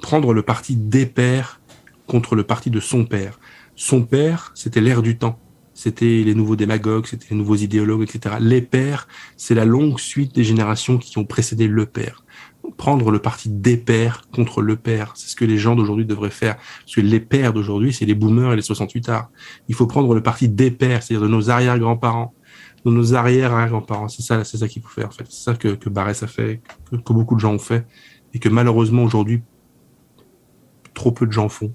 prendre 0.00 0.32
le 0.32 0.42
parti 0.42 0.76
des 0.76 1.06
pères 1.06 1.60
contre 2.06 2.34
le 2.34 2.44
parti 2.44 2.70
de 2.70 2.80
son 2.80 3.04
père. 3.04 3.38
Son 3.76 4.02
père, 4.02 4.52
c'était 4.54 4.80
l'ère 4.80 5.02
du 5.02 5.16
temps. 5.16 5.38
C'était 5.74 6.22
les 6.22 6.34
nouveaux 6.34 6.56
démagogues, 6.56 7.06
c'était 7.06 7.28
les 7.30 7.36
nouveaux 7.36 7.56
idéologues, 7.56 8.02
etc. 8.02 8.36
Les 8.40 8.60
pères, 8.60 9.08
c'est 9.36 9.54
la 9.54 9.64
longue 9.64 9.98
suite 9.98 10.34
des 10.34 10.44
générations 10.44 10.98
qui 10.98 11.16
ont 11.16 11.24
précédé 11.24 11.66
le 11.66 11.86
père 11.86 12.22
prendre 12.76 13.10
le 13.10 13.18
parti 13.18 13.48
des 13.48 13.76
pères 13.76 14.22
contre 14.32 14.62
le 14.62 14.76
père. 14.76 15.12
C'est 15.16 15.28
ce 15.28 15.36
que 15.36 15.44
les 15.44 15.58
gens 15.58 15.74
d'aujourd'hui 15.74 16.04
devraient 16.04 16.30
faire. 16.30 16.56
Parce 16.56 16.94
que 16.94 17.00
les 17.00 17.20
pères 17.20 17.52
d'aujourd'hui, 17.52 17.92
c'est 17.92 18.04
les 18.04 18.14
boomers 18.14 18.52
et 18.52 18.56
les 18.56 18.62
68 18.62 19.08
arts. 19.08 19.30
Il 19.68 19.74
faut 19.74 19.86
prendre 19.86 20.14
le 20.14 20.22
parti 20.22 20.48
des 20.48 20.70
pères, 20.70 21.02
c'est-à-dire 21.02 21.26
de 21.26 21.32
nos 21.32 21.50
arrière-grands-parents, 21.50 22.34
de 22.84 22.90
nos 22.90 23.14
arrière-arrière-grands-parents. 23.14 24.08
C'est 24.08 24.22
ça, 24.22 24.44
c'est 24.44 24.58
ça 24.58 24.68
qu'il 24.68 24.82
faut 24.82 24.88
faire, 24.88 25.08
en 25.08 25.10
fait. 25.10 25.26
C'est 25.28 25.44
ça 25.44 25.54
que, 25.54 25.68
que 25.68 25.88
Barès 25.88 26.22
a 26.22 26.26
fait, 26.26 26.60
que, 26.90 26.96
que 26.96 27.12
beaucoup 27.12 27.34
de 27.34 27.40
gens 27.40 27.52
ont 27.52 27.58
fait, 27.58 27.86
et 28.34 28.38
que 28.38 28.48
malheureusement 28.48 29.04
aujourd'hui, 29.04 29.42
trop 30.94 31.12
peu 31.12 31.26
de 31.26 31.32
gens 31.32 31.48
font. 31.48 31.72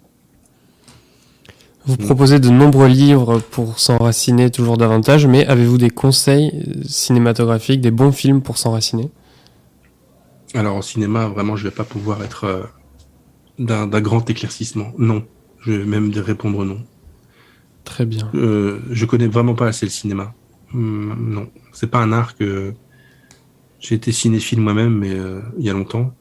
Vous 1.85 1.95
proposez 1.95 2.39
de 2.39 2.49
nombreux 2.49 2.88
livres 2.88 3.39
pour 3.39 3.79
s'enraciner 3.79 4.51
toujours 4.51 4.75
davantage, 4.75 5.25
mais 5.25 5.45
avez-vous 5.45 5.77
des 5.77 5.89
conseils 5.89 6.84
cinématographiques, 6.85 7.79
des 7.79 7.91
bons 7.91 8.11
films 8.11 8.41
pour 8.41 8.57
s'enraciner? 8.57 9.09
Alors, 10.53 10.75
au 10.75 10.81
cinéma, 10.81 11.27
vraiment, 11.27 11.55
je 11.55 11.63
vais 11.63 11.71
pas 11.71 11.85
pouvoir 11.85 12.23
être 12.23 12.43
euh, 12.43 12.63
d'un 13.57 14.01
grand 14.01 14.29
éclaircissement. 14.29 14.91
Non. 14.97 15.25
Je 15.59 15.71
vais 15.71 15.85
même 15.85 16.11
répondre 16.13 16.65
non. 16.65 16.79
Très 17.85 18.05
bien. 18.05 18.29
Euh, 18.35 18.79
je 18.91 19.05
connais 19.05 19.27
vraiment 19.27 19.55
pas 19.55 19.67
assez 19.67 19.85
le 19.85 19.91
cinéma. 19.91 20.34
Hum, 20.73 21.15
non. 21.19 21.49
C'est 21.73 21.88
pas 21.88 21.99
un 21.99 22.11
art 22.11 22.35
que. 22.35 22.73
J'ai 23.80 23.95
été 23.95 24.11
cinéphile 24.11 24.60
moi-même, 24.60 24.98
mais 24.98 25.14
euh, 25.14 25.39
il 25.60 25.65
y 25.65 25.69
a 25.69 25.73
longtemps. 25.73 26.14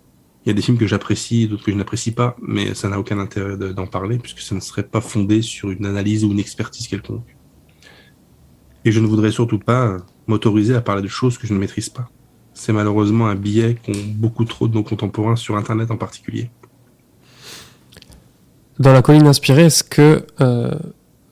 Il 0.44 0.50
y 0.50 0.52
a 0.52 0.54
des 0.54 0.62
films 0.62 0.76
que 0.76 0.86
j'apprécie, 0.86 1.48
d'autres 1.48 1.64
que 1.64 1.72
je 1.72 1.76
n'apprécie 1.76 2.12
pas, 2.12 2.36
mais 2.40 2.74
ça 2.74 2.88
n'a 2.88 3.00
aucun 3.00 3.18
intérêt 3.18 3.56
d'en 3.56 3.86
parler, 3.86 4.18
puisque 4.18 4.40
ça 4.40 4.54
ne 4.54 4.60
serait 4.60 4.84
pas 4.84 5.00
fondé 5.00 5.42
sur 5.42 5.70
une 5.70 5.86
analyse 5.86 6.24
ou 6.24 6.30
une 6.30 6.38
expertise 6.38 6.86
quelconque. 6.86 7.36
Et 8.84 8.92
je 8.92 9.00
ne 9.00 9.06
voudrais 9.06 9.32
surtout 9.32 9.58
pas 9.58 9.96
m'autoriser 10.26 10.74
à 10.74 10.80
parler 10.82 11.02
de 11.02 11.08
choses 11.08 11.38
que 11.38 11.46
je 11.46 11.54
ne 11.54 11.58
maîtrise 11.58 11.88
pas. 11.88 12.08
C'est 12.54 12.72
malheureusement 12.72 13.26
un 13.26 13.34
biais 13.34 13.76
qu'ont 13.84 13.98
beaucoup 14.14 14.44
trop 14.44 14.68
de 14.68 14.74
nos 14.74 14.84
contemporains 14.84 15.36
sur 15.36 15.56
Internet 15.56 15.90
en 15.90 15.96
particulier. 15.96 16.50
Dans 18.78 18.92
la 18.92 19.02
colline 19.02 19.26
inspirée, 19.26 19.64
est-ce 19.64 19.82
que 19.82 20.24
euh, 20.40 20.70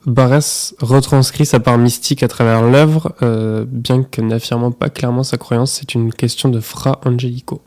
Barès 0.05 0.75
retranscrit 0.79 1.45
sa 1.45 1.59
part 1.59 1.77
mystique 1.77 2.21
à 2.21 2.27
travers 2.27 2.61
l'œuvre, 2.61 3.15
euh, 3.23 3.65
bien 3.67 4.03
que 4.03 4.21
n'affirmant 4.21 4.71
pas 4.71 4.89
clairement 4.89 5.23
sa 5.23 5.37
croyance 5.37 5.73
C'est 5.73 5.95
une 5.95 6.13
question 6.13 6.49
de 6.49 6.59
Fra 6.59 7.01
Angelico. 7.05 7.61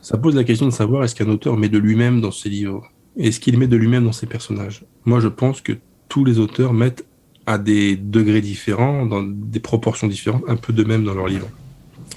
Ça 0.00 0.18
pose 0.18 0.36
la 0.36 0.44
question 0.44 0.66
de 0.66 0.72
savoir 0.72 1.02
est-ce 1.02 1.14
qu'un 1.14 1.28
auteur 1.28 1.56
met 1.56 1.68
de 1.68 1.78
lui-même 1.78 2.20
dans 2.20 2.30
ses 2.30 2.48
livres 2.48 2.92
Est-ce 3.16 3.40
qu'il 3.40 3.58
met 3.58 3.66
de 3.66 3.76
lui-même 3.76 4.04
dans 4.04 4.12
ses 4.12 4.26
personnages 4.26 4.84
Moi, 5.04 5.18
je 5.18 5.28
pense 5.28 5.60
que 5.60 5.72
tous 6.08 6.24
les 6.24 6.38
auteurs 6.38 6.72
mettent 6.72 7.04
à 7.46 7.58
des 7.58 7.96
degrés 7.96 8.40
différents, 8.40 9.04
dans 9.04 9.22
des 9.22 9.60
proportions 9.60 10.06
différentes, 10.06 10.44
un 10.46 10.56
peu 10.56 10.72
de 10.72 10.84
même 10.84 11.04
dans 11.04 11.14
leurs 11.14 11.26
livres. 11.26 11.48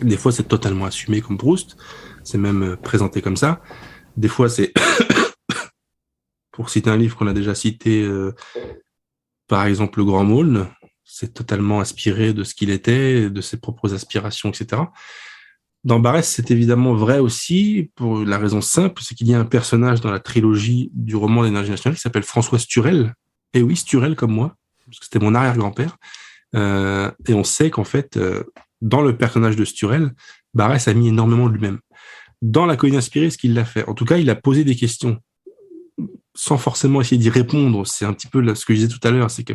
Des 0.02 0.18
fois, 0.18 0.32
c'est 0.32 0.48
totalement 0.48 0.86
assumé 0.86 1.22
comme 1.22 1.38
Proust. 1.38 1.78
C'est 2.24 2.38
même 2.38 2.62
euh, 2.62 2.76
présenté 2.76 3.22
comme 3.22 3.38
ça. 3.38 3.62
Des 4.18 4.28
fois, 4.28 4.50
c'est, 4.50 4.72
pour 6.58 6.72
citer 6.72 6.90
un 6.90 6.98
livre 6.98 7.16
qu'on 7.16 7.28
a 7.28 7.34
déjà 7.34 7.54
cité, 7.54 8.02
euh, 8.02 8.34
par 9.48 9.68
exemple, 9.68 10.00
Le 10.00 10.06
Grand 10.06 10.24
Maulne, 10.24 10.66
c'est 11.04 11.32
totalement 11.32 11.82
inspiré 11.82 12.34
de 12.34 12.44
ce 12.44 12.56
qu'il 12.56 12.72
était, 12.72 13.30
de 13.30 13.42
ses 13.42 13.58
propres 13.58 13.94
aspirations, 13.94 14.50
etc. 14.50 14.82
Dans 15.84 16.00
Barès, 16.00 16.28
c'est 16.28 16.50
évidemment 16.50 16.96
vrai 16.96 17.20
aussi, 17.20 17.92
pour 17.94 18.26
la 18.26 18.40
raison 18.40 18.62
simple, 18.62 19.04
c'est 19.04 19.14
qu'il 19.14 19.28
y 19.28 19.36
a 19.36 19.40
un 19.40 19.46
personnage 19.46 20.02
dans 20.02 20.10
la 20.10 20.20
trilogie 20.20 20.90
du 20.96 21.16
roman 21.16 21.44
d'énergie 21.44 21.70
nationale 21.70 21.96
qui 21.96 22.02
s'appelle 22.02 22.24
François 22.24 22.58
Sturel. 22.58 23.14
Et 23.54 23.62
oui, 23.62 23.76
Sturel 23.76 24.16
comme 24.16 24.32
moi, 24.32 24.56
parce 24.88 24.98
que 24.98 25.06
c'était 25.06 25.24
mon 25.24 25.36
arrière-grand-père. 25.36 25.96
Euh, 26.56 27.12
et 27.28 27.36
on 27.36 27.44
sait 27.44 27.70
qu'en 27.70 27.84
fait, 27.84 28.18
euh, 28.18 28.44
dans 28.82 29.04
le 29.04 29.16
personnage 29.16 29.58
de 29.58 29.64
Sturel, 29.64 30.12
Barès 30.56 30.88
a 30.88 30.94
mis 30.96 31.10
énormément 31.10 31.50
de 31.50 31.54
lui-même. 31.54 31.78
Dans 32.42 32.66
la 32.66 32.78
colline 32.78 32.96
inspirée, 32.96 33.30
ce 33.30 33.38
qu'il 33.38 33.54
l'a 33.54 33.64
fait. 33.64 33.88
En 33.88 33.94
tout 33.94 34.06
cas, 34.06 34.18
il 34.18 34.32
a 34.32 34.36
posé 34.36 34.64
des 34.64 34.76
questions 34.76 35.22
sans 36.38 36.58
forcément 36.58 37.02
essayer 37.02 37.18
d'y 37.18 37.30
répondre. 37.30 37.86
C'est 37.86 38.06
un 38.06 38.14
petit 38.14 38.28
peu 38.28 38.56
ce 38.56 38.64
que 38.64 38.74
je 38.74 38.80
disais 38.80 38.94
tout 38.94 39.06
à 39.06 39.12
l'heure, 39.12 39.32
c'est 39.32 39.44
que 39.44 39.54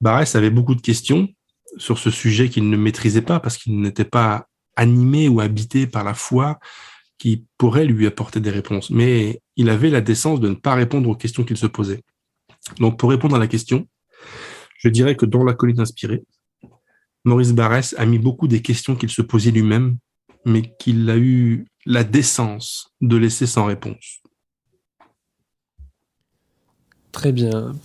Barès 0.00 0.34
avait 0.36 0.50
beaucoup 0.50 0.74
de 0.74 0.80
questions 0.80 1.28
sur 1.76 1.98
ce 1.98 2.10
sujet 2.10 2.48
qu'il 2.48 2.70
ne 2.70 2.76
maîtrisait 2.76 3.22
pas 3.22 3.40
parce 3.40 3.58
qu'il 3.58 3.80
n'était 3.80 4.04
pas 4.04 4.46
animé 4.76 5.28
ou 5.28 5.40
habité 5.40 5.86
par 5.86 6.04
la 6.04 6.14
foi 6.14 6.58
qui 7.18 7.44
pourrait 7.58 7.84
lui 7.84 8.06
apporter 8.06 8.40
des 8.40 8.50
réponses. 8.50 8.90
Mais 8.90 9.40
il 9.56 9.68
avait 9.68 9.90
la 9.90 10.00
décence 10.00 10.40
de 10.40 10.48
ne 10.48 10.54
pas 10.54 10.74
répondre 10.74 11.08
aux 11.08 11.16
questions 11.16 11.44
qu'il 11.44 11.56
se 11.56 11.66
posait. 11.66 12.02
Donc, 12.78 12.98
pour 12.98 13.10
répondre 13.10 13.34
à 13.34 13.38
la 13.38 13.46
question, 13.48 13.88
je 14.78 14.88
dirais 14.88 15.16
que 15.16 15.26
dans 15.26 15.44
la 15.44 15.52
colline 15.52 15.80
inspirée, 15.80 16.22
Maurice 17.24 17.52
Barrès 17.52 17.94
a 17.98 18.06
mis 18.06 18.18
beaucoup 18.18 18.46
des 18.46 18.62
questions 18.62 18.94
qu'il 18.94 19.10
se 19.10 19.22
posait 19.22 19.50
lui-même, 19.50 19.96
mais 20.44 20.62
qu'il 20.78 21.08
a 21.10 21.16
eu 21.16 21.66
la 21.86 22.04
décence 22.04 22.92
de 23.00 23.16
laisser 23.16 23.46
sans 23.46 23.64
réponse. 23.66 24.23
Très 27.14 27.30
bien. 27.30 27.76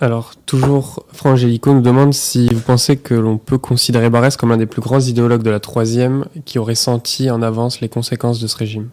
Alors, 0.00 0.34
toujours, 0.46 1.04
Frangélico 1.12 1.74
nous 1.74 1.82
demande 1.82 2.14
si 2.14 2.48
vous 2.48 2.62
pensez 2.62 2.96
que 2.96 3.12
l'on 3.12 3.36
peut 3.36 3.58
considérer 3.58 4.08
Barrès 4.08 4.38
comme 4.38 4.52
un 4.52 4.56
des 4.56 4.64
plus 4.64 4.80
grands 4.80 5.00
idéologues 5.00 5.42
de 5.42 5.50
la 5.50 5.60
troisième 5.60 6.24
qui 6.46 6.58
aurait 6.58 6.74
senti 6.74 7.30
en 7.30 7.42
avance 7.42 7.82
les 7.82 7.90
conséquences 7.90 8.40
de 8.40 8.46
ce 8.46 8.56
régime. 8.56 8.88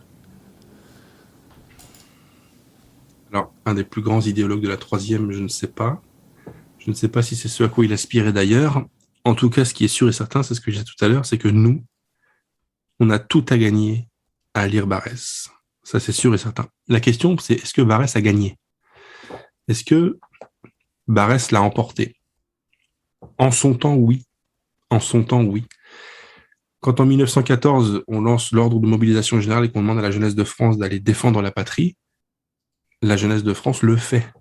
Alors, 3.32 3.54
un 3.66 3.74
des 3.76 3.86
plus 3.86 4.02
grands 4.02 4.20
idéologues 4.20 4.62
de 4.62 4.68
la 4.68 4.76
troisième, 4.76 5.32
je 5.32 5.40
ne 5.40 5.48
sais 5.48 5.68
pas. 5.68 6.02
Je 6.80 6.90
ne 6.90 6.96
sais 6.96 7.08
pas 7.08 7.22
si 7.22 7.38
c'est 7.38 7.48
ce 7.48 7.64
à 7.64 7.70
quoi 7.70 7.86
il 7.86 7.94
aspirait 7.94 8.34
d'ailleurs. 8.34 8.86
En 9.24 9.36
tout 9.36 9.50
cas, 9.50 9.64
ce 9.64 9.74
qui 9.74 9.86
est 9.86 9.88
sûr 9.88 10.10
et 10.10 10.14
certain, 10.14 10.44
c'est 10.44 10.54
ce 10.54 10.62
que 10.62 10.70
j'ai 10.70 10.84
tout 10.84 11.06
à 11.06 11.08
l'heure, 11.08 11.26
c'est 11.26 11.38
que 11.38 11.48
nous, 11.48 11.82
on 13.00 13.10
a 13.10 13.20
tout 13.20 13.46
à 13.50 13.58
gagner 13.58 14.10
à 14.54 14.68
lire 14.68 14.86
Barès. 14.86 15.50
Ça, 15.84 16.02
c'est 16.02 16.12
sûr 16.12 16.36
et 16.36 16.38
certain. 16.38 16.68
La 16.90 17.00
question, 17.00 17.38
c'est 17.38 17.54
est-ce 17.54 17.74
que 17.74 17.82
Barès 17.82 18.14
a 18.18 18.22
gagné? 18.22 18.58
Est-ce 19.68 19.84
que 19.84 20.19
Barès 21.07 21.52
l'a 21.52 21.61
emporté? 21.61 22.15
En 23.38 23.52
son 23.52 23.73
temps, 23.73 23.95
oui. 23.95 24.23
En 24.89 24.99
son 24.99 25.23
temps, 25.23 25.44
oui. 25.44 25.65
Quand 26.80 26.99
en 26.99 27.06
1914, 27.06 28.03
on 28.07 28.22
lance 28.22 28.52
l'ordre 28.52 28.80
de 28.80 28.88
mobilisation 28.88 29.41
générale 29.41 29.65
et 29.65 29.72
qu'on 29.72 29.81
demande 29.81 29.99
à 29.99 30.03
la 30.03 30.11
jeunesse 30.11 30.35
de 30.35 30.44
France 30.44 30.77
d'aller 30.77 30.99
défendre 30.99 31.41
la 31.41 31.52
patrie, 31.52 31.98
la 33.02 33.18
jeunesse 33.18 33.44
de 33.44 33.53
France 33.53 33.81
le 33.81 33.98
fait. 33.98 34.31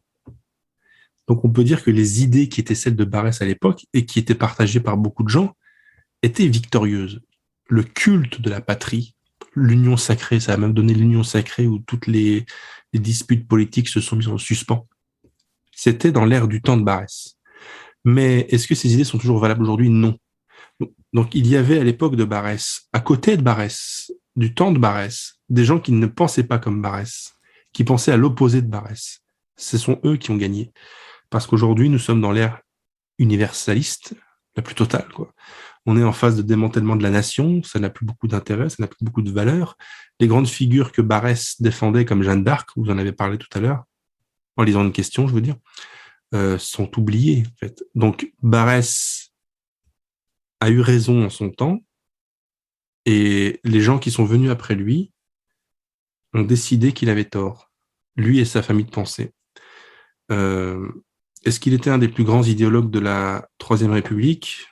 Donc 1.27 1.45
on 1.45 1.51
peut 1.51 1.65
dire 1.65 1.83
que 1.83 1.91
les 1.91 2.23
idées 2.23 2.49
qui 2.49 2.61
étaient 2.61 2.75
celles 2.75 2.97
de 2.97 3.05
Barès 3.05 3.43
à 3.43 3.47
l'époque 3.47 3.87
et 3.93 4.07
qui 4.07 4.19
étaient 4.19 4.35
partagées 4.35 4.81
par 4.81 4.97
beaucoup 4.97 5.25
de 5.25 5.29
gens 5.29 5.57
étaient 6.23 6.47
victorieuses. 6.47 7.21
Le 7.69 7.83
culte 7.83 8.41
de 8.41 8.49
la 8.49 8.61
patrie, 8.61 9.17
l'union 9.55 9.97
sacrée, 9.97 10.39
ça 10.39 10.53
a 10.53 10.57
même 10.57 10.73
donné 10.73 10.95
l'union 10.95 11.25
sacrée 11.25 11.67
où 11.67 11.79
toutes 11.81 12.07
les, 12.07 12.47
disputes 12.93 13.47
politiques 13.47 13.89
se 13.89 14.01
sont 14.01 14.17
mises 14.17 14.29
en 14.29 14.39
suspens. 14.39 14.87
C'était 15.77 16.11
dans 16.11 16.25
l'ère 16.25 16.49
du 16.49 16.63
temps 16.63 16.79
de 16.79 16.83
Barès. 16.83 17.37
Mais 18.05 18.47
est-ce 18.49 18.67
que 18.67 18.75
ces 18.75 18.95
idées 18.95 19.05
sont 19.05 19.19
toujours 19.19 19.39
valables 19.39 19.63
aujourd'hui? 19.63 19.91
Non. 19.91 20.17
Donc 21.13 21.35
il 21.35 21.47
y 21.47 21.55
avait 21.57 21.79
à 21.79 21.85
l'époque 21.85 22.17
de 22.17 22.25
Barès, 22.25 22.89
à 22.93 23.01
côté 23.01 23.37
de 23.37 23.43
Barès, 23.43 24.11
du 24.37 24.55
temps 24.55 24.73
de 24.73 24.79
Barès, 24.79 25.35
des 25.51 25.65
gens 25.65 25.79
qui 25.79 25.93
ne 25.93 26.07
pensaient 26.07 26.45
pas 26.45 26.59
comme 26.59 26.81
Barès, 26.81 27.35
qui 27.73 27.85
pensaient 27.85 28.13
à 28.13 28.17
l'opposé 28.17 28.63
de 28.63 28.69
Barès. 28.69 29.21
Ce 29.57 29.77
sont 29.77 30.01
eux 30.05 30.17
qui 30.17 30.31
ont 30.31 30.37
gagné 30.37 30.73
parce 31.31 31.47
qu'aujourd'hui, 31.47 31.91
nous 31.91 31.99
sommes 31.99 32.21
dans 32.21 32.33
l'ère 32.33 32.61
universaliste, 33.19 34.15
la 34.57 34.63
plus 34.63 34.75
totale. 34.75 35.09
On 35.85 35.99
est 35.99 36.05
en 36.05 36.13
phase 36.13 36.37
de 36.37 36.43
démantèlement 36.43 36.97
de 36.97 37.03
la 37.03 37.11
nation, 37.11 37.63
ça 37.63 37.79
n'a 37.79 37.91
plus 37.91 38.07
beaucoup 38.07 38.29
d'intérêt, 38.29 38.71
ça 38.71 38.77
n'a 38.79 38.87
plus 38.87 39.05
beaucoup 39.05 39.23
de 39.23 39.31
valeur. 39.31 39.77
Les 40.21 40.27
grandes 40.27 40.49
figures 40.49 40.93
que 40.93 41.03
Barès 41.03 41.61
défendait, 41.61 42.05
comme 42.07 42.23
Jeanne 42.23 42.45
d'Arc, 42.45 42.71
vous 42.77 42.91
en 42.91 42.99
avez 42.99 43.13
parlé 43.13 43.37
tout 43.37 43.49
à 43.53 43.61
l'heure, 43.61 43.85
en 44.57 44.63
lisant 44.63 44.85
une 44.85 44.93
question, 44.93 45.29
je 45.29 45.35
veux 45.35 45.41
dire, 45.41 45.57
euh, 46.35 46.59
sont 46.59 46.99
oubliées. 46.99 47.45
En 47.47 47.57
fait. 47.59 47.85
Donc 47.95 48.33
Barès 48.43 49.33
a 50.61 50.71
eu 50.71 50.81
raison 50.81 51.25
en 51.25 51.31
son 51.31 51.51
temps, 51.51 51.81
et 53.05 53.61
les 53.63 53.81
gens 53.81 53.99
qui 53.99 54.11
sont 54.11 54.25
venus 54.25 54.51
après 54.51 54.75
lui 54.75 55.13
ont 56.35 56.43
décidé 56.43 56.93
qu'il 56.93 57.09
avait 57.09 57.25
tort, 57.25 57.71
lui 58.17 58.41
et 58.41 58.45
sa 58.45 58.63
famille 58.63 58.85
de 58.85 58.91
pensée. 58.91 59.33
Euh, 60.33 60.89
est-ce 61.45 61.61
qu'il 61.61 61.75
était 61.75 61.91
un 61.91 61.99
des 61.99 62.09
plus 62.09 62.25
grands 62.25 62.43
idéologues 62.43 62.91
de 62.91 62.99
la 62.99 63.49
Troisième 63.59 63.93
République? 63.93 64.67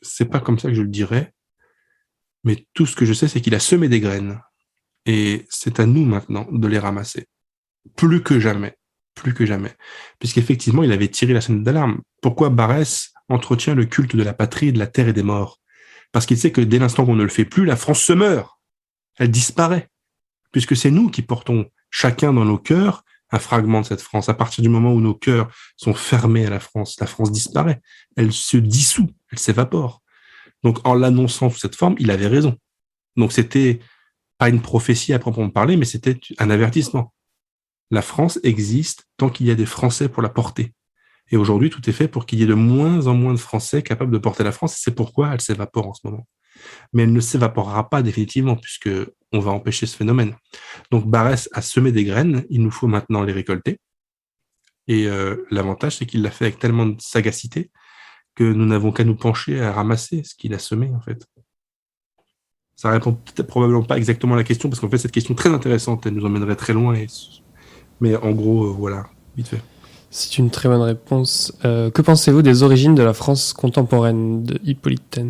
C'est 0.00 0.24
pas 0.24 0.40
comme 0.40 0.58
ça 0.58 0.68
que 0.68 0.74
je 0.74 0.82
le 0.82 0.88
dirais, 0.88 1.34
mais 2.44 2.66
tout 2.72 2.86
ce 2.86 2.96
que 2.96 3.04
je 3.04 3.12
sais, 3.12 3.28
c'est 3.28 3.40
qu'il 3.40 3.54
a 3.54 3.60
semé 3.60 3.88
des 3.88 4.00
graines, 4.00 4.40
et 5.04 5.46
c'est 5.50 5.80
à 5.80 5.86
nous 5.86 6.04
maintenant 6.04 6.46
de 6.50 6.68
les 6.68 6.78
ramasser, 6.78 7.26
plus 7.96 8.22
que 8.22 8.40
jamais, 8.40 8.76
plus 9.14 9.34
que 9.34 9.46
jamais, 9.46 9.72
puisqu'effectivement, 10.18 10.82
il 10.82 10.92
avait 10.92 11.08
tiré 11.08 11.32
la 11.32 11.40
sonnette 11.40 11.62
d'alarme. 11.62 12.00
Pourquoi 12.20 12.50
Barès 12.50 13.12
entretient 13.28 13.74
le 13.74 13.84
culte 13.84 14.16
de 14.16 14.22
la 14.22 14.34
patrie, 14.34 14.72
de 14.72 14.78
la 14.78 14.86
terre 14.86 15.08
et 15.08 15.12
des 15.12 15.22
morts? 15.22 15.60
Parce 16.12 16.26
qu'il 16.26 16.38
sait 16.38 16.52
que 16.52 16.60
dès 16.60 16.78
l'instant 16.78 17.06
qu'on 17.06 17.16
ne 17.16 17.22
le 17.22 17.28
fait 17.28 17.44
plus, 17.44 17.64
la 17.64 17.76
France 17.76 18.02
se 18.02 18.12
meurt, 18.12 18.58
elle 19.18 19.30
disparaît, 19.30 19.88
puisque 20.52 20.76
c'est 20.76 20.90
nous 20.90 21.10
qui 21.10 21.22
portons 21.22 21.66
chacun 21.90 22.32
dans 22.32 22.44
nos 22.44 22.58
cœurs 22.58 23.04
un 23.30 23.38
fragment 23.38 23.80
de 23.80 23.86
cette 23.86 24.00
France. 24.00 24.28
À 24.28 24.34
partir 24.34 24.62
du 24.62 24.68
moment 24.68 24.92
où 24.92 25.00
nos 25.00 25.14
cœurs 25.14 25.50
sont 25.76 25.94
fermés 25.94 26.46
à 26.46 26.50
la 26.50 26.60
France, 26.60 26.96
la 27.00 27.06
France 27.06 27.32
disparaît. 27.32 27.80
Elle 28.16 28.32
se 28.32 28.56
dissout, 28.56 29.10
elle 29.30 29.38
s'évapore. 29.38 30.02
Donc, 30.62 30.86
en 30.86 30.94
l'annonçant 30.94 31.50
sous 31.50 31.58
cette 31.58 31.76
forme, 31.76 31.96
il 31.98 32.10
avait 32.10 32.26
raison. 32.26 32.56
Donc, 33.16 33.32
c'était 33.32 33.80
pas 34.38 34.48
une 34.48 34.62
prophétie 34.62 35.12
à 35.12 35.18
proprement 35.18 35.50
parler, 35.50 35.76
mais 35.76 35.84
c'était 35.84 36.18
un 36.38 36.50
avertissement. 36.50 37.13
La 37.94 38.02
France 38.02 38.40
existe 38.42 39.04
tant 39.18 39.28
qu'il 39.30 39.46
y 39.46 39.52
a 39.52 39.54
des 39.54 39.66
Français 39.66 40.08
pour 40.08 40.20
la 40.20 40.28
porter. 40.28 40.72
Et 41.30 41.36
aujourd'hui, 41.36 41.70
tout 41.70 41.88
est 41.88 41.92
fait 41.92 42.08
pour 42.08 42.26
qu'il 42.26 42.40
y 42.40 42.42
ait 42.42 42.46
de 42.46 42.54
moins 42.54 43.06
en 43.06 43.14
moins 43.14 43.32
de 43.32 43.38
Français 43.38 43.84
capables 43.84 44.10
de 44.10 44.18
porter 44.18 44.42
la 44.42 44.50
France. 44.50 44.74
C'est 44.76 44.96
pourquoi 44.96 45.32
elle 45.32 45.40
s'évapore 45.40 45.86
en 45.86 45.94
ce 45.94 46.00
moment. 46.02 46.26
Mais 46.92 47.04
elle 47.04 47.12
ne 47.12 47.20
s'évaporera 47.20 47.88
pas 47.88 48.02
définitivement, 48.02 48.56
puisque 48.56 48.90
on 49.30 49.38
va 49.38 49.52
empêcher 49.52 49.86
ce 49.86 49.96
phénomène. 49.96 50.34
Donc 50.90 51.06
Barès 51.06 51.48
a 51.52 51.62
semé 51.62 51.92
des 51.92 52.02
graines, 52.02 52.44
il 52.50 52.62
nous 52.62 52.72
faut 52.72 52.88
maintenant 52.88 53.22
les 53.22 53.32
récolter. 53.32 53.78
Et 54.88 55.06
euh, 55.06 55.46
l'avantage, 55.52 55.98
c'est 55.98 56.06
qu'il 56.06 56.22
l'a 56.22 56.32
fait 56.32 56.46
avec 56.46 56.58
tellement 56.58 56.86
de 56.86 57.00
sagacité 57.00 57.70
que 58.34 58.42
nous 58.42 58.66
n'avons 58.66 58.90
qu'à 58.90 59.04
nous 59.04 59.14
pencher 59.14 59.60
à 59.60 59.70
ramasser 59.70 60.24
ce 60.24 60.34
qu'il 60.34 60.52
a 60.52 60.58
semé, 60.58 60.90
en 60.90 61.00
fait. 61.00 61.24
Ça 62.74 62.90
répond 62.90 63.12
peut-être 63.12 63.46
probablement 63.46 63.84
pas 63.84 63.96
exactement 63.96 64.34
à 64.34 64.38
la 64.38 64.42
question, 64.42 64.68
parce 64.68 64.80
qu'en 64.80 64.90
fait, 64.90 64.98
cette 64.98 65.12
question 65.12 65.36
très 65.36 65.50
intéressante, 65.50 66.06
elle 66.06 66.14
nous 66.14 66.24
emmènerait 66.24 66.56
très 66.56 66.72
loin. 66.72 66.96
Mais 68.00 68.16
en 68.16 68.32
gros, 68.32 68.64
euh, 68.64 68.74
voilà, 68.76 69.06
vite 69.36 69.48
fait. 69.48 69.60
C'est 70.10 70.38
une 70.38 70.50
très 70.50 70.68
bonne 70.68 70.82
réponse. 70.82 71.52
Euh, 71.64 71.90
que 71.90 72.00
pensez-vous 72.00 72.42
des 72.42 72.62
origines 72.62 72.94
de 72.94 73.02
la 73.02 73.14
France 73.14 73.52
contemporaine 73.52 74.44
de 74.44 74.60
Hippolyte 74.64 75.20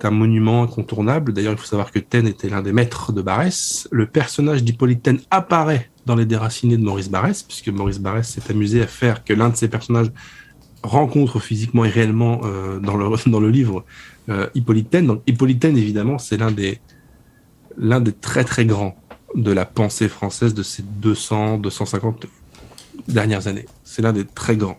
c'est 0.00 0.06
un 0.06 0.10
monument 0.10 0.62
incontournable. 0.62 1.34
D'ailleurs, 1.34 1.52
il 1.52 1.58
faut 1.58 1.66
savoir 1.66 1.90
que 1.90 1.98
Taine 1.98 2.26
était 2.26 2.48
l'un 2.48 2.62
des 2.62 2.72
maîtres 2.72 3.12
de 3.12 3.20
Barès. 3.20 3.86
Le 3.90 4.06
personnage 4.06 4.64
d'Hippolyte 4.64 5.02
Taine 5.02 5.20
apparaît 5.30 5.90
dans 6.06 6.14
les 6.14 6.24
déracinés 6.24 6.78
de 6.78 6.82
Maurice 6.82 7.10
Barès, 7.10 7.42
puisque 7.42 7.68
Maurice 7.68 7.98
Barès 7.98 8.26
s'est 8.26 8.50
amusé 8.50 8.80
à 8.80 8.86
faire 8.86 9.24
que 9.24 9.34
l'un 9.34 9.50
de 9.50 9.56
ses 9.56 9.68
personnages 9.68 10.10
rencontre 10.82 11.38
physiquement 11.38 11.84
et 11.84 11.90
réellement 11.90 12.40
euh, 12.44 12.78
dans, 12.78 12.96
le, 12.96 13.08
dans 13.30 13.40
le 13.40 13.50
livre 13.50 13.84
euh, 14.30 14.48
Hippolyte 14.54 14.88
Taine. 14.88 15.06
Donc 15.06 15.22
Hippolyte 15.26 15.60
Taine, 15.60 15.76
évidemment, 15.76 16.18
c'est 16.18 16.38
l'un 16.38 16.50
des, 16.50 16.80
l'un 17.76 18.00
des 18.00 18.12
très 18.12 18.44
très 18.44 18.64
grands 18.64 18.96
de 19.34 19.52
la 19.52 19.64
pensée 19.64 20.08
française 20.08 20.54
de 20.54 20.62
ces 20.62 20.82
200, 20.82 21.58
250 21.58 22.26
dernières 23.08 23.46
années. 23.46 23.66
C'est 23.84 24.02
l'un 24.02 24.12
des 24.12 24.24
très 24.24 24.56
grands. 24.56 24.76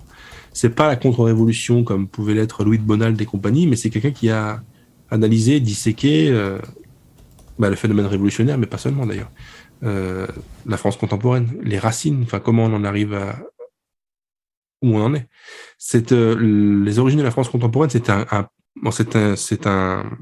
C'est 0.53 0.69
pas 0.69 0.87
la 0.87 0.95
contre-révolution 0.95 1.83
comme 1.83 2.07
pouvait 2.07 2.33
l'être 2.33 2.63
Louis 2.63 2.77
de 2.77 2.83
Bonald 2.83 3.19
et 3.21 3.25
compagnie, 3.25 3.67
mais 3.67 3.75
c'est 3.75 3.89
quelqu'un 3.89 4.11
qui 4.11 4.29
a 4.29 4.61
analyser, 5.09 5.59
disséquer 5.59 6.29
euh, 6.29 6.57
bah, 7.59 7.69
le 7.69 7.75
phénomène 7.75 8.05
révolutionnaire, 8.05 8.57
mais 8.57 8.67
pas 8.67 8.77
seulement 8.77 9.05
d'ailleurs. 9.05 9.31
Euh, 9.83 10.27
la 10.65 10.77
France 10.77 10.97
contemporaine, 10.97 11.57
les 11.61 11.79
racines, 11.79 12.23
enfin 12.23 12.39
comment 12.39 12.65
on 12.65 12.73
en 12.73 12.83
arrive 12.83 13.13
à 13.13 13.39
où 14.81 14.95
on 14.97 15.03
en 15.03 15.13
est. 15.13 15.27
C'est 15.77 16.11
euh, 16.11 16.35
les 16.35 16.99
origines 16.99 17.19
de 17.19 17.23
la 17.23 17.31
France 17.31 17.49
contemporaine, 17.49 17.89
c'est 17.89 18.09
un, 18.09 18.25
c'est 18.91 19.15
un, 19.15 19.35
c'est 19.35 19.67
un, 19.67 20.17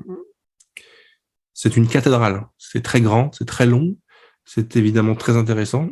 c'est 1.53 1.77
une 1.77 1.87
cathédrale. 1.87 2.45
C'est 2.57 2.83
très 2.83 3.01
grand, 3.01 3.31
c'est 3.33 3.47
très 3.47 3.65
long, 3.65 3.95
c'est 4.51 4.75
évidemment 4.77 5.13
très 5.13 5.37
intéressant. 5.37 5.91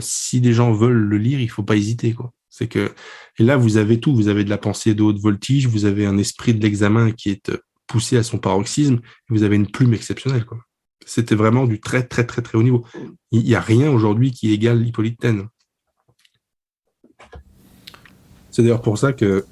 si 0.00 0.40
des 0.40 0.52
gens 0.52 0.72
veulent 0.72 1.06
le 1.08 1.16
lire, 1.16 1.40
il 1.40 1.48
faut 1.48 1.62
pas 1.62 1.76
hésiter. 1.76 2.16
C'est 2.50 2.66
que 2.66 2.92
et 3.38 3.44
là 3.44 3.56
vous 3.56 3.76
avez 3.76 4.00
tout, 4.00 4.14
vous 4.16 4.26
avez 4.26 4.42
de 4.42 4.50
la 4.50 4.58
pensée 4.58 4.94
de 4.94 5.02
haute 5.02 5.20
voltige, 5.20 5.68
vous 5.68 5.84
avez 5.84 6.04
un 6.04 6.18
esprit 6.18 6.54
de 6.54 6.60
l'examen 6.60 7.12
qui 7.12 7.30
est 7.30 7.52
poussé 7.86 8.16
à 8.16 8.24
son 8.24 8.38
paroxysme, 8.38 8.98
vous 9.28 9.44
avez 9.44 9.54
une 9.54 9.70
plume 9.70 9.94
exceptionnelle. 9.94 10.44
C'était 11.06 11.36
vraiment 11.36 11.66
du 11.66 11.80
très 11.80 12.02
très 12.02 12.26
très 12.26 12.42
très 12.42 12.58
haut 12.58 12.64
niveau. 12.64 12.84
Il 13.30 13.44
n'y 13.44 13.54
a 13.54 13.60
rien 13.60 13.92
aujourd'hui 13.92 14.32
qui 14.32 14.52
égale 14.52 14.82
l'Hippolyte 14.82 15.20
Taine. 15.20 15.46
C'est 18.50 18.62
d'ailleurs 18.62 18.82
pour 18.82 18.98
ça 18.98 19.12
que 19.12 19.46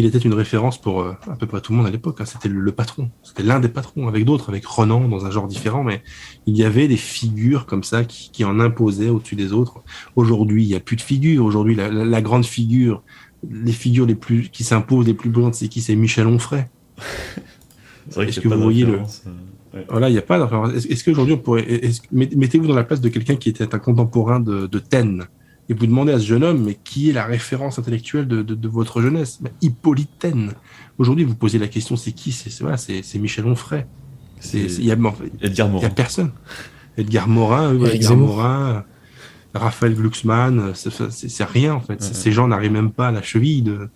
il 0.00 0.06
était 0.06 0.18
une 0.18 0.34
référence 0.34 0.80
pour 0.80 1.02
euh, 1.02 1.12
à 1.30 1.36
peu 1.36 1.46
près 1.46 1.60
tout 1.60 1.72
le 1.72 1.78
monde 1.78 1.86
à 1.86 1.90
l'époque. 1.90 2.20
Hein. 2.20 2.24
C'était 2.24 2.48
le, 2.48 2.72
patron. 2.72 3.10
C'était 3.22 3.42
l'un 3.42 3.60
des 3.60 3.68
patrons, 3.68 4.08
avec 4.08 4.24
d'autres, 4.24 4.48
avec 4.48 4.66
Renan 4.66 5.08
dans 5.08 5.26
un 5.26 5.30
genre 5.30 5.46
différent, 5.46 5.84
mais 5.84 6.02
il 6.46 6.56
y 6.56 6.64
avait 6.64 6.88
des 6.88 6.96
figures 6.96 7.66
comme 7.66 7.84
ça 7.84 8.04
qui, 8.04 8.44
en 8.44 8.58
imposaient 8.60 9.10
au-dessus 9.10 9.36
des 9.36 9.52
autres. 9.52 9.80
Aujourd'hui, 10.16 10.64
il 10.64 10.68
n'y 10.68 10.74
a 10.74 10.80
plus 10.80 10.96
de 10.96 11.02
figures. 11.02 11.44
Aujourd'hui, 11.44 11.74
la, 11.74 12.22
grande 12.22 12.44
figure 12.44 13.02
les 13.50 13.72
figures 13.72 14.04
les 14.04 14.14
plus 14.14 14.50
qui 14.50 14.64
s'imposent 14.64 15.06
les 15.06 15.14
plus 15.14 15.30
brillantes, 15.30 15.54
c'est 15.54 15.68
qui? 15.68 15.80
C'est 15.80 15.96
Michel 15.96 16.26
Onfray. 16.26 16.66
Est-ce 18.16 18.40
que 18.40 18.48
vous 18.48 18.60
voyez 18.60 18.84
le 18.84 19.00
euh, 19.74 19.82
Voilà, 19.88 20.08
il 20.08 20.12
n'y 20.12 20.18
a 20.18 20.22
pas 20.22 20.48
Est-ce 20.74 21.04
qu'aujourd'hui 21.04 21.34
on 21.34 21.38
pourrait 21.38 21.80
mettez-vous 22.12 22.66
dans 22.66 22.74
la 22.74 22.84
place 22.84 23.00
de 23.00 23.08
quelqu'un 23.08 23.36
qui 23.36 23.48
était 23.48 23.74
un 23.74 23.78
contemporain 23.78 24.40
de, 24.40 24.66
de 24.66 24.78
et 25.70 25.74
vous 25.74 25.86
demandez 25.86 26.12
à 26.12 26.18
ce 26.18 26.26
jeune 26.26 26.42
homme, 26.42 26.64
mais 26.64 26.76
qui 26.82 27.10
est 27.10 27.12
la 27.12 27.24
référence 27.24 27.78
intellectuelle 27.78 28.26
de, 28.26 28.68
votre 28.68 29.00
jeunesse? 29.00 29.40
Hippolyte 29.62 30.10
Taine. 30.18 30.52
Aujourd'hui, 30.98 31.24
vous 31.24 31.36
posez 31.36 31.60
la 31.60 31.68
question, 31.68 31.94
c'est 31.94 32.10
qui? 32.10 32.32
C'est 32.32 32.52
voilà, 32.60 32.76
c'est 32.76 33.14
Michel 33.14 33.46
Onfray. 33.46 33.86
Il 34.52 34.84
y 34.84 34.90
a, 34.90 34.96
Edgar 35.40 35.70
a 35.72 35.88
personne. 35.90 36.32
Edgar 36.98 37.28
Morin, 37.28 37.78
Edgar 37.84 38.16
Morin. 38.16 38.84
Raphaël 39.54 39.94
Glucksmann, 39.94 40.72
c'est 40.74 41.44
rien 41.44 41.74
en 41.74 41.80
fait. 41.80 42.02
Ces 42.02 42.32
gens 42.32 42.48
n'arrivent 42.48 42.72
même 42.72 42.90
pas 42.90 43.08
à 43.08 43.12
la 43.12 43.22
cheville 43.22 43.62
de. 43.62 43.88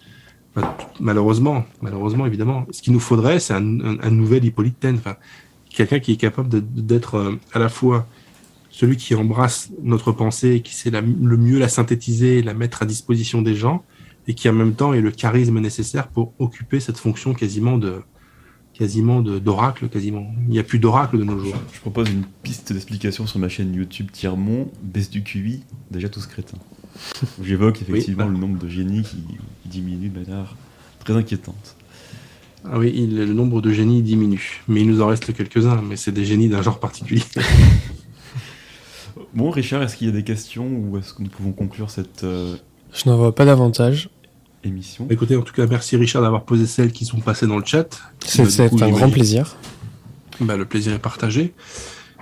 Malheureusement, 1.00 1.64
malheureusement 1.82 2.26
évidemment. 2.26 2.66
Ce 2.70 2.82
qu'il 2.82 2.92
nous 2.92 3.00
faudrait, 3.00 3.40
c'est 3.40 3.54
un, 3.54 3.60
nouvel 3.60 4.44
Hippolyte 4.44 4.86
enfin, 4.94 5.16
quelqu'un 5.68 5.98
qui 5.98 6.12
est 6.12 6.16
capable 6.16 6.48
d'être 6.72 7.16
euh, 7.16 7.40
à 7.52 7.58
la 7.58 7.68
fois 7.68 8.06
celui 8.74 8.96
qui 8.96 9.14
embrasse 9.14 9.70
notre 9.84 10.10
pensée, 10.10 10.60
qui 10.60 10.74
sait 10.74 10.90
le 10.90 11.36
mieux 11.36 11.60
la 11.60 11.68
synthétiser, 11.68 12.42
la 12.42 12.54
mettre 12.54 12.82
à 12.82 12.86
disposition 12.86 13.40
des 13.40 13.54
gens, 13.54 13.84
et 14.26 14.34
qui 14.34 14.48
en 14.48 14.52
même 14.52 14.74
temps 14.74 14.92
est 14.92 15.00
le 15.00 15.12
charisme 15.12 15.60
nécessaire 15.60 16.08
pour 16.08 16.32
occuper 16.40 16.80
cette 16.80 16.98
fonction 16.98 17.34
quasiment 17.34 17.78
de, 17.78 18.02
quasiment 18.72 19.22
d'oracle, 19.22 19.88
quasiment. 19.88 20.26
Il 20.42 20.48
n'y 20.48 20.58
a 20.58 20.64
plus 20.64 20.80
d'oracle 20.80 21.16
de 21.18 21.22
nos 21.22 21.38
jours. 21.38 21.54
Je 21.72 21.78
propose 21.78 22.10
une 22.10 22.24
piste 22.42 22.72
d'explication 22.72 23.28
sur 23.28 23.38
ma 23.38 23.48
chaîne 23.48 23.72
YouTube 23.72 24.08
Tiermont, 24.10 24.72
baisse 24.82 25.08
du 25.08 25.22
QI, 25.22 25.62
déjà 25.92 26.08
tous 26.08 26.26
crétins. 26.26 26.58
J'évoque 27.44 27.80
effectivement 27.80 28.26
bah. 28.26 28.32
le 28.32 28.38
nombre 28.38 28.58
de 28.58 28.68
génies 28.68 29.04
qui 29.04 29.22
diminue 29.66 30.08
de 30.08 30.18
manière 30.18 30.56
très 30.98 31.14
inquiétante. 31.14 31.76
Ah 32.64 32.80
oui, 32.80 33.06
le 33.06 33.26
nombre 33.26 33.60
de 33.60 33.70
génies 33.70 34.02
diminue. 34.02 34.62
Mais 34.66 34.80
il 34.80 34.88
nous 34.88 35.00
en 35.00 35.06
reste 35.06 35.32
quelques-uns, 35.32 35.80
mais 35.80 35.94
c'est 35.94 36.12
des 36.12 36.24
génies 36.24 36.48
d'un 36.48 36.62
genre 36.62 36.80
particulier. 36.80 37.22
bon, 39.34 39.50
Richard, 39.50 39.82
est-ce 39.82 39.96
qu'il 39.96 40.06
y 40.06 40.10
a 40.10 40.12
des 40.12 40.24
questions 40.24 40.66
ou 40.66 40.98
est-ce 40.98 41.14
que 41.14 41.22
nous 41.22 41.28
pouvons 41.28 41.52
conclure 41.52 41.90
cette. 41.90 42.24
Euh, 42.24 42.56
Je 42.92 43.08
n'en 43.08 43.16
vois 43.16 43.34
pas 43.34 43.44
davantage 43.44 44.08
émission? 44.66 45.06
Écoutez, 45.10 45.36
en 45.36 45.42
tout 45.42 45.52
cas, 45.52 45.66
merci 45.66 45.96
Richard 45.96 46.22
d'avoir 46.22 46.44
posé 46.44 46.66
celles 46.66 46.92
qui 46.92 47.04
sont 47.04 47.20
passées 47.20 47.46
dans 47.46 47.58
le 47.58 47.64
chat. 47.64 48.00
C'est 48.20 48.60
un 48.60 48.90
grand 48.90 49.10
plaisir. 49.10 49.56
Bah, 50.40 50.56
le 50.56 50.64
plaisir 50.64 50.92
est 50.92 50.98
partagé. 50.98 51.54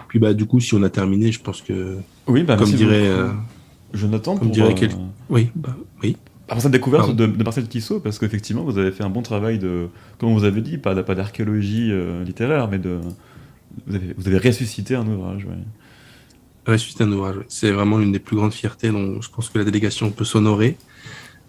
Puis 0.08 0.18
bah 0.18 0.34
du 0.34 0.44
coup, 0.44 0.60
si 0.60 0.74
on 0.74 0.82
a 0.82 0.90
terminé, 0.90 1.32
je 1.32 1.40
pense 1.40 1.62
que 1.62 1.96
oui, 2.26 2.42
bah, 2.42 2.56
comme 2.56 2.70
dirait 2.70 3.08
euh, 3.08 3.30
Jonathan, 3.94 4.36
comme 4.36 4.50
dirait 4.50 4.74
euh, 4.82 4.88
oui, 5.30 5.48
bah, 5.54 5.74
oui. 6.02 6.18
Après 6.48 6.60
cette 6.60 6.72
découverte 6.72 7.16
de, 7.16 7.24
Marcel 7.42 7.66
Tissot, 7.66 8.00
parce 8.00 8.18
qu'effectivement, 8.18 8.62
vous 8.62 8.76
avez 8.76 8.92
fait 8.92 9.04
un 9.04 9.08
bon 9.08 9.22
travail 9.22 9.58
de, 9.58 9.88
comme 10.18 10.34
vous 10.34 10.44
avez 10.44 10.60
dit, 10.60 10.76
pas, 10.76 10.94
pas 11.02 11.14
d'archéologie 11.14 11.90
euh, 11.90 12.22
littéraire, 12.24 12.68
mais 12.68 12.78
de, 12.78 12.98
vous 13.86 13.94
avez, 13.94 14.14
vous 14.18 14.28
avez 14.28 14.36
ressuscité 14.36 14.94
un 14.94 15.06
ouvrage. 15.06 15.46
Ouais. 15.46 15.54
Ressuscité 16.66 17.04
un 17.04 17.12
ouvrage, 17.12 17.36
c'est 17.48 17.72
vraiment 17.72 18.00
une 18.00 18.12
des 18.12 18.20
plus 18.20 18.36
grandes 18.36 18.52
fiertés 18.52 18.90
dont 18.90 19.20
je 19.20 19.28
pense 19.30 19.48
que 19.48 19.58
la 19.58 19.64
délégation 19.64 20.10
peut 20.10 20.24
s'honorer. 20.24 20.76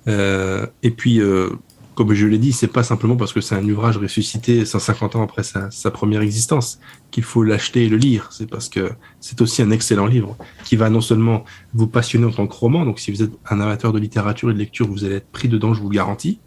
Euh, 0.08 0.66
et 0.82 0.90
puis, 0.90 1.22
euh, 1.22 1.50
comme 1.96 2.14
je 2.14 2.26
l'ai 2.26 2.40
dit, 2.40 2.52
c'est 2.52 2.68
pas 2.68 2.84
simplement 2.84 3.16
parce 3.16 3.32
que 3.32 3.42
c'est 3.42 3.56
un 3.56 3.68
ouvrage 3.70 3.98
ressuscité 3.98 4.66
150 4.66 5.16
ans 5.16 5.24
après 5.24 5.44
sa, 5.44 5.70
sa 5.70 5.92
première 5.92 6.22
existence 6.22 6.80
qu'il 7.12 7.24
faut 7.24 7.44
l'acheter 7.44 7.86
et 7.86 7.90
le 7.90 7.98
lire. 7.98 8.30
C'est 8.32 8.50
parce 8.50 8.70
que 8.70 8.92
c'est 9.20 9.42
aussi 9.42 9.62
un 9.62 9.70
excellent 9.70 10.08
livre 10.08 10.36
qui 10.66 10.76
va 10.76 10.90
non 10.90 11.02
seulement 11.02 11.46
vous 11.74 11.88
passionner 11.88 12.26
en 12.26 12.32
tant 12.32 12.48
que 12.48 12.56
roman, 12.56 12.84
donc 12.86 13.00
si 13.00 13.12
vous 13.12 13.22
êtes 13.22 13.32
un 13.50 13.60
amateur 13.60 13.94
de 13.94 14.00
littérature 14.00 14.50
et 14.50 14.54
de 14.54 14.60
lecture, 14.60 14.88
vous 14.88 15.06
allez 15.06 15.16
être 15.16 15.32
pris 15.32 15.48
dedans, 15.48 15.74
je 15.74 15.82
vous 15.82 15.90
le 15.90 15.96
garantis. 15.96 16.40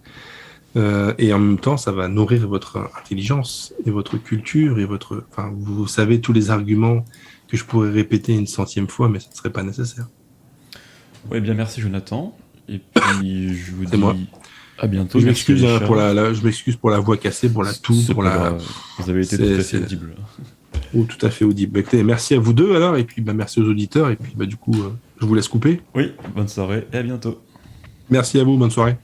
Euh, 0.76 1.14
et 1.18 1.32
en 1.32 1.38
même 1.38 1.58
temps, 1.58 1.76
ça 1.76 1.92
va 1.92 2.08
nourrir 2.08 2.46
votre 2.46 2.90
intelligence 2.98 3.72
et 3.86 3.90
votre 3.90 4.18
culture 4.18 4.78
et 4.78 4.84
votre. 4.84 5.24
Enfin, 5.30 5.50
vous 5.56 5.86
savez 5.86 6.20
tous 6.20 6.32
les 6.32 6.50
arguments 6.50 7.04
que 7.48 7.56
je 7.56 7.64
pourrais 7.64 7.90
répéter 7.90 8.32
une 8.34 8.46
centième 8.46 8.88
fois, 8.88 9.08
mais 9.08 9.20
ça 9.20 9.28
ne 9.30 9.36
serait 9.36 9.50
pas 9.52 9.62
nécessaire. 9.62 10.06
Oui, 11.30 11.40
bien 11.40 11.54
merci 11.54 11.80
Jonathan. 11.80 12.36
Et 12.68 12.78
puis 12.78 13.54
je 13.56 13.72
vous 13.72 13.84
dis 13.84 13.96
moi. 13.96 14.16
à 14.78 14.86
bientôt. 14.86 15.20
Je 15.20 15.26
m'excuse 15.26 15.64
hein, 15.64 15.80
pour 15.86 15.94
la, 15.96 16.12
la- 16.12 16.32
je 16.34 16.42
m'excuse 16.42 16.76
pour 16.76 16.90
la 16.90 16.98
voix 16.98 17.16
cassée, 17.16 17.48
pour 17.48 17.62
la 17.64 17.72
toux, 17.72 18.00
pour 18.12 18.22
la. 18.22 18.56
Vous 18.98 19.10
avez 19.10 19.22
été 19.24 19.36
tout 19.36 19.44
à 19.60 19.62
fait 19.62 19.76
audible. 19.78 20.14
Oh, 20.94 21.04
tout 21.08 21.24
à 21.26 21.30
fait 21.30 21.44
audible. 21.44 21.82
Bah, 21.82 21.98
merci 22.04 22.34
à 22.34 22.38
vous 22.38 22.52
deux 22.52 22.74
alors, 22.76 22.96
et 22.96 23.04
puis 23.04 23.22
bah, 23.22 23.32
merci 23.32 23.60
aux 23.60 23.64
auditeurs, 23.68 24.10
et 24.10 24.16
puis 24.16 24.32
bah, 24.36 24.46
du 24.46 24.56
coup, 24.56 24.74
euh, 24.82 24.90
je 25.20 25.26
vous 25.26 25.34
laisse 25.34 25.48
couper. 25.48 25.80
Oui, 25.94 26.12
bonne 26.34 26.48
soirée 26.48 26.86
et 26.92 26.96
à 26.98 27.02
bientôt. 27.02 27.40
Merci 28.10 28.38
à 28.38 28.44
vous, 28.44 28.56
bonne 28.56 28.70
soirée. 28.70 28.96